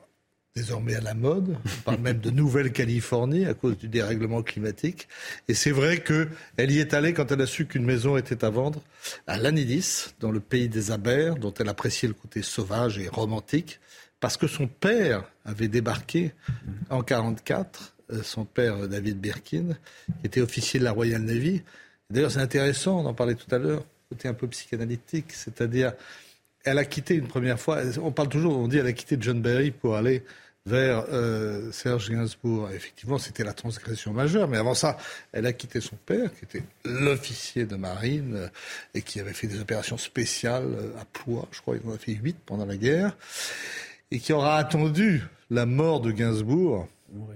désormais 0.55 0.95
à 0.95 1.01
la 1.01 1.15
mode. 1.15 1.57
On 1.65 1.81
parle 1.83 2.01
même 2.01 2.19
de 2.19 2.29
Nouvelle-Californie 2.29 3.45
à 3.45 3.53
cause 3.53 3.77
du 3.77 3.87
dérèglement 3.87 4.43
climatique. 4.43 5.07
Et 5.47 5.55
c'est 5.55 5.71
vrai 5.71 6.01
qu'elle 6.01 6.71
y 6.71 6.79
est 6.79 6.93
allée 6.93 7.13
quand 7.13 7.31
elle 7.31 7.41
a 7.41 7.47
su 7.47 7.65
qu'une 7.65 7.85
maison 7.85 8.17
était 8.17 8.45
à 8.45 8.49
vendre 8.49 8.81
à 9.25 9.37
Lanidis, 9.37 10.13
dans 10.19 10.31
le 10.31 10.39
pays 10.39 10.69
des 10.69 10.91
Abers, 10.91 11.35
dont 11.35 11.53
elle 11.53 11.69
appréciait 11.69 12.07
le 12.07 12.13
côté 12.13 12.43
sauvage 12.43 12.99
et 12.99 13.07
romantique, 13.07 13.79
parce 14.19 14.37
que 14.37 14.47
son 14.47 14.67
père 14.67 15.23
avait 15.43 15.67
débarqué 15.67 16.33
en 16.89 17.01
1944, 17.01 17.95
euh, 18.11 18.23
son 18.23 18.45
père 18.45 18.87
David 18.87 19.19
Birkin, 19.19 19.75
qui 20.21 20.27
était 20.27 20.41
officier 20.41 20.79
de 20.79 20.85
la 20.85 20.91
Royal 20.91 21.21
Navy. 21.21 21.63
D'ailleurs, 22.09 22.31
c'est 22.31 22.39
intéressant, 22.39 22.99
on 22.99 23.05
en 23.05 23.13
parlait 23.13 23.35
tout 23.35 23.53
à 23.53 23.57
l'heure, 23.57 23.83
côté 24.09 24.27
un 24.27 24.33
peu 24.33 24.47
psychanalytique, 24.47 25.31
c'est-à-dire, 25.31 25.93
elle 26.63 26.77
a 26.77 26.85
quitté 26.85 27.15
une 27.15 27.27
première 27.27 27.59
fois, 27.59 27.81
on 28.01 28.11
parle 28.11 28.29
toujours, 28.29 28.57
on 28.57 28.67
dit 28.67 28.77
elle 28.77 28.87
a 28.87 28.93
quitté 28.93 29.17
John 29.19 29.41
Barry 29.41 29.71
pour 29.71 29.95
aller 29.95 30.23
vers 30.65 31.05
euh, 31.11 31.71
Serge 31.71 32.09
Gainsbourg. 32.09 32.69
Effectivement, 32.71 33.17
c'était 33.17 33.43
la 33.43 33.53
transgression 33.53 34.13
majeure, 34.13 34.47
mais 34.47 34.57
avant 34.57 34.73
ça, 34.73 34.97
elle 35.31 35.45
a 35.45 35.53
quitté 35.53 35.81
son 35.81 35.97
père, 36.05 36.29
qui 36.33 36.45
était 36.45 36.63
l'officier 36.85 37.65
de 37.65 37.75
marine 37.75 38.35
euh, 38.35 38.47
et 38.93 39.01
qui 39.01 39.19
avait 39.19 39.33
fait 39.33 39.47
des 39.47 39.59
opérations 39.59 39.97
spéciales 39.97 40.63
euh, 40.65 41.01
à 41.01 41.05
Ploie, 41.05 41.47
je 41.51 41.61
crois, 41.61 41.75
il 41.75 41.89
en 41.89 41.93
a 41.93 41.97
fait 41.97 42.13
huit 42.13 42.37
pendant 42.45 42.65
la 42.65 42.77
guerre, 42.77 43.17
et 44.11 44.19
qui 44.19 44.31
aura 44.31 44.57
attendu 44.57 45.23
la 45.49 45.65
mort 45.65 45.99
de 45.99 46.11
Gainsbourg, 46.11 46.87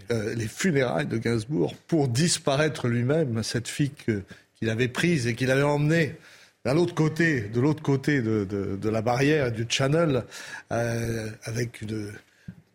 les 0.09 0.47
funérailles 0.47 1.05
de 1.05 1.17
Gainsbourg, 1.17 1.75
pour 1.88 2.07
disparaître 2.07 2.88
lui-même, 2.88 3.43
cette 3.43 3.67
fille 3.67 3.91
qu'il 3.91 4.69
avait 4.69 4.88
prise 4.88 5.28
et 5.28 5.36
qu'il 5.36 5.51
avait 5.51 5.61
emmenée 5.61 6.15
à 6.65 6.73
l'autre 6.73 6.95
côté, 6.95 7.41
de 7.41 7.59
l'autre 7.59 7.84
côté 7.84 8.21
de, 8.21 8.43
de, 8.45 8.89
la 8.89 9.01
barrière 9.01 9.51
du 9.51 9.65
channel, 9.69 10.23
avec 10.69 11.82
une 11.82 12.11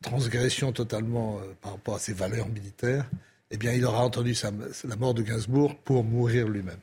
transgression 0.03 0.73
totalement 0.73 1.39
euh, 1.39 1.55
par 1.63 1.73
rapport 1.73 1.95
à 1.95 1.99
ses 1.99 2.13
valeurs 2.13 2.49
militaires, 2.49 3.07
eh 3.51 3.57
bien, 3.57 3.73
il 3.73 3.85
aura 3.85 4.05
entendu 4.05 4.35
la 4.85 4.97
mort 4.97 5.15
de 5.15 5.23
Gainsbourg 5.23 5.77
pour 5.85 6.05
mourir 6.05 6.49
lui-même. 6.49 6.81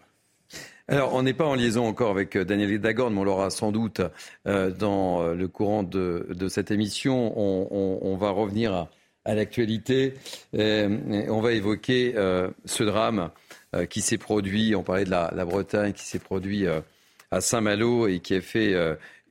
Alors, 0.87 1.13
on 1.13 1.21
n'est 1.21 1.33
pas 1.33 1.45
en 1.45 1.53
liaison 1.53 1.85
encore 1.85 2.09
avec 2.09 2.35
euh, 2.35 2.43
Daniel 2.43 2.79
Dagorn, 2.79 3.13
mais 3.13 3.19
on 3.19 3.23
l'aura 3.23 3.51
sans 3.51 3.71
doute 3.71 4.01
euh, 4.47 4.71
dans 4.71 5.33
le 5.33 5.47
courant 5.47 5.83
de, 5.83 6.25
cette 6.47 6.71
émission. 6.71 7.33
On, 7.37 8.17
va 8.17 8.31
revenir 8.31 8.87
à, 9.25 9.35
l'actualité. 9.35 10.15
on 10.53 11.41
va 11.41 11.51
évoquer 11.51 12.13
ce 12.65 12.83
drame 12.83 13.29
qui 13.89 14.01
s'est 14.01 14.17
produit, 14.17 14.75
on 14.75 14.81
parlait 14.81 15.05
de 15.05 15.11
la, 15.11 15.31
la 15.35 15.45
Bretagne, 15.45 15.93
qui 15.93 16.05
s'est 16.05 16.19
produit 16.19 16.65
à 17.29 17.41
Saint-Malo 17.41 18.07
et 18.07 18.19
qui 18.19 18.33
a 18.33 18.41
fait 18.41 18.75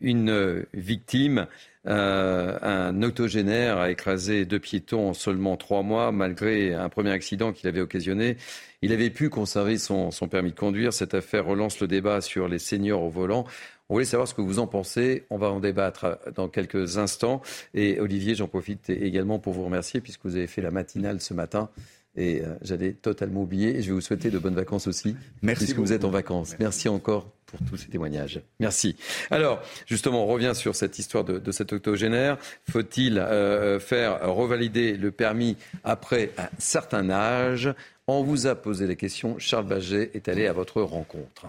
une 0.01 0.65
victime. 0.73 1.47
Euh, 1.89 2.59
un 2.63 3.03
octogénaire 3.03 3.79
a 3.79 3.91
écrasé 3.91 4.45
deux 4.45 4.59
piétons 4.59 5.11
en 5.11 5.15
seulement 5.15 5.57
trois 5.57 5.83
mois, 5.83 6.13
malgré 6.13 6.75
un 6.75 6.89
premier 6.89 7.11
accident 7.11 7.53
qu'il 7.53 7.69
avait 7.69 7.81
occasionné. 7.81 8.37
Il 8.83 8.93
avait 8.93 9.11
pu 9.11 9.31
conserver 9.31 9.79
son, 9.79 10.11
permis 10.31 10.51
de 10.51 10.59
conduire. 10.59 10.93
Cette 10.93 11.15
affaire 11.15 11.47
relance 11.47 11.81
le 11.81 11.89
débat 11.89 12.21
sur 12.21 12.49
les 12.49 12.59
seniors 12.59 13.03
au 13.03 13.11
volant. 13.11 13.45
On 13.89 13.95
voulait 13.95 14.05
savoir 14.05 14.29
ce 14.29 14.35
que 14.35 14.43
vous 14.43 14.59
en 14.59 14.67
pensez. 14.67 15.25
On 15.31 15.39
va 15.39 15.51
en 15.51 15.61
débattre 15.61 16.19
dans 16.35 16.49
quelques 16.49 16.99
instants. 16.99 17.41
Et 17.75 17.99
Olivier, 18.01 18.35
j'en 18.35 18.49
profite 18.49 18.91
également 18.91 19.39
pour 19.39 19.55
vous 19.55 19.65
remercier 19.65 20.01
puisque 20.01 20.25
vous 20.25 20.37
avez 20.37 20.47
fait 20.47 20.63
la 20.63 20.71
matinale 20.71 21.21
ce 21.21 21.33
matin. 21.33 21.71
Et 22.17 22.43
euh, 22.43 22.55
j'allais 22.63 22.93
totalement 22.93 23.43
oublier. 23.43 23.77
Et 23.77 23.83
je 23.83 23.89
vais 23.89 23.95
vous 23.95 24.01
souhaiter 24.01 24.31
de 24.31 24.39
bonnes 24.39 24.55
vacances 24.55 24.87
aussi. 24.87 25.17
Merci. 25.43 25.65
Puisque 25.65 25.79
vous 25.79 25.93
êtes 25.93 26.05
en 26.05 26.11
vacances. 26.11 26.57
Merci 26.59 26.89
encore 26.89 27.31
pour 27.47 27.61
tous 27.69 27.77
ces 27.77 27.89
témoignages. 27.89 28.41
Merci. 28.61 28.97
Alors, 29.31 29.63
justement, 29.87 30.25
on 30.25 30.27
revient 30.27 30.53
sur 30.55 30.75
cette 30.75 30.99
histoire 30.99 31.25
de, 31.25 31.53
cet 31.53 31.73
octogénaire. 31.73 32.37
Faut-il 32.71 33.19
euh, 33.19 33.79
faire 33.81 34.35
revalider 34.35 34.97
le 34.97 35.11
permis 35.11 35.57
après 35.85 36.33
un 36.39 36.49
certain 36.59 37.09
âge? 37.11 37.73
On 38.07 38.23
vous 38.23 38.47
a 38.47 38.55
posé 38.55 38.87
la 38.87 38.95
question. 38.95 39.39
Charles 39.39 39.67
Baget 39.67 40.11
est 40.15 40.29
allé 40.29 40.47
à 40.47 40.53
votre 40.53 40.83
rencontre. 40.83 41.47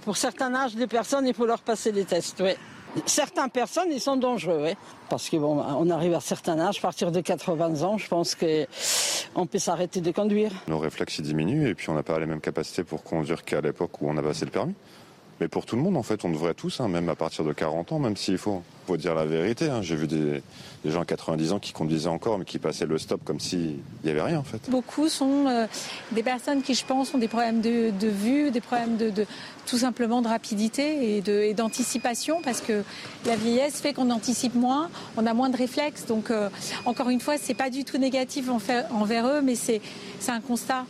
Pour 0.00 0.16
certains 0.16 0.54
âges 0.54 0.76
des 0.76 0.86
personnes, 0.86 1.26
il 1.26 1.34
faut 1.34 1.46
leur 1.46 1.62
passer 1.62 1.92
les 1.92 2.04
tests, 2.04 2.40
oui. 2.40 2.52
Certaines 3.06 3.50
personnes, 3.50 3.88
ils 3.92 4.00
sont 4.00 4.16
dangereux, 4.16 4.62
oui. 4.64 4.74
Parce 5.08 5.30
qu'on 5.30 5.38
bon, 5.38 5.62
on 5.62 5.90
arrive 5.90 6.14
à 6.14 6.20
certain 6.20 6.58
âge, 6.58 6.78
à 6.78 6.82
partir 6.82 7.12
de 7.12 7.20
80 7.20 7.82
ans, 7.82 7.98
je 7.98 8.08
pense 8.08 8.34
qu'on 8.34 9.46
peut 9.46 9.58
s'arrêter 9.58 10.00
de 10.00 10.10
conduire. 10.10 10.50
Nos 10.66 10.78
réflexes 10.78 11.20
diminuent 11.20 11.68
et 11.68 11.74
puis 11.74 11.90
on 11.90 11.94
n'a 11.94 12.02
pas 12.02 12.18
les 12.18 12.26
mêmes 12.26 12.40
capacités 12.40 12.84
pour 12.84 13.02
conduire 13.02 13.44
qu'à 13.44 13.60
l'époque 13.60 14.00
où 14.00 14.08
on 14.08 14.16
a 14.16 14.22
passé 14.22 14.44
le 14.44 14.50
permis. 14.50 14.74
Mais 15.40 15.48
pour 15.48 15.66
tout 15.66 15.76
le 15.76 15.82
monde, 15.82 15.96
en 15.96 16.02
fait, 16.02 16.24
on 16.24 16.30
devrait 16.30 16.54
tous, 16.54 16.80
hein, 16.80 16.88
même 16.88 17.08
à 17.08 17.14
partir 17.14 17.44
de 17.44 17.52
40 17.52 17.92
ans, 17.92 17.98
même 18.00 18.16
s'il 18.16 18.38
faut. 18.38 18.62
faut 18.86 18.96
dire 18.96 19.14
la 19.14 19.24
vérité. 19.24 19.68
Hein. 19.68 19.82
J'ai 19.82 19.94
vu 19.94 20.08
des, 20.08 20.42
gens 20.84 21.02
à 21.02 21.04
90 21.04 21.52
ans 21.52 21.58
qui 21.60 21.72
conduisaient 21.72 22.08
encore, 22.08 22.38
mais 22.38 22.44
qui 22.44 22.58
passaient 22.58 22.86
le 22.86 22.98
stop 22.98 23.20
comme 23.24 23.38
s'il 23.38 23.76
n'y 24.02 24.10
avait 24.10 24.22
rien, 24.22 24.38
en 24.40 24.42
fait. 24.42 24.68
Beaucoup 24.68 25.08
sont 25.08 25.46
euh, 25.46 25.66
des 26.10 26.24
personnes 26.24 26.62
qui, 26.62 26.74
je 26.74 26.84
pense, 26.84 27.14
ont 27.14 27.18
des 27.18 27.28
problèmes 27.28 27.60
de, 27.60 28.08
vue, 28.08 28.50
des 28.50 28.60
problèmes 28.60 28.96
de, 28.96 29.26
tout 29.66 29.78
simplement 29.78 30.22
de 30.22 30.28
rapidité 30.28 31.16
et 31.18 31.54
d'anticipation, 31.54 32.40
parce 32.42 32.60
que 32.60 32.82
la 33.24 33.36
vieillesse 33.36 33.80
fait 33.80 33.92
qu'on 33.92 34.10
anticipe 34.10 34.54
moins, 34.54 34.90
on 35.16 35.26
a 35.26 35.34
moins 35.34 35.50
de 35.50 35.56
réflexes. 35.56 36.06
Donc, 36.06 36.30
euh, 36.30 36.48
encore 36.84 37.10
une 37.10 37.20
fois, 37.20 37.36
c'est 37.38 37.54
pas 37.54 37.70
du 37.70 37.84
tout 37.84 37.98
négatif 37.98 38.48
envers 38.48 39.26
eux, 39.28 39.40
mais 39.40 39.54
c'est 39.54 39.80
un 40.26 40.40
constat. 40.40 40.84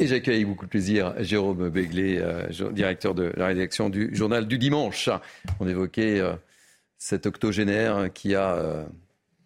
Et 0.00 0.06
j'accueille 0.06 0.36
avec 0.36 0.46
beaucoup 0.46 0.64
de 0.64 0.70
plaisir 0.70 1.12
Jérôme 1.24 1.70
Béglé, 1.70 2.18
euh, 2.18 2.46
directeur 2.70 3.14
de 3.14 3.32
la 3.36 3.48
rédaction 3.48 3.90
du 3.90 4.14
journal 4.14 4.46
du 4.46 4.56
dimanche. 4.56 5.10
On 5.58 5.66
évoquait 5.66 6.20
euh, 6.20 6.34
cet 6.98 7.26
octogénaire 7.26 8.12
qui 8.12 8.36
a 8.36 8.54
euh, 8.54 8.84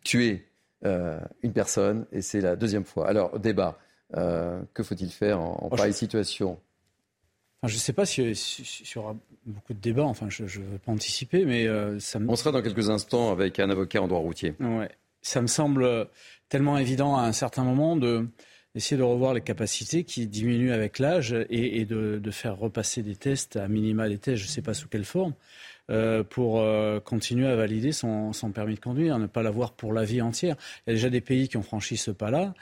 tué 0.04 0.46
une 0.84 1.52
personne 1.52 2.06
et 2.10 2.22
c'est 2.22 2.40
la 2.40 2.56
deuxième 2.56 2.84
fois. 2.84 3.08
Alors, 3.08 3.38
débat, 3.38 3.78
que 4.12 4.82
faut-il 4.82 5.10
faire 5.10 5.40
en, 5.40 5.68
oh, 5.70 5.76
pareille 5.76 5.92
situation? 5.92 6.58
Je 7.62 7.72
ne 7.72 7.78
sais 7.78 7.92
pas 7.92 8.04
s'il 8.04 8.32
y 8.32 8.98
aura 8.98 9.14
beaucoup 9.46 9.74
de 9.74 9.78
débats, 9.78 10.02
enfin 10.02 10.26
je 10.28 10.42
ne 10.42 10.48
veux 10.48 10.78
pas 10.78 10.90
anticiper, 10.90 11.44
mais 11.44 11.68
ça 12.00 12.18
me... 12.18 12.28
On 12.28 12.34
sera 12.34 12.50
dans 12.50 12.62
quelques 12.62 12.90
instants 12.90 13.30
avec 13.30 13.60
un 13.60 13.70
avocat 13.70 14.02
en 14.02 14.08
droit 14.08 14.18
routier. 14.18 14.56
Ouais. 14.58 14.90
Ça 15.20 15.40
me 15.40 15.46
semble 15.46 16.08
tellement 16.48 16.76
évident 16.76 17.16
à 17.16 17.22
un 17.22 17.32
certain 17.32 17.62
moment 17.62 17.96
de, 17.96 18.26
essayer 18.74 18.96
de 18.96 19.02
revoir 19.02 19.34
les 19.34 19.40
capacités 19.40 20.04
qui 20.04 20.26
diminuent 20.26 20.72
avec 20.72 20.98
l'âge 20.98 21.34
et, 21.50 21.84
de, 21.84 22.30
faire 22.30 22.56
repasser 22.56 23.02
des 23.02 23.16
tests, 23.16 23.56
à 23.56 23.68
minima 23.68 24.08
des 24.08 24.18
tests, 24.18 24.38
je 24.38 24.46
ne 24.46 24.50
sais 24.50 24.62
pas 24.62 24.74
sous 24.74 24.88
quelle 24.88 25.04
forme, 25.04 25.34
euh, 25.90 26.22
pour 26.24 26.60
euh, 26.60 27.00
continuer 27.00 27.46
à 27.46 27.56
valider 27.56 27.92
son, 27.92 28.32
permis 28.54 28.76
de 28.76 28.80
conduire, 28.80 29.18
ne 29.18 29.26
pas 29.26 29.42
l'avoir 29.42 29.72
pour 29.72 29.92
la 29.92 30.04
vie 30.04 30.22
entière. 30.22 30.56
Il 30.86 30.90
y 30.90 30.92
a 30.92 30.94
déjà 30.94 31.10
des 31.10 31.20
pays 31.20 31.48
qui 31.48 31.56
ont 31.56 31.62
franchi 31.62 31.96
ce 31.96 32.10
pas-là. 32.10 32.54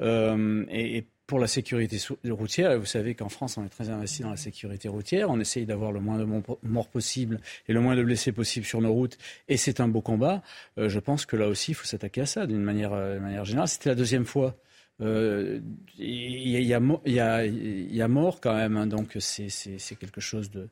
Euh, 0.00 0.64
et, 0.70 1.04
pour 1.26 1.40
la 1.40 1.48
sécurité 1.48 1.98
routière, 2.30 2.78
vous 2.78 2.86
savez 2.86 3.16
qu'en 3.16 3.28
France, 3.28 3.58
on 3.58 3.64
est 3.64 3.68
très 3.68 3.90
investi 3.90 4.22
dans 4.22 4.30
la 4.30 4.36
sécurité 4.36 4.86
routière. 4.86 5.28
On 5.28 5.40
essaye 5.40 5.66
d'avoir 5.66 5.90
le 5.90 5.98
moins 5.98 6.18
de 6.18 6.24
morts 6.62 6.86
possible 6.86 7.40
et 7.66 7.72
le 7.72 7.80
moins 7.80 7.96
de 7.96 8.04
blessés 8.04 8.30
possible 8.30 8.64
sur 8.64 8.80
nos 8.80 8.92
routes. 8.92 9.18
Et 9.48 9.56
c'est 9.56 9.80
un 9.80 9.88
beau 9.88 10.00
combat. 10.00 10.44
je 10.76 10.98
pense 11.00 11.26
que 11.26 11.34
là 11.34 11.48
aussi, 11.48 11.72
il 11.72 11.74
faut 11.74 11.84
s'attaquer 11.84 12.20
à 12.20 12.26
ça 12.26 12.46
d'une 12.46 12.62
manière, 12.62 12.92
manière 12.92 13.44
générale. 13.44 13.66
C'était 13.66 13.88
la 13.88 13.96
deuxième 13.96 14.24
fois 14.24 14.56
il 15.00 16.62
y, 16.62 16.72
a, 16.72 18.08
mort 18.08 18.40
quand 18.40 18.54
même, 18.54 18.76
hein, 18.76 18.86
donc 18.86 19.16
c'est 19.20 19.96
quelque 19.98 20.20
chose 20.20 20.50
de 20.50 20.68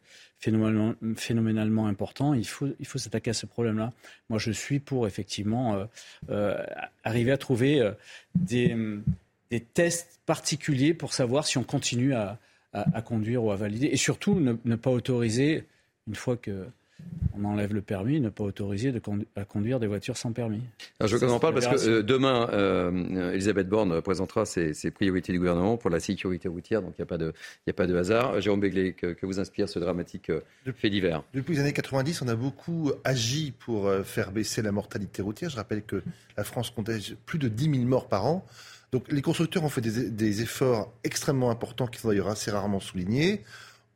phénoménalement, 1.16 1.87
important. 1.87 2.35
Il 2.35 2.47
faut, 2.47 2.68
s'attaquer 2.97 3.31
à 3.31 3.35
ce 3.35 3.47
problème-là. 3.47 3.93
Moi, 4.29 4.39
je 4.39 4.51
suis 4.51 4.81
pour 4.81 5.07
effectivement 5.07 5.75
euh, 5.75 5.85
euh, 6.31 6.64
arriver 7.03 7.33
à 7.33 7.39
trouver 7.39 7.81
euh, 7.81 7.93
des, 8.35 9.61
tests 9.75 10.20
particuliers 10.27 10.95
pour 10.95 11.12
savoir 11.12 11.47
si 11.47 11.59
on 11.59 11.64
continue 11.64 12.14
à, 12.14 12.39
conduire 13.05 13.45
ou 13.45 13.53
à 13.53 13.57
valider, 13.57 13.87
et 13.87 13.97
surtout 13.97 14.35
ne 14.41 14.75
pas 14.75 14.91
autoriser 14.91 15.64
une 16.09 16.16
fois 16.16 16.37
que 16.37 16.66
on 17.36 17.44
enlève 17.44 17.74
le 17.74 17.82
permis, 17.82 18.20
ne 18.20 18.28
pas 18.28 18.44
autoriser 18.44 18.92
de 18.92 19.00
à 19.36 19.44
conduire 19.44 19.80
des 19.80 19.86
voitures 19.86 20.16
sans 20.16 20.32
permis. 20.32 20.62
Alors 21.00 21.09
je 21.09 21.24
en 21.26 21.38
parle 21.38 21.55
parce 21.55 21.66
que 21.66 21.88
euh, 21.88 22.02
demain, 22.02 22.48
euh, 22.52 23.32
Elisabeth 23.32 23.68
Borne 23.68 24.00
présentera 24.02 24.44
ses, 24.44 24.72
priorités 24.92 25.32
du 25.32 25.38
gouvernement 25.38 25.76
pour 25.76 25.90
la 25.90 26.00
sécurité 26.00 26.48
routière, 26.48 26.82
donc 26.82 26.94
il 26.98 27.00
n'y 27.00 27.05
a, 27.05 27.07
pas 27.07 27.18
de, 27.18 27.32
a 27.68 27.72
pas 27.72 27.86
de 27.86 27.96
hasard. 27.96 28.40
Jérôme 28.40 28.61
Béglé, 28.61 28.92
que, 28.92 29.16
vous 29.24 29.40
inspire 29.40 29.68
ce 29.68 29.78
dramatique 29.78 30.30
euh, 30.30 30.40
fait 30.76 30.90
divers? 30.90 31.22
Depuis 31.32 31.55
les 31.55 31.61
années 31.61 31.72
90, 31.72 32.22
on 32.22 32.28
a 32.28 32.36
beaucoup 32.36 32.92
agi 33.05 33.52
pour 33.59 33.90
faire 34.05 34.32
baisser 34.32 34.62
la 34.62 34.72
mortalité 34.72 35.22
routière. 35.22 35.50
Je 35.50 35.57
rappelle 35.57 35.82
que 35.82 36.02
la 36.36 36.44
France 36.44 36.70
comptait 36.70 36.98
plus 37.26 37.38
de 37.38 37.48
10 37.48 37.70
000 37.70 37.84
morts 37.84 38.09
par 38.09 38.26
an. 38.26 38.46
Donc 38.92 39.11
les 39.11 39.22
constructeurs 39.22 39.64
ont 39.64 39.68
fait 39.68 39.80
des, 39.80 40.11
des 40.11 40.42
efforts 40.42 40.92
extrêmement 41.02 41.50
importants 41.50 41.86
qui 41.86 42.00
sont 42.00 42.09
d'ailleurs 42.09 42.28
assez 42.28 42.50
rarement 42.50 42.80
soulignés. 42.80 43.42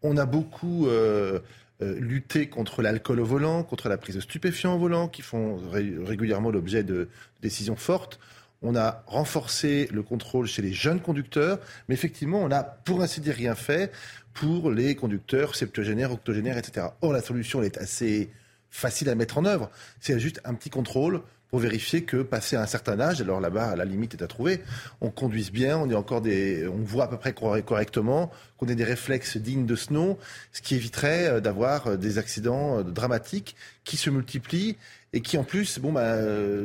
On 0.03 0.17
a 0.17 0.27
beaucoup 0.27 0.87
euh, 0.87 1.41
lutter 1.81 2.49
contre 2.49 2.83
l'alcool 2.83 3.21
au 3.21 3.25
volant, 3.25 3.63
contre 3.63 3.89
la 3.89 3.97
prise 3.99 4.17
de 4.17 4.21
stupéfiants 4.21 4.75
au 4.75 4.79
volant, 4.79 5.09
qui 5.09 5.23
font 5.23 5.61
régulièrement 5.71 6.51
l'objet 6.51 6.83
de 6.83 7.09
décisions 7.41 7.77
fortes. 7.77 8.19
On 8.63 8.75
a 8.75 9.05
renforcé 9.07 9.89
le 9.93 10.03
contrôle 10.03 10.49
chez 10.49 10.63
les 10.63 10.73
jeunes 10.73 11.01
conducteurs, 11.01 11.61
mais 11.89 11.95
effectivement, 11.95 12.43
on 12.43 12.49
n'a 12.49 12.65
pour 12.65 13.03
ainsi 13.03 13.21
dire 13.21 13.35
rien 13.35 13.55
fait 13.55 13.93
pour 14.35 14.71
les 14.71 14.97
conducteurs 14.97 15.55
septuagénaires, 15.55 16.13
octogénaires, 16.13 16.59
etc. 16.59 16.89
Or, 17.01 17.13
la 17.13 17.23
solution, 17.23 17.63
est 17.63 17.79
assez 17.79 18.31
facile 18.71 19.09
à 19.09 19.15
mettre 19.15 19.39
en 19.39 19.45
œuvre. 19.45 19.71
C'est 20.01 20.19
juste 20.19 20.41
un 20.45 20.55
petit 20.55 20.71
contrôle 20.71 21.23
pour 21.51 21.61
vérifier 21.61 22.03
que, 22.03 22.19
passé 22.19 22.57
un 22.57 22.67
certain 22.67 23.01
âge, 23.01 23.21
alors 23.21 23.41
là-bas, 23.41 23.75
la 23.75 23.85
limite 23.85 24.15
est 24.15 24.23
à 24.23 24.27
trouver, 24.27 24.61
on 25.01 25.11
conduise 25.11 25.51
bien, 25.51 25.79
on 25.79 25.89
est 25.89 25.95
encore 25.95 26.21
des, 26.21 26.69
on 26.69 26.83
voit 26.83 27.05
à 27.05 27.09
peu 27.09 27.17
près 27.17 27.33
correctement, 27.33 28.31
qu'on 28.59 28.69
ait 28.69 28.75
des 28.75 28.85
réflexes 28.85 29.39
dignes 29.39 29.65
de 29.65 29.77
ce 29.77 29.93
nom, 29.93 30.19
ce 30.53 30.61
qui 30.61 30.75
éviterait 30.75 31.27
euh, 31.27 31.41
d'avoir 31.41 31.87
euh, 31.87 31.97
des 31.97 32.19
accidents 32.19 32.79
euh, 32.79 32.83
dramatiques 32.83 33.57
qui 33.85 33.97
se 33.97 34.11
multiplient 34.11 34.77
et 35.15 35.23
qui 35.23 35.39
en 35.39 35.45
plus, 35.45 35.79
bon, 35.79 35.91
bah, 35.91 36.19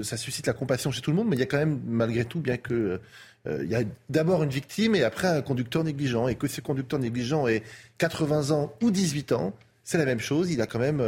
ça 0.03 0.17
suscite 0.17 0.47
la 0.47 0.53
compassion 0.53 0.91
chez 0.91 0.99
tout 0.99 1.11
le 1.11 1.15
monde, 1.15 1.29
mais 1.29 1.37
il 1.37 1.39
y 1.39 1.43
a 1.43 1.45
quand 1.45 1.57
même, 1.57 1.79
malgré 1.87 2.25
tout, 2.25 2.41
bien 2.41 2.57
que 2.57 2.99
il 3.45 3.69
y 3.69 3.75
a 3.75 3.83
d'abord 4.09 4.43
une 4.43 4.49
victime 4.49 4.95
et 4.95 5.03
après 5.03 5.27
un 5.27 5.41
conducteur 5.41 5.83
négligent, 5.83 6.27
et 6.27 6.35
que 6.35 6.47
ce 6.47 6.59
conducteur 6.59 6.99
négligent 6.99 7.47
ait 7.47 7.63
80 7.97 8.51
ans 8.51 8.73
ou 8.81 8.91
18 8.91 9.33
ans, 9.33 9.53
c'est 9.83 9.97
la 9.97 10.05
même 10.05 10.19
chose. 10.19 10.51
Il 10.51 10.61
a 10.61 10.67
quand 10.67 10.79
même, 10.79 11.01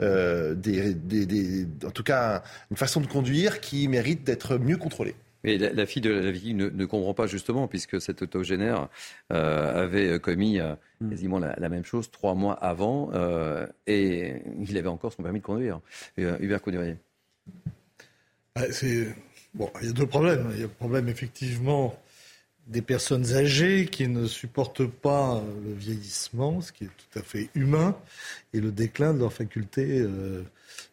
des, 0.00 1.66
en 1.84 1.90
tout 1.90 2.02
cas, 2.02 2.42
une 2.70 2.76
façon 2.76 3.00
de 3.00 3.06
conduire 3.06 3.60
qui 3.60 3.88
mérite 3.88 4.24
d'être 4.24 4.58
mieux 4.58 4.76
contrôlée. 4.76 5.14
Mais 5.44 5.58
la, 5.58 5.86
fille 5.86 6.02
de 6.02 6.10
la 6.10 6.30
victime 6.30 6.56
ne, 6.56 6.84
comprend 6.86 7.14
pas 7.14 7.26
justement, 7.26 7.66
puisque 7.66 8.00
cet 8.00 8.22
autogénaire 8.22 8.88
euh, 9.32 9.84
avait 9.84 10.20
commis 10.20 10.60
euh, 10.60 10.74
mm. 11.00 11.10
quasiment 11.10 11.38
la, 11.40 11.68
même 11.68 11.84
chose 11.84 12.10
trois 12.10 12.34
mois 12.34 12.54
avant, 12.54 13.10
euh, 13.12 13.66
et 13.86 14.42
il 14.60 14.78
avait 14.78 14.88
encore 14.88 15.12
son 15.12 15.22
permis 15.22 15.40
de 15.40 15.44
conduire. 15.44 15.80
Hubert 16.16 16.62
Coudurier. 16.62 16.96
Bon, 19.54 19.70
il 19.80 19.88
y 19.88 19.90
a 19.90 19.92
deux 19.92 20.06
problèmes. 20.06 20.48
Il 20.52 20.60
y 20.60 20.64
a 20.64 20.66
le 20.66 20.68
problème 20.68 21.08
effectivement 21.08 21.94
des 22.66 22.82
personnes 22.82 23.34
âgées 23.34 23.86
qui 23.86 24.08
ne 24.08 24.26
supportent 24.26 24.86
pas 24.86 25.42
le 25.64 25.72
vieillissement, 25.72 26.60
ce 26.60 26.72
qui 26.72 26.84
est 26.84 26.88
tout 26.88 27.18
à 27.18 27.22
fait 27.22 27.50
humain, 27.54 27.96
et 28.54 28.60
le 28.60 28.70
déclin 28.70 29.14
de 29.14 29.18
leurs 29.18 29.32
facultés 29.32 30.06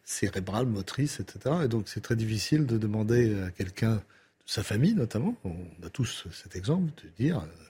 cérébrales, 0.04 0.66
motrices, 0.66 1.20
etc. 1.20 1.56
Et 1.64 1.68
donc 1.68 1.88
c'est 1.88 2.00
très 2.00 2.16
difficile 2.16 2.66
de 2.66 2.76
demander 2.76 3.40
à 3.40 3.50
quelqu'un 3.50 4.02
sa 4.50 4.64
famille 4.64 4.94
notamment, 4.94 5.36
on 5.44 5.86
a 5.86 5.90
tous 5.90 6.26
cet 6.32 6.56
exemple, 6.56 6.90
de 7.04 7.08
dire 7.22 7.38
euh, 7.38 7.64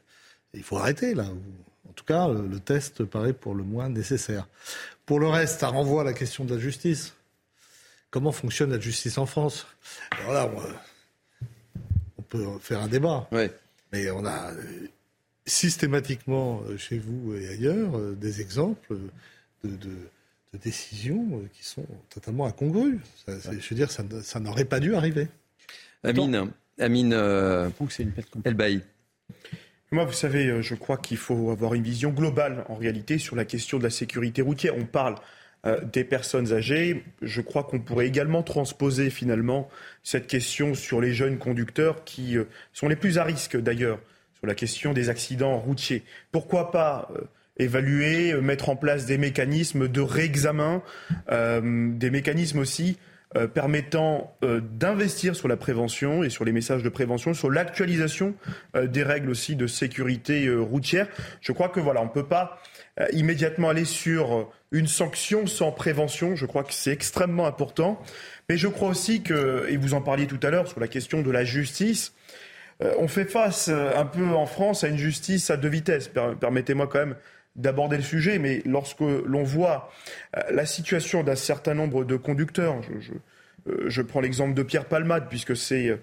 il 0.54 0.62
faut 0.62 0.78
arrêter 0.78 1.14
là. 1.14 1.26
En 1.86 1.92
tout 1.92 2.06
cas, 2.06 2.26
le, 2.28 2.58
test 2.58 3.04
paraît 3.04 3.34
pour 3.34 3.54
le 3.54 3.64
moins 3.64 3.90
nécessaire. 3.90 4.48
Pour 5.04 5.20
le 5.20 5.28
reste, 5.28 5.60
ça 5.60 5.68
renvoie 5.68 6.00
à 6.00 6.04
la 6.04 6.14
question 6.14 6.46
de 6.46 6.54
la 6.54 6.60
justice. 6.60 7.14
Comment 8.10 8.32
fonctionne 8.32 8.70
la 8.70 8.80
justice 8.80 9.18
en 9.18 9.26
France? 9.26 9.66
Alors 10.22 10.32
là, 10.32 10.50
on, 12.16 12.22
peut 12.22 12.46
faire 12.60 12.80
un 12.80 12.88
débat. 12.88 13.28
Mais 13.92 14.10
on 14.10 14.24
a 14.24 14.52
euh, 14.52 14.88
systématiquement 15.46 16.62
euh, 16.68 16.76
chez 16.76 16.98
vous 16.98 17.34
et 17.34 17.48
ailleurs 17.48 17.98
des 18.16 18.40
exemples 18.40 18.96
de, 19.64 19.90
décisions 20.62 21.42
qui 21.52 21.64
sont 21.64 21.86
totalement 22.08 22.44
incongrues. 22.46 22.98
je 23.28 23.68
veux 23.68 23.76
dire, 23.76 23.90
ça, 23.90 24.02
ça 24.22 24.40
n'aurait 24.40 24.64
pas 24.64 24.80
dû 24.80 24.96
arriver. 24.96 25.28
Amine, 26.02 26.50
Amine 26.78 27.12
euh, 27.12 27.70
Elbaï. 28.44 28.82
Moi, 29.92 30.04
vous 30.04 30.12
savez, 30.12 30.46
euh, 30.46 30.62
je 30.62 30.74
crois 30.74 30.96
qu'il 30.96 31.16
faut 31.16 31.50
avoir 31.50 31.74
une 31.74 31.82
vision 31.82 32.10
globale, 32.10 32.64
en 32.68 32.76
réalité, 32.76 33.18
sur 33.18 33.36
la 33.36 33.44
question 33.44 33.78
de 33.78 33.82
la 33.82 33.90
sécurité 33.90 34.40
routière. 34.40 34.74
On 34.76 34.86
parle 34.86 35.14
euh, 35.14 35.18
des 35.92 36.04
personnes 36.04 36.52
âgées. 36.52 37.04
Je 37.20 37.40
crois 37.40 37.64
qu'on 37.64 37.80
pourrait 37.80 38.06
également 38.06 38.42
transposer, 38.42 39.10
finalement, 39.10 39.68
cette 40.02 40.26
question 40.26 40.74
sur 40.74 41.00
les 41.00 41.12
jeunes 41.12 41.38
conducteurs 41.38 42.04
qui 42.04 42.36
sont 42.72 42.88
les 42.88 42.96
plus 42.96 43.18
à 43.18 43.24
risque, 43.24 43.58
d'ailleurs, 43.58 43.98
sur 44.38 44.46
la 44.46 44.54
question 44.54 44.92
des 44.92 45.10
accidents 45.10 45.58
routiers. 45.58 46.02
Pourquoi 46.32 46.70
pas 46.70 47.10
évaluer, 47.58 48.32
mettre 48.40 48.70
en 48.70 48.76
place 48.76 49.04
des 49.04 49.18
mécanismes 49.18 49.86
de 49.86 50.00
réexamen, 50.00 50.82
des 51.30 52.10
mécanismes 52.10 52.60
aussi 52.60 52.96
euh, 53.36 53.46
permettant 53.46 54.36
euh, 54.42 54.60
d'investir 54.60 55.36
sur 55.36 55.46
la 55.46 55.56
prévention 55.56 56.24
et 56.24 56.30
sur 56.30 56.44
les 56.44 56.50
messages 56.50 56.82
de 56.82 56.88
prévention, 56.88 57.32
sur 57.32 57.48
l'actualisation 57.48 58.34
euh, 58.74 58.88
des 58.88 59.04
règles 59.04 59.30
aussi 59.30 59.54
de 59.54 59.68
sécurité 59.68 60.52
routière. 60.52 61.06
Je 61.40 61.52
crois 61.52 61.68
que 61.68 61.78
voilà, 61.78 62.02
on 62.02 62.06
ne 62.06 62.10
peut 62.10 62.26
pas 62.26 62.60
immédiatement 63.12 63.68
aller 63.68 63.84
sur 63.84 64.50
une 64.72 64.86
sanction 64.86 65.46
sans 65.46 65.72
prévention. 65.72 66.36
Je 66.36 66.46
crois 66.46 66.64
que 66.64 66.72
c'est 66.72 66.92
extrêmement 66.92 67.46
important. 67.46 68.00
Mais 68.48 68.56
je 68.56 68.68
crois 68.68 68.88
aussi 68.88 69.22
que, 69.22 69.66
et 69.68 69.76
vous 69.76 69.94
en 69.94 70.00
parliez 70.00 70.26
tout 70.26 70.40
à 70.42 70.50
l'heure 70.50 70.68
sur 70.68 70.80
la 70.80 70.88
question 70.88 71.22
de 71.22 71.30
la 71.30 71.44
justice, 71.44 72.12
on 72.98 73.08
fait 73.08 73.26
face 73.26 73.68
un 73.68 74.06
peu 74.06 74.24
en 74.24 74.46
France 74.46 74.84
à 74.84 74.88
une 74.88 74.96
justice 74.96 75.50
à 75.50 75.58
deux 75.58 75.68
vitesses. 75.68 76.10
Permettez-moi 76.40 76.86
quand 76.86 77.00
même 77.00 77.14
d'aborder 77.56 77.96
le 77.96 78.02
sujet, 78.02 78.38
mais 78.38 78.62
lorsque 78.64 79.00
l'on 79.00 79.42
voit 79.42 79.92
euh, 80.36 80.40
la 80.50 80.66
situation 80.66 81.22
d'un 81.22 81.36
certain 81.36 81.74
nombre 81.74 82.04
de 82.04 82.16
conducteurs, 82.16 82.80
euh, 83.68 83.84
je, 83.88 84.02
prends 84.02 84.20
l'exemple 84.20 84.54
de 84.54 84.62
Pierre 84.62 84.86
Palmade, 84.86 85.26
puisque 85.28 85.56
c'est 85.56 85.88
euh, 85.88 85.96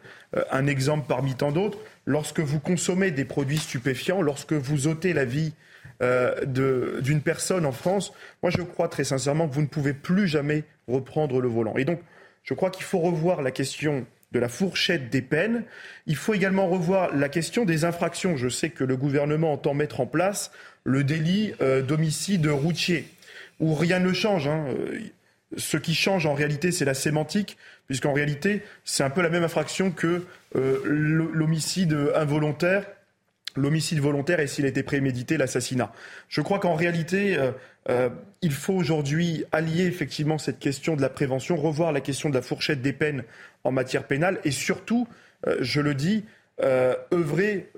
un 0.52 0.68
exemple 0.68 1.06
parmi 1.08 1.36
tant 1.36 1.52
d'autres, 1.52 1.80
lorsque 2.06 2.40
vous 2.40 2.60
consommez 2.60 3.12
des 3.12 3.26
produits 3.26 3.58
stupéfiants, 3.58 4.22
lorsque 4.22 4.54
vous 4.54 4.88
ôtez 4.88 5.14
la 5.14 5.26
vie 5.26 5.54
d'une 6.02 7.22
personne 7.22 7.66
en 7.66 7.72
France, 7.72 8.14
moi 8.44 8.52
je 8.52 8.62
crois 8.62 8.88
très 8.88 9.04
sincèrement 9.04 9.48
que 9.48 9.54
vous 9.54 9.62
ne 9.62 9.68
pouvez 9.68 9.94
plus 9.94 10.28
jamais 10.28 10.64
reprendre 10.88 11.42
le 11.42 11.48
volant. 11.48 11.76
Et 11.78 11.86
donc, 11.86 12.00
je 12.44 12.54
crois 12.54 12.70
qu'il 12.70 12.84
faut 12.84 13.00
revoir 13.00 13.42
la 13.42 13.52
question 13.52 14.06
de 14.32 14.40
la 14.40 14.50
fourchette 14.50 15.10
des 15.10 15.22
peines. 15.22 15.64
Il 16.06 16.16
faut 16.16 16.34
également 16.34 16.68
revoir 16.68 17.16
la 17.16 17.30
question 17.30 17.66
des 17.66 17.86
infractions. 17.86 18.38
Je 18.38 18.50
sais 18.50 18.70
que 18.70 18.84
le 18.84 18.98
gouvernement 18.98 19.54
entend 19.54 19.74
mettre 19.74 20.00
en 20.00 20.06
place 20.06 20.52
le 20.84 21.04
délit 21.04 21.54
euh, 21.62 21.82
d'homicide 21.82 22.48
routier, 22.48 23.08
où 23.60 23.74
rien 23.74 24.00
ne 24.00 24.14
change. 24.14 24.48
Hein. 24.48 24.66
Euh, 24.70 25.00
ce 25.56 25.78
qui 25.78 25.96
change 25.96 26.26
en 26.26 26.34
réalité, 26.34 26.72
c'est 26.72 26.86
la 26.86 26.94
sémantique, 26.94 27.58
puisqu'en 27.88 28.14
réalité, 28.14 28.64
c'est 28.84 29.04
un 29.04 29.10
peu 29.10 29.22
la 29.22 29.30
même 29.30 29.44
infraction 29.44 29.92
que 29.92 30.26
euh, 30.56 30.82
l'homicide 30.86 31.98
involontaire, 32.16 32.86
l'homicide 33.58 34.00
volontaire 34.00 34.40
et 34.40 34.48
s'il 34.48 34.66
était 34.66 34.84
prémédité, 34.84 35.38
l'assassinat. 35.38 35.92
Je 36.30 36.42
crois 36.42 36.60
qu'en 36.60 36.76
réalité, 36.76 37.38
il 38.42 38.52
faut 38.52 38.74
aujourd'hui 38.74 39.46
allier 39.52 39.86
effectivement 39.86 40.38
cette 40.38 40.60
question 40.60 40.96
de 40.96 41.02
la 41.02 41.10
prévention, 41.10 41.56
revoir 41.58 41.92
la 41.92 42.02
question 42.02 42.30
de 42.30 42.36
la 42.36 42.42
fourchette 42.42 42.82
des 42.82 42.94
peines 42.94 43.24
en 43.64 43.72
matière 43.72 44.06
pénale 44.06 44.40
et 44.44 44.52
surtout, 44.52 45.08
je 45.60 45.82
le 45.82 45.94
dis, 45.94 46.24
œuvrer 46.62 47.70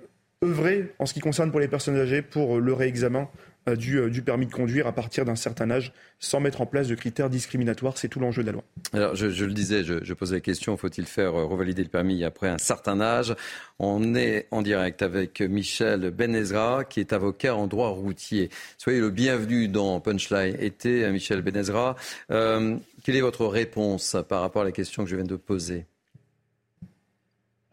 œuvrer 0.43 0.93
en 0.99 1.05
ce 1.05 1.13
qui 1.13 1.19
concerne 1.19 1.51
pour 1.51 1.59
les 1.59 1.67
personnes 1.67 1.97
âgées 1.97 2.21
pour 2.21 2.57
euh, 2.57 2.59
le 2.59 2.73
réexamen 2.73 3.29
euh, 3.67 3.75
euh, 3.75 4.09
du, 4.09 4.21
permis 4.21 4.45
de 4.45 4.51
conduire 4.51 4.87
à 4.87 4.91
partir 4.91 5.25
d'un 5.25 5.35
certain 5.35 5.69
âge 5.69 5.91
sans 6.19 6.39
mettre 6.39 6.61
en 6.61 6.65
place 6.65 6.87
de 6.87 6.95
critères 6.95 7.29
discriminatoires. 7.29 7.97
C'est 7.97 8.07
tout 8.07 8.19
l'enjeu 8.19 8.41
de 8.41 8.47
la 8.47 8.53
loi. 8.53 8.63
Alors, 8.93 9.15
je, 9.15 9.45
le 9.45 9.53
disais, 9.53 9.83
je, 9.83 10.13
posais 10.13 10.35
la 10.35 10.41
question, 10.41 10.77
faut-il 10.77 11.05
faire 11.05 11.33
revalider 11.33 11.83
le 11.83 11.89
permis 11.89 12.23
après 12.23 12.49
un 12.49 12.57
certain 12.57 12.99
âge? 13.01 13.35
On 13.79 14.15
est 14.15 14.47
en 14.51 14.61
direct 14.61 15.01
avec 15.01 15.41
Michel 15.41 16.11
Benezra, 16.11 16.83
qui 16.83 16.99
est 16.99 17.13
avocat 17.13 17.55
en 17.55 17.67
droit 17.67 17.89
routier. 17.89 18.49
Soyez 18.77 18.99
le 18.99 19.09
bienvenu 19.09 19.67
dans 19.67 19.99
Punchline 19.99 20.55
été, 20.59 21.09
Michel 21.09 21.41
Benezra. 21.41 21.95
quelle 22.27 23.15
est 23.15 23.21
votre 23.21 23.45
réponse 23.45 24.17
par 24.27 24.41
rapport 24.41 24.63
à 24.63 24.65
la 24.65 24.71
question 24.71 25.03
que 25.03 25.09
je 25.09 25.15
viens 25.15 25.25
de 25.25 25.35
poser? 25.35 25.85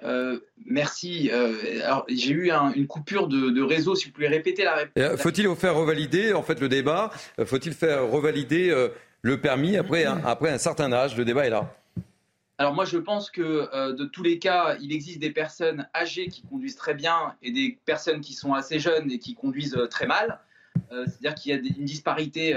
Euh, 0.03 0.39
merci. 0.65 1.31
Euh, 1.33 1.81
alors, 1.85 2.05
j'ai 2.09 2.33
eu 2.33 2.51
une 2.51 2.87
coupure 2.87 3.29
de, 3.29 3.63
réseau. 3.63 3.95
Si 3.95 4.07
vous 4.07 4.13
pouvez 4.13 4.29
répéter 4.29 4.65
la 4.65 4.75
réponse. 4.75 4.93
Euh, 4.99 5.17
faut-il 5.17 5.55
faire 5.57 5.75
revalider, 5.75 6.33
en 6.33 6.43
fait, 6.43 6.61
le 6.61 6.69
débat 6.69 7.11
Faut-il 7.45 7.73
faire 7.73 8.07
revalider 8.09 8.89
le 9.23 9.41
permis 9.41 9.77
après 9.77 10.05
un, 10.05 10.23
après 10.25 10.51
un 10.51 10.59
certain 10.59 10.93
âge? 10.93 11.17
Le 11.17 11.25
débat 11.25 11.47
est 11.47 11.51
là. 11.51 11.75
Alors 12.59 12.73
moi, 12.73 12.87
je 12.87 12.97
pense 12.97 13.31
que 13.31 13.93
de 13.93 14.05
tous 14.07 14.23
les 14.23 14.39
cas, 14.39 14.77
il 14.81 14.93
existe 14.93 15.19
des 15.19 15.31
personnes 15.31 15.87
âgées 15.95 16.29
qui 16.29 16.43
conduisent 16.43 16.77
très 16.77 16.95
bien 16.95 17.35
et 17.43 17.51
des 17.51 17.79
personnes 17.85 18.23
qui 18.23 18.33
sont 18.33 18.55
assez 18.55 18.79
jeunes 18.79 19.11
et 19.11 19.19
qui 19.19 19.35
conduisent 19.35 19.79
très 19.91 20.07
mal. 20.07 20.41
C'est-à-dire 20.91 21.35
qu'il 21.35 21.53
y 21.53 21.55
a 21.55 21.59
une 21.59 21.85
disparité 21.85 22.57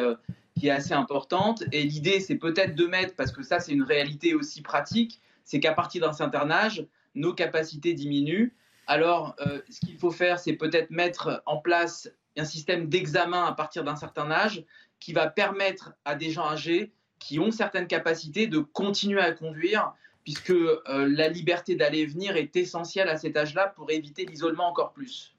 qui 0.58 0.68
est 0.68 0.72
assez 0.72 0.94
importante. 0.94 1.64
Et 1.72 1.84
l'idée, 1.84 2.20
c'est 2.22 2.36
peut-être 2.36 2.76
de 2.76 2.86
mettre, 2.86 3.16
parce 3.16 3.32
que 3.32 3.44
ça, 3.44 3.60
c'est 3.60 3.74
une 3.74 3.84
réalité 3.84 4.36
aussi 4.36 4.62
pratique, 4.62 5.20
c'est 5.44 5.60
qu'à 5.60 5.74
partir 5.74 6.02
d'un 6.06 6.14
certain 6.14 6.50
âge, 6.50 6.86
nos 7.16 7.34
capacités 7.34 7.94
diminuent. 7.94 8.54
Alors, 8.88 9.36
euh, 9.42 9.62
ce 9.70 9.80
qu'il 9.80 9.98
faut 9.98 10.12
faire, 10.12 10.40
c'est 10.40 10.54
peut-être 10.54 10.90
mettre 10.90 11.44
en 11.46 11.58
place 11.58 12.10
un 12.38 12.46
système 12.46 12.88
d'examen 12.88 13.46
à 13.46 13.52
partir 13.54 13.84
d'un 13.84 13.96
certain 13.96 14.32
âge 14.32 14.64
qui 15.00 15.14
va 15.14 15.28
permettre 15.28 15.94
à 16.06 16.16
des 16.16 16.32
gens 16.32 16.46
âgés 16.46 16.92
qui 17.20 17.40
ont 17.40 17.52
certaines 17.52 17.88
capacités 17.88 18.48
de 18.48 18.60
continuer 18.60 19.22
à 19.22 19.32
conduire, 19.32 19.94
puisque 20.24 20.52
euh, 20.52 20.80
la 20.88 21.28
liberté 21.28 21.76
d'aller 21.76 22.00
et 22.00 22.06
venir 22.06 22.38
est 22.38 22.56
essentielle 22.56 23.10
à 23.10 23.18
cet 23.18 23.36
âge-là 23.36 23.68
pour 23.76 23.92
éviter 23.92 24.26
l'isolement 24.26 24.68
encore 24.68 24.94
plus. 24.94 25.36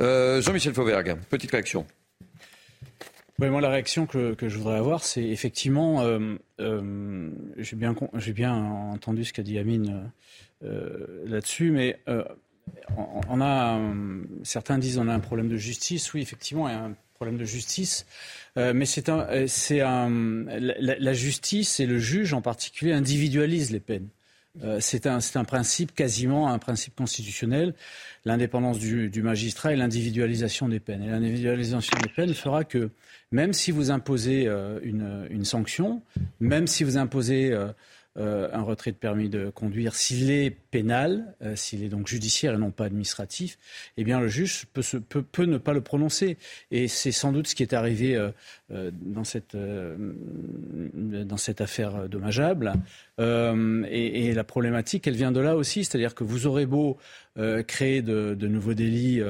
Euh, 0.00 0.40
Jean-Michel 0.40 0.72
Fauvergue, 0.72 1.18
petite 1.28 1.50
réaction 1.50 1.86
moi, 3.48 3.60
la 3.60 3.70
réaction 3.70 4.06
que, 4.06 4.36
je 4.38 4.58
voudrais 4.58 4.76
avoir, 4.76 5.02
c'est 5.02 5.22
effectivement, 5.22 6.02
euh, 6.02 6.36
euh, 6.60 7.30
j'ai 7.56 7.76
bien, 7.76 7.94
entendu 8.92 9.24
ce 9.24 9.32
qu'a 9.32 9.42
dit 9.42 9.58
Amine 9.58 10.10
euh, 10.62 11.06
là-dessus, 11.24 11.70
mais 11.70 11.98
on, 13.28 13.40
a, 13.40 13.80
certains 14.42 14.78
disent 14.78 14.98
on 14.98 15.08
a 15.08 15.14
un 15.14 15.20
problème 15.20 15.48
de 15.48 15.56
justice. 15.56 16.12
Oui, 16.12 16.20
effectivement, 16.20 16.68
il 16.68 16.72
y 16.72 16.74
a 16.74 16.84
un 16.84 16.94
problème 17.14 17.38
de 17.38 17.44
justice, 17.44 18.06
mais 18.56 18.84
c'est 18.84 19.08
un, 19.08 19.46
c'est 19.46 19.80
un, 19.80 20.10
la, 20.48 21.12
justice 21.12 21.80
et 21.80 21.86
le 21.86 21.98
juge 21.98 22.34
en 22.34 22.42
particulier 22.42 22.92
individualisent 22.92 23.70
les 23.70 23.80
peines. 23.80 24.08
c'est 24.80 25.06
un, 25.06 25.18
un, 25.34 25.44
principe 25.44 25.94
quasiment 25.94 26.52
un 26.52 26.58
principe 26.58 26.94
constitutionnel, 26.94 27.74
l'indépendance 28.24 28.78
du, 28.78 29.08
du, 29.08 29.22
magistrat 29.22 29.72
et 29.72 29.76
l'individualisation 29.76 30.68
des 30.68 30.80
peines. 30.80 31.02
Et 31.02 31.08
l'individualisation 31.08 31.98
des 32.02 32.08
peines 32.08 32.34
fera 32.34 32.64
que 32.64 32.90
même 33.32 33.52
si 33.52 33.70
vous 33.70 33.90
imposez 33.90 34.46
une, 34.82 35.26
une, 35.30 35.44
sanction, 35.44 36.02
même 36.40 36.66
si 36.66 36.84
vous 36.84 36.96
imposez 36.96 37.56
euh, 38.18 38.48
un 38.52 38.62
retrait 38.62 38.90
de 38.90 38.96
permis 38.96 39.28
de 39.28 39.50
conduire, 39.50 39.94
s'il 39.94 40.32
est 40.32 40.50
pénal, 40.50 41.36
euh, 41.42 41.54
s'il 41.54 41.84
est 41.84 41.88
donc 41.88 42.08
judiciaire 42.08 42.54
et 42.54 42.58
non 42.58 42.72
pas 42.72 42.86
administratif, 42.86 43.56
eh 43.96 44.02
bien 44.02 44.18
le 44.18 44.26
juge 44.26 44.66
peut, 44.72 44.82
peut, 45.22 45.44
ne 45.44 45.58
pas 45.58 45.72
le 45.72 45.80
prononcer. 45.80 46.36
Et 46.72 46.88
c'est 46.88 47.12
sans 47.12 47.30
doute 47.30 47.46
ce 47.46 47.54
qui 47.54 47.62
est 47.62 47.72
arrivé 47.72 48.16
euh, 48.16 48.90
dans, 49.00 49.22
cette, 49.22 49.54
affaire 51.60 52.08
dommageable. 52.08 52.72
Et, 53.20 54.32
la 54.34 54.44
problématique, 54.44 55.06
elle 55.06 55.14
vient 55.14 55.30
de 55.30 55.40
là 55.40 55.54
aussi, 55.54 55.84
c'est-à-dire 55.84 56.16
que 56.16 56.24
vous 56.24 56.48
aurez 56.48 56.66
beau 56.66 56.98
créer 57.68 58.02
de, 58.02 58.34
nouveaux 58.48 58.74
délits 58.74 59.22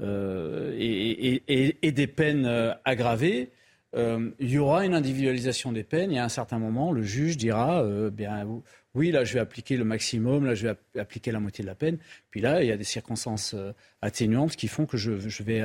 et, 0.00 1.92
des 1.92 2.06
peines 2.06 2.76
aggravées. 2.84 3.50
Euh, 3.94 4.30
il 4.38 4.50
y 4.50 4.58
aura 4.58 4.86
une 4.86 4.94
individualisation 4.94 5.70
des 5.72 5.84
peines 5.84 6.12
et 6.12 6.18
à 6.18 6.24
un 6.24 6.30
certain 6.30 6.58
moment, 6.58 6.92
le 6.92 7.02
juge 7.02 7.36
dira 7.36 7.82
euh, 7.82 8.10
bien, 8.10 8.46
oui, 8.94 9.10
là, 9.10 9.24
je 9.24 9.34
vais 9.34 9.40
appliquer 9.40 9.76
le 9.76 9.84
maximum, 9.84 10.46
là, 10.46 10.54
je 10.54 10.68
vais 10.68 11.00
appliquer 11.00 11.30
la 11.30 11.40
moitié 11.40 11.62
de 11.62 11.66
la 11.66 11.74
peine. 11.74 11.98
Puis 12.30 12.40
là, 12.40 12.62
il 12.62 12.68
y 12.68 12.72
a 12.72 12.76
des 12.76 12.84
circonstances 12.84 13.54
euh, 13.54 13.72
atténuantes 14.00 14.56
qui 14.56 14.68
font 14.68 14.86
que 14.86 14.96
je, 14.96 15.12
vais, 15.42 15.62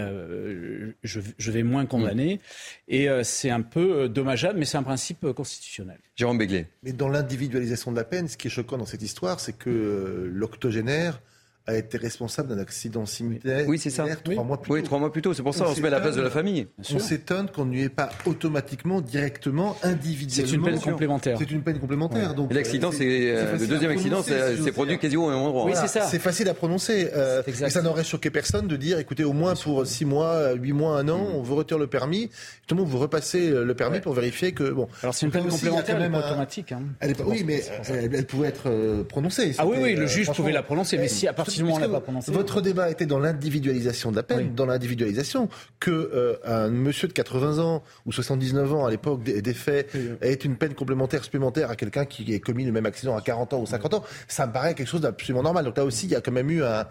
je, 1.04 1.52
vais 1.52 1.64
moins 1.64 1.86
condamner. 1.86 2.42
Et 2.90 3.08
c'est 3.24 3.50
un 3.50 3.62
peu 3.62 4.10
dommageable, 4.10 4.60
mais 4.60 4.66
c'est 4.66 4.78
un 4.78 4.84
principe 4.84 5.32
constitutionnel. 5.32 6.00
Jérôme 6.16 6.38
Béglé. 6.38 6.68
Mais 6.84 6.94
dans 6.94 7.10
l'individualisation 7.10 7.92
de 7.92 7.98
la 7.98 8.04
peine, 8.04 8.28
ce 8.28 8.38
qui 8.38 8.48
est 8.48 8.52
choquant 8.52 8.78
dans 8.78 8.86
cette 8.86 9.02
histoire, 9.02 9.40
c'est 9.40 9.58
que 9.58 10.30
l'octogénaire 10.32 11.22
a 11.68 11.76
été 11.76 11.98
responsable 11.98 12.50
d'un 12.50 12.62
accident 12.62 13.06
similaire. 13.06 13.66
Oui, 13.68 13.78
c'est 13.78 13.90
ça. 13.90 14.06
Trois 14.24 14.44
mois 14.44 14.62
plus 14.62 14.74
oui, 14.74 14.84
trois 14.84 15.00
mois 15.00 15.12
plus 15.12 15.22
tôt. 15.22 15.34
C'est 15.34 15.44
pour 15.44 15.54
ça 15.54 15.66
qu'on 15.66 15.76
se 15.76 15.82
met 15.82 15.88
à 15.88 15.92
la 15.92 16.00
place 16.00 16.16
de 16.16 16.22
la 16.22 16.30
famille. 16.30 16.68
On 16.94 17.00
s'étonne 17.00 17.50
qu'on 17.50 17.66
n'y 17.66 17.84
ait 17.84 17.90
pas 17.90 18.10
automatiquement, 18.26 19.02
directement, 19.02 19.78
individuellement. 19.84 20.50
C'est 20.50 20.56
une 20.56 20.64
peine 20.64 20.80
complémentaire. 20.80 21.38
C'est 21.38 21.52
une 21.52 21.62
peine 21.62 21.80
complémentaire. 21.80 22.34
Donc 22.34 22.54
l'accident, 22.54 22.92
c'est 22.92 23.06
euh, 23.06 23.58
le 23.58 23.68
deuxième 23.68 23.92
accident, 23.92 24.24
c'est 24.24 24.72
produit 24.72 24.98
quasiment 24.98 25.26
au 25.26 25.30
même 25.30 25.40
endroit. 25.40 25.66
Oui, 25.66 25.74
c'est 25.76 25.88
ça. 25.88 26.02
C'est 26.02 26.20
facile 26.20 26.50
à 26.50 26.54
prononcer. 26.54 27.10
Euh, 27.16 27.42
et 27.46 27.70
ça 27.70 27.82
n'aurait 27.82 28.04
choqué 28.04 28.30
personne 28.30 28.68
de 28.68 28.76
dire, 28.76 29.00
écoutez, 29.00 29.24
au 29.24 29.34
moins 29.34 29.56
pour 29.56 29.86
six 29.86 30.06
mois, 30.06 30.54
huit 30.54 30.74
mois, 30.74 31.00
un 31.00 31.10
an, 31.10 31.18
mm. 31.18 31.36
on 31.36 31.42
vous 31.42 31.56
retire 31.56 31.78
le 31.78 31.88
permis. 31.88 32.30
Justement, 32.60 32.84
vous 32.84 32.98
repassez 32.98 33.50
le 33.50 33.74
permis 33.74 34.00
pour 34.00 34.14
vérifier 34.14 34.52
que 34.52 34.70
bon. 34.72 34.88
Alors 35.04 35.14
c'est 35.14 35.26
une 35.26 35.32
peine 35.32 35.48
complémentaire, 35.48 36.00
même 36.00 36.16
automatique. 36.16 36.72
Hein. 36.72 36.84
Oui, 37.26 37.44
mais 37.46 37.64
elle 37.90 38.26
pouvait 38.26 38.48
être 38.48 38.68
euh, 38.68 39.04
prononcée. 39.04 39.56
Ah 39.58 39.66
oui, 39.66 39.78
oui, 39.82 39.96
le 39.96 40.08
juge 40.08 40.32
pouvait 40.32 40.52
la 40.52 40.64
prononcer, 40.64 40.98
mais 40.98 41.08
si 41.08 41.28
à 41.28 41.34
partir 41.34 41.57
on 41.64 41.78
l'a 41.78 41.88
pas. 41.88 42.04
Votre 42.28 42.62
débat 42.62 42.90
était 42.90 43.06
dans 43.06 43.20
l'individualisation 43.20 44.12
de 44.12 44.16
la 44.16 44.24
peine, 44.24 44.54
dans 44.54 44.66
l'individualisation, 44.66 45.50
que 45.80 45.92
euh, 45.92 46.36
un 46.46 46.70
monsieur 46.70 47.08
de 47.08 47.14
80 47.14 47.60
ans 47.60 47.84
ou 48.06 48.12
79 48.12 48.74
ans 48.74 48.86
à 48.86 48.92
l'époque 48.92 49.24
des, 49.24 49.54
faits 49.54 49.96
ait 50.22 50.34
une 50.34 50.56
peine 50.56 50.74
complémentaire 50.74 51.24
supplémentaire 51.24 51.70
à 51.70 51.76
quelqu'un 51.76 52.06
qui 52.06 52.34
ait 52.34 52.40
commis 52.40 52.66
le 52.66 52.72
même 52.72 52.86
accident 52.86 53.16
à 53.16 53.22
40 53.22 53.54
ans 53.54 53.62
ou 53.62 53.66
50 53.66 53.94
ans, 53.96 54.04
ça 54.28 54.48
me 54.48 54.54
paraît 54.54 54.76
quelque 54.76 54.88
chose 54.88 55.02
d'absolument 55.02 55.44
normal. 55.44 55.66
Donc 55.66 55.78
là 55.78 55.86
aussi, 55.86 56.06
il 56.06 56.12
y 56.12 56.16
a 56.16 56.22
quand 56.22 56.32
même 56.32 56.50
eu 56.50 56.64
un, 56.64 56.86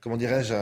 comment 0.00 0.16
dirais-je, 0.16 0.54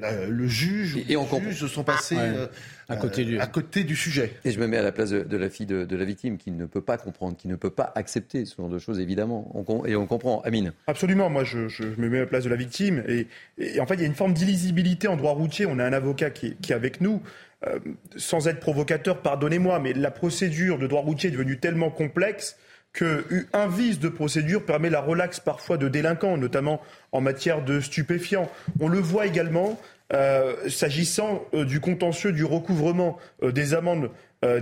le 0.00 0.46
juge 0.46 0.96
et, 1.08 1.16
ou 1.16 1.26
les 1.32 1.40
juges 1.50 1.60
se 1.60 1.68
sont 1.68 1.84
passés 1.84 2.16
euh, 2.18 2.46
à, 2.88 2.96
côté 2.96 3.24
du... 3.24 3.38
à 3.38 3.46
côté 3.46 3.84
du 3.84 3.96
sujet. 3.96 4.32
Et 4.44 4.50
je 4.50 4.60
me 4.60 4.66
mets 4.66 4.76
à 4.76 4.82
la 4.82 4.92
place 4.92 5.10
de, 5.10 5.36
la 5.36 5.50
fille 5.50 5.66
de, 5.66 5.96
la 5.96 6.04
victime 6.04 6.38
qui 6.38 6.50
ne 6.50 6.66
peut 6.66 6.80
pas 6.80 6.98
comprendre, 6.98 7.36
qui 7.36 7.48
ne 7.48 7.56
peut 7.56 7.70
pas 7.70 7.92
accepter 7.94 8.44
ce 8.44 8.56
genre 8.56 8.68
de 8.68 8.78
choses, 8.78 9.00
évidemment. 9.00 9.52
et 9.86 9.96
on 9.96 10.06
comprend. 10.06 10.40
Amine. 10.42 10.72
Absolument. 10.86 11.30
Moi, 11.30 11.44
je, 11.44 11.84
me 11.98 12.08
mets 12.08 12.18
à 12.18 12.20
la 12.22 12.26
place 12.26 12.44
de 12.44 12.50
la 12.50 12.56
victime. 12.56 13.02
Et, 13.08 13.80
en 13.80 13.86
fait, 13.86 13.94
il 13.94 14.00
y 14.00 14.04
a 14.04 14.06
une 14.06 14.14
forme 14.14 14.34
d'illisibilité 14.34 15.08
en 15.08 15.16
droit 15.16 15.32
routier. 15.32 15.66
On 15.66 15.78
a 15.78 15.84
un 15.84 15.92
avocat 15.92 16.30
qui, 16.30 16.56
est 16.68 16.72
avec 16.72 17.00
nous. 17.00 17.22
Euh, 17.66 17.80
sans 18.16 18.46
être 18.46 18.60
provocateur, 18.60 19.20
pardonnez-moi, 19.20 19.80
mais 19.80 19.92
la 19.92 20.12
procédure 20.12 20.78
de 20.78 20.86
droit 20.86 21.02
routier 21.02 21.28
est 21.28 21.32
devenue 21.32 21.58
tellement 21.58 21.90
complexe 21.90 22.56
qu'un 22.92 23.68
vice 23.68 23.98
de 23.98 24.08
procédure 24.08 24.64
permet 24.64 24.90
la 24.90 25.00
relaxe 25.00 25.40
parfois 25.40 25.76
de 25.76 25.88
délinquants, 25.88 26.36
notamment 26.36 26.80
en 27.12 27.20
matière 27.20 27.62
de 27.62 27.80
stupéfiants. 27.80 28.50
On 28.80 28.88
le 28.88 28.98
voit 28.98 29.26
également 29.26 29.78
euh, 30.14 30.70
s'agissant 30.70 31.44
euh, 31.52 31.66
du 31.66 31.80
contentieux 31.80 32.32
du 32.32 32.44
recouvrement 32.44 33.18
euh, 33.42 33.52
des 33.52 33.74
amendes 33.74 34.10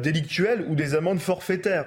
délictuelles 0.00 0.64
ou 0.70 0.74
des 0.74 0.94
amendes 0.94 1.20
forfaitaires. 1.20 1.84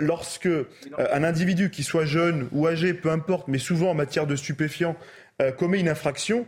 lorsque 0.00 0.50
un 0.98 1.24
individu, 1.24 1.70
qui 1.70 1.82
soit 1.82 2.04
jeune 2.04 2.46
ou 2.52 2.66
âgé, 2.66 2.92
peu 2.92 3.10
importe, 3.10 3.48
mais 3.48 3.56
souvent 3.56 3.92
en 3.92 3.94
matière 3.94 4.26
de 4.26 4.36
stupéfiants, 4.36 4.96
commet 5.56 5.80
une 5.80 5.88
infraction, 5.88 6.46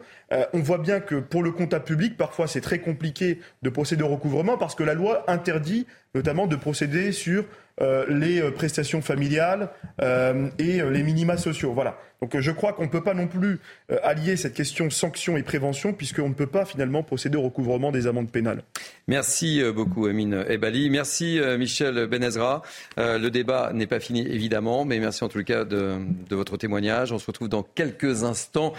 on 0.53 0.59
voit 0.59 0.77
bien 0.77 1.01
que 1.01 1.15
pour 1.15 1.43
le 1.43 1.53
comptable 1.53 1.87
public, 1.87 2.19
parfois 2.19 2.47
c'est 2.47 2.61
très 2.61 2.81
compliqué 2.81 3.41
de 3.63 3.71
procéder 3.71 4.03
au 4.03 4.09
recouvrement 4.09 4.59
parce 4.59 4.75
que 4.75 4.83
la 4.83 4.93
loi 4.93 5.25
interdit 5.27 5.87
notamment 6.15 6.47
de 6.47 6.57
procéder 6.57 7.13
sur 7.13 7.47
euh, 7.81 8.05
les 8.09 8.41
euh, 8.41 8.51
prestations 8.51 9.01
familiales 9.01 9.69
euh, 10.03 10.49
et 10.59 10.83
les 10.83 11.03
minima 11.05 11.37
sociaux. 11.37 11.73
Voilà. 11.73 11.97
Donc 12.21 12.37
je 12.37 12.51
crois 12.51 12.73
qu'on 12.73 12.83
ne 12.83 12.89
peut 12.89 13.05
pas 13.05 13.15
non 13.15 13.29
plus 13.29 13.61
allier 14.03 14.37
cette 14.37 14.55
question 14.55 14.91
sanction 14.91 15.37
et 15.37 15.45
prévention 15.45 15.93
puisqu'on 15.93 16.31
ne 16.31 16.35
peut 16.35 16.49
pas 16.49 16.65
finalement 16.65 17.05
procéder 17.05 17.39
au 17.39 17.43
recouvrement 17.43 17.93
des 17.93 18.09
amendes 18.09 18.29
pénales. 18.29 18.65
Merci 19.07 19.63
beaucoup 19.73 20.07
Amine 20.07 20.45
Ebali. 20.49 20.91
Merci 20.91 21.41
Michel 21.57 22.09
Benezra. 22.09 22.63
le 22.97 23.29
débat 23.29 23.71
n'est 23.73 23.87
pas 23.87 24.01
fini 24.01 24.27
évidemment, 24.27 24.85
mais 24.85 24.99
merci 24.99 25.23
en 25.23 25.29
tout 25.29 25.45
cas 25.45 25.65
de, 25.65 25.97
votre 26.31 26.57
témoignage. 26.57 27.13
On 27.13 27.21
se 27.21 27.27
retrouve 27.27 27.49
dans 27.49 27.63
quelques 27.63 28.25
instants 28.25 28.73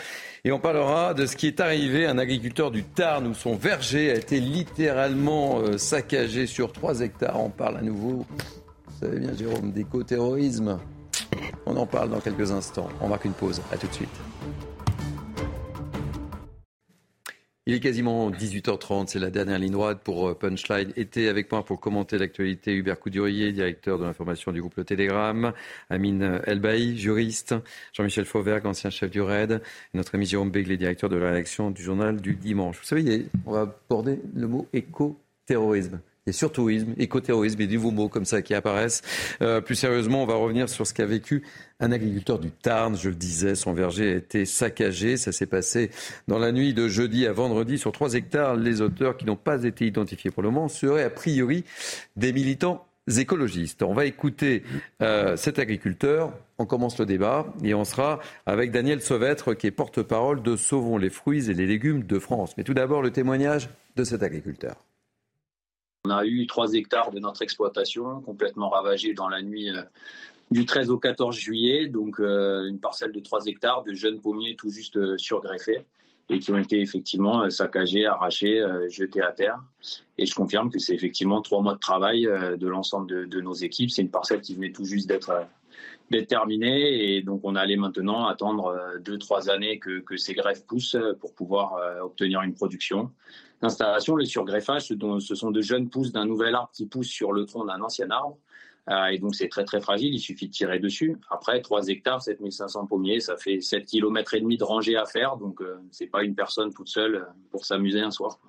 et 0.43 0.51
on 0.51 0.59
parlera 0.59 1.13
de 1.13 1.25
ce 1.25 1.37
qui 1.37 1.47
est 1.47 1.61
arrivé 1.61 2.07
à 2.07 2.11
un 2.11 2.17
agriculteur 2.17 2.71
du 2.71 2.83
Tarn 2.83 3.25
où 3.25 3.33
son 3.33 3.55
verger 3.55 4.11
a 4.11 4.15
été 4.15 4.41
littéralement 4.41 5.61
saccagé 5.77 6.45
sur 6.45 6.73
3 6.73 6.99
hectares. 6.99 7.41
On 7.41 7.51
parle 7.51 7.77
à 7.77 7.81
nouveau 7.81 8.25
savez 8.99 9.19
bien, 9.19 9.33
Jérôme, 9.33 9.71
d'éco-terrorisme. 9.71 10.77
On 11.65 11.77
en 11.77 11.85
parle 11.85 12.09
dans 12.09 12.19
quelques 12.19 12.51
instants. 12.51 12.89
On 13.01 13.07
marque 13.07 13.25
une 13.25 13.33
pause. 13.33 13.61
À 13.71 13.77
tout 13.77 13.87
de 13.87 13.93
suite. 13.93 14.09
Il 17.65 17.75
est 17.75 17.79
quasiment 17.79 18.31
18h30, 18.31 19.07
c'est 19.07 19.19
la 19.19 19.29
dernière 19.29 19.59
ligne 19.59 19.73
droite 19.73 19.99
pour 20.03 20.29
euh, 20.29 20.33
Punchline. 20.33 20.91
Était 20.95 21.27
avec 21.27 21.51
moi 21.51 21.63
pour 21.63 21.79
commenter 21.79 22.17
l'actualité 22.17 22.73
Hubert 22.73 22.99
Coudurier, 22.99 23.51
directeur 23.51 23.99
de 23.99 24.05
l'information 24.05 24.51
du 24.51 24.59
groupe 24.59 24.75
Le 24.75 24.83
Télégramme, 24.83 25.53
Amine 25.91 26.41
Elbaï, 26.45 26.97
juriste, 26.97 27.53
Jean-Michel 27.93 28.25
Fauvergue, 28.25 28.65
ancien 28.65 28.89
chef 28.89 29.11
du 29.11 29.21
RAID, 29.21 29.61
et 29.93 29.97
notre 29.97 30.15
ami 30.15 30.25
Jérôme 30.25 30.49
Begley, 30.49 30.77
directeur 30.77 31.11
de 31.11 31.17
la 31.17 31.29
rédaction 31.29 31.69
du 31.69 31.83
journal 31.83 32.19
du 32.19 32.33
dimanche. 32.33 32.79
Vous 32.79 32.85
savez, 32.85 33.27
on 33.45 33.51
va 33.51 33.61
aborder 33.61 34.19
le 34.33 34.47
mot 34.47 34.67
éco-terrorisme 34.73 35.99
et 36.29 36.31
sur 36.31 36.51
tourisme, 36.51 36.93
écoterrorisme 36.97 37.61
et 37.61 37.67
des 37.67 37.75
nouveaux 37.75 37.91
mots 37.91 38.09
comme 38.09 38.25
ça 38.25 38.41
qui 38.41 38.53
apparaissent. 38.53 39.01
Euh, 39.41 39.59
plus 39.61 39.75
sérieusement, 39.75 40.23
on 40.23 40.25
va 40.25 40.35
revenir 40.35 40.69
sur 40.69 40.87
ce 40.87 40.93
qu'a 40.93 41.05
vécu 41.05 41.43
un 41.79 41.91
agriculteur 41.91 42.39
du 42.39 42.51
Tarn. 42.51 42.95
Je 42.97 43.09
le 43.09 43.15
disais, 43.15 43.55
son 43.55 43.73
verger 43.73 44.13
a 44.13 44.15
été 44.17 44.45
saccagé. 44.45 45.17
Ça 45.17 45.31
s'est 45.31 45.45
passé 45.45 45.91
dans 46.27 46.39
la 46.39 46.51
nuit 46.51 46.73
de 46.73 46.87
jeudi 46.87 47.27
à 47.27 47.33
vendredi 47.33 47.77
sur 47.77 47.91
3 47.91 48.13
hectares. 48.13 48.55
Les 48.55 48.81
auteurs 48.81 49.17
qui 49.17 49.25
n'ont 49.25 49.35
pas 49.35 49.63
été 49.63 49.85
identifiés 49.85 50.31
pour 50.31 50.43
le 50.43 50.49
moment 50.49 50.67
seraient 50.67 51.03
a 51.03 51.09
priori 51.09 51.65
des 52.15 52.31
militants 52.31 52.85
écologistes. 53.17 53.81
On 53.81 53.93
va 53.93 54.05
écouter 54.05 54.63
euh, 55.01 55.35
cet 55.35 55.57
agriculteur. 55.57 56.31
On 56.57 56.65
commence 56.65 56.99
le 56.99 57.05
débat 57.05 57.47
et 57.63 57.73
on 57.73 57.85
sera 57.85 58.19
avec 58.45 58.71
Daniel 58.71 59.01
Sauvetre 59.01 59.53
qui 59.53 59.67
est 59.67 59.71
porte-parole 59.71 60.43
de 60.43 60.55
Sauvons 60.55 60.97
les 60.97 61.09
fruits 61.09 61.49
et 61.49 61.53
les 61.53 61.65
légumes 61.65 62.03
de 62.03 62.19
France. 62.19 62.53
Mais 62.57 62.63
tout 62.63 62.73
d'abord, 62.73 63.01
le 63.01 63.11
témoignage 63.11 63.69
de 63.95 64.03
cet 64.03 64.21
agriculteur. 64.21 64.75
On 66.05 66.11
a 66.11 66.25
eu 66.25 66.47
3 66.47 66.75
hectares 66.75 67.11
de 67.11 67.19
notre 67.19 67.41
exploitation 67.41 68.21
complètement 68.21 68.69
ravagés 68.69 69.13
dans 69.13 69.27
la 69.27 69.41
nuit 69.41 69.69
euh, 69.69 69.81
du 70.49 70.65
13 70.65 70.91
au 70.91 70.97
14 70.97 71.35
juillet. 71.35 71.87
Donc, 71.87 72.21
euh, 72.21 72.69
une 72.69 72.79
parcelle 72.79 73.11
de 73.11 73.19
3 73.19 73.47
hectares 73.47 73.83
de 73.83 73.93
jeunes 73.93 74.21
pommiers 74.21 74.55
tout 74.55 74.69
juste 74.69 74.95
euh, 74.95 75.17
surgreffés 75.17 75.85
et 76.29 76.39
qui 76.39 76.51
ont 76.51 76.57
été 76.57 76.79
effectivement 76.79 77.49
saccagés, 77.49 78.05
arrachés, 78.05 78.63
jetés 78.87 79.23
à 79.23 79.31
terre. 79.31 79.57
Et 80.19 80.27
je 80.27 80.35
confirme 80.35 80.69
que 80.69 80.77
c'est 80.77 80.93
effectivement 80.93 81.41
trois 81.41 81.59
mois 81.59 81.73
de 81.73 81.79
travail 81.79 82.21
de 82.21 82.67
l'ensemble 82.67 83.27
de, 83.27 83.41
nos 83.41 83.55
équipes. 83.55 83.89
C'est 83.89 84.03
une 84.03 84.11
parcelle 84.11 84.39
qui 84.41 84.53
venait 84.53 84.71
tout 84.71 84.85
juste 84.85 85.09
d'être 85.09 85.47
terminée 86.27 87.15
et 87.15 87.23
donc 87.23 87.41
on 87.43 87.55
allait 87.55 87.77
maintenant 87.77 88.27
attendre 88.27 88.79
deux, 88.99 89.17
trois 89.17 89.49
années 89.49 89.79
que, 89.79 90.01
que 90.01 90.17
ces 90.17 90.35
greffes 90.35 90.67
poussent 90.67 90.97
pour 91.19 91.33
pouvoir 91.33 91.79
obtenir 92.03 92.43
une 92.43 92.53
production 92.53 93.09
l'installation, 93.61 94.15
le 94.15 94.25
surgreffage, 94.25 94.87
ce 94.87 95.35
sont 95.35 95.51
de 95.51 95.61
jeunes 95.61 95.89
pousses 95.89 96.11
d'un 96.11 96.25
nouvel 96.25 96.55
arbre 96.55 96.71
qui 96.73 96.85
pousse 96.85 97.07
sur 97.07 97.31
le 97.31 97.45
tronc 97.45 97.65
d'un 97.65 97.81
ancien 97.81 98.09
arbre. 98.09 98.37
Euh, 98.89 99.07
et 99.07 99.19
donc 99.19 99.35
c'est 99.35 99.49
très 99.49 99.65
très 99.65 99.81
fragile, 99.81 100.13
il 100.13 100.19
suffit 100.19 100.47
de 100.47 100.53
tirer 100.53 100.79
dessus. 100.79 101.17
Après, 101.29 101.61
3 101.61 101.89
hectares, 101.89 102.23
7500 102.23 102.87
pommiers, 102.87 103.19
ça 103.19 103.37
fait 103.37 103.61
7 103.61 103.85
km 103.85 104.33
et 104.33 104.41
demi 104.41 104.57
de 104.57 104.63
rangée 104.63 104.95
à 104.95 105.05
faire. 105.05 105.37
Donc 105.37 105.61
euh, 105.61 105.77
c'est 105.91 106.07
pas 106.07 106.23
une 106.23 106.33
personne 106.33 106.73
toute 106.73 106.89
seule 106.89 107.27
pour 107.51 107.65
s'amuser 107.65 108.01
un 108.01 108.11
soir. 108.11 108.39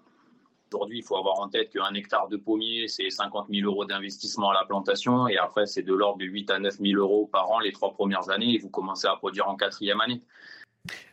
Aujourd'hui, 0.72 0.98
il 0.98 1.04
faut 1.04 1.16
avoir 1.16 1.40
en 1.40 1.48
tête 1.48 1.70
qu'un 1.70 1.92
hectare 1.94 2.28
de 2.28 2.36
pommier, 2.36 2.86
c'est 2.86 3.10
50 3.10 3.48
000 3.50 3.68
euros 3.68 3.84
d'investissement 3.84 4.50
à 4.50 4.54
la 4.54 4.64
plantation. 4.64 5.26
Et 5.26 5.36
après, 5.36 5.66
c'est 5.66 5.82
de 5.82 5.92
l'ordre 5.92 6.18
de 6.18 6.26
8 6.26 6.50
à 6.52 6.58
9 6.60 6.78
000 6.78 7.00
euros 7.00 7.28
par 7.30 7.50
an 7.50 7.58
les 7.58 7.72
trois 7.72 7.92
premières 7.92 8.30
années. 8.30 8.54
Et 8.54 8.58
vous 8.58 8.70
commencez 8.70 9.08
à 9.08 9.16
produire 9.16 9.48
en 9.48 9.56
quatrième 9.56 10.00
année. 10.00 10.22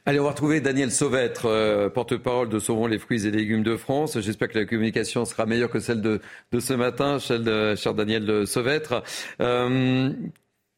Allez, 0.06 0.22
on 0.22 0.24
va 0.24 0.30
retrouver 0.30 0.62
Daniel 0.62 0.90
Sauvêtre, 0.90 1.48
euh, 1.48 1.90
porte-parole 1.90 2.48
de 2.48 2.60
Sauvons 2.60 2.88
les 2.88 2.98
fruits 2.98 3.26
et 3.26 3.32
légumes 3.32 3.64
de 3.64 3.76
France. 3.76 4.18
J'espère 4.22 4.48
que 4.48 4.58
la 4.58 4.66
communication 4.66 5.26
sera 5.26 5.46
meilleure 5.46 5.70
que 5.70 5.80
celle 5.80 6.02
de, 6.02 6.22
ce 6.58 6.74
matin, 6.74 7.20
cher, 7.20 7.42
cher 7.76 7.94
Daniel 7.94 8.48
Sauvêtre. 8.48 9.04
Euh, 9.42 10.10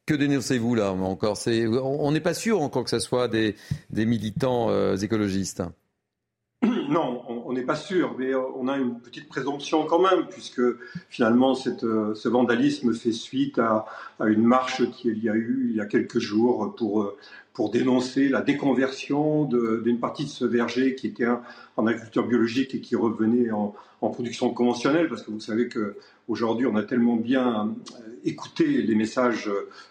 que 0.07 0.15
dénoncez-vous 0.15 0.73
là 0.73 0.91
encore? 0.93 1.37
On 1.45 2.11
n'est 2.11 2.21
pas 2.21 2.33
sûr 2.33 2.59
encore 2.59 2.83
que 2.85 2.89
ce 2.89 2.97
soit 2.97 3.27
des, 3.27 3.55
militants 3.91 4.71
euh, 4.71 4.95
écologistes. 4.95 5.61
Non, 6.89 7.21
on 7.45 7.53
n'est 7.53 7.65
pas 7.65 7.75
sûr, 7.75 8.15
mais 8.17 8.33
on 8.33 8.67
a 8.67 8.75
une 8.77 8.99
petite 8.99 9.29
présomption 9.29 9.85
quand 9.85 9.99
même, 9.99 10.25
puisque 10.27 10.63
finalement 11.07 11.53
ce 11.53 12.27
vandalisme 12.27 12.95
fait 12.95 13.11
suite 13.11 13.59
à, 13.59 13.85
à 14.19 14.25
une 14.25 14.41
marche 14.41 14.89
qu'il 14.89 15.23
y 15.23 15.29
a 15.29 15.35
eu 15.35 15.67
il 15.69 15.75
y 15.75 15.81
a 15.81 15.85
quelques 15.85 16.17
jours 16.17 16.73
pour 16.75 17.13
pour 17.53 17.71
dénoncer 17.71 18.29
la 18.29 18.41
déconversion 18.41 19.45
d'une 19.45 19.99
partie 19.99 20.25
de 20.25 20.29
ce 20.29 20.45
verger 20.45 20.95
qui 20.95 21.07
était 21.07 21.27
en 21.77 21.87
agriculture 21.87 22.27
biologique 22.27 22.75
et 22.75 22.81
qui 22.81 22.95
revenait 22.95 23.51
en, 23.51 23.75
production 24.01 24.49
conventionnelle, 24.51 25.09
parce 25.09 25.23
que 25.23 25.31
vous 25.31 25.41
savez 25.41 25.67
qu'aujourd'hui, 26.29 26.67
on 26.67 26.75
a 26.75 26.83
tellement 26.83 27.15
bien 27.15 27.75
euh, 27.95 28.03
écouté 28.23 28.83
les 28.83 28.93
messages 28.93 29.49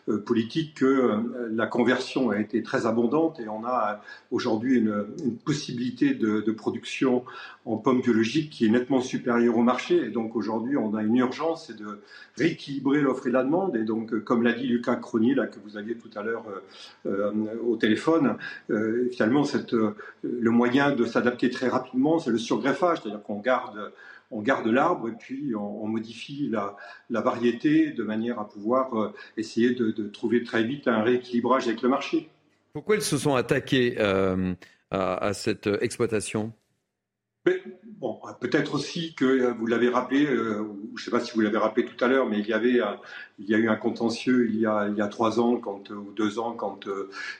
euh, 0.08 0.18
politiques 0.18 0.74
que 0.74 0.84
euh, 0.84 1.48
la 1.50 1.66
conversion 1.66 2.30
a 2.30 2.38
été 2.38 2.62
très 2.62 2.86
abondante 2.86 3.40
et 3.40 3.48
on 3.48 3.64
a 3.64 4.00
aujourd'hui 4.30 4.78
une, 4.78 5.04
possibilité 5.44 6.14
de, 6.14 6.52
production 6.52 7.24
en 7.64 7.76
pommes 7.76 8.00
biologiques 8.00 8.50
qui 8.50 8.66
est 8.66 8.68
nettement 8.68 9.00
supérieure 9.00 9.56
au 9.56 9.62
marché. 9.62 9.96
Et 9.96 10.10
donc 10.10 10.36
aujourd'hui, 10.36 10.76
on 10.76 10.94
a 10.94 11.02
une 11.02 11.16
urgence, 11.16 11.66
c'est 11.66 11.76
de 11.76 12.00
rééquilibrer 12.36 13.00
l'offre 13.00 13.26
et 13.26 13.30
la 13.30 13.42
demande. 13.42 13.76
Et 13.76 13.84
donc, 13.84 14.18
comme 14.24 14.42
l'a 14.42 14.52
dit 14.52 14.66
Lucas 14.66 14.96
Crony, 14.96 15.34
là, 15.34 15.46
que 15.46 15.58
vous 15.64 15.76
aviez 15.76 15.96
tout 15.96 16.10
à 16.16 16.22
l'heure 16.22 16.44
au 17.06 17.76
téléphone, 17.76 18.36
finalement, 19.12 19.44
le 20.22 20.50
moyen 20.50 20.92
de 20.92 21.04
s'adapter 21.04 21.50
très 21.50 21.68
rapidement, 21.68 22.18
c'est 22.18 22.30
le 22.30 22.38
surgreffage, 22.38 23.00
c'est-à-dire 23.02 23.22
qu'on 23.22 23.40
garde 23.40 23.92
on 24.30 24.42
garde 24.42 24.66
l'arbre 24.66 25.08
et 25.08 25.12
puis 25.12 25.54
on, 25.54 25.86
modifie 25.86 26.50
la, 26.50 26.76
variété 27.20 27.90
de 27.90 28.02
manière 28.02 28.38
à 28.38 28.48
pouvoir 28.48 28.94
euh, 28.94 29.14
essayer 29.36 29.74
de, 29.74 30.08
trouver 30.08 30.42
très 30.42 30.62
vite 30.64 30.88
un 30.88 31.02
rééquilibrage 31.02 31.66
avec 31.66 31.82
le 31.82 31.88
marché. 31.88 32.28
Pourquoi 32.72 32.96
ils 32.96 33.02
se 33.02 33.16
sont 33.16 33.34
attaqués 33.34 33.96
euh, 33.98 34.54
à, 34.90 35.32
cette 35.32 35.68
exploitation? 35.80 36.52
Bon, 37.98 38.20
peut-être 38.40 38.74
aussi 38.74 39.14
que 39.14 39.24
euh, 39.24 39.52
vous 39.52 39.66
l'avez 39.66 39.88
rappelé, 39.88 40.26
je 40.26 40.60
ne 40.60 40.98
sais 40.98 41.10
pas 41.10 41.18
si 41.18 41.32
vous 41.32 41.40
l'avez 41.40 41.56
rappelé 41.56 41.86
tout 41.86 42.04
à 42.04 42.06
l'heure, 42.06 42.28
mais 42.28 42.38
il 42.40 42.46
y 42.46 42.52
avait, 42.52 42.80
il 43.38 43.48
y 43.48 43.54
a 43.54 43.58
eu 43.58 43.68
un 43.68 43.76
contentieux 43.76 44.48
il 44.50 44.60
y 44.60 44.66
a, 44.66 44.86
il 44.88 44.96
y 44.96 45.00
a 45.00 45.08
trois 45.08 45.40
ans 45.40 45.56
quand, 45.56 45.88
ou 45.90 46.12
deux 46.14 46.38
ans 46.38 46.52
quand 46.52 46.86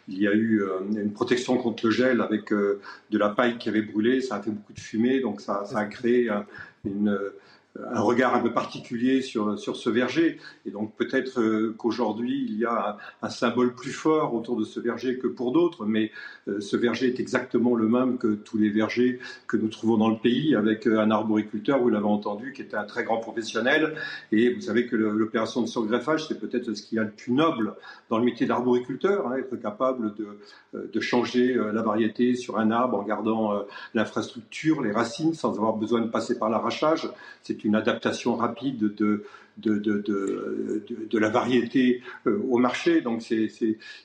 il 0.09 0.19
y 0.19 0.27
a 0.27 0.33
eu 0.33 0.63
une 0.91 1.13
protection 1.13 1.59
contre 1.59 1.87
le 1.87 1.93
gel 1.93 2.23
avec 2.23 2.51
de 2.51 2.81
la 3.11 3.29
paille 3.29 3.59
qui 3.59 3.69
avait 3.69 3.83
brûlé, 3.83 4.23
ça 4.23 4.37
a 4.37 4.43
fait 4.43 4.51
beaucoup 4.51 4.73
de 4.73 4.81
fumée, 4.81 5.21
donc 5.21 5.43
ça, 5.43 5.67
ça 5.67 5.79
a 5.79 5.85
créé 5.85 6.31
une, 6.85 7.19
un 7.93 8.01
regard 8.01 8.35
un 8.35 8.41
peu 8.41 8.53
particulier 8.53 9.23
sur, 9.23 9.59
sur 9.59 9.77
ce 9.77 9.91
verger. 9.91 10.39
Et 10.67 10.71
donc 10.71 10.95
peut-être 10.97 11.41
euh, 11.41 11.75
qu'aujourd'hui, 11.77 12.45
il 12.49 12.59
y 12.59 12.65
a 12.65 12.99
un, 13.23 13.29
symbole 13.29 13.75
plus 13.75 13.93
fort 13.93 14.35
autour 14.35 14.57
de 14.57 14.65
ce 14.65 14.81
verger 14.81 15.19
que 15.19 15.27
pour 15.27 15.53
d'autres, 15.53 15.85
mais 15.85 16.11
euh, 16.49 16.61
ce 16.61 16.77
verger 16.77 17.07
est 17.07 17.21
exactement 17.21 17.75
le 17.75 17.89
même 17.89 18.19
que 18.19 18.35
tous 18.35 18.59
les 18.59 18.71
vergers 18.71 19.21
que 19.47 19.57
nous 19.57 19.69
trouvons 19.69 19.97
dans 19.97 20.09
le 20.09 20.17
pays, 20.17 20.55
avec 20.55 20.87
euh, 20.87 21.01
un 21.01 21.11
arboriculteur, 21.11 21.79
vous 21.79 21.91
l'avez 21.91 22.07
entendu, 22.07 22.53
qui 22.53 22.63
était 22.63 22.77
un 22.77 22.85
très 22.85 23.05
grand 23.05 23.19
professionnel. 23.19 23.95
Et 24.33 24.53
vous 24.53 24.63
savez 24.63 24.87
que 24.87 24.97
l'opération 24.97 25.63
de 25.63 25.67
surgreffage, 25.67 26.27
c'est 26.27 26.41
peut-être 26.41 26.75
ce 26.75 26.83
qu'il 26.83 26.97
y 26.97 27.01
a 27.01 27.05
de 27.05 27.11
plus 27.11 27.33
noble 27.33 27.75
dans 28.11 28.19
le 28.19 28.25
métier 28.25 28.47
d'arboriculteur, 28.47 29.29
hein, 29.29 29.37
être 29.37 29.57
capable 29.57 30.15
de, 30.15 30.39
de 30.75 31.01
changer 31.01 31.55
la 31.55 31.83
variété 31.83 32.35
sur 32.35 32.59
un 32.59 32.71
arbre 32.71 32.99
en 32.99 33.03
gardant 33.03 33.65
l'infrastructure, 33.95 34.83
les 34.83 34.93
racines, 34.93 35.35
sans 35.35 35.55
avoir 35.55 35.75
besoin 35.77 36.01
de 36.01 36.09
passer 36.09 36.39
par 36.39 36.51
l'arrachage. 36.51 37.09
Une 37.69 37.75
adaptation 37.75 38.35
rapide 38.35 38.95
de, 38.95 39.25
la 41.13 41.29
variété 41.29 42.03
euh, 42.27 42.41
au 42.49 42.59
marché. 42.59 43.03
Donc 43.03 43.23
c'est 43.23 43.51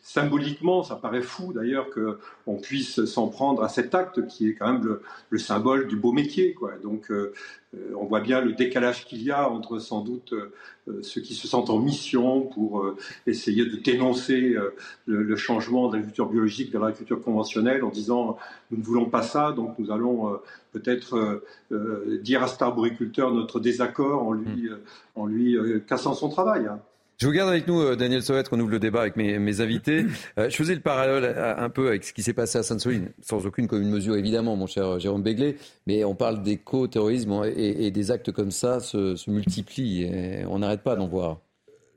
symboliquement, 0.01 0.83
ça 0.83 0.95
paraît 0.95 1.21
fou 1.21 1.53
d'ailleurs 1.53 1.87
qu'on 1.89 2.57
puisse 2.57 3.05
s'en 3.05 3.27
prendre 3.27 3.63
à 3.63 3.69
cet 3.69 3.95
acte 3.95 4.27
qui 4.27 4.49
est 4.49 4.53
quand 4.53 4.73
même 4.73 4.99
le, 5.29 5.37
symbole 5.37 5.87
du 5.87 5.95
beau 5.95 6.11
métier. 6.11 6.53
Quoi. 6.53 6.73
Donc 6.83 7.09
euh, 7.09 7.33
on 7.95 8.05
voit 8.05 8.19
bien 8.19 8.41
le 8.41 8.53
décalage 8.53 9.05
qu'il 9.05 9.23
y 9.23 9.31
a 9.31 9.49
entre 9.49 9.79
sans 9.79 10.01
doute 10.01 10.33
ceux 11.01 11.21
qui 11.21 11.33
se 11.33 11.47
sentent 11.47 11.69
en 11.69 11.79
mission 11.79 12.41
pour 12.41 12.85
essayer 13.25 13.65
de 13.65 13.77
dénoncer 13.77 14.55
le, 15.05 15.35
changement 15.35 15.87
de 15.87 15.93
l'agriculture 15.93 16.29
biologique 16.29 16.71
vers 16.71 16.81
l'agriculture 16.81 17.21
conventionnelle 17.21 17.83
en 17.83 17.89
disant 17.89 18.37
nous 18.69 18.77
ne 18.77 18.83
voulons 18.83 19.05
pas 19.05 19.23
ça, 19.23 19.53
donc 19.53 19.79
nous 19.79 19.91
allons 19.91 20.39
peut-être 20.71 21.41
dire 22.21 22.43
à 22.43 22.47
cet 22.47 22.61
arboriculteur 22.61 23.33
notre 23.33 23.59
désaccord 23.59 24.27
en 24.27 24.33
lui, 24.33 24.69
hmm. 24.69 24.77
en 25.15 25.25
lui 25.25 25.57
euh, 25.57 25.79
cassant 25.79 26.13
son 26.13 26.29
travail. 26.29 26.69
Je 27.23 27.27
vous 27.29 27.33
garde 27.33 27.51
avec 27.51 27.69
nous, 27.69 27.79
euh, 27.79 27.95
Daniel 27.95 28.21
Sauvet, 28.21 28.43
qu'on 28.43 28.59
ouvre 28.59 28.71
le 28.71 28.79
débat 28.79 28.99
avec 28.99 29.15
mes, 29.15 29.61
invités. 29.61 30.05
Euh, 30.37 30.49
je 30.49 30.55
faisais 30.55 30.73
le 30.73 30.81
parallèle 30.81 31.37
un 31.57 31.69
peu 31.69 31.87
avec 31.87 32.03
ce 32.03 32.11
qui 32.11 32.21
s'est 32.21 32.33
passé 32.33 32.57
à 32.57 32.63
Sainte-Soline, 32.63 33.11
sans 33.21 33.45
aucune 33.45 33.67
commune 33.67 33.89
mesure, 33.89 34.17
évidemment, 34.17 34.57
mon 34.57 34.67
cher 34.67 34.99
Jérôme 34.99 35.23
Béglé, 35.23 35.57
mais 35.87 36.03
on 36.03 36.15
parle 36.15 36.41
d'éco-terrorisme 36.41 37.43
et, 37.55 37.91
des 37.91 38.11
actes 38.11 38.31
comme 38.31 38.51
ça 38.51 38.79
se, 38.81 39.29
multiplient. 39.29 40.03
Et 40.03 40.45
on 40.49 40.59
n'arrête 40.59 40.81
pas 40.81 40.95
d'en 40.97 41.07
voir. 41.07 41.39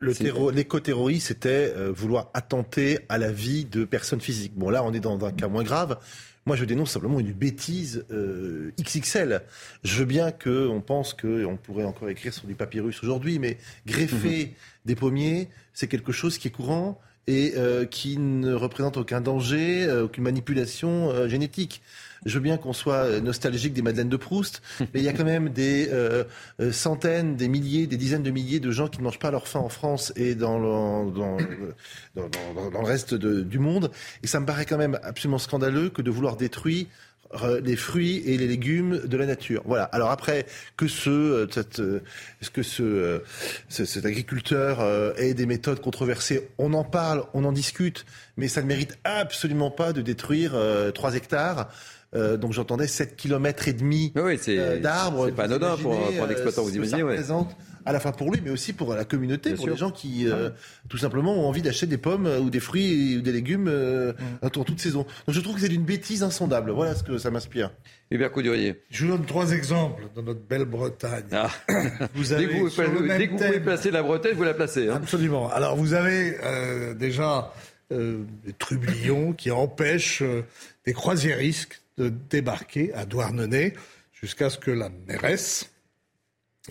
L'éco-terrorisme, 0.01 1.27
c'était 1.27 1.75
vouloir 1.89 2.31
attenter 2.35 2.99
à 3.09 3.19
la 3.19 3.33
vie 3.33 3.65
de 3.65 3.85
personnes 3.85 4.21
physiques. 4.21 4.53
Bon, 4.55 4.71
là, 4.71 4.85
on 4.85 4.93
est 4.93 5.01
dans 5.01 5.25
un 5.25 5.33
cas 5.33 5.49
moins 5.49 5.65
grave. 5.65 5.99
Moi, 6.47 6.55
je 6.55 6.65
dénonce 6.65 6.93
simplement 6.93 7.19
une 7.19 7.33
bêtise 7.33 8.05
euh, 8.13 8.71
XXL. 8.81 9.43
Je 9.83 9.99
veux 9.99 10.05
bien 10.05 10.31
qu'on 10.31 10.81
pense 10.81 11.13
qu'on 11.13 11.59
pourrait 11.61 11.85
encore 11.85 12.09
écrire 12.09 12.33
sur 12.33 12.47
du 12.47 12.55
papyrus 12.55 13.03
aujourd'hui, 13.03 13.41
mais 13.41 13.59
greffer 13.85 14.47
mhm. 14.47 14.53
Des 14.87 14.95
pommiers, 14.95 15.49
c'est 15.75 15.89
quelque 15.89 16.13
chose 16.13 16.39
qui 16.39 16.49
est 16.49 16.51
courant 16.51 16.99
et 17.27 17.55
euh, 17.57 17.85
qui 17.85 18.19
ne 18.19 18.55
représente 18.55 18.97
aucun 18.97 19.21
danger, 19.21 19.85
euh, 19.85 20.05
aucune 20.05 20.25
manipulation 20.25 21.29
génétique. 21.29 21.83
Je 22.27 22.35
veux 22.35 22.41
bien 22.41 22.57
qu'on 22.57 22.73
soit 22.73 23.21
nostalgique 23.21 23.73
des 23.73 23.83
Madeleines 23.83 24.09
de 24.09 24.17
Proust, 24.17 24.61
mais 24.81 24.89
il 24.95 25.03
y 25.03 25.09
a 25.09 25.13
quand 25.13 25.25
même 25.25 25.49
des 25.49 25.89
euh, 25.93 26.25
euh, 26.61 26.73
centaines, 26.73 27.37
des 27.37 27.49
milliers, 27.49 27.87
des 27.87 27.97
dizaines 27.97 28.25
de 28.25 28.33
milliers 28.33 28.59
de 28.59 28.71
gens 28.73 28.89
qui 28.89 28.99
ne 28.99 29.05
mangent 29.05 29.21
pas 29.21 29.31
leur 29.31 29.47
faim 29.47 29.61
en 29.61 29.69
France 29.69 30.13
et 30.17 30.35
dans 30.35 30.59
le, 30.59 31.13
dans, 31.13 31.37
dans, 32.17 32.81
le 32.81 32.87
reste 32.87 33.15
du 33.15 33.59
monde. 33.61 33.93
Et 34.25 34.27
ça 34.27 34.41
me 34.41 34.47
paraît 34.47 34.67
quand 34.67 34.77
même 34.77 34.99
absolument 35.05 35.39
scandaleux 35.39 35.89
que 35.89 36.03
de 36.03 36.11
vouloir 36.11 36.37
détruire 36.37 36.87
les 37.63 37.77
fruits 37.77 38.23
et 38.27 38.37
les 38.37 38.47
légumes 38.47 39.01
de 39.05 39.17
la 39.17 39.27
nature. 39.27 39.63
Voilà. 39.65 39.85
Alors 39.85 40.11
après, 40.11 40.47
que 40.77 40.89
ce, 40.89 41.11
euh, 41.11 41.47
cette, 41.51 41.83
que 42.53 42.63
ce, 42.63 43.23
cet 43.69 44.05
agriculteur 44.05 44.81
ait 45.19 45.35
des 45.35 45.47
méthodes 45.47 45.81
controversées, 45.81 46.49
on 46.59 46.73
en 46.75 46.85
parle, 46.85 47.25
on 47.35 47.45
en 47.45 47.53
discute, 47.53 48.07
mais 48.37 48.49
ça 48.49 48.63
ne 48.63 48.67
mérite 48.67 48.99
absolument 49.05 49.71
pas 49.71 49.93
de 49.93 50.03
détruire 50.03 50.55
3 50.95 51.15
hectares. 51.15 51.69
Euh, 52.15 52.37
donc 52.37 52.53
j'entendais 52.53 52.87
7 52.87 53.17
km 53.17 53.69
et 53.69 53.73
demi 53.73 54.13
euh, 54.17 54.81
d'arbres. 54.81 55.27
C'est 55.27 55.35
pas 55.35 55.45
anodin 55.45 55.77
pour, 55.77 55.93
pour 55.93 56.25
un 56.25 56.29
exploitant, 56.29 56.63
vous 56.63 56.77
imaginez. 56.77 57.01
Ça 57.01 57.07
représente 57.07 57.57
à 57.87 57.93
la 57.93 58.01
fois 58.01 58.13
pour 58.13 58.33
lui, 58.33 58.41
mais 58.45 58.51
aussi 58.51 58.73
pour 58.73 58.93
la 58.95 59.05
communauté, 59.05 59.55
pour 59.55 59.69
les 59.69 59.77
gens 59.77 59.93
qui, 59.93 60.29
euh, 60.29 60.51
tout 60.89 60.99
simplement, 60.99 61.35
ont 61.35 61.49
envie 61.49 61.63
d'acheter 61.63 61.87
des 61.87 61.97
pommes 61.97 62.27
ou 62.27 62.51
des 62.51 62.59
fruits 62.59 63.17
ou 63.17 63.21
des 63.23 63.33
légumes 63.33 63.69
euh, 63.69 64.13
mm. 64.43 64.51
toute 64.51 64.81
saison. 64.81 65.07
Donc 65.27 65.35
je 65.35 65.41
trouve 65.41 65.55
que 65.55 65.61
c'est 65.61 65.69
d'une 65.69 65.85
bêtise 65.85 66.25
insondable. 66.25 66.73
Voilà 66.73 66.97
ce 66.97 67.05
que 67.05 67.17
ça 67.17 67.31
m'inspire. 67.31 67.71
Hubert 68.11 68.33
Coudurier. 68.33 68.83
Je 68.91 69.07
vous 69.07 69.13
donne 69.13 69.25
trois 69.25 69.53
exemples 69.53 70.03
dans 70.17 70.23
notre 70.23 70.41
belle 70.41 70.65
Bretagne. 70.65 71.27
Ah. 71.31 71.51
Vous 72.15 72.33
avez 72.33 72.47
dès 72.47 72.53
que 72.53 72.59
vous, 72.59 72.69
dès 73.07 73.27
que 73.29 73.33
vous 73.33 73.39
pouvez 73.39 73.61
placer 73.61 73.91
la 73.91 74.03
Bretagne, 74.03 74.35
vous 74.35 74.43
la 74.43 74.55
placez. 74.55 74.89
Hein. 74.89 74.97
Absolument. 74.97 75.49
Alors 75.51 75.77
vous 75.77 75.95
avez 75.95 76.37
déjà 76.95 77.53
des 77.91 78.53
trublions 78.59 79.33
qui 79.33 79.53
empêchent 79.53 80.25
des 80.85 80.93
croisiéristes 80.93 81.83
de 81.99 82.09
débarquer 82.31 82.93
à 82.95 83.07
Douarnenez 83.07 83.75
jusqu'à 84.13 84.51
ce 84.51 84.59
que 84.59 84.71
la 84.71 84.91
mairesse 85.07 85.71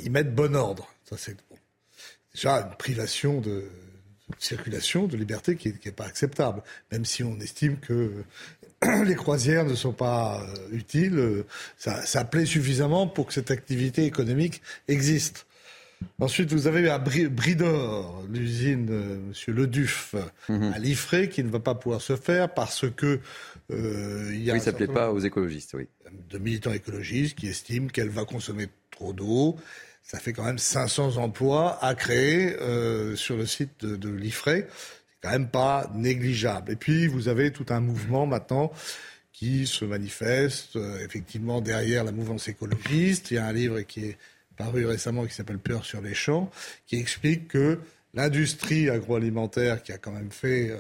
y 0.04 0.10
mette 0.10 0.34
bon 0.36 0.56
ordre. 0.56 0.95
Ça, 1.10 1.18
c'est 1.18 1.38
déjà 2.34 2.62
une 2.62 2.76
privation 2.78 3.42
de, 3.42 3.66
circulation, 4.40 5.08
de 5.08 5.18
liberté 5.18 5.56
qui 5.56 5.74
n'est 5.86 5.92
pas 5.92 6.06
acceptable, 6.06 6.64
même 6.92 7.06
si 7.06 7.24
on 7.24 7.40
estime 7.40 7.78
que 7.78 8.24
les 9.06 9.16
croisières 9.16 9.66
ne 9.66 9.76
sont 9.76 9.94
pas 9.94 10.42
euh, 10.42 10.68
utiles. 10.72 11.44
Ça, 11.78 12.06
ça 12.06 12.26
plaît 12.26 12.46
suffisamment 12.46 13.08
pour 13.08 13.28
que 13.28 13.34
cette 13.34 13.52
activité 13.52 14.06
économique 14.06 14.62
existe. 14.88 15.46
Ensuite, 16.20 16.52
vous 16.52 16.68
avez 16.68 16.90
à 16.90 16.98
Bridor, 17.00 18.24
l'usine 18.30 18.88
euh, 18.90 19.18
Monsieur 19.30 19.54
Le 19.54 19.68
Duf 19.68 20.16
mhm. 20.50 20.74
à 20.74 20.80
Liffré, 20.80 21.30
qui 21.30 21.44
ne 21.44 21.50
va 21.50 21.60
pas 21.60 21.76
pouvoir 21.76 22.02
se 22.02 22.16
faire 22.16 22.54
parce 22.54 22.86
que 22.90 23.20
euh, 23.72 24.32
il 24.34 24.44
y 24.44 24.52
a 24.52 24.54
oui, 24.54 24.60
ça 24.60 24.72
ne 24.72 24.78
plaît 24.78 24.88
pas 24.88 25.12
aux 25.12 25.20
écologistes, 25.20 25.74
oui. 25.74 25.88
De 26.30 26.38
militants 26.38 26.74
écologistes 26.74 27.38
qui 27.38 27.48
estiment 27.48 27.88
qu'elle 27.88 28.10
va 28.10 28.26
consommer 28.26 28.68
trop 28.92 29.14
d'eau. 29.14 29.58
Ça 30.06 30.20
fait 30.20 30.34
quand 30.34 30.44
même 30.44 30.60
500 30.60 31.18
emplois 31.18 31.84
à 31.84 31.96
créer 31.96 32.56
euh, 32.62 33.16
sur 33.16 33.36
le 33.36 33.48
site 33.48 33.84
de, 33.84 33.96
de 33.96 34.10
Liffré. 34.10 34.68
C'est 34.70 35.16
quand 35.22 35.32
même 35.32 35.50
pas 35.50 35.90
négligeable. 35.96 36.74
Et 36.74 36.76
puis, 36.76 37.08
vous 37.08 37.28
avez 37.28 37.52
tout 37.52 37.66
un 37.70 37.80
mouvement 37.80 38.28
maintenant 38.28 38.72
qui 39.34 39.66
se 39.66 39.84
manifeste 39.84 40.76
euh, 40.76 41.04
effectivement 41.04 41.60
derrière 41.60 42.04
la 42.04 42.12
mouvance 42.12 42.48
écologiste. 42.48 43.32
Il 43.32 43.34
y 43.34 43.38
a 43.40 43.48
un 43.48 43.52
livre 43.52 43.82
qui 43.82 44.06
est 44.06 44.18
paru 44.56 44.86
récemment 44.86 45.26
qui 45.26 45.34
s'appelle 45.34 45.58
Peur 45.58 45.84
sur 45.84 46.02
les 46.02 46.14
champs, 46.14 46.52
qui 46.86 46.98
explique 46.98 47.48
que 47.48 47.80
l'industrie 48.14 48.92
agroalimentaire 48.92 49.82
qui 49.82 49.92
a 49.92 49.98
quand 49.98 50.12
même 50.12 50.32
fait 50.32 50.70
euh, 50.70 50.78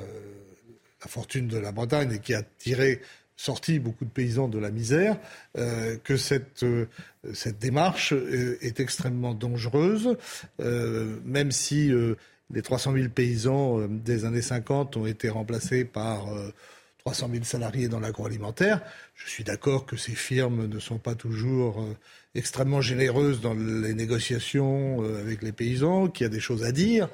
la 1.01 1.07
fortune 1.07 1.47
de 1.47 1.57
la 1.57 1.71
Bretagne 1.71 2.13
et 2.13 2.19
qui 2.19 2.35
a 2.35 2.43
tiré 2.43 3.01
sorti 3.37 3.79
beaucoup 3.79 4.05
de 4.05 4.09
paysans 4.09 4.47
de 4.47 4.59
la 4.59 4.71
misère, 4.71 5.17
euh, 5.57 5.97
que 6.03 6.17
cette, 6.17 6.63
euh, 6.63 6.87
cette 7.33 7.59
démarche 7.59 8.13
est, 8.13 8.79
extrêmement 8.79 9.33
dangereuse, 9.33 10.17
euh, 10.61 11.17
même 11.25 11.51
si 11.51 11.91
les 12.53 12.61
300 12.61 12.93
000 12.93 13.09
paysans 13.09 13.87
des 13.87 14.25
années 14.25 14.41
50 14.41 14.97
ont 14.97 15.05
été 15.05 15.29
remplacés 15.29 15.85
par 15.85 16.27
300 17.05 17.29
000 17.31 17.43
salariés 17.43 17.87
dans 17.87 17.99
l'agroalimentaire. 17.99 18.81
Je 19.13 19.29
suis 19.29 19.43
d'accord 19.43 19.85
que 19.85 19.95
ces 19.95 20.15
firmes 20.15 20.65
ne 20.65 20.79
sont 20.79 20.97
pas 20.97 21.13
toujours 21.13 21.79
euh, 21.79 21.95
extrêmement 22.35 22.81
généreuses 22.81 23.41
dans 23.41 23.53
les 23.53 23.93
négociations 23.93 25.01
euh, 25.01 25.21
avec 25.21 25.41
les 25.41 25.51
paysans, 25.51 26.07
qu'il 26.07 26.25
y 26.25 26.27
a 26.27 26.29
des 26.29 26.39
choses 26.39 26.63
à 26.63 26.71
dire, 26.71 27.09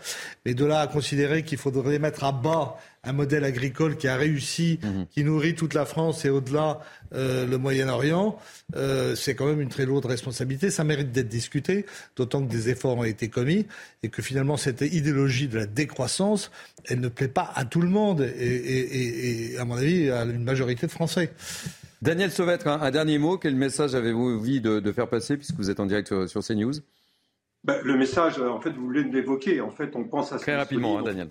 mais 0.46 0.54
de 0.54 0.66
là 0.66 0.82
à 0.82 0.88
considérer 0.88 1.44
qu'il 1.44 1.58
faudrait 1.58 2.00
mettre 2.00 2.24
à 2.24 2.32
bas 2.32 2.78
un 3.04 3.14
modèle 3.14 3.44
agricole 3.44 3.98
qui 3.98 4.08
a 4.08 4.16
réussi, 4.16 4.80
mhm. 4.84 5.08
qui 5.10 5.24
nourrit 5.24 5.56
toute 5.56 5.74
la 5.74 5.86
France 5.86 6.24
et 6.26 6.30
au-delà 6.30 6.82
euh, 7.14 7.48
le 7.48 7.58
Moyen-Orient, 7.58 8.38
euh, 8.76 9.16
c'est 9.16 9.34
quand 9.34 9.48
même 9.48 9.60
une 9.60 9.70
très 9.70 9.86
lourde 9.86 10.06
responsabilité. 10.06 10.70
Ça 10.70 10.84
mérite 10.84 11.12
d'être 11.12 11.28
discuté, 11.28 11.86
d'autant 12.16 12.46
que 12.46 12.52
des 12.52 12.70
efforts 12.70 12.98
ont 12.98 13.04
été 13.04 13.28
commis 13.28 13.66
et 14.04 14.10
que 14.10 14.22
finalement 14.22 14.56
cette 14.56 14.82
idéologie 14.82 15.48
de 15.48 15.58
la 15.58 15.66
décroissance, 15.66 16.52
elle 16.86 17.00
ne 17.00 17.10
plaît 17.10 17.28
pas 17.28 17.52
à 17.56 17.66
tout 17.66 17.82
le 17.82 17.90
monde 17.90 18.22
et, 18.22 19.56
à 19.60 19.66
mon 19.66 19.76
avis 19.76 20.10
à 20.10 20.24
une 20.24 20.44
majorité 20.44 20.86
de 20.86 20.92
Français. 20.92 21.32
Daniel 22.02 22.32
Sauvetre, 22.32 22.68
un, 22.68 22.92
dernier 22.92 23.20
mot. 23.20 23.38
Quel 23.38 23.56
message 23.56 23.94
avez-vous 23.94 24.38
envie 24.38 24.60
de, 24.60 24.92
faire 24.92 25.08
passer 25.08 25.38
puisque 25.38 25.56
vous 25.56 25.70
êtes 25.70 25.80
en 25.80 25.86
direct 25.86 26.28
sur, 26.28 26.42
CNews? 26.42 26.74
Ben, 27.64 27.80
Le 27.84 27.96
message, 27.96 28.40
en 28.40 28.60
fait, 28.60 28.72
vous 28.72 28.86
voulez 28.86 29.04
l'évoquer. 29.04 29.62
En 29.62 29.70
fait, 29.70 29.96
on 29.96 30.04
pense 30.04 30.34
à 30.34 30.40
Très 30.40 30.56
rapidement, 30.56 30.98
hein, 30.98 31.04
Daniel. 31.04 31.30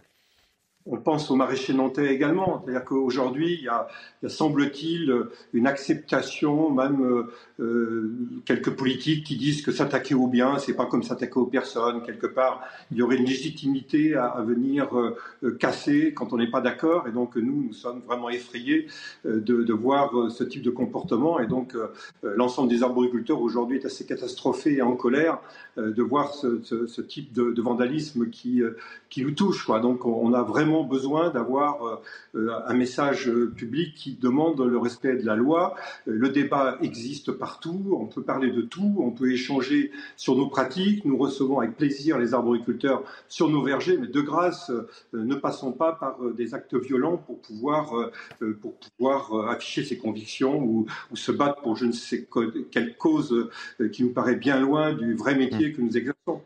On 0.86 0.97
pense 0.97 1.31
aux 1.31 1.36
maraîchers 1.36 1.74
nantais 1.74 2.12
également. 2.15 2.62
C'est-à-dire 2.65 2.86
qu'aujourd'hui, 2.86 3.52
il 3.52 3.65
y 3.65 3.69
a, 3.69 3.86
semble-t-il, 4.27 5.15
une 5.52 5.66
acceptation, 5.66 6.70
même 6.70 7.02
euh, 7.02 7.31
euh, 7.61 8.11
quelques 8.47 8.70
politiques 8.70 9.27
qui 9.27 9.36
disent 9.36 9.61
que 9.61 9.73
s'attaquer 9.73 10.15
aux 10.15 10.27
biens, 10.27 10.59
c'est 10.59 10.73
pas 10.73 10.86
comme 10.86 11.02
s'attaquer 11.02 11.36
aux 11.36 11.47
personnes. 11.47 12.02
Quelque 12.02 12.27
part, 12.27 12.62
il 12.90 12.97
y 12.97 13.02
aurait 13.02 13.16
une 13.16 13.27
légitimité 13.27 14.15
à, 14.15 14.40
venir 14.40 14.89
euh, 14.97 15.51
casser 15.59 16.15
quand 16.15 16.32
on 16.32 16.39
n'est 16.39 16.51
pas 16.51 16.62
d'accord. 16.62 17.07
Et 17.09 17.12
donc, 17.12 17.36
nous, 17.36 17.65
nous 17.65 17.73
sommes 17.74 18.01
vraiment 18.07 18.31
effrayés 18.31 18.86
de, 19.24 19.73
voir 19.74 20.31
ce 20.31 20.44
type 20.44 20.62
de 20.62 20.70
comportement. 20.70 21.40
Et 21.40 21.47
donc, 21.47 21.77
l'ensemble 22.23 22.70
des 22.70 22.82
arboriculteurs 22.82 23.40
aujourd'hui 23.40 23.78
est 23.78 23.85
assez 23.85 24.07
catastrophé 24.07 24.77
et 24.77 24.82
en 24.82 24.97
colère 24.97 25.39
de 25.77 26.02
voir 26.02 26.35
ce, 26.35 27.01
type 27.02 27.32
de, 27.32 27.61
vandalisme 27.61 28.28
qui, 28.31 28.62
qui 29.09 29.23
nous 29.23 29.32
touche. 29.32 29.69
Donc, 29.69 30.07
on 30.07 30.32
a 30.32 30.43
vraiment 30.43 30.70
besoin 30.85 31.31
d'avoir 31.31 32.03
euh, 32.35 32.51
un 32.67 32.75
message 32.75 33.31
public 33.57 33.95
qui 33.95 34.15
demande 34.15 34.61
le 34.61 34.79
respect 34.79 35.17
de 35.17 35.27
la 35.27 35.37
loi. 35.37 35.75
Euh, 36.07 36.13
le 36.13 36.29
débat 36.29 36.79
existe 36.83 37.33
partout, 37.33 37.97
on 37.99 38.07
peut 38.07 38.23
parler 38.23 38.51
de 38.51 38.63
tout, 38.63 38.97
on 38.99 39.11
peut 39.11 39.33
échanger 39.33 39.91
sur 40.17 40.37
nos 40.37 40.47
pratiques. 40.47 41.05
Nous 41.05 41.17
recevons 41.17 41.59
avec 41.59 41.77
plaisir 41.77 42.19
les 42.19 42.35
arboriculteurs 42.35 43.03
sur 43.29 43.49
nos 43.49 43.63
vergers, 43.63 43.99
mais 43.99 44.07
de 44.07 44.21
grâce, 44.21 44.71
euh, 44.71 44.89
ne 45.13 45.35
passons 45.35 45.73
pas 45.73 45.93
par 45.93 46.19
des 46.37 46.55
actes 46.55 46.75
violents 46.75 47.17
pour 47.17 47.41
pouvoir, 47.41 48.11
pour 48.61 48.75
pouvoir 48.77 49.49
afficher 49.49 49.85
ses 49.85 49.99
convictions 49.99 50.63
ou, 50.63 50.87
se 51.15 51.33
battre 51.33 51.61
pour 51.63 51.77
je 51.77 51.87
ne 51.87 51.93
sais 51.93 52.29
quelle 52.71 52.97
cause 52.97 53.51
qui 53.93 54.03
nous 54.03 54.13
paraît 54.13 54.37
bien 54.37 54.61
loin 54.61 54.93
du 54.93 55.15
vrai 55.15 55.35
métier 55.35 55.73
que 55.73 55.83
nous 55.83 55.97
exerçons. 55.97 56.41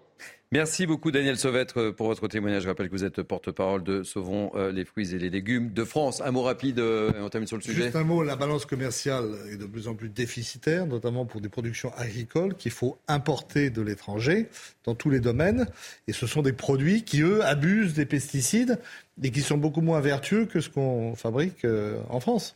Merci 0.54 0.86
beaucoup 0.86 1.10
Daniel 1.10 1.36
Sauvêtre 1.36 1.80
euh, 1.80 1.92
pour 1.92 2.06
votre 2.06 2.28
témoignage. 2.28 2.62
Je 2.62 2.68
rappelle 2.68 2.86
que 2.86 2.92
vous 2.92 3.02
êtes 3.02 3.22
porte-parole 3.22 3.82
de 3.82 4.04
Sauvons 4.04 4.52
euh, 4.54 4.70
les 4.70 4.84
fruits 4.84 5.12
et 5.12 5.18
les 5.18 5.28
légumes 5.28 5.72
de 5.72 5.82
France. 5.82 6.20
Un 6.24 6.30
mot 6.30 6.42
rapide, 6.42 6.78
euh, 6.78 7.10
on 7.18 7.28
termine 7.28 7.48
sur 7.48 7.56
le 7.56 7.62
sujet. 7.64 7.82
Juste 7.82 7.96
un 7.96 8.04
mot, 8.04 8.22
la 8.22 8.36
balance 8.36 8.64
commerciale 8.64 9.34
est 9.50 9.56
de 9.56 9.66
plus 9.66 9.88
en 9.88 9.96
plus 9.96 10.08
déficitaire, 10.08 10.86
notamment 10.86 11.26
pour 11.26 11.40
des 11.40 11.48
productions 11.48 11.92
agricoles 11.96 12.54
qu'il 12.54 12.70
faut 12.70 12.96
importer 13.08 13.70
de 13.70 13.82
l'étranger 13.82 14.46
dans 14.84 14.94
tous 14.94 15.10
les 15.10 15.18
domaines. 15.18 15.66
Et 16.06 16.12
ce 16.12 16.28
sont 16.28 16.42
des 16.42 16.52
produits 16.52 17.02
qui, 17.02 17.22
eux, 17.22 17.44
abusent 17.44 17.94
des 17.94 18.06
pesticides 18.06 18.78
et 19.24 19.32
qui 19.32 19.40
sont 19.40 19.58
beaucoup 19.58 19.80
moins 19.80 20.00
vertueux 20.00 20.44
que 20.44 20.60
ce 20.60 20.68
qu'on 20.68 21.16
fabrique 21.16 21.66
en 22.08 22.20
France. 22.20 22.54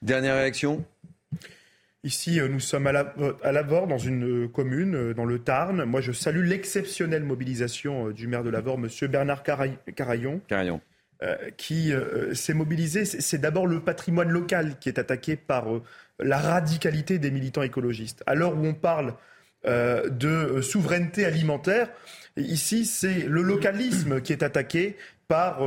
Dernière 0.00 0.36
réaction? 0.36 0.84
Ici, 2.04 2.40
euh, 2.40 2.48
nous 2.48 2.58
sommes 2.58 2.88
à, 2.88 2.92
la, 2.92 3.14
euh, 3.20 3.34
à 3.44 3.52
Lavore, 3.52 3.86
dans 3.86 3.98
une 3.98 4.44
euh, 4.44 4.48
commune, 4.48 5.12
dans 5.12 5.24
le 5.24 5.38
Tarn. 5.38 5.84
Moi, 5.84 6.00
je 6.00 6.10
salue 6.10 6.44
l'exceptionnelle 6.44 7.22
mobilisation 7.22 8.10
du 8.10 8.26
maire 8.26 8.42
de 8.42 8.50
Lavore, 8.50 8.76
M. 8.76 8.88
Bernard. 9.08 9.44
Caraillon. 9.44 10.40
qui 11.56 11.92
s'est 12.32 12.54
mobilisé. 12.54 13.04
C'est 13.04 13.38
d'abord 13.38 13.68
le 13.68 13.78
patrimoine 13.78 14.30
local 14.30 14.78
qui 14.80 14.88
est 14.88 14.98
attaqué 14.98 15.36
par 15.36 15.66
la 16.18 16.38
radicalité 16.38 17.20
des 17.20 17.30
militants 17.30 17.62
écologistes. 17.62 18.24
À 18.26 18.34
l'heure 18.34 18.56
où 18.56 18.66
on 18.66 18.74
parle 18.74 19.14
de 19.64 20.60
souveraineté 20.60 21.24
alimentaire, 21.24 21.88
ici, 22.36 22.84
c'est 22.84 23.20
le 23.20 23.42
localisme 23.42 24.20
qui 24.20 24.32
est 24.32 24.42
attaqué 24.42 24.96
par 25.28 25.60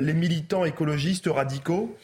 les 0.00 0.14
militants 0.14 0.64
écologistes 0.64 1.28
radicaux 1.28 1.96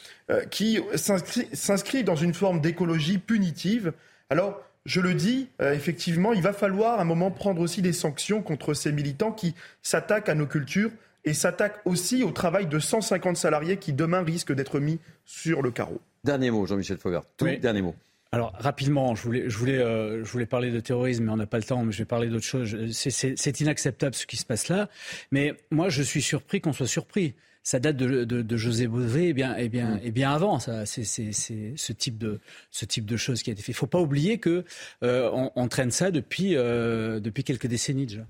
qui 0.51 0.81
s'inscrit 0.95 2.05
dans 2.05 2.17
une 2.17 2.33
forme 2.35 2.61
d'écologie 2.61 3.19
punitive. 3.19 3.93
Alors, 4.31 4.61
je 4.87 5.01
le 5.01 5.15
dis, 5.15 5.49
euh, 5.63 5.73
effectivement, 5.73 6.33
il 6.33 6.43
va 6.43 6.53
falloir 6.53 6.99
à 6.99 7.03
un 7.03 7.07
moment 7.07 7.31
prendre 7.31 7.61
aussi 7.63 7.81
des 7.81 7.93
sanctions 7.93 8.43
contre 8.43 8.75
ces 8.75 8.93
militants 8.93 9.33
qui 9.33 9.55
s'attaquent 9.83 10.29
à 10.29 10.35
nos 10.35 10.47
cultures 10.47 10.91
et 11.25 11.33
s'attaquent 11.33 11.81
aussi 11.87 12.23
au 12.23 12.31
travail 12.31 12.67
de 12.67 12.79
150 12.79 13.37
salariés 13.37 13.79
qui 13.79 13.95
demain 13.95 14.23
risquent 14.23 14.53
d'être 14.53 14.81
mis 14.81 14.99
sur 15.25 15.63
le 15.63 15.71
carreau. 15.71 16.01
Dernier 16.23 16.51
mot, 16.51 16.67
Jean-Michel 16.67 16.99
Fogart. 16.99 17.25
Tout 17.39 17.47
dernier 17.47 17.81
mot. 17.81 17.95
Alors 18.31 18.53
rapidement, 18.59 19.15
je 19.15 19.23
voulais, 19.23 19.49
je 19.49 19.57
voulais, 19.57 19.79
euh, 19.79 20.25
je 20.25 20.31
voulais 20.31 20.45
parler 20.45 20.71
de 20.71 20.81
terrorisme, 20.81 21.25
mais 21.25 21.33
on 21.33 21.37
n'a 21.37 21.47
pas 21.47 21.59
le 21.59 21.63
temps. 21.63 21.83
Mais 21.85 21.93
je 21.93 21.99
vais 21.99 22.05
parler 22.05 22.29
d'autre 22.29 22.45
chose. 22.45 22.77
C'est 22.91 23.61
inacceptable 23.61 24.15
ce 24.15 24.27
qui 24.27 24.37
se 24.37 24.45
passe 24.45 24.69
là. 24.69 24.91
Mais 25.31 25.55
moi, 25.71 25.89
je 25.89 26.03
suis 26.03 26.21
surpris 26.21 26.61
qu'on 26.61 26.73
soit 26.73 26.89
surpris 26.89 27.35
ça 27.65 27.81
date 27.81 27.97
de, 27.97 28.57
José 28.57 28.87
Bové, 28.87 29.25
et 29.25 29.29
eh 29.31 29.33
bien, 29.33 29.57
et 29.57 29.65
eh 29.65 29.69
bien, 29.69 29.95
mm. 29.95 29.97
et 29.97 30.01
eh 30.05 30.11
bien 30.13 30.31
avant. 30.31 30.61
Ça, 30.61 30.87
c'est, 30.87 31.05
ce 31.05 31.93
type 31.93 32.19
de 32.19 32.39
ce 32.71 32.85
type 32.85 33.07
de 33.07 33.17
choses 33.17 33.43
qui 33.43 33.51
a 33.51 33.55
été 33.55 33.63
fait. 33.63 33.73
Il 33.73 33.75
faut 33.75 33.87
pas 33.87 34.01
oublier 34.01 34.39
que 34.39 34.65
euh, 35.03 35.49
on, 35.57 35.69
traîne 35.69 35.91
ça 35.91 36.11
depuis 36.11 36.57
euh, 36.57 37.19
depuis 37.21 37.43
quelques 37.43 37.67
décennies 37.67 38.07
déjà. 38.07 38.27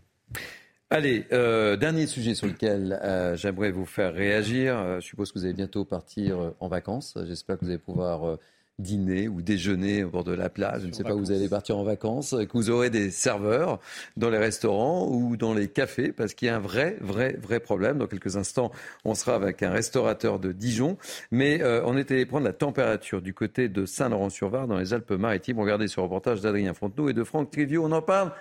Allez, 0.89 1.27
euh, 1.32 1.77
dernier 1.77 2.06
sujet 2.06 2.35
sur 2.35 2.47
lequel 2.47 3.01
j'aimerais 3.35 3.73
vous 3.73 3.86
faire 3.86 4.15
réagir. 4.15 5.01
je 5.01 5.05
suppose 5.05 5.32
que 5.32 5.39
vous 5.40 5.44
allez 5.44 5.55
bientôt 5.55 5.85
partir 5.85 6.55
en 6.61 6.69
vacances. 6.69 7.19
J'espère 7.27 7.59
que 7.59 7.65
vous 7.65 7.70
allez 7.70 7.78
pouvoir 7.78 8.39
dîner 8.79 9.29
ou 9.29 9.41
déjeuner 9.41 10.03
au 10.03 10.11
bord 10.11 10.25
de 10.25 10.33
la 10.33 10.49
plage, 10.49 10.83
je 10.83 10.87
ne 10.89 10.93
sais 10.93 11.05
pas 11.05 11.15
où 11.15 11.21
vous 11.21 11.31
allez 11.31 11.49
partir 11.49 11.79
en 11.79 11.85
vacances, 11.85 12.31
que 12.31 12.53
vous 12.55 12.71
aurez 12.71 12.91
des 12.91 13.11
serveurs 13.11 13.79
dans 14.17 14.31
les 14.31 14.39
restaurants 14.39 15.09
ou 15.09 15.37
dans 15.37 15.55
les 15.55 15.69
cafés, 15.69 16.13
parce 16.13 16.35
qu'il 16.35 16.47
y 16.47 16.51
a 16.51 16.57
un 16.57 16.61
vrai, 16.61 16.97
vrai, 17.01 17.37
vrai 17.41 17.61
problème. 17.61 17.99
Dans 17.99 18.09
quelques 18.09 18.37
instants, 18.37 18.73
on 19.05 19.15
sera 19.15 19.37
avec 19.37 19.63
un 19.63 19.71
restaurateur 19.71 20.41
de 20.41 20.51
Dijon, 20.51 20.99
mais 21.31 21.63
euh, 21.63 21.83
on 21.85 21.97
était 21.97 22.15
allé 22.15 22.27
prendre 22.27 22.45
la 22.45 22.53
température 22.53 23.23
du 23.23 23.33
côté 23.33 23.69
de 23.69 23.87
Saint-Laurent-sur-Var, 23.87 24.67
dans 24.67 24.79
les 24.79 24.93
Alpes-Maritimes. 24.93 25.61
Regardez 25.61 25.87
ce 25.87 26.01
reportage 26.01 26.41
d'Adrien 26.41 26.75
Fontenot 26.75 27.09
et 27.09 27.15
de 27.15 27.23
Franck 27.23 27.53
Trivio. 27.53 27.85
On 27.85 27.93
en 27.93 28.03
parle 28.03 28.33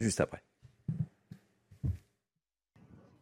juste 0.00 0.20
après. 0.20 0.42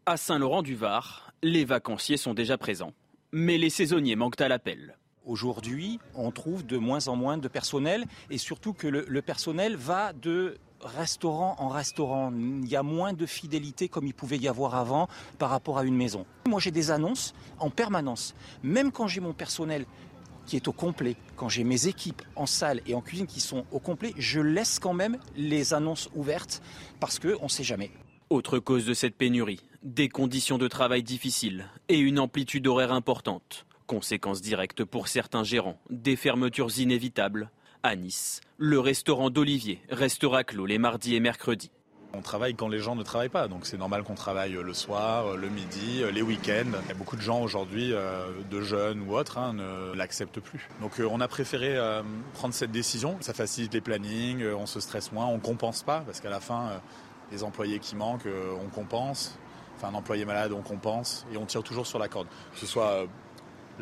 À 0.05 0.17
Saint-Laurent-du-Var, 0.17 1.33
les 1.43 1.65
vacanciers 1.65 2.17
sont 2.19 2.35
déjà 2.35 2.59
présents, 2.59 2.93
mais 3.31 3.57
les 3.57 3.71
saisonniers 3.71 4.17
manquent 4.17 4.41
à 4.41 4.49
l'appel. 4.49 4.97
Aujourd'hui, 5.25 6.01
on 6.17 6.33
trouve 6.33 6.67
de 6.67 6.77
moins 6.79 7.07
en 7.07 7.15
moins 7.15 7.39
de 7.39 7.47
personnel 7.47 8.07
et 8.29 8.39
surtout 8.39 8.73
que 8.73 8.89
le, 8.89 9.23
personnel 9.23 9.77
va 9.77 10.13
de 10.13 10.59
restaurant 10.81 11.55
en 11.59 11.69
restaurant. 11.69 12.33
Il 12.33 12.69
y 12.69 12.75
a 12.75 12.83
moins 12.83 13.13
de 13.13 13.25
fidélité 13.25 13.89
comme 13.89 14.07
il 14.07 14.15
pouvait 14.15 14.37
y 14.37 14.49
avoir 14.49 14.75
avant 14.75 15.09
par 15.39 15.51
rapport 15.51 15.79
à 15.79 15.85
une 15.85 15.95
maison. 15.95 16.27
Moi, 16.49 16.59
j'ai 16.59 16.73
des 16.73 16.91
annonces 16.91 17.35
en 17.61 17.71
permanence. 17.71 18.35
Même 18.65 18.91
quand 18.91 19.07
j'ai 19.07 19.21
mon 19.21 19.33
personnel 19.33 19.87
qui 20.45 20.57
est 20.57 20.67
au 20.67 20.73
complet, 20.73 21.15
quand 21.37 21.49
j'ai 21.49 21.63
mes 21.63 21.87
équipes 21.87 22.23
en 22.35 22.47
salle 22.47 22.81
et 22.87 22.95
en 22.95 23.01
cuisine 23.01 23.29
qui 23.29 23.41
sont 23.41 23.65
au 23.71 23.79
complet, 23.79 24.15
je 24.19 24.41
laisse 24.41 24.81
quand 24.81 24.95
même 24.95 25.19
les 25.37 25.73
annonces 25.73 26.09
ouvertes 26.17 26.61
parce 26.99 27.21
qu'on 27.21 27.45
ne 27.45 27.49
sait 27.49 27.63
jamais. 27.63 27.93
Autre 28.29 28.59
cause 28.59 28.87
de 28.87 28.95
cette 28.95 29.15
pénurie, 29.15 29.61
des 29.85 30.09
conditions 30.09 30.59
de 30.59 30.67
travail 30.67 31.05
difficiles 31.05 31.67
et 31.89 31.99
une 31.99 32.19
amplitude 32.19 32.67
horaire 32.67 32.93
importante. 32.93 33.67
Conséquence 33.93 34.41
directe 34.41 34.85
pour 34.85 35.07
certains 35.07 35.45
gérants, 35.45 35.79
des 35.91 36.17
fermetures 36.17 36.79
inévitables. 36.79 37.51
À 37.83 37.95
Nice, 37.95 38.41
le 38.57 38.81
restaurant 38.81 39.29
d'Olivier 39.29 39.83
restera 39.91 40.45
clos 40.45 40.65
les 40.65 40.79
mardis 40.79 41.15
et 41.15 41.21
mercredis. 41.21 41.71
On 42.15 42.23
travaille 42.23 42.55
quand 42.55 42.69
les 42.69 42.79
gens 42.79 42.97
ne 42.97 43.03
travaillent 43.03 43.29
pas, 43.29 43.49
donc 43.49 43.67
c'est 43.67 43.77
normal 43.77 44.03
qu'on 44.03 44.15
travaille 44.15 44.53
le 44.53 44.73
soir, 44.73 45.37
le 45.37 45.47
midi, 45.51 46.05
les 46.11 46.23
week-ends. 46.23 46.73
Beaucoup 46.97 47.17
de 47.17 47.21
gens 47.21 47.43
aujourd'hui, 47.43 47.93
euh, 47.93 48.29
de 48.51 48.63
jeunes 48.63 49.03
ou 49.03 49.15
autres, 49.15 49.37
hein, 49.37 49.53
ne 49.53 49.95
l'acceptent 49.95 50.41
plus. 50.41 50.71
Donc 50.81 50.99
euh, 50.99 51.07
on 51.11 51.21
a 51.21 51.29
préféré 51.29 51.77
euh, 51.77 52.03
prendre 52.33 52.55
cette 52.55 52.73
décision. 52.73 53.19
Ça 53.21 53.35
facilite 53.35 53.75
les 53.75 53.83
plannings, 53.83 54.43
on 54.55 54.65
se 54.65 54.81
stresse 54.81 55.13
moins, 55.13 55.27
on 55.27 55.39
compense 55.39 55.83
pas, 55.83 56.01
parce 56.01 56.23
qu'à 56.23 56.31
la 56.31 56.41
fin, 56.41 56.81
les 57.31 57.45
employés 57.45 57.79
qui 57.79 57.95
manquent, 57.95 58.29
on 58.59 58.71
compense. 58.71 59.37
Enfin, 59.77 59.89
un 59.89 59.95
employé 59.95 60.25
malade, 60.25 60.53
on 60.53 60.63
compense, 60.63 61.27
et 61.33 61.37
on 61.37 61.45
tire 61.45 61.63
toujours 61.63 61.87
sur 61.87 61.99
la 61.99 62.09
corde. 62.09 62.29
Que 62.55 62.59
ce 62.59 62.67
soit 62.67 63.07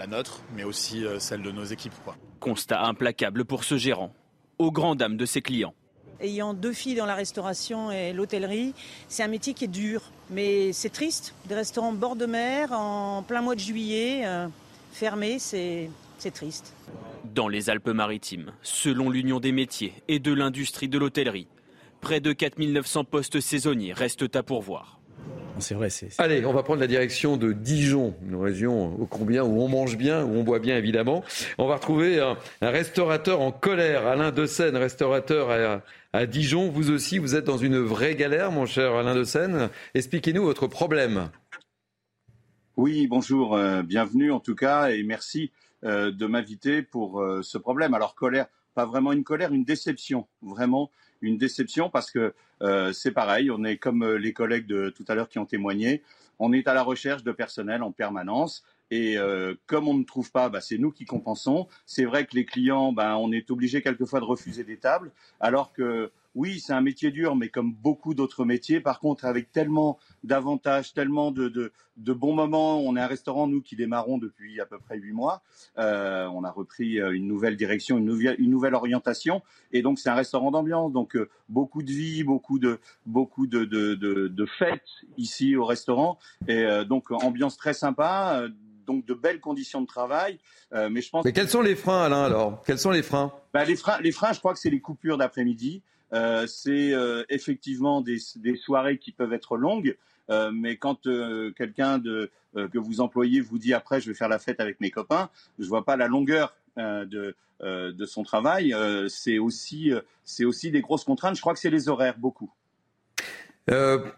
la 0.00 0.06
nôtre, 0.06 0.40
mais 0.56 0.64
aussi 0.64 1.04
celle 1.18 1.42
de 1.42 1.50
nos 1.50 1.64
équipes. 1.64 1.92
Constat 2.40 2.82
implacable 2.82 3.44
pour 3.44 3.64
ce 3.64 3.76
gérant, 3.76 4.12
aux 4.58 4.72
grand 4.72 4.94
dames 4.96 5.16
de 5.16 5.26
ses 5.26 5.42
clients 5.42 5.74
ayant 6.20 6.54
deux 6.54 6.72
filles 6.72 6.94
dans 6.94 7.06
la 7.06 7.14
restauration 7.14 7.90
et 7.90 8.12
l'hôtellerie, 8.12 8.74
c'est 9.08 9.22
un 9.22 9.28
métier 9.28 9.54
qui 9.54 9.64
est 9.64 9.68
dur. 9.68 10.02
Mais 10.30 10.72
c'est 10.72 10.90
triste. 10.90 11.34
Des 11.46 11.54
restaurants 11.54 11.92
bord 11.92 12.16
de 12.16 12.26
mer, 12.26 12.72
en 12.72 13.22
plein 13.22 13.42
mois 13.42 13.54
de 13.54 13.60
juillet, 13.60 14.22
euh, 14.24 14.46
fermés, 14.92 15.38
c'est 15.38 15.90
triste. 16.32 16.74
Dans 17.34 17.48
les 17.48 17.70
Alpes-Maritimes, 17.70 18.52
selon 18.62 19.10
l'Union 19.10 19.40
des 19.40 19.52
métiers 19.52 19.94
et 20.08 20.18
de 20.18 20.32
l'industrie 20.32 20.88
de 20.88 20.98
l'hôtellerie, 20.98 21.48
près 22.00 22.20
de 22.20 22.32
4900 22.32 23.04
postes 23.04 23.40
saisonniers 23.40 23.92
restent 23.92 24.36
à 24.36 24.42
pourvoir. 24.42 24.99
C'est 25.60 25.74
vrai. 25.74 25.90
c'est... 25.90 26.08
Allez, 26.18 26.44
on 26.44 26.52
va 26.52 26.62
prendre 26.62 26.80
la 26.80 26.86
direction 26.86 27.36
de 27.36 27.52
Dijon, 27.52 28.14
une 28.26 28.36
région 28.36 28.94
au 29.00 29.06
combien 29.06 29.44
où 29.44 29.60
on 29.60 29.68
mange 29.68 29.96
bien, 29.96 30.24
où 30.24 30.36
on 30.36 30.42
boit 30.42 30.58
bien 30.58 30.76
évidemment. 30.76 31.22
On 31.58 31.66
va 31.66 31.76
retrouver 31.76 32.20
un, 32.20 32.36
restaurateur 32.60 33.40
en 33.40 33.52
colère, 33.52 34.06
Alain 34.06 34.32
Seine, 34.46 34.76
restaurateur 34.76 35.50
à, 35.50 35.82
à 36.12 36.26
Dijon. 36.26 36.70
Vous 36.70 36.90
aussi, 36.90 37.18
vous 37.18 37.34
êtes 37.34 37.44
dans 37.44 37.58
une 37.58 37.78
vraie 37.78 38.14
galère, 38.14 38.50
mon 38.50 38.66
cher 38.66 38.94
Alain 38.94 39.14
de 39.14 39.24
Seine. 39.24 39.70
Expliquez-nous 39.94 40.44
votre 40.44 40.66
problème. 40.66 41.30
Oui, 42.76 43.06
bonjour, 43.06 43.56
euh, 43.56 43.82
bienvenue 43.82 44.32
en 44.32 44.40
tout 44.40 44.54
cas 44.54 44.90
et 44.90 45.02
merci 45.02 45.50
euh, 45.84 46.10
de 46.10 46.26
m'inviter 46.26 46.82
pour 46.82 47.20
euh, 47.20 47.42
ce 47.42 47.58
problème. 47.58 47.92
Alors 47.92 48.14
colère, 48.14 48.46
pas 48.74 48.86
vraiment 48.86 49.12
une 49.12 49.24
colère, 49.24 49.52
une 49.52 49.64
déception, 49.64 50.26
vraiment 50.40 50.90
une 51.22 51.38
déception 51.38 51.90
parce 51.90 52.10
que 52.10 52.34
c'est 52.92 53.12
pareil, 53.12 53.50
on 53.50 53.64
est 53.64 53.78
comme 53.78 54.06
les 54.16 54.32
collègues 54.32 54.66
de 54.66 54.90
tout 54.90 55.04
à 55.08 55.14
l'heure 55.14 55.28
qui 55.28 55.38
ont 55.38 55.46
témoigné, 55.46 56.02
on 56.38 56.52
est 56.52 56.68
à 56.68 56.74
la 56.74 56.82
recherche 56.82 57.22
de 57.22 57.32
personnel 57.32 57.82
en 57.82 57.90
permanence. 57.90 58.64
Et 58.90 59.16
comme 59.66 59.88
on 59.88 59.94
ne 59.94 60.04
trouve 60.04 60.30
pas, 60.30 60.48
bah, 60.48 60.60
c'est 60.60 60.76
nous 60.76 60.90
qui 60.90 61.04
compensons. 61.04 61.68
C'est 61.86 62.04
vrai 62.04 62.26
que 62.26 62.34
les 62.34 62.44
clients, 62.44 62.92
bah, 62.92 63.16
on 63.18 63.32
est 63.32 63.50
obligé 63.50 63.82
quelquefois 63.82 64.20
de 64.20 64.24
refuser 64.24 64.64
des 64.64 64.76
tables, 64.76 65.12
alors 65.38 65.72
que 65.72 66.10
oui, 66.34 66.60
c'est 66.60 66.72
un 66.72 66.80
métier 66.80 67.10
dur, 67.10 67.34
mais 67.34 67.48
comme 67.48 67.72
beaucoup 67.72 68.14
d'autres 68.14 68.44
métiers, 68.44 68.80
par 68.80 69.00
contre, 69.00 69.24
avec 69.24 69.50
tellement 69.50 69.98
d'avantages, 70.22 70.92
tellement 70.92 71.32
de, 71.32 71.48
de, 71.48 71.72
de, 71.96 72.12
bons 72.12 72.34
moments, 72.34 72.78
on 72.80 72.96
est 72.96 73.00
un 73.00 73.06
restaurant, 73.06 73.48
nous, 73.48 73.62
qui 73.62 73.74
démarrons 73.74 74.18
depuis 74.18 74.60
à 74.60 74.66
peu 74.66 74.78
près 74.78 74.96
huit 74.96 75.12
mois. 75.12 75.42
Euh, 75.78 76.26
on 76.26 76.44
a 76.44 76.50
repris 76.50 77.00
euh, 77.00 77.10
une 77.10 77.26
nouvelle 77.26 77.56
direction, 77.56 77.98
une 77.98 78.04
nouvelle, 78.04 78.36
une 78.38 78.50
nouvelle 78.50 78.74
orientation, 78.74 79.42
et 79.72 79.82
donc 79.82 79.98
c'est 79.98 80.08
un 80.08 80.14
restaurant 80.14 80.52
d'ambiance, 80.52 80.92
donc 80.92 81.16
euh, 81.16 81.28
beaucoup 81.48 81.82
de 81.82 81.90
vie, 81.90 82.22
beaucoup 82.22 82.60
de, 82.60 82.78
beaucoup 83.06 83.48
de, 83.48 83.64
de, 83.64 83.94
de, 83.96 84.46
fêtes 84.58 84.82
ici 85.16 85.56
au 85.56 85.64
restaurant, 85.64 86.18
et 86.46 86.58
euh, 86.58 86.84
donc 86.84 87.10
ambiance 87.10 87.56
très 87.56 87.74
sympa. 87.74 88.44
donc 88.86 89.04
de 89.04 89.14
belles 89.14 89.40
conditions 89.40 89.80
de 89.80 89.86
travail, 89.86 90.38
mais 90.72 91.00
je 91.00 91.10
pense. 91.10 91.24
Mais 91.24 91.32
quels 91.32 91.48
sont 91.48 91.62
les 91.62 91.76
freins, 91.76 92.02
Alain 92.02 92.24
Alors, 92.24 92.62
quels 92.64 92.78
sont 92.78 92.90
les 92.90 93.02
freins? 93.02 93.32
Bah, 93.52 93.64
les 93.64 93.76
freins, 93.76 94.00
les 94.00 94.12
freins, 94.12 94.32
je 94.32 94.38
crois 94.38 94.52
que 94.52 94.58
c'est 94.58 94.70
les 94.70 94.80
coupures 94.80 95.16
d'après-midi. 95.16 95.82
Euh, 96.12 96.46
c'est 96.46 96.92
euh, 96.92 97.24
effectivement 97.28 98.00
des, 98.00 98.18
soirées 98.56 98.98
qui 98.98 99.12
peuvent 99.12 99.32
être 99.32 99.56
longues, 99.56 99.96
euh, 100.30 100.50
mais 100.52 100.76
quand 100.76 101.02
quelqu'un 101.56 102.00
que 102.00 102.78
vous 102.78 103.00
employez 103.00 103.40
vous 103.40 103.58
dit 103.58 103.74
après 103.74 104.00
je 104.00 104.08
vais 104.08 104.14
faire 104.14 104.28
la 104.28 104.38
fête 104.38 104.60
avec 104.60 104.80
mes 104.80 104.90
copains, 104.90 105.30
je 105.58 105.66
vois 105.66 105.84
pas 105.84 105.96
la 105.96 106.08
longueur 106.08 106.54
de, 106.76 107.34
de 107.60 108.04
son 108.06 108.22
travail. 108.22 108.74
c'est 109.08 109.38
aussi, 109.38 109.92
c'est 110.24 110.44
aussi 110.44 110.70
des 110.70 110.80
grosses 110.80 111.04
contraintes. 111.04 111.36
Je 111.36 111.40
crois 111.40 111.52
que 111.52 111.60
c'est 111.60 111.70
les 111.70 111.88
horaires 111.88 112.18
beaucoup. 112.18 112.50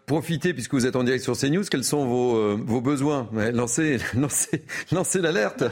profitez, 0.05 0.53
puisque 0.53 0.73
vous 0.73 0.85
êtes 0.85 0.95
en 0.95 1.03
direct 1.03 1.23
sur 1.23 1.37
CNews, 1.37 1.63
quels 1.69 1.83
sont 1.83 2.05
vos, 2.05 2.57
vos 2.57 2.81
besoins? 2.81 3.29
Lancez, 3.51 3.97
lancez, 4.15 4.63
lancez 4.91 5.19
l'alerte. 5.19 5.63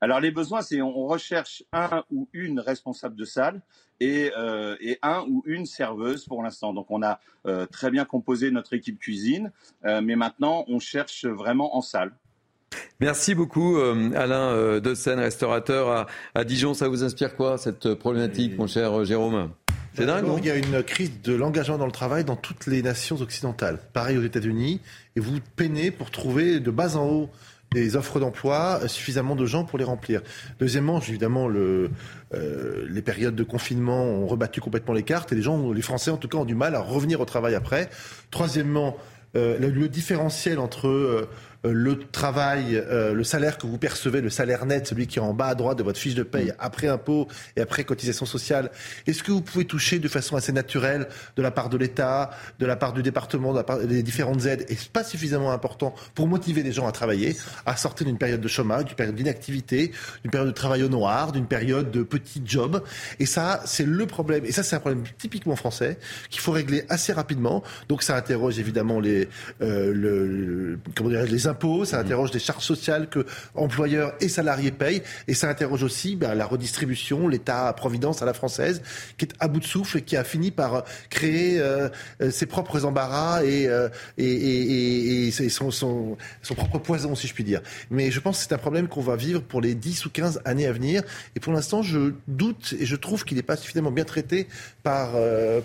Alors 0.00 0.20
les 0.20 0.30
besoins, 0.30 0.62
c'est 0.62 0.82
on 0.82 1.06
recherche 1.06 1.64
un 1.72 2.04
ou 2.10 2.28
une 2.32 2.60
responsable 2.60 3.16
de 3.16 3.24
salle 3.24 3.62
et, 4.00 4.32
euh, 4.36 4.76
et 4.80 4.98
un 5.02 5.24
ou 5.28 5.42
une 5.46 5.66
serveuse 5.66 6.26
pour 6.26 6.42
l'instant. 6.42 6.72
Donc 6.72 6.86
on 6.90 7.02
a 7.02 7.20
euh, 7.46 7.66
très 7.66 7.90
bien 7.90 8.04
composé 8.04 8.50
notre 8.50 8.74
équipe 8.74 8.98
cuisine, 8.98 9.52
euh, 9.84 10.00
mais 10.00 10.16
maintenant 10.16 10.64
on 10.68 10.78
cherche 10.78 11.24
vraiment 11.24 11.76
en 11.76 11.80
salle. 11.80 12.12
Merci 13.00 13.34
beaucoup 13.34 13.78
Alain 13.78 14.80
De 14.80 14.94
Seine, 14.94 15.20
restaurateur 15.20 15.88
à, 15.88 16.06
à, 16.34 16.44
Dijon. 16.44 16.74
Ça 16.74 16.88
vous 16.88 17.04
inspire 17.04 17.36
quoi 17.36 17.58
cette 17.58 17.94
problématique, 17.94 18.58
mon 18.58 18.66
cher 18.66 19.04
Jérôme? 19.04 19.50
C'est 19.94 20.04
dingue. 20.04 20.26
Il 20.38 20.44
y 20.44 20.50
a 20.50 20.56
une 20.56 20.82
crise 20.82 21.22
de 21.22 21.32
l'engagement 21.32 21.78
dans 21.78 21.86
le 21.86 21.92
travail 21.92 22.24
dans 22.24 22.36
toutes 22.36 22.66
les 22.66 22.82
nations 22.82 23.16
occidentales. 23.16 23.78
Pareil 23.94 24.18
aux 24.18 24.22
États-Unis. 24.22 24.80
Et 25.14 25.20
vous 25.20 25.38
peinez 25.56 25.90
pour 25.90 26.10
trouver 26.10 26.60
de 26.60 26.70
bas 26.70 26.96
en 26.96 27.06
haut 27.08 27.30
des 27.76 27.94
offres 27.94 28.20
d'emploi, 28.20 28.80
suffisamment 28.88 29.36
de 29.36 29.44
gens 29.44 29.64
pour 29.64 29.78
les 29.78 29.84
remplir. 29.84 30.22
Deuxièmement, 30.58 30.98
évidemment, 30.98 31.50
euh, 31.50 31.88
les 32.88 33.02
périodes 33.02 33.36
de 33.36 33.42
confinement 33.42 34.02
ont 34.02 34.26
rebattu 34.26 34.62
complètement 34.62 34.94
les 34.94 35.02
cartes 35.02 35.32
et 35.32 35.34
les 35.34 35.42
gens, 35.42 35.72
les 35.72 35.82
Français 35.82 36.10
en 36.10 36.16
tout 36.16 36.28
cas, 36.28 36.38
ont 36.38 36.46
du 36.46 36.54
mal 36.54 36.74
à 36.74 36.80
revenir 36.80 37.20
au 37.20 37.26
travail 37.26 37.54
après. 37.54 37.90
Troisièmement, 38.30 38.96
euh, 39.36 39.58
le, 39.58 39.88
différentiel 39.88 40.58
entre 40.58 40.88
euh, 40.88 41.28
le 41.72 41.98
travail, 41.98 42.76
euh, 42.76 43.12
le 43.12 43.24
salaire 43.24 43.58
que 43.58 43.66
vous 43.66 43.78
percevez, 43.78 44.20
le 44.20 44.30
salaire 44.30 44.66
net, 44.66 44.86
celui 44.86 45.06
qui 45.06 45.18
est 45.18 45.22
en 45.22 45.34
bas 45.34 45.48
à 45.48 45.54
droite 45.54 45.78
de 45.78 45.82
votre 45.82 45.98
fiche 45.98 46.14
de 46.14 46.22
paye, 46.22 46.48
mm. 46.48 46.54
après 46.58 46.88
impôt 46.88 47.28
et 47.56 47.60
après 47.60 47.84
cotisation 47.84 48.26
sociale, 48.26 48.70
est-ce 49.06 49.22
que 49.22 49.32
vous 49.32 49.40
pouvez 49.40 49.64
toucher 49.64 49.98
de 49.98 50.08
façon 50.08 50.36
assez 50.36 50.52
naturelle 50.52 51.08
de 51.36 51.42
la 51.42 51.50
part 51.50 51.68
de 51.68 51.76
l'État, 51.76 52.30
de 52.58 52.66
la 52.66 52.76
part 52.76 52.92
du 52.92 53.02
département, 53.02 53.52
de 53.52 53.58
la 53.58 53.64
part 53.64 53.78
des 53.78 54.02
différentes 54.02 54.44
aides, 54.46 54.66
et 54.68 54.76
pas 54.92 55.04
suffisamment 55.04 55.52
important 55.52 55.94
pour 56.14 56.28
motiver 56.28 56.62
les 56.62 56.72
gens 56.72 56.86
à 56.86 56.92
travailler, 56.92 57.36
à 57.64 57.76
sortir 57.76 58.06
d'une 58.06 58.18
période 58.18 58.40
de 58.40 58.48
chômage, 58.48 58.84
d'une 58.86 58.96
période 58.96 59.14
d'inactivité, 59.14 59.92
d'une 60.22 60.30
période 60.30 60.48
de 60.48 60.54
travail 60.54 60.82
au 60.82 60.88
noir, 60.88 61.32
d'une 61.32 61.46
période 61.46 61.90
de 61.90 62.02
petits 62.02 62.42
jobs. 62.44 62.82
Et 63.18 63.26
ça, 63.26 63.62
c'est 63.64 63.86
le 63.86 64.06
problème. 64.06 64.44
Et 64.44 64.52
ça, 64.52 64.62
c'est 64.62 64.76
un 64.76 64.80
problème 64.80 65.04
typiquement 65.18 65.56
français 65.56 65.98
qu'il 66.30 66.40
faut 66.40 66.52
régler 66.52 66.84
assez 66.88 67.12
rapidement. 67.12 67.62
Donc 67.88 68.02
ça 68.02 68.16
interroge 68.16 68.58
évidemment 68.58 69.00
les, 69.00 69.28
euh, 69.62 69.92
le, 69.92 70.78
comment 70.94 71.10
dirais 71.10 71.26
les 71.26 71.46
impôts, 71.46 71.55
ça 71.84 72.00
interroge 72.00 72.30
des 72.30 72.38
charges 72.38 72.64
sociales 72.64 73.08
que 73.08 73.26
employeurs 73.54 74.14
et 74.20 74.28
salariés 74.28 74.70
payent, 74.70 75.02
et 75.28 75.34
ça 75.34 75.48
interroge 75.48 75.82
aussi 75.82 76.16
ben, 76.16 76.34
la 76.34 76.46
redistribution, 76.46 77.28
l'État-providence 77.28 78.22
à 78.22 78.26
la 78.26 78.34
française, 78.34 78.82
qui 79.18 79.24
est 79.24 79.32
à 79.40 79.48
bout 79.48 79.60
de 79.60 79.64
souffle 79.64 79.98
et 79.98 80.02
qui 80.02 80.16
a 80.16 80.24
fini 80.24 80.50
par 80.50 80.84
créer 81.10 81.60
euh, 81.60 81.88
euh, 82.20 82.30
ses 82.30 82.46
propres 82.46 82.84
embarras 82.84 83.44
et, 83.44 83.66
euh, 83.66 83.88
et, 84.18 84.26
et, 84.26 85.26
et 85.28 85.30
son, 85.30 85.70
son, 85.70 86.16
son, 86.42 86.54
propre 86.54 86.78
poison, 86.78 87.14
si 87.14 87.26
je 87.26 87.34
puis 87.34 87.44
dire. 87.44 87.62
Mais 87.90 88.10
je 88.10 88.20
pense 88.20 88.38
que 88.38 88.44
c'est 88.44 88.54
un 88.54 88.58
problème 88.58 88.88
qu'on 88.88 89.00
va 89.00 89.16
vivre 89.16 89.40
pour 89.40 89.60
les 89.60 89.74
10 89.74 90.06
ou 90.06 90.10
15 90.10 90.42
années 90.44 90.66
à 90.66 90.72
venir, 90.72 91.02
et 91.34 91.40
pour 91.40 91.52
l'instant, 91.52 91.82
je 91.82 92.12
doute 92.28 92.74
et 92.78 92.86
je 92.86 92.96
trouve 92.96 93.24
qu'il 93.24 93.36
n'est 93.36 93.42
pas 93.42 93.56
suffisamment 93.56 93.90
bien 93.90 94.04
traité 94.04 94.46
par, 94.82 95.12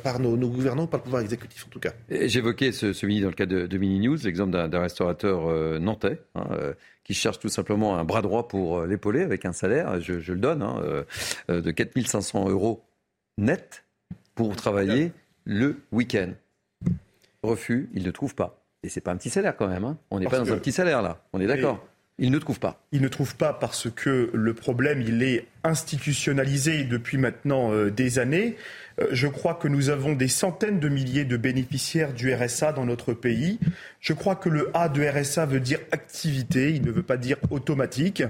par 0.03 0.19
nos, 0.19 0.37
nos, 0.37 0.49
gouvernants, 0.49 0.87
par 0.87 0.99
le 0.99 1.03
pouvoir 1.03 1.21
exécutif 1.21 1.65
en 1.65 1.69
tout 1.69 1.79
cas. 1.79 1.91
J'évoquais 2.09 2.71
ce, 2.71 2.93
ce 2.93 3.05
mini 3.05 3.21
dans 3.21 3.29
le 3.29 3.45
de, 3.45 3.67
de 3.67 3.77
Mini 3.77 3.99
News, 3.99 4.17
l'exemple 4.23 4.51
d'un 4.51 4.79
restaurateur 4.79 5.70
nantais, 5.79 6.21
hein, 6.35 6.47
euh, 6.51 6.73
qui 7.03 7.13
cherche 7.13 7.39
tout 7.39 7.49
simplement 7.49 7.97
un 7.97 8.03
bras 8.03 8.21
droit 8.21 8.47
pour 8.47 8.79
euh, 8.79 8.87
l'épauler 8.87 9.21
avec 9.21 9.45
un 9.45 9.53
salaire, 9.53 9.99
je, 10.01 10.13
le 10.13 10.39
donne, 10.39 10.61
hein, 10.61 10.81
euh, 11.49 11.61
de 11.61 11.71
4500 11.71 12.49
euros 12.49 12.83
net 13.37 13.83
pour 14.35 14.55
travailler 14.55 15.11
le 15.45 15.81
week-end. 15.91 16.33
Refus, 17.43 17.89
il 17.93 18.03
ne 18.03 18.11
trouve 18.11 18.35
pas. 18.35 18.63
Et 18.83 18.89
c'est 18.89 19.01
pas 19.01 19.11
un 19.11 19.17
petit 19.17 19.29
salaire 19.29 19.55
quand 19.55 19.67
même. 19.67 19.83
Hein. 19.83 19.97
On 20.09 20.19
n'est 20.19 20.27
pas 20.27 20.39
dans 20.39 20.51
un 20.51 20.57
petit 20.57 20.71
salaire 20.71 21.01
là. 21.01 21.23
On 21.33 21.41
est 21.41 21.47
d'accord. 21.47 21.85
Il 22.19 22.29
ne 22.29 22.37
trouve 22.37 22.59
pas. 22.59 22.79
Il 22.91 23.01
ne 23.01 23.07
trouve 23.07 23.35
pas 23.35 23.53
parce 23.53 23.89
que 23.89 24.29
le 24.33 24.53
problème, 24.53 25.01
il 25.01 25.23
est 25.23 25.47
institutionnalisé 25.63 26.83
depuis 26.83 27.17
maintenant 27.17 27.73
euh, 27.73 27.89
des 27.89 28.19
années. 28.19 28.57
Euh, 28.99 29.07
je 29.11 29.27
crois 29.27 29.55
que 29.55 29.67
nous 29.67 29.89
avons 29.89 30.13
des 30.13 30.27
centaines 30.27 30.79
de 30.79 30.89
milliers 30.89 31.25
de 31.25 31.37
bénéficiaires 31.37 32.13
du 32.13 32.33
RSA 32.33 32.73
dans 32.73 32.85
notre 32.85 33.13
pays. 33.13 33.59
Je 34.01 34.13
crois 34.13 34.35
que 34.35 34.49
le 34.49 34.69
A 34.75 34.87
de 34.89 35.03
RSA 35.03 35.45
veut 35.45 35.59
dire 35.59 35.79
activité, 35.91 36.71
il 36.73 36.83
ne 36.85 36.91
veut 36.91 37.03
pas 37.03 37.17
dire 37.17 37.37
automatique. 37.49 38.23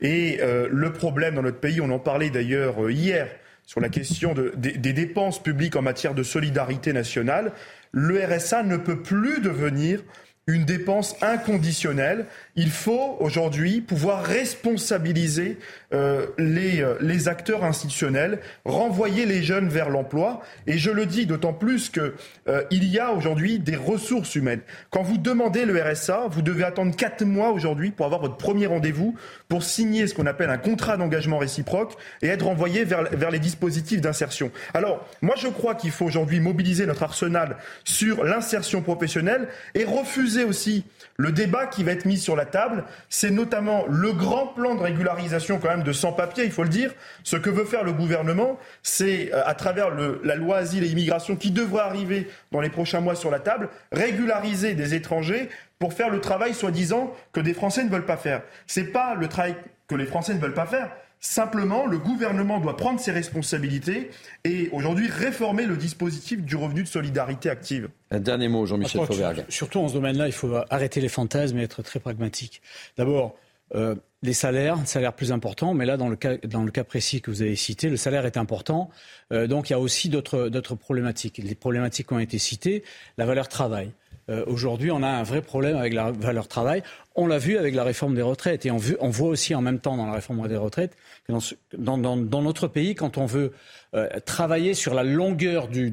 Et 0.00 0.38
euh, 0.40 0.68
le 0.70 0.92
problème 0.92 1.36
dans 1.36 1.42
notre 1.42 1.60
pays, 1.60 1.80
on 1.80 1.90
en 1.90 1.98
parlait 1.98 2.30
d'ailleurs 2.30 2.90
hier 2.90 3.28
sur 3.64 3.80
la 3.80 3.88
question 3.88 4.34
de, 4.34 4.52
des, 4.56 4.72
des 4.72 4.92
dépenses 4.92 5.40
publiques 5.40 5.76
en 5.76 5.82
matière 5.82 6.14
de 6.14 6.24
solidarité 6.24 6.92
nationale, 6.92 7.52
le 7.92 8.20
RSA 8.24 8.64
ne 8.64 8.76
peut 8.76 9.00
plus 9.00 9.40
devenir 9.40 10.02
une 10.50 10.64
dépense 10.64 11.16
inconditionnelle. 11.22 12.26
Il 12.56 12.70
faut 12.70 13.16
aujourd'hui 13.20 13.80
pouvoir 13.80 14.24
responsabiliser 14.24 15.58
euh, 15.92 16.26
les, 16.38 16.82
euh, 16.82 16.94
les 17.00 17.26
acteurs 17.26 17.64
institutionnels, 17.64 18.38
renvoyer 18.64 19.26
les 19.26 19.42
jeunes 19.42 19.68
vers 19.68 19.90
l'emploi. 19.90 20.40
Et 20.68 20.78
je 20.78 20.90
le 20.90 21.04
dis 21.04 21.26
d'autant 21.26 21.52
plus 21.52 21.88
que 21.90 22.14
euh, 22.48 22.62
il 22.70 22.84
y 22.84 23.00
a 23.00 23.12
aujourd'hui 23.12 23.58
des 23.58 23.74
ressources 23.74 24.36
humaines. 24.36 24.60
Quand 24.90 25.02
vous 25.02 25.18
demandez 25.18 25.64
le 25.64 25.82
RSA, 25.82 26.28
vous 26.30 26.42
devez 26.42 26.62
attendre 26.62 26.94
quatre 26.94 27.24
mois 27.24 27.50
aujourd'hui 27.50 27.90
pour 27.90 28.06
avoir 28.06 28.20
votre 28.20 28.36
premier 28.36 28.66
rendez-vous, 28.66 29.16
pour 29.48 29.64
signer 29.64 30.06
ce 30.06 30.14
qu'on 30.14 30.26
appelle 30.26 30.50
un 30.50 30.58
contrat 30.58 30.96
d'engagement 30.96 31.38
réciproque 31.38 31.94
et 32.22 32.28
être 32.28 32.46
renvoyé 32.46 32.84
vers, 32.84 33.04
vers 33.10 33.32
les 33.32 33.40
dispositifs 33.40 34.00
d'insertion. 34.00 34.52
Alors, 34.74 35.04
moi, 35.22 35.34
je 35.36 35.48
crois 35.48 35.74
qu'il 35.74 35.90
faut 35.90 36.04
aujourd'hui 36.04 36.38
mobiliser 36.38 36.86
notre 36.86 37.02
arsenal 37.02 37.56
sur 37.84 38.22
l'insertion 38.22 38.80
professionnelle 38.80 39.48
et 39.74 39.84
refuser 39.84 40.44
aussi 40.44 40.84
le 41.20 41.32
débat 41.32 41.66
qui 41.66 41.84
va 41.84 41.92
être 41.92 42.06
mis 42.06 42.16
sur 42.16 42.34
la 42.34 42.46
table. 42.46 42.84
C'est 43.10 43.30
notamment 43.30 43.84
le 43.88 44.12
grand 44.12 44.46
plan 44.48 44.74
de 44.74 44.80
régularisation 44.80 45.58
quand 45.58 45.68
même 45.68 45.82
de 45.82 45.92
sans-papiers, 45.92 46.44
il 46.44 46.50
faut 46.50 46.62
le 46.62 46.70
dire. 46.70 46.94
Ce 47.24 47.36
que 47.36 47.50
veut 47.50 47.66
faire 47.66 47.84
le 47.84 47.92
gouvernement, 47.92 48.58
c'est 48.82 49.30
euh, 49.34 49.42
à 49.44 49.54
travers 49.54 49.90
la 50.24 50.34
loi 50.34 50.56
asile 50.56 50.82
et 50.82 50.88
immigration 50.88 51.36
qui 51.36 51.50
devrait 51.50 51.82
arriver 51.82 52.28
dans 52.52 52.60
les 52.60 52.70
prochains 52.70 53.00
mois 53.00 53.14
sur 53.14 53.30
la 53.30 53.38
table, 53.38 53.68
régulariser 53.92 54.74
des 54.74 54.94
étrangers 54.94 55.50
pour 55.78 55.92
faire 55.92 56.08
le 56.08 56.20
travail 56.20 56.54
soi-disant 56.54 57.14
que 57.32 57.40
des 57.40 57.52
Français 57.52 57.84
ne 57.84 57.90
veulent 57.90 58.06
pas 58.06 58.16
faire. 58.16 58.42
C'est 58.66 58.84
pas 58.84 59.14
le 59.14 59.28
travail 59.28 59.56
que 59.88 59.94
les 59.94 60.06
Français 60.06 60.32
ne 60.34 60.40
veulent 60.40 60.54
pas 60.54 60.66
faire. 60.66 60.90
Simplement, 61.22 61.86
le 61.86 61.98
gouvernement 61.98 62.60
doit 62.60 62.78
prendre 62.78 62.98
ses 62.98 63.12
responsabilités 63.12 64.10
et 64.44 64.70
aujourd'hui 64.72 65.06
réformer 65.06 65.66
le 65.66 65.76
dispositif 65.76 66.42
du 66.42 66.56
revenu 66.56 66.82
de 66.82 66.88
solidarité 66.88 67.50
active. 67.50 67.90
Un 68.10 68.20
dernier 68.20 68.48
mot, 68.48 68.64
Jean-Michel 68.64 69.04
Fauvergue. 69.04 69.44
Surtout 69.50 69.80
en 69.80 69.88
ce 69.88 69.94
domaine-là, 69.94 70.28
il 70.28 70.32
faut 70.32 70.50
arrêter 70.70 71.02
les 71.02 71.10
fantasmes 71.10 71.58
et 71.58 71.62
être 71.62 71.82
très 71.82 72.00
pragmatique. 72.00 72.62
D'abord, 72.96 73.36
euh, 73.74 73.94
les 74.22 74.32
salaires, 74.32 74.78
salaires 74.86 75.12
plus 75.12 75.30
importants, 75.30 75.74
mais 75.74 75.84
là, 75.84 75.98
dans 75.98 76.08
le, 76.08 76.16
cas, 76.16 76.38
dans 76.38 76.62
le 76.62 76.70
cas 76.70 76.84
précis 76.84 77.20
que 77.20 77.30
vous 77.30 77.42
avez 77.42 77.54
cité, 77.54 77.90
le 77.90 77.98
salaire 77.98 78.24
est 78.24 78.38
important. 78.38 78.88
Euh, 79.30 79.46
donc, 79.46 79.68
il 79.68 79.74
y 79.74 79.76
a 79.76 79.80
aussi 79.80 80.08
d'autres 80.08 80.74
problématiques. 80.74 81.36
Les 81.36 81.54
problématiques 81.54 82.08
qui 82.08 82.14
ont 82.14 82.18
été 82.18 82.38
citées, 82.38 82.82
la 83.18 83.26
valeur 83.26 83.48
travail. 83.48 83.92
Euh, 84.30 84.44
Aujourd'hui, 84.46 84.90
on 84.90 85.02
a 85.02 85.08
un 85.08 85.22
vrai 85.22 85.42
problème 85.42 85.76
avec 85.76 85.92
la 85.92 86.10
valeur 86.12 86.48
travail. 86.48 86.82
On 87.16 87.26
l'a 87.26 87.38
vu 87.38 87.58
avec 87.58 87.74
la 87.74 87.84
réforme 87.84 88.14
des 88.14 88.22
retraites 88.22 88.64
et 88.66 88.70
on, 88.70 88.78
voit 88.78 89.28
aussi 89.28 89.54
en 89.54 89.60
même 89.60 89.80
temps 89.80 89.96
dans 89.96 90.06
la 90.06 90.12
réforme 90.12 90.46
des 90.48 90.56
retraites 90.56 90.96
que 91.26 91.32
dans, 91.76 92.16
notre 92.16 92.68
pays, 92.68 92.94
quand 92.94 93.18
on 93.18 93.26
veut 93.26 93.52
euh, 93.94 94.08
travailler 94.24 94.74
sur 94.74 94.94
la 94.94 95.02
longueur 95.02 95.66
du, 95.68 95.92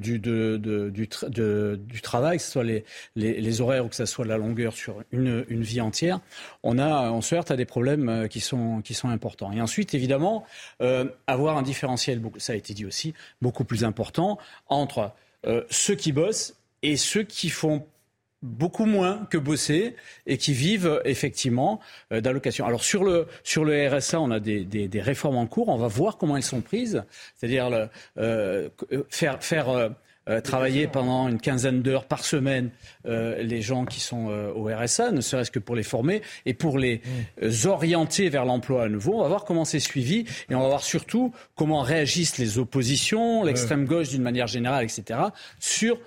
travail, 2.02 2.38
que 2.38 2.44
ce 2.44 2.52
soit 2.52 2.64
les, 3.16 3.62
horaires 3.62 3.86
ou 3.86 3.90
que 3.90 3.96
ce 3.96 4.06
soit 4.06 4.26
la 4.26 4.38
longueur 4.38 4.74
sur 4.74 5.04
une, 5.12 5.44
vie 5.50 5.82
entière, 5.82 6.20
on, 6.62 6.78
a, 6.78 7.12
on 7.12 7.22
se 7.22 7.34
heurte 7.34 7.50
à 7.50 7.56
des 7.56 7.66
problèmes 7.66 8.10
euh, 8.10 8.28
qui 8.28 8.40
sont, 8.40 8.84
importants. 9.06 9.52
Et 9.52 9.62
ensuite, 9.62 9.96
évidemment, 9.96 10.46
avoir 11.28 11.58
un 11.58 11.62
différentiel, 11.64 12.22
ça 12.38 12.54
a 12.54 12.56
été 12.56 12.74
dit 12.74 12.86
aussi, 12.86 13.14
beaucoup 13.42 13.64
plus 13.64 13.84
important 13.84 14.38
entre 14.68 15.12
ceux 15.70 15.96
qui 15.96 16.12
bossent 16.12 16.56
et 16.84 16.98
ceux 16.98 17.24
qui 17.24 17.50
font 17.50 17.86
beaucoup 18.48 18.86
moins 18.86 19.28
que 19.30 19.38
bosser 19.38 19.96
et 20.26 20.38
qui 20.38 20.54
vivent 20.54 21.02
effectivement 21.06 21.80
euh, 22.12 22.22
d'allocations. 22.22 22.66
Alors 22.66 22.84
sur 22.84 23.04
le 23.04 23.28
sur 23.44 23.66
le 23.66 23.88
RSA, 23.88 24.20
on 24.20 24.32
a 24.32 24.40
des, 24.40 24.64
des, 24.64 24.88
des, 24.88 25.02
réformes 25.02 25.38
en 25.38 25.48
cours. 25.48 25.70
On 25.70 25.78
va 25.78 25.88
voir 25.88 26.18
comment 26.18 26.38
elles 26.38 26.44
sont 26.44 26.62
prises, 26.62 27.04
c'est-à-dire 27.36 27.90
euh, 28.18 28.70
faire 29.10 29.44
faire 29.44 29.92
euh, 30.30 30.42
travailler 30.42 30.88
pendant 30.88 31.30
une 31.30 31.40
quinzaine 31.40 31.82
d'heures 31.82 32.04
par 32.04 32.26
semaine 32.26 32.70
euh, 33.06 33.42
les 33.42 33.62
gens 33.62 33.86
qui 33.86 34.02
sont 34.02 34.28
euh, 34.30 34.52
au 34.52 34.66
RSA, 34.66 35.12
ne 35.12 35.22
serait-ce 35.22 35.52
que 35.52 35.60
pour 35.60 35.74
les 35.74 35.84
former 35.84 36.22
et 36.46 36.54
pour 36.54 36.78
les 36.78 37.02
mmh. 37.42 37.68
orienter 37.68 38.28
vers 38.28 38.44
l'emploi 38.44 38.84
à 38.84 38.90
nouveau. 38.90 39.14
On 39.14 39.22
va 39.22 39.30
voir 39.30 39.46
comment 39.46 39.64
c'est 39.64 39.80
suivi 39.80 40.26
et 40.50 40.56
on 40.56 40.60
va 40.60 40.68
voir 40.68 40.84
surtout 40.84 41.34
comment 41.56 41.82
réagissent 41.82 42.38
les 42.40 42.60
oppositions, 42.60 43.44
l'extrême 43.44 43.86
gauche 43.86 44.10
d'une 44.10 44.22
manière 44.22 44.48
générale, 44.48 44.84
etc. 44.84 45.20
sur 45.60 45.98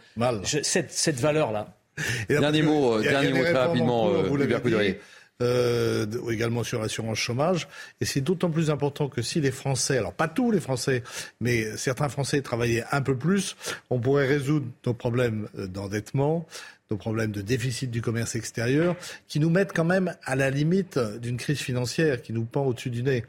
je, 0.44 0.58
cette, 0.62 0.90
cette 0.90 1.18
valeur-là. 1.18 1.79
Et 2.28 2.38
dernier 2.38 2.62
mot, 2.62 2.98
euh, 2.98 3.02
dernier 3.02 3.32
mot 3.32 3.42
très 3.42 3.52
rapidement, 3.52 4.10
cours, 4.10 4.24
vous 4.24 4.36
l'avez 4.36 4.58
dit, 4.60 4.96
euh, 5.42 6.06
également 6.30 6.62
sur 6.64 6.82
l'assurance 6.82 7.18
chômage. 7.18 7.68
Et 8.00 8.04
c'est 8.04 8.20
d'autant 8.20 8.50
plus 8.50 8.70
important 8.70 9.08
que 9.08 9.22
si 9.22 9.40
les 9.40 9.50
Français, 9.50 9.98
alors 9.98 10.12
pas 10.12 10.28
tous 10.28 10.50
les 10.50 10.60
Français, 10.60 11.02
mais 11.40 11.76
certains 11.76 12.08
Français 12.08 12.42
travaillaient 12.42 12.84
un 12.92 13.00
peu 13.00 13.16
plus, 13.16 13.56
on 13.88 14.00
pourrait 14.00 14.26
résoudre 14.26 14.66
nos 14.84 14.94
problèmes 14.94 15.48
d'endettement, 15.54 16.46
nos 16.90 16.96
problèmes 16.96 17.30
de 17.30 17.40
déficit 17.40 17.90
du 17.90 18.02
commerce 18.02 18.34
extérieur, 18.34 18.96
qui 19.28 19.40
nous 19.40 19.50
mettent 19.50 19.72
quand 19.72 19.84
même 19.84 20.14
à 20.24 20.36
la 20.36 20.50
limite 20.50 20.98
d'une 20.98 21.36
crise 21.36 21.60
financière 21.60 22.20
qui 22.20 22.32
nous 22.32 22.44
pend 22.44 22.64
au-dessus 22.64 22.90
du 22.90 23.02
nez. 23.02 23.24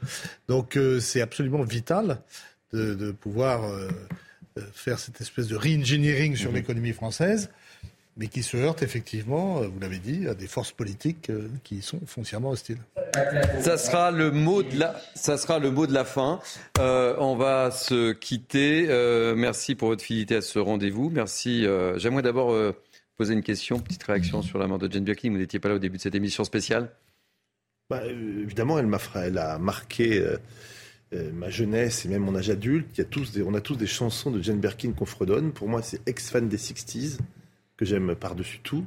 Donc 0.48 0.76
euh, 0.76 1.00
c'est 1.00 1.20
absolument 1.20 1.62
vital 1.62 2.18
de, 2.72 2.94
de 2.94 3.12
pouvoir 3.12 3.64
euh, 3.64 3.88
faire 4.72 4.98
cette 4.98 5.20
espèce 5.20 5.46
de 5.46 5.56
re-engineering 5.56 6.36
sur 6.36 6.50
mmh. 6.50 6.54
l'économie 6.54 6.92
française 6.92 7.50
mais 8.16 8.28
qui 8.28 8.42
se 8.42 8.56
heurte 8.56 8.82
effectivement, 8.82 9.62
vous 9.62 9.80
l'avez 9.80 9.98
dit, 9.98 10.28
à 10.28 10.34
des 10.34 10.46
forces 10.46 10.72
politiques 10.72 11.30
qui 11.64 11.80
sont 11.82 12.00
foncièrement 12.06 12.50
hostiles. 12.50 12.78
Ça 13.60 13.76
sera 13.76 14.10
le 14.10 14.30
mot 14.30 14.62
de 14.62 14.78
la, 14.78 15.00
ça 15.14 15.36
sera 15.36 15.58
le 15.58 15.70
mot 15.70 15.86
de 15.86 15.92
la 15.92 16.04
fin. 16.04 16.40
Euh, 16.78 17.14
on 17.18 17.36
va 17.36 17.70
se 17.70 18.12
quitter. 18.12 18.86
Euh, 18.88 19.34
merci 19.34 19.74
pour 19.74 19.88
votre 19.88 20.02
fidélité 20.02 20.36
à 20.36 20.40
ce 20.42 20.58
rendez-vous. 20.58 21.10
Merci. 21.10 21.66
Euh, 21.66 21.98
J'aimerais 21.98 22.22
d'abord 22.22 22.52
euh, 22.52 22.72
poser 23.16 23.34
une 23.34 23.42
question, 23.42 23.78
petite 23.78 24.02
réaction 24.02 24.42
sur 24.42 24.58
la 24.58 24.66
mort 24.66 24.78
de 24.78 24.90
Jane 24.90 25.04
Birkin. 25.04 25.30
Vous 25.30 25.38
n'étiez 25.38 25.58
pas 25.58 25.68
là 25.68 25.74
au 25.76 25.78
début 25.78 25.96
de 25.96 26.02
cette 26.02 26.14
émission 26.14 26.44
spéciale? 26.44 26.90
Bah, 27.90 28.02
évidemment, 28.06 28.78
elle, 28.78 28.86
m'a, 28.86 28.98
elle 29.16 29.38
a 29.38 29.58
marqué 29.58 30.24
ma 31.12 31.50
jeunesse 31.50 32.06
et 32.06 32.08
même 32.08 32.22
mon 32.22 32.34
âge 32.34 32.48
adulte. 32.48 32.86
Il 32.94 32.98
y 32.98 33.02
a 33.02 33.04
tous 33.04 33.32
des, 33.32 33.42
on 33.42 33.52
a 33.52 33.60
tous 33.60 33.76
des 33.76 33.86
chansons 33.86 34.30
de 34.30 34.40
Jane 34.40 34.60
Birkin 34.60 34.92
qu'on 34.92 35.04
fredonne. 35.04 35.52
Pour 35.52 35.68
moi, 35.68 35.82
c'est 35.82 36.00
ex-fan 36.08 36.48
des 36.48 36.56
60s 36.56 37.18
que 37.82 37.88
j'aime 37.88 38.14
par-dessus 38.14 38.60
tout. 38.62 38.84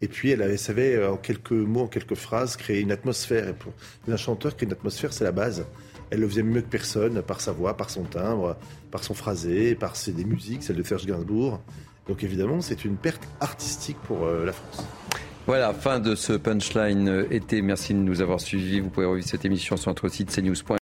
Et 0.00 0.08
puis, 0.08 0.30
elle, 0.30 0.42
avait, 0.42 0.56
savait, 0.56 1.04
en 1.04 1.16
quelques 1.16 1.52
mots, 1.52 1.82
en 1.82 1.86
quelques 1.86 2.14
phrases, 2.14 2.56
créer 2.56 2.80
une 2.80 2.92
atmosphère. 2.92 3.48
Et 3.48 3.52
pour 3.52 3.72
un 4.08 4.16
chanteur, 4.16 4.56
créer 4.56 4.66
une 4.66 4.72
atmosphère, 4.72 5.12
c'est 5.12 5.24
la 5.24 5.32
base. 5.32 5.66
Elle 6.10 6.20
le 6.20 6.28
faisait 6.28 6.42
mieux 6.42 6.62
que 6.62 6.68
personne, 6.68 7.20
par 7.22 7.40
sa 7.40 7.52
voix, 7.52 7.76
par 7.76 7.90
son 7.90 8.04
timbre, 8.04 8.56
par 8.90 9.04
son 9.04 9.14
phrasé, 9.14 9.74
par 9.74 9.96
ses 9.96 10.12
des 10.12 10.24
musiques, 10.24 10.62
celle 10.62 10.76
de 10.76 10.82
Serge 10.82 11.04
Gainsbourg. 11.04 11.60
Donc 12.06 12.24
évidemment, 12.24 12.62
c'est 12.62 12.86
une 12.86 12.96
perte 12.96 13.28
artistique 13.40 13.98
pour 14.06 14.24
euh, 14.24 14.46
la 14.46 14.52
France. 14.52 14.86
Voilà, 15.46 15.72
fin 15.74 15.98
de 15.98 16.14
ce 16.14 16.34
punchline 16.34 17.26
été. 17.30 17.60
Merci 17.60 17.92
de 17.94 17.98
nous 17.98 18.20
avoir 18.20 18.40
suivis. 18.40 18.80
Vous 18.80 18.90
pouvez 18.90 19.06
revivre 19.06 19.26
cette 19.26 19.44
émission 19.44 19.76
sur 19.76 19.90
notre 19.90 20.08
site 20.08 20.30
cnews.fr. 20.30 20.72